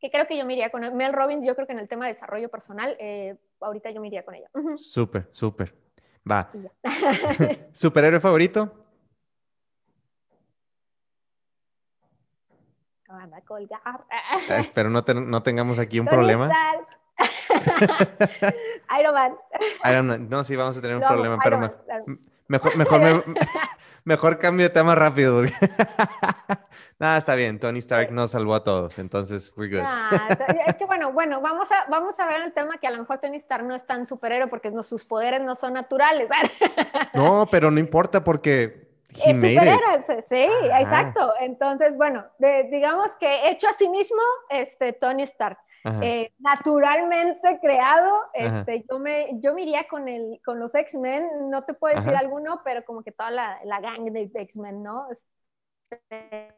que 0.00 0.10
creo 0.10 0.26
que 0.26 0.36
yo 0.36 0.46
me 0.46 0.52
iría 0.54 0.70
con 0.70 0.80
Mel 0.96 1.12
Robbins, 1.12 1.46
yo 1.46 1.54
creo 1.54 1.66
que 1.66 1.72
en 1.72 1.80
el 1.80 1.88
tema 1.88 2.06
de 2.06 2.14
desarrollo 2.14 2.48
personal, 2.48 2.96
eh, 2.98 3.36
ahorita 3.60 3.90
yo 3.90 4.00
me 4.00 4.08
iría 4.08 4.24
con 4.24 4.34
ella. 4.34 4.48
Súper, 4.76 5.28
súper. 5.32 5.74
Va. 6.30 6.50
¿Superhéroe 7.72 8.20
favorito? 8.20 8.84
Van 13.08 13.32
a 13.32 13.40
colgar. 13.40 14.04
espero 14.50 14.90
no, 14.90 15.02
no 15.02 15.42
tengamos 15.42 15.78
aquí 15.78 15.98
un 15.98 16.06
problema. 16.06 16.50
Iron 19.00 19.14
Man. 19.14 19.36
Iron 19.90 20.06
Man. 20.06 20.28
No, 20.28 20.44
sí, 20.44 20.54
vamos 20.54 20.76
a 20.76 20.80
tener 20.80 20.96
un 20.96 21.02
problema, 21.02 21.38
pero 21.42 21.58
mejor, 22.48 22.76
mejor, 22.76 23.24
mejor 24.04 24.38
cambio 24.38 24.64
de 24.64 24.70
tema 24.70 24.94
rápido. 24.94 25.42
Nada, 26.98 27.18
está 27.18 27.34
bien. 27.34 27.60
Tony 27.60 27.78
Stark 27.78 28.10
nos 28.10 28.32
salvó 28.32 28.54
a 28.54 28.64
todos, 28.64 28.98
entonces 28.98 29.52
we're 29.56 29.74
good. 29.74 29.84
Ah, 29.86 30.10
es 30.66 30.76
que 30.76 30.84
bueno, 30.84 31.12
bueno, 31.12 31.40
vamos 31.40 31.70
a, 31.70 31.88
vamos 31.88 32.18
a 32.18 32.26
ver 32.26 32.42
el 32.42 32.52
tema 32.52 32.78
que 32.78 32.86
a 32.86 32.90
lo 32.90 32.98
mejor 32.98 33.18
Tony 33.18 33.36
Stark 33.36 33.64
no 33.64 33.74
es 33.74 33.86
tan 33.86 34.06
superhéroe 34.06 34.48
porque 34.48 34.70
no, 34.70 34.82
sus 34.82 35.04
poderes 35.04 35.40
no 35.42 35.54
son 35.54 35.74
naturales. 35.74 36.28
no, 37.14 37.46
pero 37.50 37.70
no 37.70 37.78
importa 37.78 38.24
porque 38.24 38.88
es 39.10 39.36
superhéroe, 39.36 40.02
sí, 40.28 40.48
exacto. 40.78 41.32
Entonces, 41.40 41.96
bueno, 41.96 42.24
digamos 42.70 43.10
que 43.20 43.50
hecho 43.50 43.68
a 43.68 43.72
sí 43.74 43.88
mismo, 43.88 44.20
este, 44.50 44.92
Tony 44.92 45.22
Stark. 45.22 45.58
Eh, 45.84 46.32
naturalmente 46.38 47.58
creado, 47.60 48.12
este, 48.34 48.84
yo, 48.90 48.98
me, 48.98 49.40
yo 49.40 49.54
me 49.54 49.62
iría 49.62 49.86
con, 49.88 50.08
el, 50.08 50.40
con 50.44 50.58
los 50.58 50.74
X-Men, 50.74 51.50
no 51.50 51.64
te 51.64 51.74
puedo 51.74 51.96
decir 51.96 52.14
alguno, 52.14 52.60
pero 52.64 52.84
como 52.84 53.02
que 53.02 53.12
toda 53.12 53.30
la, 53.30 53.58
la 53.64 53.80
gang 53.80 54.10
de 54.10 54.30
X-Men, 54.34 54.82
¿no? 54.82 55.06
Este, 55.10 56.54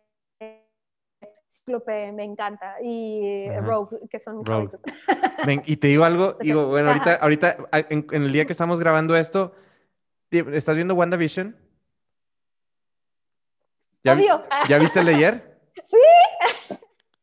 Cíclope 1.51 2.13
me 2.13 2.25
encanta 2.25 2.77
y 2.83 3.49
Rogue, 3.61 3.99
que 4.09 4.21
son 4.21 4.39
mis 4.39 4.47
favoritos. 4.47 4.81
y 5.67 5.77
te 5.77 5.89
digo 5.89 6.05
algo, 6.05 6.35
digo, 6.41 6.67
bueno, 6.69 6.89
ahorita, 6.91 7.15
ahorita 7.17 7.57
en, 7.73 8.07
el 8.11 8.33
día 8.33 8.47
que 8.47 8.53
estamos 8.53 8.79
grabando 8.79 9.17
esto, 9.17 9.55
¿estás 10.31 10.77
viendo 10.77 10.95
WandaVision? 10.95 11.57
¿Ya, 14.03 14.15
Obvio. 14.15 14.45
¿Ya 14.69 14.79
viste 14.79 15.01
el 15.01 15.07
de 15.07 15.15
ayer? 15.15 15.61
sí. 15.85 15.97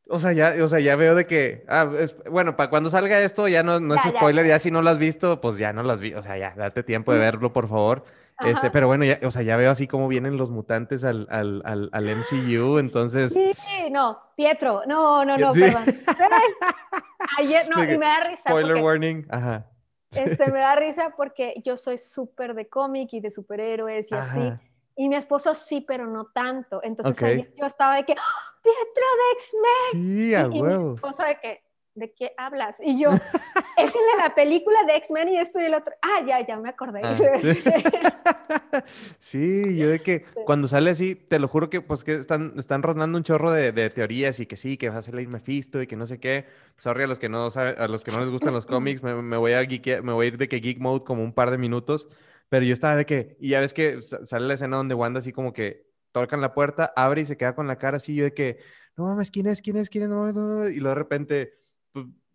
O 0.09 0.19
sea, 0.19 0.31
ya, 0.31 0.53
o 0.63 0.67
sea, 0.67 0.79
ya 0.79 0.95
veo 0.95 1.15
de 1.15 1.25
que, 1.25 1.65
ah, 1.67 1.89
bueno, 2.29 2.55
para 2.55 2.69
cuando 2.69 2.89
salga 2.89 3.19
esto 3.21 3.47
ya 3.47 3.63
no, 3.63 3.79
no 3.79 3.95
es 3.95 4.01
spoiler, 4.01 4.45
ya. 4.45 4.57
si 4.59 4.71
no 4.71 4.81
lo 4.81 4.89
has 4.89 4.97
visto, 4.97 5.41
pues 5.41 5.57
ya 5.57 5.73
no 5.73 5.83
lo 5.83 5.91
has 5.91 5.99
visto, 5.99 6.19
o 6.19 6.21
sea, 6.21 6.37
ya, 6.37 6.53
date 6.55 6.83
tiempo 6.83 7.11
de 7.11 7.19
verlo, 7.19 7.51
por 7.51 7.67
favor. 7.67 8.05
Este, 8.45 8.69
pero 8.69 8.87
bueno, 8.87 9.03
ya, 9.03 9.19
o 9.23 9.31
sea, 9.31 9.41
ya 9.41 9.57
veo 9.57 9.71
así 9.71 9.87
como 9.87 10.07
vienen 10.07 10.37
los 10.37 10.51
mutantes 10.51 11.03
al, 11.03 11.27
al, 11.29 11.61
al, 11.65 11.89
al 11.91 12.17
MCU, 12.17 12.77
entonces... 12.77 13.33
Sí, 13.33 13.51
no, 13.91 14.19
Pietro, 14.35 14.83
no, 14.87 15.25
no, 15.25 15.37
no, 15.37 15.53
perdón. 15.53 15.83
Ayer, 17.39 17.67
no, 17.69 17.83
y 17.83 17.97
me 17.97 18.05
da 18.05 18.19
risa. 18.21 18.49
Spoiler 18.49 18.77
warning, 18.77 19.25
ajá. 19.29 19.65
Este, 20.11 20.51
me 20.51 20.59
da 20.59 20.75
risa 20.75 21.13
porque 21.17 21.55
yo 21.65 21.77
soy 21.77 21.97
súper 21.97 22.53
de 22.53 22.67
cómic 22.67 23.09
y 23.13 23.19
de 23.19 23.31
superhéroes 23.31 24.11
y 24.11 24.15
así. 24.15 24.53
Y 24.99 25.09
mi 25.09 25.15
esposo 25.15 25.53
sí, 25.53 25.81
pero 25.87 26.07
no 26.07 26.25
tanto. 26.25 26.81
Entonces 26.83 27.45
yo 27.55 27.67
estaba 27.67 27.97
de 27.97 28.03
que, 28.03 28.13
¡Oh, 28.13 28.57
Pietro 28.63 29.05
de 29.15 29.33
X-Men. 29.37 30.17
Sí, 30.17 30.35
a 30.35 30.47
y, 30.47 30.59
huevo. 30.59 30.89
mi 30.89 30.95
esposo 30.95 31.21
de 31.23 31.39
que, 31.39 31.63
¿de 31.93 32.13
qué 32.13 32.33
hablas? 32.35 32.77
Y 32.83 32.99
yo, 32.99 33.11
es 33.77 33.93
en 33.95 34.17
la 34.17 34.33
película 34.33 34.83
de 34.85 34.95
X-Men 34.95 35.29
y 35.29 35.37
esto 35.37 35.59
y 35.59 35.65
el 35.65 35.75
otro. 35.75 35.93
Ah, 36.01 36.23
ya, 36.25 36.45
ya 36.45 36.57
me 36.57 36.69
acordé. 36.69 37.01
Ah, 37.03 37.13
sí. 39.19 39.77
yo 39.77 39.87
de 39.87 40.01
que 40.01 40.23
cuando 40.45 40.67
sale 40.67 40.89
así, 40.89 41.13
te 41.13 41.37
lo 41.37 41.47
juro 41.47 41.69
que 41.69 41.81
pues 41.81 42.03
que 42.03 42.15
están, 42.15 42.53
están 42.57 42.81
rondando 42.81 43.19
un 43.19 43.23
chorro 43.23 43.51
de, 43.51 43.71
de 43.71 43.91
teorías 43.91 44.39
y 44.39 44.47
que 44.47 44.55
sí, 44.55 44.77
que 44.77 44.89
va 44.89 44.97
a 44.97 45.01
salir 45.03 45.27
Mephisto 45.27 45.79
y 45.79 45.85
que 45.85 45.95
no 45.95 46.07
sé 46.07 46.19
qué. 46.19 46.47
Sorry 46.77 47.03
a 47.03 47.07
los 47.07 47.19
que 47.19 47.29
no, 47.29 47.49
a 47.55 47.87
los 47.87 48.03
que 48.03 48.11
no 48.11 48.21
les 48.21 48.31
gustan 48.31 48.53
los 48.53 48.65
cómics, 48.65 49.03
me, 49.03 49.13
me 49.21 49.37
voy 49.37 49.53
a 49.53 49.61
me 50.01 50.13
voy 50.13 50.25
a 50.25 50.27
ir 50.29 50.37
de 50.39 50.47
que 50.47 50.57
geek 50.57 50.79
mode 50.79 51.05
como 51.05 51.23
un 51.23 51.33
par 51.33 51.51
de 51.51 51.59
minutos 51.59 52.09
pero 52.49 52.65
yo 52.65 52.73
estaba 52.73 52.95
de 52.95 53.05
que, 53.05 53.37
y 53.39 53.49
ya 53.49 53.59
ves 53.59 53.73
que 53.73 54.01
sale 54.01 54.47
la 54.47 54.53
escena 54.53 54.77
donde 54.77 54.95
Wanda 54.95 55.19
así 55.19 55.31
como 55.31 55.53
que 55.53 55.87
tocan 56.11 56.41
la 56.41 56.53
puerta, 56.53 56.93
abre 56.95 57.21
y 57.21 57.25
se 57.25 57.37
queda 57.37 57.55
con 57.55 57.67
la 57.67 57.77
cara 57.77 57.97
así, 57.97 58.15
yo 58.15 58.23
de 58.23 58.33
que, 58.33 58.59
no 58.95 59.05
mames, 59.05 59.31
¿quién 59.31 59.47
es? 59.47 59.61
¿Quién 59.61 59.77
es? 59.77 59.89
¿Quién 59.89 60.05
es? 60.05 60.09
No 60.09 60.31
mames, 60.31 60.75
Y 60.75 60.79
luego 60.79 60.89
de 60.89 60.95
repente 60.95 61.53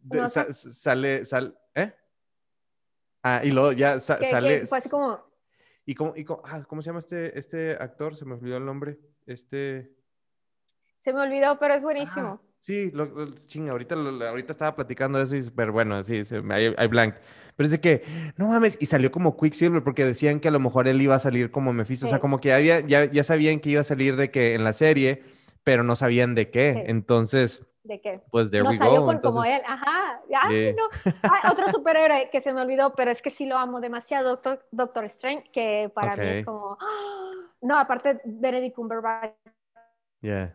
pues, 0.09 0.33
sale, 0.33 1.25
sale, 1.25 1.55
¿eh? 1.75 1.95
Ah, 3.23 3.41
y 3.45 3.53
luego 3.53 3.73
ya 3.73 4.01
sale. 4.01 4.67
Fue 4.67 4.79
así 4.79 4.89
como. 4.89 5.21
¿Y 5.85 5.95
cómo, 5.95 6.15
y 6.17 6.25
ah, 6.45 6.65
cómo 6.67 6.83
se 6.83 6.87
llama 6.87 7.01
este, 7.01 7.39
este 7.39 7.73
actor? 7.73 8.17
Se 8.17 8.25
me 8.25 8.35
olvidó 8.35 8.57
el 8.57 8.65
nombre. 8.65 8.99
Este. 9.27 9.97
Se 11.01 11.13
me 11.13 11.21
olvidó, 11.21 11.59
pero 11.59 11.75
es 11.75 11.83
buenísimo. 11.83 12.41
Sí, 12.63 12.93
lo, 12.93 13.09
ahorita, 13.73 13.97
ahorita 13.97 14.53
estaba 14.53 14.77
platicando 14.77 15.19
de 15.19 15.25
eso 15.25 15.35
y 15.35 15.51
pero 15.51 15.73
bueno, 15.73 16.01
sí, 16.05 16.23
hay, 16.49 16.73
hay, 16.79 16.87
blank. 16.87 17.17
Pero 17.57 17.67
es 17.67 17.73
de 17.73 17.81
que, 17.81 18.05
no 18.37 18.47
mames, 18.47 18.79
y 18.81 18.87
salió 18.87 19.11
como 19.11 19.37
Quicksilver 19.37 19.83
porque 19.83 20.05
decían 20.05 20.39
que 20.39 20.47
a 20.47 20.53
lo 20.53 20.61
mejor 20.61 20.87
él 20.87 21.03
iba 21.03 21.17
a 21.17 21.19
salir 21.19 21.51
como 21.51 21.73
Mephisto, 21.73 22.07
o 22.07 22.09
sea, 22.09 22.21
como 22.21 22.39
que 22.39 22.53
había, 22.53 22.79
ya, 22.79 23.07
ya 23.07 23.25
sabían 23.25 23.59
que 23.59 23.71
iba 23.71 23.81
a 23.81 23.85
salir 23.85 24.15
de 24.15 24.31
que 24.31 24.55
en 24.55 24.63
la 24.63 24.75
serie, 24.75 25.25
pero 25.65 25.83
no 25.83 25.97
sabían 25.97 26.37
de 26.37 26.51
qué. 26.51 26.85
Entonces, 26.87 27.67
¿De 27.83 28.01
qué? 28.01 28.21
Pues 28.31 28.53
there 28.53 28.63
no 28.63 28.71
we 28.71 28.79
salió 28.79 29.05
Con, 29.05 29.19
como 29.19 29.45
él, 29.45 29.61
ajá. 29.67 30.21
no. 30.31 31.51
otro 31.51 31.73
superhéroe 31.73 32.31
que 32.31 32.41
se 32.41 32.53
me 32.53 32.61
olvidó, 32.61 32.95
pero 32.95 33.11
es 33.11 33.23
que 33.23 33.31
sí 33.31 33.45
lo 33.45 33.59
amo 33.59 33.81
demasiado, 33.81 34.29
Doctor, 34.29 34.65
Doctor 34.71 35.05
Strange, 35.07 35.51
que 35.53 35.91
para 35.93 36.15
mí 36.15 36.29
es 36.29 36.45
como, 36.45 36.79
no, 37.61 37.77
aparte 37.77 38.21
Benedict 38.25 38.77
Cumberbatch. 38.77 39.35
Yeah 40.21 40.55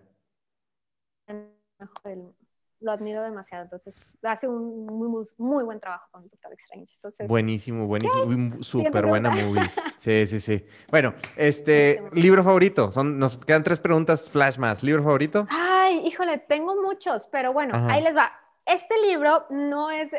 lo 2.80 2.92
admiro 2.92 3.24
demasiado. 3.24 3.64
Entonces, 3.64 4.06
hace 4.24 4.48
un 4.48 4.86
muy, 4.86 5.26
muy, 5.38 5.64
buen 5.64 5.80
trabajo 5.80 6.08
con 6.12 6.24
Doctor 6.24 6.54
Strange. 6.54 6.94
Entonces, 6.96 7.28
buenísimo, 7.28 7.88
buenísimo. 7.88 8.64
Súper 8.64 9.06
buena 9.06 9.32
movie. 9.32 9.70
Sí, 9.98 10.28
sí, 10.28 10.40
sí. 10.40 10.66
Bueno, 10.90 11.14
este, 11.36 12.04
libro 12.14 12.44
favorito. 12.44 12.92
Son, 12.92 13.18
nos 13.18 13.38
quedan 13.38 13.64
tres 13.64 13.80
preguntas 13.80 14.30
flash 14.30 14.58
más. 14.58 14.84
¿Libro 14.84 15.04
favorito? 15.04 15.48
Ay, 15.50 16.04
híjole, 16.06 16.38
tengo 16.38 16.82
muchos, 16.82 17.28
pero 17.32 17.54
bueno, 17.54 17.74
ahí 17.90 18.04
les 18.04 18.16
va. 18.16 18.32
Este 18.66 19.00
libro 19.02 19.46
no 19.50 19.90
es, 19.90 20.10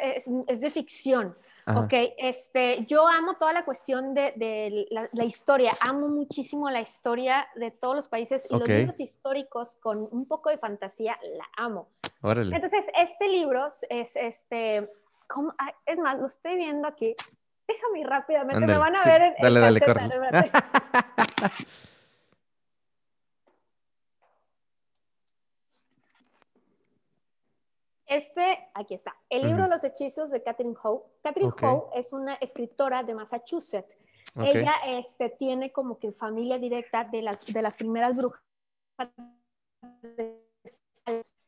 es 0.46 0.60
de 0.60 0.70
ficción. 0.70 1.36
Ok, 1.76 1.92
este, 2.16 2.86
yo 2.86 3.06
amo 3.06 3.34
toda 3.34 3.52
la 3.52 3.64
cuestión 3.64 4.14
de, 4.14 4.86
la, 4.90 5.24
historia, 5.24 5.76
amo 5.80 6.08
muchísimo 6.08 6.70
la 6.70 6.80
historia 6.80 7.46
de 7.56 7.70
todos 7.70 7.96
los 7.96 8.08
países 8.08 8.42
y 8.48 8.58
los 8.58 8.68
libros 8.68 9.00
históricos 9.00 9.76
con 9.76 10.08
un 10.10 10.26
poco 10.26 10.50
de 10.50 10.58
fantasía, 10.58 11.18
la 11.36 11.44
amo. 11.56 11.88
Entonces, 12.22 12.84
este 12.96 13.28
libro 13.28 13.66
es, 13.88 14.16
este, 14.16 14.90
¿cómo? 15.26 15.52
es 15.86 15.98
más, 15.98 16.18
lo 16.18 16.26
estoy 16.26 16.56
viendo 16.56 16.88
aquí, 16.88 17.14
déjame 17.66 18.00
ir 18.00 18.06
rápidamente, 18.06 18.66
me 18.66 18.78
van 18.78 18.96
a 18.96 19.04
ver 19.04 19.22
en, 19.22 19.34
dale, 19.40 19.60
dale, 19.60 19.80
corre. 19.80 20.08
Este, 28.08 28.70
aquí 28.72 28.94
está, 28.94 29.14
el 29.28 29.42
libro 29.46 29.66
los 29.66 29.84
hechizos 29.84 30.30
de 30.30 30.42
Catherine 30.42 30.74
Howe. 30.82 31.02
Catherine 31.22 31.52
Howe 31.60 31.90
es 31.94 32.14
una 32.14 32.34
escritora 32.36 33.02
de 33.02 33.14
Massachusetts. 33.14 33.94
Ella 34.34 34.72
este, 34.86 35.28
tiene 35.28 35.72
como 35.72 35.98
que 35.98 36.10
familia 36.12 36.58
directa 36.58 37.04
de 37.04 37.20
las, 37.20 37.44
de 37.44 37.60
las 37.60 37.76
primeras 37.76 38.16
brujas 38.16 38.40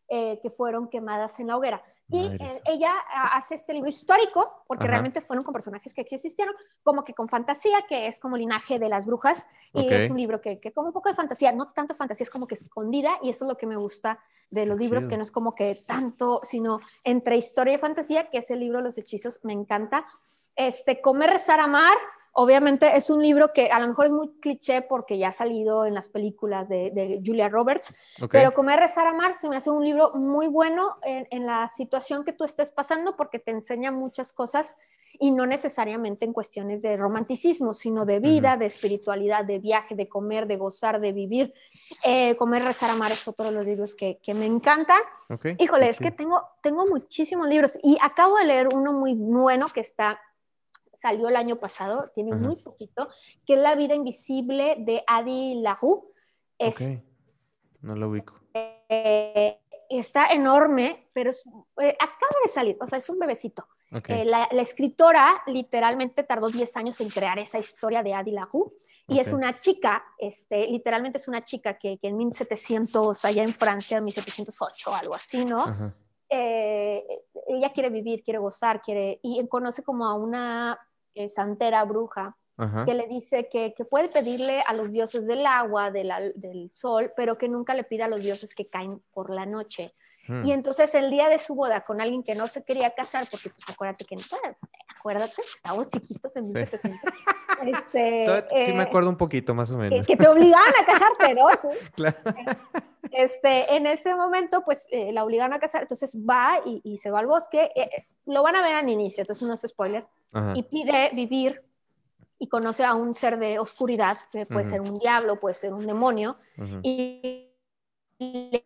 eh, 0.08 0.38
que 0.42 0.50
fueron 0.50 0.88
quemadas 0.88 1.40
en 1.40 1.46
la 1.46 1.56
hoguera. 1.56 1.82
Y 2.10 2.26
eh, 2.26 2.62
ella 2.66 2.92
ah, 3.12 3.36
hace 3.36 3.54
este 3.54 3.72
libro 3.72 3.88
histórico, 3.88 4.64
porque 4.66 4.86
realmente 4.86 5.20
fueron 5.20 5.44
con 5.44 5.52
personajes 5.52 5.94
que 5.94 6.00
existieron, 6.00 6.54
como 6.82 7.04
que 7.04 7.14
con 7.14 7.28
fantasía, 7.28 7.84
que 7.88 8.08
es 8.08 8.18
como 8.18 8.36
linaje 8.36 8.78
de 8.78 8.88
las 8.88 9.06
brujas, 9.06 9.46
y 9.72 9.88
es 9.88 10.10
un 10.10 10.16
libro 10.16 10.40
que, 10.40 10.58
que, 10.58 10.72
como 10.72 10.88
un 10.88 10.92
poco 10.92 11.08
de 11.08 11.14
fantasía, 11.14 11.52
no 11.52 11.68
tanto 11.68 11.94
fantasía, 11.94 12.24
es 12.24 12.30
como 12.30 12.46
que 12.46 12.54
escondida, 12.54 13.12
y 13.22 13.30
eso 13.30 13.44
es 13.44 13.48
lo 13.48 13.56
que 13.56 13.66
me 13.66 13.76
gusta 13.76 14.18
de 14.50 14.66
los 14.66 14.78
libros, 14.78 15.06
que 15.06 15.16
no 15.16 15.22
es 15.22 15.30
como 15.30 15.54
que 15.54 15.76
tanto, 15.86 16.40
sino 16.42 16.80
entre 17.04 17.36
historia 17.36 17.74
y 17.74 17.78
fantasía, 17.78 18.28
que 18.28 18.38
es 18.38 18.50
el 18.50 18.60
libro 18.60 18.80
Los 18.80 18.98
Hechizos, 18.98 19.40
me 19.44 19.52
encanta. 19.52 20.04
Este, 20.56 21.00
Comer, 21.00 21.30
Rezar, 21.30 21.60
Amar, 21.60 21.96
Obviamente 22.32 22.96
es 22.96 23.10
un 23.10 23.22
libro 23.22 23.52
que 23.52 23.70
a 23.70 23.80
lo 23.80 23.88
mejor 23.88 24.06
es 24.06 24.12
muy 24.12 24.30
cliché 24.40 24.82
porque 24.82 25.18
ya 25.18 25.28
ha 25.28 25.32
salido 25.32 25.84
en 25.84 25.94
las 25.94 26.08
películas 26.08 26.68
de, 26.68 27.20
Julia 27.24 27.48
Roberts, 27.48 27.92
pero 28.30 28.52
Comer, 28.52 28.78
Rezar, 28.78 29.06
Amar 29.06 29.34
se 29.34 29.48
me 29.48 29.56
hace 29.56 29.70
un 29.70 29.84
libro 29.84 30.12
muy 30.14 30.46
bueno 30.46 30.96
en, 31.02 31.46
la 31.46 31.68
situación 31.74 32.24
que 32.24 32.32
tú 32.32 32.44
estés 32.44 32.70
pasando 32.70 33.16
porque 33.16 33.38
te 33.38 33.50
enseña 33.50 33.90
muchas 33.90 34.32
cosas 34.32 34.76
y 35.18 35.32
no 35.32 35.44
necesariamente 35.44 36.24
en 36.24 36.32
cuestiones 36.32 36.82
de 36.82 36.96
romanticismo, 36.96 37.74
sino 37.74 38.04
de 38.04 38.20
vida, 38.20 38.56
de 38.56 38.66
espiritualidad, 38.66 39.44
de 39.44 39.58
viaje, 39.58 39.96
de 39.96 40.08
comer, 40.08 40.46
de 40.46 40.56
gozar, 40.56 41.00
de 41.00 41.12
vivir. 41.12 41.52
Eh, 42.04 42.36
comer, 42.36 42.62
Rezar, 42.62 42.90
Amar 42.90 43.10
es 43.10 43.26
otro 43.26 43.46
de 43.46 43.52
los 43.52 43.66
libros 43.66 43.96
que, 43.96 44.20
me 44.34 44.46
encantan. 44.46 45.00
Híjole, 45.58 45.88
es 45.88 45.98
que 45.98 46.12
tengo, 46.12 46.42
tengo 46.62 46.86
muchísimos 46.86 47.48
libros 47.48 47.76
y 47.82 47.98
acabo 48.00 48.36
de 48.36 48.44
leer 48.44 48.68
uno 48.72 48.92
muy 48.92 49.14
bueno 49.14 49.68
que 49.68 49.80
está 49.80 50.20
salió 51.00 51.28
el 51.28 51.36
año 51.36 51.56
pasado, 51.56 52.10
tiene 52.14 52.34
muy 52.34 52.56
poquito, 52.56 53.08
que 53.46 53.54
es 53.54 53.60
La 53.60 53.74
vida 53.74 53.94
invisible 53.94 54.76
de 54.78 55.02
Adi 55.06 55.60
Lahu. 55.62 56.12
Es, 56.58 56.78
No 57.80 57.96
lo 57.96 58.08
ubico. 58.08 58.40
Eh, 58.54 59.58
está 59.88 60.32
enorme, 60.32 61.08
pero 61.12 61.30
eh, 61.30 61.96
acaba 61.98 62.36
de 62.42 62.48
salir, 62.48 62.76
o 62.80 62.86
sea, 62.86 62.98
es 62.98 63.08
un 63.08 63.18
bebecito. 63.18 63.66
Eh, 64.06 64.24
la, 64.24 64.44
escritora 64.60 65.42
literalmente 65.46 66.22
tardó 66.22 66.48
10 66.48 66.76
años 66.76 67.00
en 67.00 67.08
crear 67.08 67.40
esa 67.40 67.58
historia 67.58 68.04
de 68.04 68.14
Adi 68.14 68.30
Lahu 68.30 68.72
y 69.08 69.18
es 69.18 69.32
una 69.32 69.58
chica, 69.58 70.04
este, 70.16 70.68
literalmente 70.68 71.18
es 71.18 71.26
una 71.26 71.42
chica 71.42 71.76
que, 71.76 71.98
que 71.98 72.06
en 72.06 72.16
1700, 72.16 73.24
allá 73.24 73.42
en 73.42 73.48
Francia, 73.48 74.00
1708, 74.00 74.94
algo 74.94 75.14
así, 75.14 75.44
¿no? 75.44 75.92
ella 76.32 77.72
quiere 77.72 77.90
vivir, 77.90 78.22
quiere 78.22 78.38
gozar, 78.38 78.80
quiere, 78.80 79.18
y 79.20 79.44
conoce 79.48 79.82
como 79.82 80.06
a 80.06 80.14
una 80.14 80.78
eh, 81.14 81.28
santera 81.28 81.84
bruja, 81.84 82.36
que 82.84 82.92
le 82.92 83.06
dice 83.06 83.48
que, 83.50 83.72
puede 83.88 84.10
pedirle 84.10 84.60
a 84.60 84.74
los 84.74 84.92
dioses 84.92 85.26
del 85.26 85.46
agua, 85.46 85.90
del 85.90 86.70
sol, 86.72 87.10
pero 87.16 87.38
que 87.38 87.48
nunca 87.48 87.74
le 87.74 87.84
pida 87.84 88.04
a 88.04 88.08
los 88.08 88.22
dioses 88.22 88.54
que 88.54 88.68
caen 88.68 89.02
por 89.12 89.30
la 89.30 89.46
noche. 89.46 89.94
Hmm. 90.30 90.44
Y 90.44 90.52
entonces 90.52 90.94
el 90.94 91.10
día 91.10 91.28
de 91.28 91.38
su 91.38 91.56
boda 91.56 91.80
con 91.80 92.00
alguien 92.00 92.22
que 92.22 92.36
no 92.36 92.46
se 92.46 92.62
quería 92.62 92.90
casar, 92.94 93.26
porque 93.28 93.50
pues 93.50 93.68
acuérdate 93.68 94.04
que, 94.04 94.16
acuérdate, 94.96 95.42
estábamos 95.42 95.88
chiquitos 95.88 96.36
en 96.36 96.44
1700. 96.44 97.00
Este, 97.60 98.24
sí 98.64 98.72
me 98.72 98.84
eh, 98.84 98.86
acuerdo 98.86 99.10
un 99.10 99.18
poquito, 99.18 99.54
más 99.54 99.70
o 99.70 99.76
menos. 99.76 100.06
Que 100.06 100.16
te 100.16 100.26
obligaban 100.26 100.72
a 100.80 100.86
casarte, 100.86 101.34
¿no? 101.34 101.46
claro. 101.94 102.16
Este, 103.10 103.76
en 103.76 103.86
ese 103.86 104.14
momento, 104.14 104.62
pues 104.64 104.88
eh, 104.90 105.12
la 105.12 105.24
obligaron 105.24 105.52
a 105.52 105.58
casar, 105.58 105.82
entonces 105.82 106.16
va 106.16 106.58
y, 106.64 106.96
se 106.96 107.10
va 107.10 107.18
al 107.18 107.26
bosque. 107.26 107.70
lo 108.24 108.42
van 108.42 108.56
a 108.56 108.62
ver 108.62 108.76
al 108.76 108.88
inicio, 108.88 109.20
entonces 109.20 109.46
no 109.46 109.52
es 109.52 109.60
spoiler 109.60 110.06
y 110.54 110.62
pide 110.62 111.10
vivir 111.12 111.62
y 112.38 112.48
conoce 112.48 112.84
a 112.84 112.94
un 112.94 113.12
ser 113.12 113.38
de 113.38 113.58
oscuridad, 113.58 114.18
que 114.32 114.46
puede 114.46 114.64
ser 114.64 114.80
un 114.80 114.98
diablo, 114.98 115.38
puede 115.38 115.54
ser 115.54 115.74
un 115.74 115.86
demonio, 115.86 116.38
y 116.82 117.52
le 118.18 118.64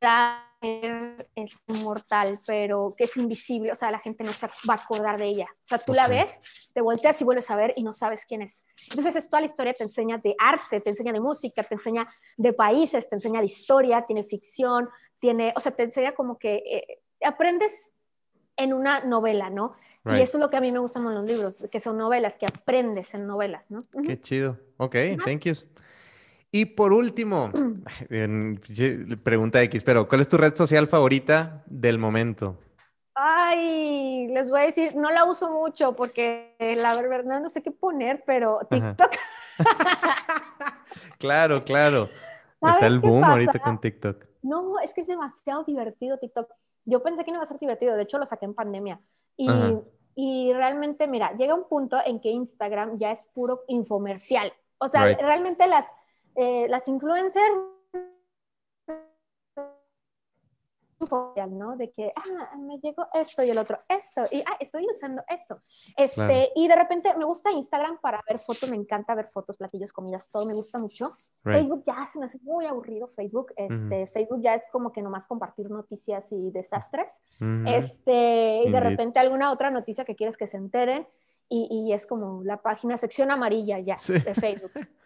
da 0.00 0.44
es 1.34 1.62
inmortal, 1.66 2.40
pero 2.46 2.94
que 2.96 3.04
es 3.04 3.16
invisible, 3.16 3.72
o 3.72 3.74
sea, 3.74 3.90
la 3.90 3.98
gente 3.98 4.24
no 4.24 4.32
se 4.32 4.46
va 4.68 4.74
a 4.74 4.82
acordar 4.82 5.18
de 5.18 5.26
ella. 5.26 5.46
O 5.50 5.66
sea, 5.66 5.78
tú 5.78 5.94
la 5.94 6.08
ves, 6.08 6.40
te 6.72 6.80
volteas 6.80 7.20
y 7.20 7.24
vuelves 7.24 7.50
a 7.50 7.56
ver 7.56 7.72
y 7.76 7.82
no 7.82 7.92
sabes 7.92 8.24
quién 8.26 8.42
es. 8.42 8.64
Entonces, 8.90 9.16
es 9.16 9.28
toda 9.28 9.40
la 9.40 9.46
historia 9.46 9.74
te 9.74 9.84
enseña 9.84 10.18
de 10.18 10.34
arte, 10.38 10.80
te 10.80 10.90
enseña 10.90 11.12
de 11.12 11.20
música, 11.20 11.62
te 11.62 11.74
enseña 11.74 12.06
de 12.36 12.52
países, 12.52 13.08
te 13.08 13.16
enseña 13.16 13.40
de 13.40 13.46
historia, 13.46 14.04
tiene 14.06 14.24
ficción, 14.24 14.88
tiene, 15.18 15.52
o 15.56 15.60
sea, 15.60 15.72
te 15.72 15.84
enseña 15.84 16.12
como 16.12 16.38
que 16.38 16.56
eh, 16.56 17.02
aprendes 17.24 17.92
en 18.56 18.72
una 18.72 19.00
novela, 19.04 19.50
¿no? 19.50 19.76
Y 20.04 20.20
eso 20.20 20.38
es 20.38 20.40
lo 20.40 20.50
que 20.50 20.56
a 20.56 20.60
mí 20.60 20.70
me 20.70 20.78
gustan 20.78 21.02
los 21.02 21.24
libros, 21.24 21.66
que 21.70 21.80
son 21.80 21.98
novelas, 21.98 22.36
que 22.36 22.46
aprendes 22.46 23.12
en 23.14 23.26
novelas, 23.26 23.64
¿no? 23.68 23.80
Qué 24.04 24.20
chido. 24.20 24.56
Ok, 24.76 24.94
thank 25.24 25.42
you. 25.46 25.54
Y 26.50 26.66
por 26.66 26.92
último, 26.92 27.50
pregunta 29.24 29.62
X, 29.62 29.84
pero 29.84 30.08
¿cuál 30.08 30.20
es 30.20 30.28
tu 30.28 30.36
red 30.36 30.54
social 30.54 30.86
favorita 30.86 31.64
del 31.66 31.98
momento? 31.98 32.58
Ay, 33.14 34.28
les 34.28 34.50
voy 34.50 34.60
a 34.60 34.64
decir, 34.64 34.94
no 34.94 35.10
la 35.10 35.24
uso 35.24 35.50
mucho 35.50 35.96
porque 35.96 36.54
la 36.58 36.94
verdad 36.96 37.40
no 37.40 37.48
sé 37.48 37.62
qué 37.62 37.70
poner, 37.70 38.22
pero 38.26 38.60
TikTok. 38.70 39.10
claro, 41.18 41.64
claro. 41.64 42.10
Está 42.60 42.86
el 42.86 43.00
boom 43.00 43.24
ahorita 43.24 43.58
con 43.58 43.80
TikTok. 43.80 44.24
No, 44.42 44.78
es 44.80 44.92
que 44.92 45.00
es 45.00 45.06
demasiado 45.06 45.64
divertido 45.64 46.18
TikTok. 46.18 46.50
Yo 46.84 47.02
pensé 47.02 47.24
que 47.24 47.30
no 47.30 47.38
iba 47.38 47.44
a 47.44 47.46
ser 47.46 47.58
divertido, 47.58 47.96
de 47.96 48.02
hecho 48.02 48.18
lo 48.18 48.26
saqué 48.26 48.44
en 48.44 48.54
pandemia. 48.54 49.00
Y 49.36 49.48
y 50.18 50.50
realmente, 50.54 51.06
mira, 51.06 51.36
llega 51.36 51.54
un 51.54 51.68
punto 51.68 51.98
en 52.04 52.20
que 52.20 52.30
Instagram 52.30 52.96
ya 52.96 53.12
es 53.12 53.26
puro 53.26 53.64
infomercial. 53.68 54.50
O 54.78 54.88
sea, 54.88 55.04
realmente 55.14 55.66
las, 55.66 55.84
eh, 56.36 56.66
las 56.68 56.88
influencers 56.88 57.56
¿no? 61.48 61.76
De 61.76 61.90
que, 61.90 62.12
ah, 62.16 62.56
me 62.56 62.78
llegó 62.78 63.06
esto 63.12 63.42
y 63.42 63.50
el 63.50 63.58
otro, 63.58 63.78
esto, 63.88 64.22
y 64.30 64.40
ah, 64.46 64.56
estoy 64.60 64.86
usando 64.90 65.22
esto. 65.28 65.60
Este, 65.96 66.50
Y 66.54 66.68
de 66.68 66.76
repente 66.76 67.14
me 67.16 67.24
gusta 67.24 67.50
Instagram 67.50 67.98
para 68.00 68.22
ver 68.28 68.38
fotos, 68.38 68.70
me 68.70 68.76
encanta 68.76 69.14
ver 69.14 69.26
fotos, 69.28 69.56
platillos, 69.56 69.92
comidas, 69.92 70.30
todo 70.30 70.46
me 70.46 70.54
gusta 70.54 70.78
mucho. 70.78 71.16
Facebook 71.42 71.82
ya 71.84 72.06
se 72.06 72.18
me 72.18 72.26
hace 72.26 72.38
muy 72.42 72.66
aburrido, 72.66 73.08
Facebook. 73.08 73.52
Este, 73.56 74.06
Facebook 74.06 74.40
ya 74.40 74.54
es 74.54 74.68
como 74.70 74.92
que 74.92 75.02
nomás 75.02 75.26
compartir 75.26 75.70
noticias 75.70 76.32
y 76.32 76.50
desastres. 76.50 77.20
este, 77.66 78.62
y 78.64 78.70
de 78.70 78.80
repente 78.80 79.18
alguna 79.18 79.52
otra 79.52 79.70
noticia 79.70 80.04
que 80.04 80.16
quieres 80.16 80.36
que 80.36 80.46
se 80.46 80.56
enteren, 80.56 81.06
y, 81.48 81.68
y 81.70 81.92
es 81.92 82.06
como 82.06 82.42
la 82.42 82.60
página, 82.60 82.96
sección 82.96 83.30
amarilla 83.30 83.78
ya 83.78 83.96
de 84.08 84.34
Facebook. 84.34 84.72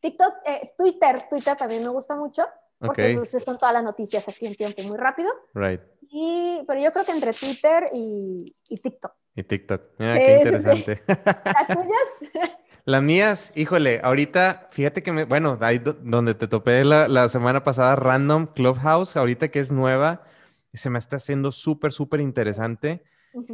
TikTok, 0.00 0.34
eh, 0.46 0.72
Twitter, 0.76 1.28
Twitter 1.28 1.56
también 1.56 1.82
me 1.82 1.90
gusta 1.90 2.16
mucho 2.16 2.44
porque 2.78 3.10
entonces 3.10 3.44
son 3.44 3.58
todas 3.58 3.74
las 3.74 3.84
noticias 3.84 4.26
así 4.26 4.46
en 4.46 4.54
tiempo 4.54 4.82
muy 4.84 4.96
rápido. 4.96 5.30
Right. 5.54 5.82
Y, 6.08 6.62
pero 6.66 6.80
yo 6.80 6.92
creo 6.92 7.04
que 7.04 7.12
entre 7.12 7.32
Twitter 7.32 7.90
y, 7.92 8.56
y 8.68 8.78
TikTok. 8.78 9.12
Y 9.34 9.42
TikTok. 9.42 9.82
Ah, 9.98 10.14
qué 10.16 10.36
interesante. 10.38 11.02
¿Las 11.06 11.66
tuyas? 11.68 12.50
Las 12.86 13.02
mías, 13.02 13.52
híjole, 13.54 14.00
ahorita, 14.02 14.68
fíjate 14.72 15.02
que 15.02 15.12
me, 15.12 15.24
bueno, 15.24 15.58
ahí 15.60 15.78
donde 15.78 16.34
te 16.34 16.48
topé 16.48 16.82
la, 16.82 17.08
la, 17.08 17.28
semana 17.28 17.62
pasada, 17.62 17.94
Random 17.94 18.46
Clubhouse, 18.46 19.16
ahorita 19.16 19.48
que 19.48 19.60
es 19.60 19.70
nueva, 19.70 20.24
se 20.72 20.88
me 20.88 20.98
está 20.98 21.16
haciendo 21.16 21.52
súper, 21.52 21.92
súper 21.92 22.20
interesante. 22.20 23.04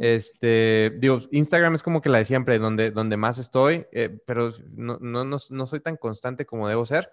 Este, 0.01 0.95
digo, 0.97 1.21
Instagram 1.31 1.75
es 1.75 1.83
como 1.83 2.01
que 2.01 2.09
la 2.09 2.17
de 2.17 2.25
siempre, 2.25 2.59
donde, 2.59 2.91
donde 2.91 3.17
más 3.17 3.37
estoy, 3.37 3.85
eh, 3.91 4.09
pero 4.25 4.51
no, 4.75 4.97
no, 4.99 5.23
no, 5.23 5.37
no 5.49 5.67
soy 5.67 5.79
tan 5.79 5.97
constante 5.97 6.45
como 6.45 6.67
debo 6.67 6.85
ser. 6.85 7.11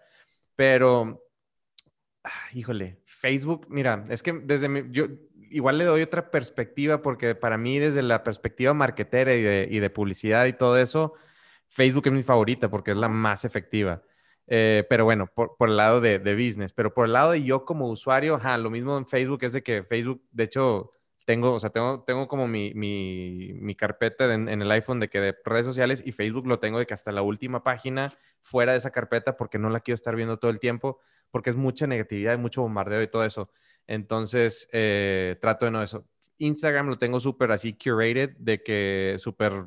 Pero 0.56 1.22
ah, 2.24 2.30
híjole, 2.52 3.00
Facebook, 3.04 3.66
mira, 3.68 4.06
es 4.08 4.22
que 4.22 4.32
desde 4.32 4.68
mi, 4.68 4.84
yo 4.90 5.06
igual 5.50 5.78
le 5.78 5.84
doy 5.84 6.02
otra 6.02 6.30
perspectiva 6.30 7.02
porque 7.02 7.34
para 7.34 7.58
mí 7.58 7.78
desde 7.78 8.02
la 8.02 8.24
perspectiva 8.24 8.74
marketera 8.74 9.34
y 9.34 9.42
de, 9.42 9.68
y 9.70 9.78
de 9.78 9.90
publicidad 9.90 10.46
y 10.46 10.52
todo 10.52 10.78
eso, 10.78 11.14
Facebook 11.68 12.06
es 12.06 12.12
mi 12.12 12.22
favorita 12.22 12.70
porque 12.70 12.92
es 12.92 12.96
la 12.96 13.08
más 13.08 13.44
efectiva. 13.44 14.02
Eh, 14.46 14.84
pero 14.90 15.04
bueno, 15.04 15.26
por, 15.26 15.56
por, 15.56 15.70
el 15.70 15.76
lado 15.76 16.00
de, 16.00 16.18
de, 16.18 16.34
business, 16.34 16.72
pero 16.74 16.92
por 16.92 17.06
el 17.06 17.14
lado 17.14 17.32
de 17.32 17.42
yo 17.44 17.64
como 17.64 17.88
usuario, 17.88 18.38
lo 18.58 18.70
mismo 18.70 18.98
en 18.98 19.06
Facebook 19.06 19.42
es 19.42 19.54
de 19.54 19.62
que 19.62 19.82
Facebook, 19.82 20.22
de 20.32 20.44
hecho, 20.44 20.92
tengo, 21.24 21.54
o 21.54 21.60
sea, 21.60 21.70
tengo, 21.70 22.02
tengo 22.04 22.28
como 22.28 22.46
mi, 22.46 22.72
mi, 22.74 23.52
mi 23.54 23.74
carpeta 23.74 24.32
en, 24.32 24.48
el 24.48 24.70
iPhone 24.70 25.00
de 25.00 25.08
que 25.08 25.20
de 25.20 25.36
redes 25.44 25.66
sociales 25.66 26.02
y 26.04 26.12
Facebook 26.12 26.46
lo 26.46 26.58
tengo 26.58 26.78
de 26.78 26.86
que 26.86 26.94
hasta 26.94 27.12
la 27.12 27.22
última 27.22 27.62
página 27.64 28.12
fuera 28.40 28.72
de 28.72 28.78
esa 28.78 28.90
carpeta 28.90 29.36
porque 29.36 29.58
no 29.58 29.70
la 29.70 29.80
quiero 29.80 29.96
estar 29.96 30.16
viendo 30.16 30.38
todo 30.38 30.50
el 30.50 30.60
tiempo, 30.60 31.00
porque 31.30 31.50
es 31.50 31.56
mucha 31.56 31.86
negatividad, 31.86 32.38
mucho 32.38 32.62
bombardeo 32.62 33.02
y 33.02 33.08
todo 33.08 33.24
eso. 33.24 33.50
Entonces, 33.86 34.68
eh, 34.72 35.36
trato 35.40 35.64
de 35.64 35.70
no 35.70 35.82
eso. 35.82 36.06
Instagram 36.38 36.88
lo 36.88 36.98
tengo 36.98 37.20
súper 37.20 37.52
así 37.52 37.72
curated, 37.72 38.36
de 38.38 38.62
que 38.62 39.16
súper 39.18 39.66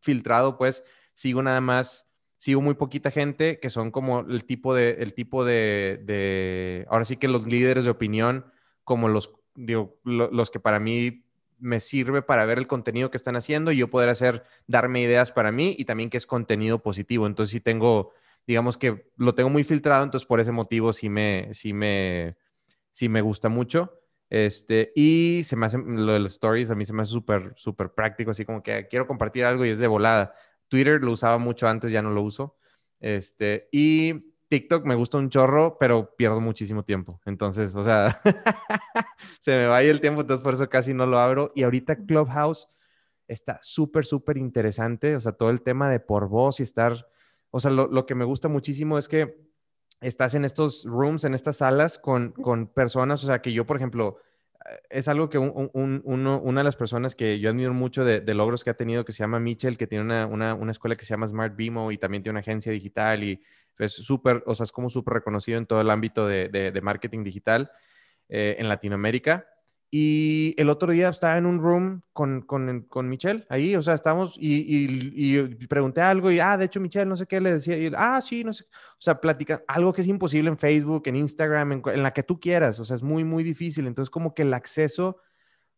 filtrado, 0.00 0.58
pues 0.58 0.84
sigo 1.14 1.42
nada 1.42 1.60
más 1.60 2.08
sigo 2.38 2.60
muy 2.60 2.74
poquita 2.74 3.10
gente 3.10 3.58
que 3.58 3.68
son 3.68 3.90
como 3.90 4.20
el 4.20 4.44
tipo 4.44 4.74
de, 4.74 4.98
el 5.00 5.12
tipo 5.12 5.44
de, 5.44 6.00
de 6.04 6.86
ahora 6.88 7.04
sí 7.04 7.16
que 7.16 7.26
los 7.26 7.46
líderes 7.46 7.84
de 7.84 7.90
opinión, 7.90 8.46
como 8.84 9.08
los, 9.08 9.34
digo, 9.58 9.98
los 10.04 10.50
que 10.50 10.60
para 10.60 10.78
mí 10.78 11.24
me 11.58 11.80
sirve 11.80 12.22
para 12.22 12.44
ver 12.44 12.58
el 12.58 12.68
contenido 12.68 13.10
que 13.10 13.16
están 13.16 13.36
haciendo 13.36 13.72
y 13.72 13.78
yo 13.78 13.90
poder 13.90 14.08
hacer, 14.08 14.44
darme 14.66 15.00
ideas 15.02 15.32
para 15.32 15.50
mí 15.50 15.74
y 15.76 15.84
también 15.84 16.10
que 16.10 16.16
es 16.16 16.26
contenido 16.26 16.80
positivo. 16.82 17.26
Entonces 17.26 17.52
sí 17.52 17.60
tengo, 17.60 18.12
digamos 18.46 18.76
que 18.78 19.10
lo 19.16 19.34
tengo 19.34 19.50
muy 19.50 19.64
filtrado, 19.64 20.04
entonces 20.04 20.26
por 20.26 20.38
ese 20.40 20.52
motivo 20.52 20.92
sí 20.92 21.08
me, 21.08 21.48
sí 21.52 21.72
me, 21.72 22.36
sí 22.92 23.08
me 23.08 23.20
gusta 23.20 23.48
mucho. 23.48 23.94
Este, 24.30 24.92
y 24.94 25.42
se 25.44 25.56
me 25.56 25.66
hace, 25.66 25.78
lo 25.78 26.12
de 26.12 26.20
los 26.20 26.32
stories 26.32 26.70
a 26.70 26.74
mí 26.74 26.84
se 26.84 26.92
me 26.92 27.02
hace 27.02 27.12
súper, 27.12 27.54
súper 27.56 27.92
práctico, 27.94 28.30
así 28.30 28.44
como 28.44 28.62
que 28.62 28.86
quiero 28.88 29.06
compartir 29.06 29.44
algo 29.44 29.64
y 29.64 29.70
es 29.70 29.78
de 29.78 29.86
volada. 29.88 30.34
Twitter 30.68 31.02
lo 31.02 31.12
usaba 31.12 31.38
mucho 31.38 31.66
antes, 31.66 31.90
ya 31.90 32.02
no 32.02 32.10
lo 32.10 32.22
uso. 32.22 32.56
Este, 33.00 33.68
y 33.72 34.34
TikTok 34.48 34.84
me 34.84 34.94
gusta 34.94 35.18
un 35.18 35.30
chorro, 35.30 35.76
pero 35.78 36.14
pierdo 36.16 36.40
muchísimo 36.40 36.84
tiempo. 36.84 37.20
Entonces, 37.26 37.74
o 37.74 37.84
sea, 37.84 38.18
se 39.40 39.52
me 39.52 39.66
va 39.66 39.76
ahí 39.78 39.88
el 39.88 40.00
tiempo, 40.00 40.22
entonces 40.22 40.42
por 40.42 40.54
eso 40.54 40.68
casi 40.68 40.94
no 40.94 41.06
lo 41.06 41.18
abro. 41.18 41.52
Y 41.54 41.64
ahorita 41.64 42.04
Clubhouse 42.06 42.68
está 43.26 43.58
súper, 43.62 44.04
súper 44.04 44.38
interesante. 44.38 45.14
O 45.16 45.20
sea, 45.20 45.32
todo 45.32 45.50
el 45.50 45.62
tema 45.62 45.90
de 45.90 46.00
por 46.00 46.28
voz 46.28 46.60
y 46.60 46.62
estar, 46.62 47.08
o 47.50 47.60
sea, 47.60 47.70
lo, 47.70 47.88
lo, 47.88 48.06
que 48.06 48.14
me 48.14 48.24
gusta 48.24 48.48
muchísimo 48.48 48.98
es 48.98 49.06
que 49.06 49.48
estás 50.00 50.34
en 50.34 50.44
estos 50.44 50.84
rooms, 50.84 51.24
en 51.24 51.34
estas 51.34 51.58
salas 51.58 51.98
con, 51.98 52.32
con 52.32 52.68
personas, 52.68 53.22
o 53.24 53.26
sea, 53.26 53.42
que 53.42 53.52
yo, 53.52 53.66
por 53.66 53.76
ejemplo, 53.76 54.18
es 54.90 55.08
algo 55.08 55.30
que 55.30 55.38
un, 55.38 56.02
una 56.04 56.60
de 56.60 56.64
las 56.64 56.76
personas 56.76 57.14
que 57.14 57.38
yo 57.38 57.50
admiro 57.50 57.72
mucho 57.72 58.04
de, 58.04 58.22
logros 58.34 58.64
que 58.64 58.70
ha 58.70 58.74
tenido, 58.74 59.04
que 59.04 59.12
se 59.12 59.20
llama 59.20 59.40
Mitchell, 59.40 59.76
que 59.76 59.86
tiene 59.86 60.04
una, 60.04 60.26
una, 60.26 60.54
una, 60.54 60.70
escuela 60.70 60.96
que 60.96 61.04
se 61.04 61.10
llama 61.10 61.26
Smart 61.26 61.56
Bimo 61.56 61.92
y 61.92 61.98
también 61.98 62.22
tiene 62.22 62.34
una 62.34 62.40
agencia 62.40 62.72
digital 62.72 63.24
y 63.24 63.42
es 63.78 63.92
súper, 63.92 64.42
o 64.46 64.54
sea, 64.54 64.64
es 64.64 64.72
como 64.72 64.90
súper 64.90 65.14
reconocido 65.14 65.58
en 65.58 65.66
todo 65.66 65.80
el 65.80 65.90
ámbito 65.90 66.26
de, 66.26 66.48
de, 66.48 66.72
de 66.72 66.80
marketing 66.80 67.22
digital 67.22 67.70
eh, 68.28 68.56
en 68.58 68.68
Latinoamérica. 68.68 69.46
Y 69.90 70.54
el 70.58 70.68
otro 70.68 70.92
día 70.92 71.08
estaba 71.08 71.38
en 71.38 71.46
un 71.46 71.60
room 71.60 72.02
con, 72.12 72.42
con, 72.42 72.82
con 72.82 73.08
Michelle, 73.08 73.46
ahí, 73.48 73.74
o 73.74 73.82
sea, 73.82 73.94
estábamos 73.94 74.36
y, 74.36 74.58
y, 74.58 75.40
y, 75.40 75.66
pregunté 75.66 76.02
algo 76.02 76.30
y, 76.30 76.40
ah, 76.40 76.58
de 76.58 76.66
hecho, 76.66 76.78
Michelle, 76.78 77.06
no 77.06 77.16
sé 77.16 77.24
qué 77.26 77.40
le 77.40 77.54
decía, 77.54 77.78
y, 77.78 77.90
ah, 77.96 78.20
sí, 78.20 78.44
no 78.44 78.52
sé, 78.52 78.64
o 78.64 79.00
sea, 79.00 79.18
platica 79.18 79.64
algo 79.66 79.94
que 79.94 80.02
es 80.02 80.06
imposible 80.06 80.50
en 80.50 80.58
Facebook, 80.58 81.04
en 81.06 81.16
Instagram, 81.16 81.72
en, 81.72 81.82
en, 81.86 82.02
la 82.02 82.12
que 82.12 82.22
tú 82.22 82.38
quieras, 82.38 82.78
o 82.80 82.84
sea, 82.84 82.96
es 82.96 83.02
muy, 83.02 83.24
muy 83.24 83.42
difícil. 83.42 83.86
Entonces, 83.86 84.10
como 84.10 84.34
que 84.34 84.42
el 84.42 84.52
acceso, 84.52 85.22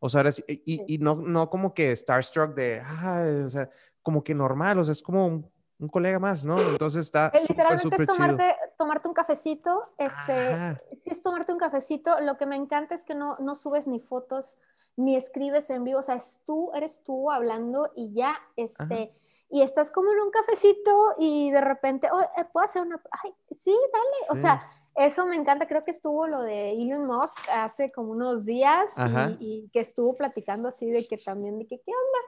o 0.01 0.09
sea, 0.09 0.21
ahora 0.21 0.33
sí, 0.33 0.43
y, 0.49 0.83
y, 0.93 0.99
no, 0.99 1.15
no 1.15 1.49
como 1.49 1.73
que 1.73 1.95
starstruck 1.95 2.55
de, 2.57 2.81
ah, 2.85 3.25
o 3.47 3.51
sea, 3.51 3.71
como 4.03 4.25
que 4.25 4.35
normal, 4.35 4.81
o 4.81 4.85
sea, 4.85 4.93
es 4.93 5.03
como 5.03 5.53
un 5.81 5.89
colega 5.89 6.19
más, 6.19 6.45
¿no? 6.45 6.61
Entonces 6.61 7.07
está. 7.07 7.33
Literalmente 7.49 7.83
super, 7.83 8.07
super 8.07 8.11
es 8.11 8.17
tomarte, 8.17 8.57
tomarte, 8.77 9.09
un 9.09 9.15
cafecito. 9.15 9.93
Este, 9.99 10.77
si 11.03 11.11
es 11.11 11.23
tomarte 11.23 11.53
un 11.53 11.59
cafecito, 11.59 12.21
lo 12.21 12.37
que 12.37 12.47
me 12.47 12.57
encanta 12.57 12.95
es 12.95 13.05
que 13.05 13.15
no, 13.15 13.37
no 13.41 13.55
subes 13.55 13.87
ni 13.87 14.01
fotos 14.01 14.59
ni 14.97 15.17
escribes 15.17 15.71
en 15.71 15.85
vivo, 15.85 16.01
o 16.01 16.03
sea, 16.03 16.17
es 16.17 16.39
tú, 16.45 16.71
eres 16.75 17.03
tú 17.03 17.31
hablando 17.31 17.91
y 17.97 18.13
ya, 18.13 18.39
este, 18.57 18.83
Ajá. 18.83 19.11
y 19.49 19.63
estás 19.63 19.91
como 19.91 20.13
en 20.13 20.21
un 20.21 20.31
cafecito 20.31 21.15
y 21.19 21.51
de 21.51 21.61
repente, 21.61 22.09
oh, 22.13 22.21
eh, 22.21 22.45
puedo 22.53 22.65
hacer 22.65 22.83
una, 22.83 23.01
ay, 23.25 23.33
sí, 23.51 23.71
dale, 23.71 24.17
sí. 24.21 24.27
o 24.31 24.37
sea, 24.37 24.69
eso 24.97 25.27
me 25.27 25.37
encanta, 25.37 25.67
creo 25.67 25.85
que 25.85 25.93
estuvo 25.93 26.27
lo 26.27 26.43
de 26.43 26.73
Elon 26.73 27.07
Musk 27.07 27.39
hace 27.51 27.91
como 27.91 28.11
unos 28.11 28.45
días 28.45 28.93
y, 29.39 29.65
y, 29.65 29.71
que 29.71 29.81
estuvo 29.81 30.17
platicando 30.17 30.69
así 30.69 30.91
de 30.91 31.07
que 31.07 31.17
también, 31.17 31.59
de 31.59 31.67
que, 31.67 31.81
¿qué 31.81 31.93
onda? 31.93 32.19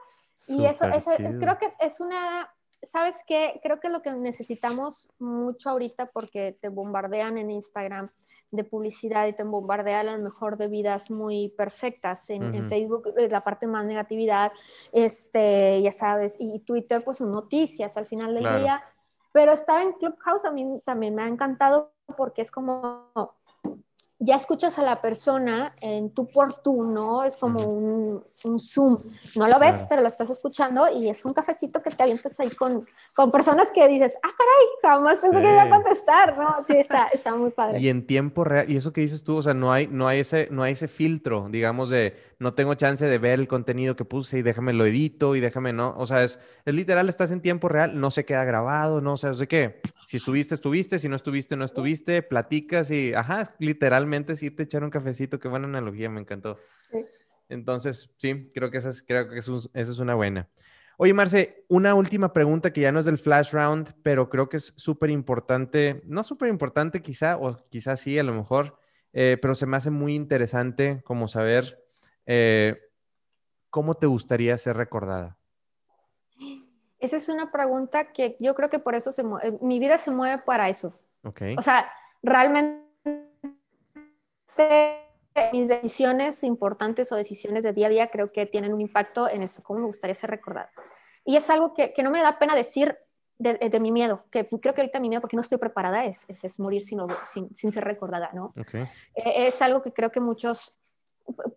Y 0.47 0.65
eso, 0.65 0.85
ese, 0.85 1.15
creo 1.39 1.57
que 1.57 1.73
es 1.79 1.99
una, 1.99 2.49
¿sabes 2.83 3.17
qué? 3.27 3.59
Creo 3.63 3.79
que 3.79 3.89
lo 3.89 4.01
que 4.01 4.11
necesitamos 4.11 5.09
mucho 5.19 5.69
ahorita, 5.69 6.07
porque 6.07 6.57
te 6.59 6.69
bombardean 6.69 7.37
en 7.37 7.51
Instagram 7.51 8.09
de 8.51 8.63
publicidad 8.63 9.25
y 9.27 9.33
te 9.33 9.43
bombardean 9.43 10.07
a 10.07 10.17
lo 10.17 10.23
mejor 10.23 10.57
de 10.57 10.67
vidas 10.67 11.09
muy 11.09 11.49
perfectas. 11.57 12.29
En, 12.29 12.43
uh 12.43 12.47
-huh. 12.47 12.57
en 12.57 12.65
Facebook 12.67 13.13
es 13.17 13.31
la 13.31 13.43
parte 13.43 13.65
más 13.65 13.83
negatividad, 13.85 14.51
este, 14.91 15.81
ya 15.81 15.91
sabes, 15.91 16.35
y 16.39 16.59
Twitter 16.59 17.03
pues 17.03 17.17
son 17.17 17.31
noticias 17.31 17.97
al 17.97 18.05
final 18.05 18.33
del 18.33 18.43
claro. 18.43 18.59
día. 18.59 18.83
Pero 19.31 19.51
estar 19.51 19.81
en 19.81 19.93
Clubhouse 19.93 20.45
a 20.45 20.51
mí 20.51 20.79
también 20.85 21.15
me 21.15 21.23
ha 21.23 21.27
encantado 21.27 21.93
porque 22.15 22.43
es 22.43 22.51
como 22.51 23.09
ya 24.23 24.37
escuchas 24.37 24.79
a 24.79 24.83
la 24.83 25.01
persona 25.01 25.75
en 25.81 26.09
tu 26.11 26.27
por 26.27 26.61
tú, 26.61 26.83
¿no? 26.83 27.23
Es 27.23 27.35
como 27.37 27.61
un, 27.61 28.23
un 28.45 28.59
Zoom. 28.59 28.97
No 29.35 29.47
lo 29.47 29.59
ves, 29.59 29.73
claro. 29.73 29.87
pero 29.89 30.01
lo 30.01 30.07
estás 30.07 30.29
escuchando 30.29 30.87
y 30.89 31.09
es 31.09 31.25
un 31.25 31.33
cafecito 31.33 31.81
que 31.81 31.91
te 31.91 32.03
avientas 32.03 32.39
ahí 32.39 32.49
con, 32.51 32.87
con 33.13 33.31
personas 33.31 33.69
que 33.71 33.87
dices, 33.87 34.13
ah, 34.23 34.29
caray, 34.37 34.95
jamás 34.95 35.17
pensé 35.17 35.37
sí. 35.37 35.43
que 35.43 35.51
iba 35.51 35.63
a 35.63 35.69
contestar, 35.69 36.37
¿no? 36.37 36.63
Sí, 36.65 36.77
está, 36.77 37.07
está 37.07 37.35
muy 37.35 37.51
padre. 37.51 37.79
Y 37.79 37.89
en 37.89 38.07
tiempo 38.07 38.43
real, 38.43 38.69
y 38.69 38.77
eso 38.77 38.93
que 38.93 39.01
dices 39.01 39.23
tú, 39.23 39.37
o 39.37 39.43
sea, 39.43 39.53
no 39.53 39.71
hay, 39.71 39.87
no 39.87 40.07
hay, 40.07 40.19
ese, 40.19 40.47
no 40.51 40.63
hay 40.63 40.73
ese 40.73 40.87
filtro, 40.87 41.47
digamos, 41.49 41.89
de 41.89 42.15
no 42.43 42.53
tengo 42.53 42.75
chance 42.75 43.05
de 43.05 43.17
ver 43.17 43.39
el 43.39 43.47
contenido 43.47 43.95
que 43.95 44.05
puse 44.05 44.37
y 44.37 44.41
déjame 44.41 44.73
lo 44.73 44.85
edito 44.85 45.35
y 45.35 45.39
déjame, 45.39 45.73
¿no? 45.73 45.95
O 45.97 46.05
sea, 46.05 46.23
es, 46.23 46.39
es 46.65 46.75
literal, 46.75 47.09
estás 47.09 47.31
en 47.31 47.41
tiempo 47.41 47.69
real, 47.69 47.99
no 47.99 48.11
se 48.11 48.25
queda 48.25 48.43
grabado, 48.43 49.01
¿no? 49.01 49.13
O 49.13 49.17
sea, 49.17 49.33
sé 49.33 49.47
que 49.47 49.81
si 50.05 50.17
estuviste, 50.17 50.53
estuviste, 50.53 50.99
si 50.99 51.09
no 51.09 51.15
estuviste, 51.15 51.55
no 51.55 51.65
estuviste, 51.65 52.21
platicas 52.21 52.91
y, 52.91 53.13
ajá, 53.13 53.55
literalmente 53.59 54.35
sí 54.35 54.51
te 54.51 54.63
echar 54.63 54.83
un 54.83 54.89
cafecito, 54.89 55.39
qué 55.39 55.47
buena 55.47 55.67
analogía, 55.67 56.09
me 56.09 56.19
encantó. 56.19 56.59
Sí. 56.91 56.99
Entonces, 57.49 58.11
sí, 58.17 58.49
creo 58.53 58.69
que 58.69 58.77
esa 58.77 58.89
es, 58.89 59.01
creo 59.01 59.29
que 59.29 59.39
eso, 59.39 59.57
esa 59.73 59.91
es 59.91 59.99
una 59.99 60.13
buena. 60.13 60.49
Oye, 60.97 61.13
Marce, 61.13 61.65
una 61.69 61.95
última 61.95 62.33
pregunta 62.33 62.71
que 62.71 62.81
ya 62.81 62.91
no 62.91 62.99
es 62.99 63.05
del 63.05 63.17
flash 63.17 63.51
round, 63.51 63.93
pero 64.03 64.29
creo 64.29 64.49
que 64.49 64.57
es 64.57 64.73
súper 64.75 65.09
importante, 65.09 66.01
no 66.05 66.23
súper 66.23 66.49
importante 66.49 67.01
quizá, 67.01 67.37
o 67.37 67.57
quizá 67.69 67.95
sí, 67.95 68.19
a 68.19 68.23
lo 68.23 68.33
mejor, 68.33 68.77
eh, 69.13 69.37
pero 69.41 69.55
se 69.55 69.65
me 69.65 69.77
hace 69.77 69.89
muy 69.89 70.13
interesante 70.13 71.01
como 71.03 71.27
saber 71.27 71.82
eh, 72.25 72.77
¿cómo 73.69 73.95
te 73.95 74.07
gustaría 74.07 74.57
ser 74.57 74.77
recordada? 74.77 75.37
Esa 76.99 77.17
es 77.17 77.27
una 77.27 77.51
pregunta 77.51 78.13
que 78.13 78.37
yo 78.39 78.55
creo 78.55 78.69
que 78.69 78.79
por 78.79 78.95
eso 78.95 79.11
se 79.11 79.23
mueve, 79.23 79.57
mi 79.61 79.79
vida 79.79 79.97
se 79.97 80.11
mueve 80.11 80.41
para 80.45 80.69
eso. 80.69 80.97
Okay. 81.23 81.55
O 81.57 81.61
sea, 81.61 81.91
realmente 82.21 82.83
mis 85.51 85.67
decisiones 85.67 86.43
importantes 86.43 87.11
o 87.11 87.15
decisiones 87.15 87.63
de 87.63 87.73
día 87.73 87.87
a 87.87 87.89
día 87.89 88.07
creo 88.07 88.31
que 88.31 88.45
tienen 88.45 88.73
un 88.73 88.81
impacto 88.81 89.29
en 89.29 89.41
eso, 89.41 89.63
cómo 89.63 89.79
me 89.79 89.85
gustaría 89.85 90.15
ser 90.15 90.29
recordada. 90.29 90.71
Y 91.25 91.35
es 91.35 91.49
algo 91.49 91.73
que, 91.73 91.93
que 91.93 92.03
no 92.03 92.11
me 92.11 92.21
da 92.21 92.37
pena 92.39 92.55
decir 92.55 92.97
de, 93.37 93.55
de, 93.55 93.79
mi 93.79 93.91
miedo, 93.91 94.25
que 94.31 94.47
creo 94.47 94.73
que 94.73 94.81
ahorita 94.81 94.99
mi 94.99 95.09
miedo, 95.09 95.21
porque 95.21 95.35
no 95.35 95.41
estoy 95.41 95.57
preparada, 95.57 96.05
es, 96.05 96.23
es, 96.27 96.43
es 96.43 96.59
morir 96.59 96.85
sin, 96.85 96.99
sin, 97.23 97.53
sin, 97.55 97.71
ser 97.71 97.83
recordada, 97.83 98.29
¿no? 98.33 98.53
Okay. 98.57 98.83
Eh, 99.15 99.47
es 99.47 99.61
algo 99.61 99.81
que 99.81 99.91
creo 99.91 100.11
que 100.11 100.19
muchos 100.19 100.79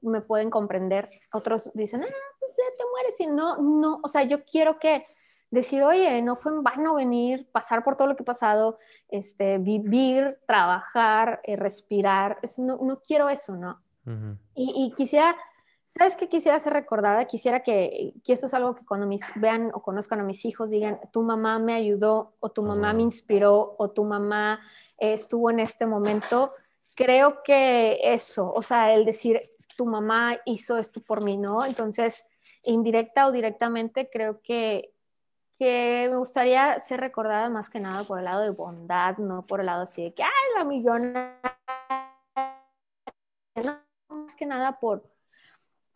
me 0.03 0.21
pueden 0.21 0.51
comprender. 0.51 1.11
Otros 1.33 1.71
dicen, 1.75 2.05
ah, 2.05 2.37
pues 2.41 2.53
ya 2.57 2.77
te 2.77 2.85
mueres 2.91 3.21
y 3.21 3.27
no, 3.27 3.57
no, 3.59 4.01
o 4.03 4.09
sea, 4.09 4.23
yo 4.23 4.45
quiero 4.45 4.79
que 4.79 5.05
decir, 5.51 5.83
oye, 5.83 6.23
no 6.23 6.37
fue 6.37 6.53
en 6.53 6.63
vano 6.63 6.95
venir, 6.95 7.49
pasar 7.53 7.85
por 7.85 7.97
todo 7.97 8.09
lo 8.09 8.17
que 8.17 8.23
he 8.23 8.27
pasado, 8.27 8.79
este, 9.09 9.59
vivir, 9.59 10.39
trabajar, 10.47 11.41
eh, 11.45 11.57
respirar, 11.57 12.39
es, 12.43 12.59
no, 12.59 12.79
no, 12.79 13.01
quiero 13.01 13.29
eso, 13.29 13.55
¿no? 13.57 13.81
Uh 14.07 14.11
-huh. 14.11 14.39
y, 14.55 14.85
y, 14.85 14.95
quisiera, 14.95 15.37
¿sabes 15.89 16.15
qué 16.17 16.29
quisiera 16.29 16.61
ser 16.61 16.73
recordada? 16.73 17.25
Quisiera 17.25 17.61
que, 17.61 18.15
que 18.25 18.33
eso 18.33 18.47
es 18.47 18.55
algo 18.55 18.75
que 18.75 18.85
cuando 18.85 19.07
mis, 19.07 19.23
vean 19.37 19.71
o 19.75 19.83
conozcan 19.83 20.21
a 20.21 20.25
mis 20.25 20.45
hijos 20.45 20.71
digan, 20.71 21.01
tu 21.13 21.23
mamá 21.23 21.59
me 21.59 21.75
ayudó 21.75 22.35
o 22.41 22.51
tu 22.51 22.63
mamá 22.63 22.91
uh 22.91 22.93
-huh. 22.93 22.97
me 22.97 23.03
inspiró 23.03 23.75
o 23.79 23.91
tu 23.91 24.05
mamá 24.05 24.61
eh, 24.99 25.13
estuvo 25.13 25.51
en 25.51 25.61
este 25.61 25.87
momento. 25.87 26.53
Creo 26.95 27.43
que 27.43 27.99
eso, 28.03 28.53
o 28.53 28.63
sea, 28.63 28.95
el 28.95 29.05
decir, 29.05 29.41
tu 29.77 29.87
mamá 29.87 30.39
hizo 30.45 30.79
esto 30.79 31.01
por 31.01 31.23
mí, 31.23 31.37
¿no? 31.37 31.65
Entonces, 31.65 32.27
indirecta 32.63 33.27
o 33.27 33.33
directamente, 33.33 34.09
creo 34.11 34.41
que, 34.43 34.95
que 35.55 36.09
me 36.11 36.17
gustaría 36.17 36.81
ser 36.81 37.01
recordada 37.01 37.49
más 37.49 37.71
que 37.71 37.81
nada 37.81 38.05
por 38.05 38.19
el 38.19 38.25
lado 38.25 38.43
de 38.43 38.51
bondad, 38.51 39.19
no 39.19 39.47
por 39.47 39.61
el 39.61 39.67
lado 39.67 39.83
así 39.83 40.03
de 40.03 40.15
que, 40.15 40.23
ay, 40.23 40.31
la 40.57 40.65
millona. 40.65 41.41
No, 43.65 43.79
más 44.09 44.37
que 44.37 44.47
nada 44.47 44.79
por, 44.79 45.05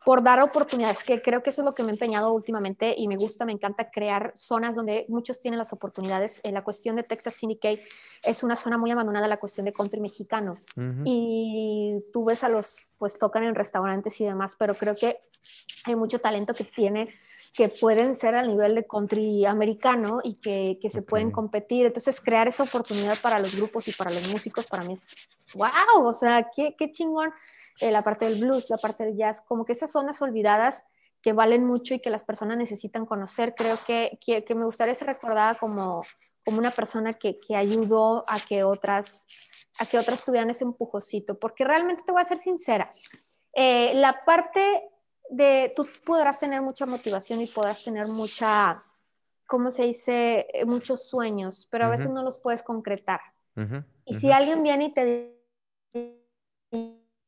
por 0.04 0.22
dar 0.22 0.40
oportunidades, 0.40 1.04
que 1.04 1.20
creo 1.20 1.42
que 1.42 1.50
eso 1.50 1.60
es 1.60 1.66
lo 1.66 1.74
que 1.74 1.82
me 1.82 1.90
he 1.90 1.92
empeñado 1.92 2.32
últimamente 2.32 2.94
y 2.96 3.06
me 3.06 3.16
gusta, 3.16 3.44
me 3.44 3.52
encanta 3.52 3.90
crear 3.90 4.32
zonas 4.34 4.74
donde 4.74 5.04
muchos 5.08 5.40
tienen 5.40 5.58
las 5.58 5.74
oportunidades. 5.74 6.40
En 6.42 6.54
la 6.54 6.64
cuestión 6.64 6.96
de 6.96 7.02
Texas 7.02 7.34
Syndicate 7.34 7.82
es 8.22 8.42
una 8.42 8.56
zona 8.56 8.78
muy 8.78 8.90
abandonada, 8.90 9.28
la 9.28 9.38
cuestión 9.38 9.66
de 9.66 9.74
country 9.74 10.00
mexicano. 10.00 10.56
Y 11.04 12.02
tú 12.12 12.24
ves 12.24 12.42
a 12.44 12.48
los, 12.48 12.88
pues 12.96 13.18
tocan 13.18 13.44
en 13.44 13.54
restaurantes 13.54 14.18
y 14.20 14.24
demás, 14.24 14.56
pero 14.58 14.74
creo 14.74 14.96
que 14.96 15.18
hay 15.84 15.96
mucho 15.96 16.18
talento 16.18 16.54
que 16.54 16.64
tiene 16.64 17.10
que 17.52 17.68
pueden 17.68 18.14
ser 18.14 18.36
al 18.36 18.46
nivel 18.46 18.76
de 18.76 18.86
country 18.86 19.44
americano 19.44 20.20
y 20.22 20.36
que, 20.36 20.78
que 20.80 20.88
se 20.88 21.02
pueden 21.02 21.32
competir. 21.32 21.84
Entonces, 21.84 22.20
crear 22.20 22.46
esa 22.46 22.62
oportunidad 22.62 23.18
para 23.20 23.40
los 23.40 23.56
grupos 23.56 23.88
y 23.88 23.92
para 23.92 24.10
los 24.10 24.28
músicos, 24.30 24.66
para 24.66 24.84
mí 24.84 24.94
es 24.94 25.28
wow, 25.54 26.06
o 26.06 26.12
sea, 26.12 26.48
qué, 26.54 26.74
qué 26.78 26.90
chingón 26.90 27.32
eh, 27.80 27.90
la 27.90 28.02
parte 28.02 28.26
del 28.26 28.40
blues, 28.40 28.70
la 28.70 28.78
parte 28.78 29.04
del 29.04 29.16
jazz, 29.16 29.40
como 29.42 29.64
que 29.64 29.72
esas 29.72 29.92
zonas 29.92 30.20
olvidadas 30.22 30.84
que 31.22 31.32
valen 31.32 31.64
mucho 31.66 31.94
y 31.94 32.00
que 32.00 32.10
las 32.10 32.24
personas 32.24 32.56
necesitan 32.56 33.06
conocer. 33.06 33.54
Creo 33.54 33.78
que, 33.86 34.18
que, 34.24 34.54
me 34.54 34.64
gustaría 34.64 34.94
ser 34.94 35.08
recordada 35.08 35.54
como, 35.54 36.02
como 36.44 36.58
una 36.58 36.70
persona 36.70 37.14
que, 37.14 37.38
que, 37.38 37.56
ayudó 37.56 38.24
a 38.26 38.40
que 38.40 38.64
otras 38.64 39.26
a 39.78 39.86
que 39.86 39.98
otras 39.98 40.22
tuvieran 40.24 40.50
ese 40.50 40.64
empujocito, 40.64 41.38
porque 41.38 41.64
realmente 41.64 42.02
te 42.04 42.12
voy 42.12 42.20
a 42.20 42.26
ser 42.26 42.38
sincera, 42.38 42.92
eh, 43.54 43.92
la 43.94 44.24
parte 44.24 44.90
de, 45.30 45.72
tú 45.74 45.86
podrás 46.04 46.38
tener 46.38 46.60
mucha 46.60 46.86
motivación 46.86 47.40
y 47.40 47.46
podrás 47.46 47.82
tener 47.82 48.06
mucha, 48.06 48.84
¿cómo 49.46 49.70
se 49.70 49.84
dice? 49.84 50.46
Eh, 50.52 50.64
muchos 50.64 51.08
sueños, 51.08 51.66
pero 51.70 51.86
a 51.86 51.88
veces 51.88 52.10
no 52.10 52.22
los 52.22 52.38
puedes 52.38 52.62
concretar. 52.62 53.20
y 54.04 54.14
si 54.14 54.30
alguien 54.30 54.62
viene 54.62 54.86
y 54.86 54.94
te 54.94 55.40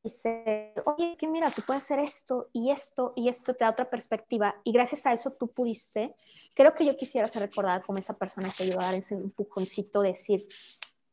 dice, 0.03 0.75
oye, 0.85 1.17
que 1.17 1.29
mira, 1.29 1.51
tú 1.51 1.63
puedes 1.67 1.83
hacer 1.83 1.99
esto 1.99 2.49
y 2.53 2.71
esto 2.71 3.13
y 3.17 3.29
esto, 3.29 3.55
te 3.55 3.65
da 3.65 3.71
otra 3.71 3.89
perspectiva 3.89 4.57
y 4.65 4.73
gracias 4.73 5.07
a 5.07 5.13
eso 5.13 5.33
tú 5.33 5.49
pudiste, 5.49 6.15
creo 6.55 6.75
que 6.75 6.85
yo 6.85 6.97
quisiera 6.97 7.27
ser 7.29 7.43
recordada 7.43 7.83
como 7.83 7.99
esa 7.99 8.15
persona 8.15 8.51
que 8.57 8.65
ayudó 8.65 8.81
a 8.81 8.85
dar 8.85 8.95
ese 8.95 9.15
empujoncito, 9.15 10.03
de 10.03 10.11
decir, 10.11 10.43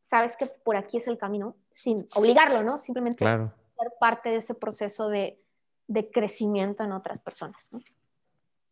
sabes 0.03 0.36
que 0.38 0.48
por 0.48 0.76
aquí 0.76 0.98
es 0.98 1.07
el 1.07 1.18
camino, 1.18 1.56
sin 1.74 2.07
obligarlo, 2.16 2.64
¿no? 2.64 2.78
Simplemente 2.78 3.24
ser 3.24 3.94
parte 3.99 4.30
de 4.30 4.38
ese 4.38 4.56
proceso 4.56 5.07
de, 5.10 5.40
de 5.88 6.10
crecimiento 6.10 6.84
en 6.84 6.91
otras 6.91 7.20
personas. 7.20 7.68
¿no? 7.72 7.80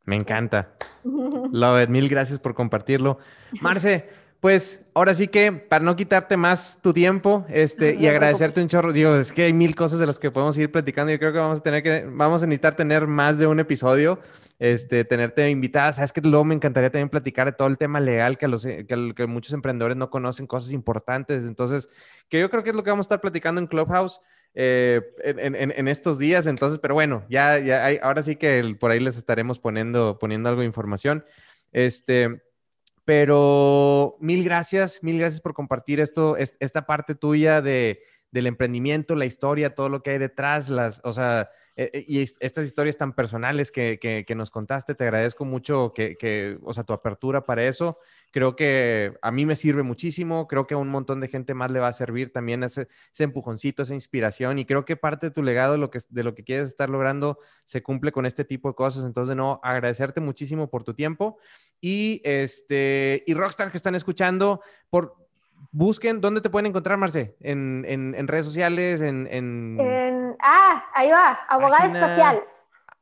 Me 0.06 0.16
encanta. 0.16 0.74
Love 1.04 1.90
Mil 1.90 2.10
gracias 2.10 2.40
por 2.40 2.56
compartirlo. 2.56 3.20
Marce, 3.62 4.10
pues 4.48 4.80
ahora 4.94 5.14
sí 5.14 5.28
que 5.28 5.52
para 5.52 5.84
no 5.84 5.98
quitarte 5.98 6.38
más 6.38 6.80
tu 6.82 6.94
tiempo 6.94 7.46
este, 7.50 7.96
y 7.96 8.08
agradecerte 8.08 8.62
un 8.62 8.70
chorro, 8.70 8.94
digo, 8.94 9.14
es 9.14 9.34
que 9.34 9.44
hay 9.44 9.52
mil 9.52 9.76
cosas 9.76 10.00
de 10.00 10.06
las 10.06 10.20
que 10.20 10.32
podemos 10.32 10.58
ir 10.58 10.72
platicando. 10.72 11.12
Yo 11.12 11.20
creo 11.20 11.34
que 11.34 11.40
vamos 11.40 11.60
a 11.60 11.64
tener 11.64 11.84
que, 11.84 12.06
vamos 12.10 12.44
a 12.44 12.46
necesitar 12.46 12.74
tener 12.78 13.08
más 13.08 13.38
de 13.40 13.46
un 13.46 13.60
episodio, 13.60 14.22
este, 14.58 15.04
tenerte 15.04 15.50
invitada. 15.50 15.92
Sabes 15.92 16.14
que 16.14 16.22
luego 16.22 16.46
me 16.46 16.56
encantaría 16.56 16.90
también 16.90 17.10
platicar 17.10 17.48
de 17.48 17.52
todo 17.52 17.68
el 17.68 17.78
tema 17.78 18.00
legal 18.00 18.38
que, 18.38 18.48
los, 18.48 18.64
que, 18.64 19.14
que 19.14 19.28
muchos 19.28 19.52
emprendedores 19.52 19.98
no 19.98 20.10
conocen, 20.10 20.48
cosas 20.48 20.72
importantes. 20.72 21.44
Entonces, 21.44 21.90
que 22.30 22.40
yo 22.40 22.50
creo 22.50 22.64
que 22.64 22.70
es 22.70 22.76
lo 22.78 22.84
que 22.84 22.90
vamos 22.90 23.04
a 23.04 23.08
estar 23.08 23.20
platicando 23.20 23.60
en 23.60 23.68
Clubhouse. 23.68 24.22
Eh, 24.56 25.02
en, 25.26 25.88
estos 25.90 26.18
días. 26.18 26.48
Entonces, 26.48 26.80
pero 26.80 26.94
bueno, 26.94 27.26
ya, 27.30 27.60
ya 27.60 27.84
hay, 27.84 28.00
ahora 28.02 28.24
sí 28.24 28.38
que 28.38 28.78
por 28.80 28.92
ahí 28.92 29.02
les 29.02 29.18
estaremos 29.18 29.60
poniendo, 29.60 30.18
poniendo 30.20 30.48
algo 30.48 30.62
de 30.62 30.68
información. 30.68 31.26
Este, 31.74 32.47
pero 33.08 34.18
mil 34.20 34.44
gracias, 34.44 35.02
mil 35.02 35.18
gracias 35.18 35.40
por 35.40 35.54
compartir 35.54 36.02
esto, 36.02 36.36
esta 36.36 36.86
parte 36.86 37.16
tuya 37.16 37.62
de, 37.62 38.02
del 38.32 38.48
emprendimiento, 38.48 39.16
la 39.16 39.24
historia, 39.24 39.76
todo 39.76 39.88
lo 39.88 40.04
que 40.04 40.10
hay 40.10 40.18
detrás, 40.18 40.68
las, 40.68 41.00
o 41.06 41.14
sea, 41.14 41.50
eh, 41.78 41.90
eh, 41.94 42.04
y 42.06 42.20
estas 42.20 42.66
historias 42.66 42.98
tan 42.98 43.14
personales 43.14 43.72
que, 43.72 43.98
que, 43.98 44.36
nos 44.36 44.52
contaste, 44.52 44.94
te 44.94 45.06
agradezco 45.06 45.46
mucho 45.46 45.94
que, 45.96 46.18
que, 46.18 46.58
o 46.62 46.74
sea, 46.74 46.84
tu 46.84 46.92
apertura 46.92 47.46
para 47.46 47.64
eso. 47.64 47.98
Creo 48.32 48.56
que 48.56 49.18
a 49.22 49.32
mí 49.32 49.46
me 49.46 49.56
sirve 49.56 49.84
muchísimo, 49.84 50.48
creo 50.48 50.68
que 50.68 50.74
a 50.74 50.78
un 50.78 50.90
montón 50.90 51.20
de 51.22 51.28
gente 51.28 51.54
más 51.54 51.72
le 51.72 51.80
va 51.80 51.88
a 51.88 51.94
servir 51.94 52.32
también 52.32 52.64
ese, 52.64 52.88
ese 53.12 53.24
empujoncito, 53.24 53.84
esa 53.84 53.94
inspiración, 53.94 54.60
y 54.60 54.66
creo 54.66 54.86
que 54.86 54.96
parte 54.96 55.28
de 55.28 55.32
tu 55.32 55.44
legado, 55.44 55.74
de 55.74 55.78
lo, 55.78 55.90
que, 55.90 56.00
de 56.10 56.24
lo 56.24 56.36
que 56.36 56.44
quieres 56.44 56.68
estar 56.68 56.90
logrando, 56.90 57.40
se 57.66 57.82
cumple 57.82 58.12
con 58.12 58.26
este 58.26 58.44
tipo 58.44 58.70
de 58.70 58.76
cosas. 58.76 59.06
Entonces, 59.06 59.36
no, 59.36 59.60
agradecerte 59.64 60.20
muchísimo 60.20 60.70
por 60.70 60.84
tu 60.84 60.94
tiempo. 60.94 61.38
Y, 61.80 62.22
este, 62.24 63.24
y 63.26 63.34
Rockstar 63.34 63.72
que 63.72 63.78
están 63.78 63.96
escuchando, 63.96 64.62
por, 64.90 65.16
busquen, 65.72 66.22
¿dónde 66.22 66.42
te 66.42 66.50
pueden 66.50 66.68
encontrar, 66.68 66.98
Marce? 66.98 67.36
En, 67.40 67.86
en, 67.88 68.28
redes 68.28 68.46
sociales, 68.46 69.02
en, 69.02 69.28
en, 69.32 70.36
Ah, 70.40 70.86
ahí 70.94 71.10
va, 71.12 71.40
abogada 71.48 71.88
espacial. 71.88 72.44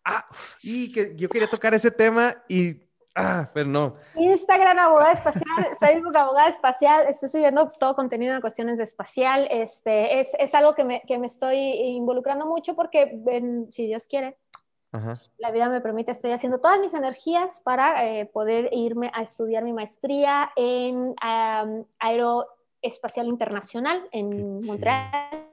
Ah, 0.03 0.27
y 0.61 0.91
que 0.91 1.15
yo 1.15 1.29
quería 1.29 1.47
tocar 1.47 1.73
ese 1.73 1.91
tema 1.91 2.35
y... 2.47 2.84
Ah, 3.15 3.49
pero 3.53 3.69
no. 3.69 3.95
Instagram, 4.15 4.77
abogada 4.77 5.13
espacial, 5.13 5.45
Facebook, 5.79 6.17
abogada 6.17 6.49
espacial. 6.49 7.05
Estoy 7.07 7.29
subiendo 7.29 7.71
todo 7.71 7.95
contenido 7.95 8.35
en 8.35 8.41
cuestiones 8.41 8.77
de 8.77 8.83
espacial. 8.83 9.47
Este, 9.49 10.19
es, 10.19 10.29
es 10.37 10.53
algo 10.53 10.75
que 10.75 10.83
me, 10.83 11.01
que 11.07 11.17
me, 11.17 11.27
estoy 11.27 11.55
involucrando 11.57 12.45
mucho 12.45 12.75
porque, 12.75 13.17
si 13.71 13.87
Dios 13.87 14.07
quiere, 14.07 14.37
la 15.37 15.51
vida 15.51 15.69
me 15.69 15.81
permite, 15.81 16.11
estoy 16.11 16.31
haciendo 16.31 16.59
todas 16.59 16.79
mis 16.79 16.93
energías 16.93 17.59
para 17.59 18.05
eh, 18.07 18.25
poder 18.25 18.69
irme 18.71 19.11
a 19.13 19.23
estudiar 19.23 19.63
mi 19.63 19.73
maestría 19.73 20.51
en 20.55 21.15
Aeroespacial 21.99 23.27
Internacional 23.27 24.07
en 24.11 24.65
Montreal. 24.65 25.47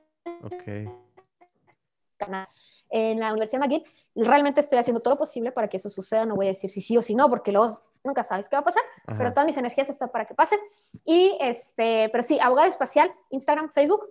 En 2.91 3.19
la 3.19 3.33
Universidad 3.33 3.61
de 3.63 3.69
McGill. 3.69 3.85
Realmente 4.15 4.61
estoy 4.61 4.79
haciendo 4.79 5.01
todo 5.01 5.15
lo 5.15 5.19
posible 5.19 5.53
para 5.53 5.69
que 5.69 5.79
eso 5.79 5.89
suceda. 5.89 6.27
No 6.27 6.37
voy 6.37 6.47
a 6.47 6.51
decir 6.51 6.71
si 6.71 6.81
sí 6.81 6.97
o 6.97 7.03
si 7.03 7.15
no, 7.15 7.29
porque 7.31 7.53
luego 7.53 7.69
nunca 8.05 8.25
sabes 8.25 8.49
qué 8.49 8.57
va 8.57 8.61
a 8.61 8.65
pasar, 8.65 8.83
pero 9.07 9.33
todas 9.33 9.47
mis 9.47 9.57
energías 9.57 9.89
están 9.89 10.11
para 10.11 10.27
que 10.27 10.35
pase. 10.35 10.59
Y 11.05 11.37
este, 11.41 12.09
pero 12.11 12.23
sí, 12.23 12.39
abogada 12.41 12.69
espacial, 12.69 13.13
Instagram, 13.31 13.71
Facebook, 13.71 14.09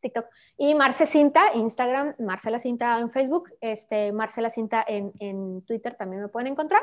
TikTok. 0.00 0.26
Y 0.58 0.74
Marce 0.74 1.06
Cinta, 1.06 1.54
Instagram, 1.54 2.14
Marcela 2.18 2.58
Cinta 2.58 2.98
en 2.98 3.10
Facebook, 3.10 3.50
este, 3.60 4.12
Marcela 4.12 4.50
Cinta 4.50 4.84
en, 4.86 5.12
en 5.18 5.62
Twitter 5.62 5.94
también 5.96 6.22
me 6.22 6.28
pueden 6.28 6.48
encontrar. 6.48 6.82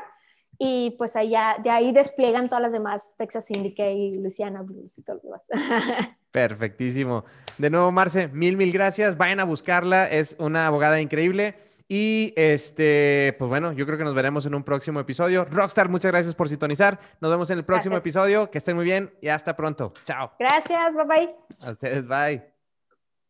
Y 0.58 0.96
pues 0.98 1.16
allá, 1.16 1.56
de 1.64 1.70
ahí 1.70 1.94
despliegan 1.94 2.50
todas 2.50 2.64
las 2.64 2.74
demás, 2.74 3.14
Texas 3.18 3.46
Syndicate 3.46 3.92
y 3.92 4.18
Luciana 4.18 4.62
Blues 4.62 4.98
y 4.98 5.04
todo 5.04 5.18
lo 5.18 5.22
demás. 5.22 5.42
Perfectísimo. 6.32 7.24
De 7.58 7.70
nuevo, 7.70 7.92
Marce, 7.92 8.28
mil, 8.28 8.58
mil 8.58 8.72
gracias. 8.72 9.18
Vayan 9.18 9.40
a 9.40 9.46
buscarla, 9.46 10.10
es 10.10 10.36
una 10.38 10.68
abogada 10.68 11.00
increíble. 11.00 11.56
Y 11.92 12.34
este, 12.36 13.36
pues 13.40 13.50
bueno, 13.50 13.74
yo 13.74 13.88
creo 13.88 13.98
que 13.98 14.04
nos 14.04 14.14
veremos 14.14 14.46
en 14.46 14.54
un 14.54 14.64
próximo 14.64 15.00
episodio. 15.00 15.44
Rockstar, 15.46 15.90
muchas 15.90 16.12
gracias 16.12 16.36
por 16.36 16.48
sintonizar. 16.48 17.00
Nos 17.20 17.32
vemos 17.32 17.50
en 17.50 17.58
el 17.58 17.66
próximo 17.66 17.98
episodio. 17.98 18.52
Que 18.52 18.60
estén 18.60 18.76
muy 18.76 18.86
bien 18.86 19.12
y 19.22 19.30
hasta 19.30 19.56
pronto. 19.56 19.94
Chao. 20.06 20.32
Gracias, 20.38 20.94
bye 20.94 21.06
bye. 21.06 21.36
A 21.62 21.72
ustedes, 21.72 22.08
bye. 22.08 22.59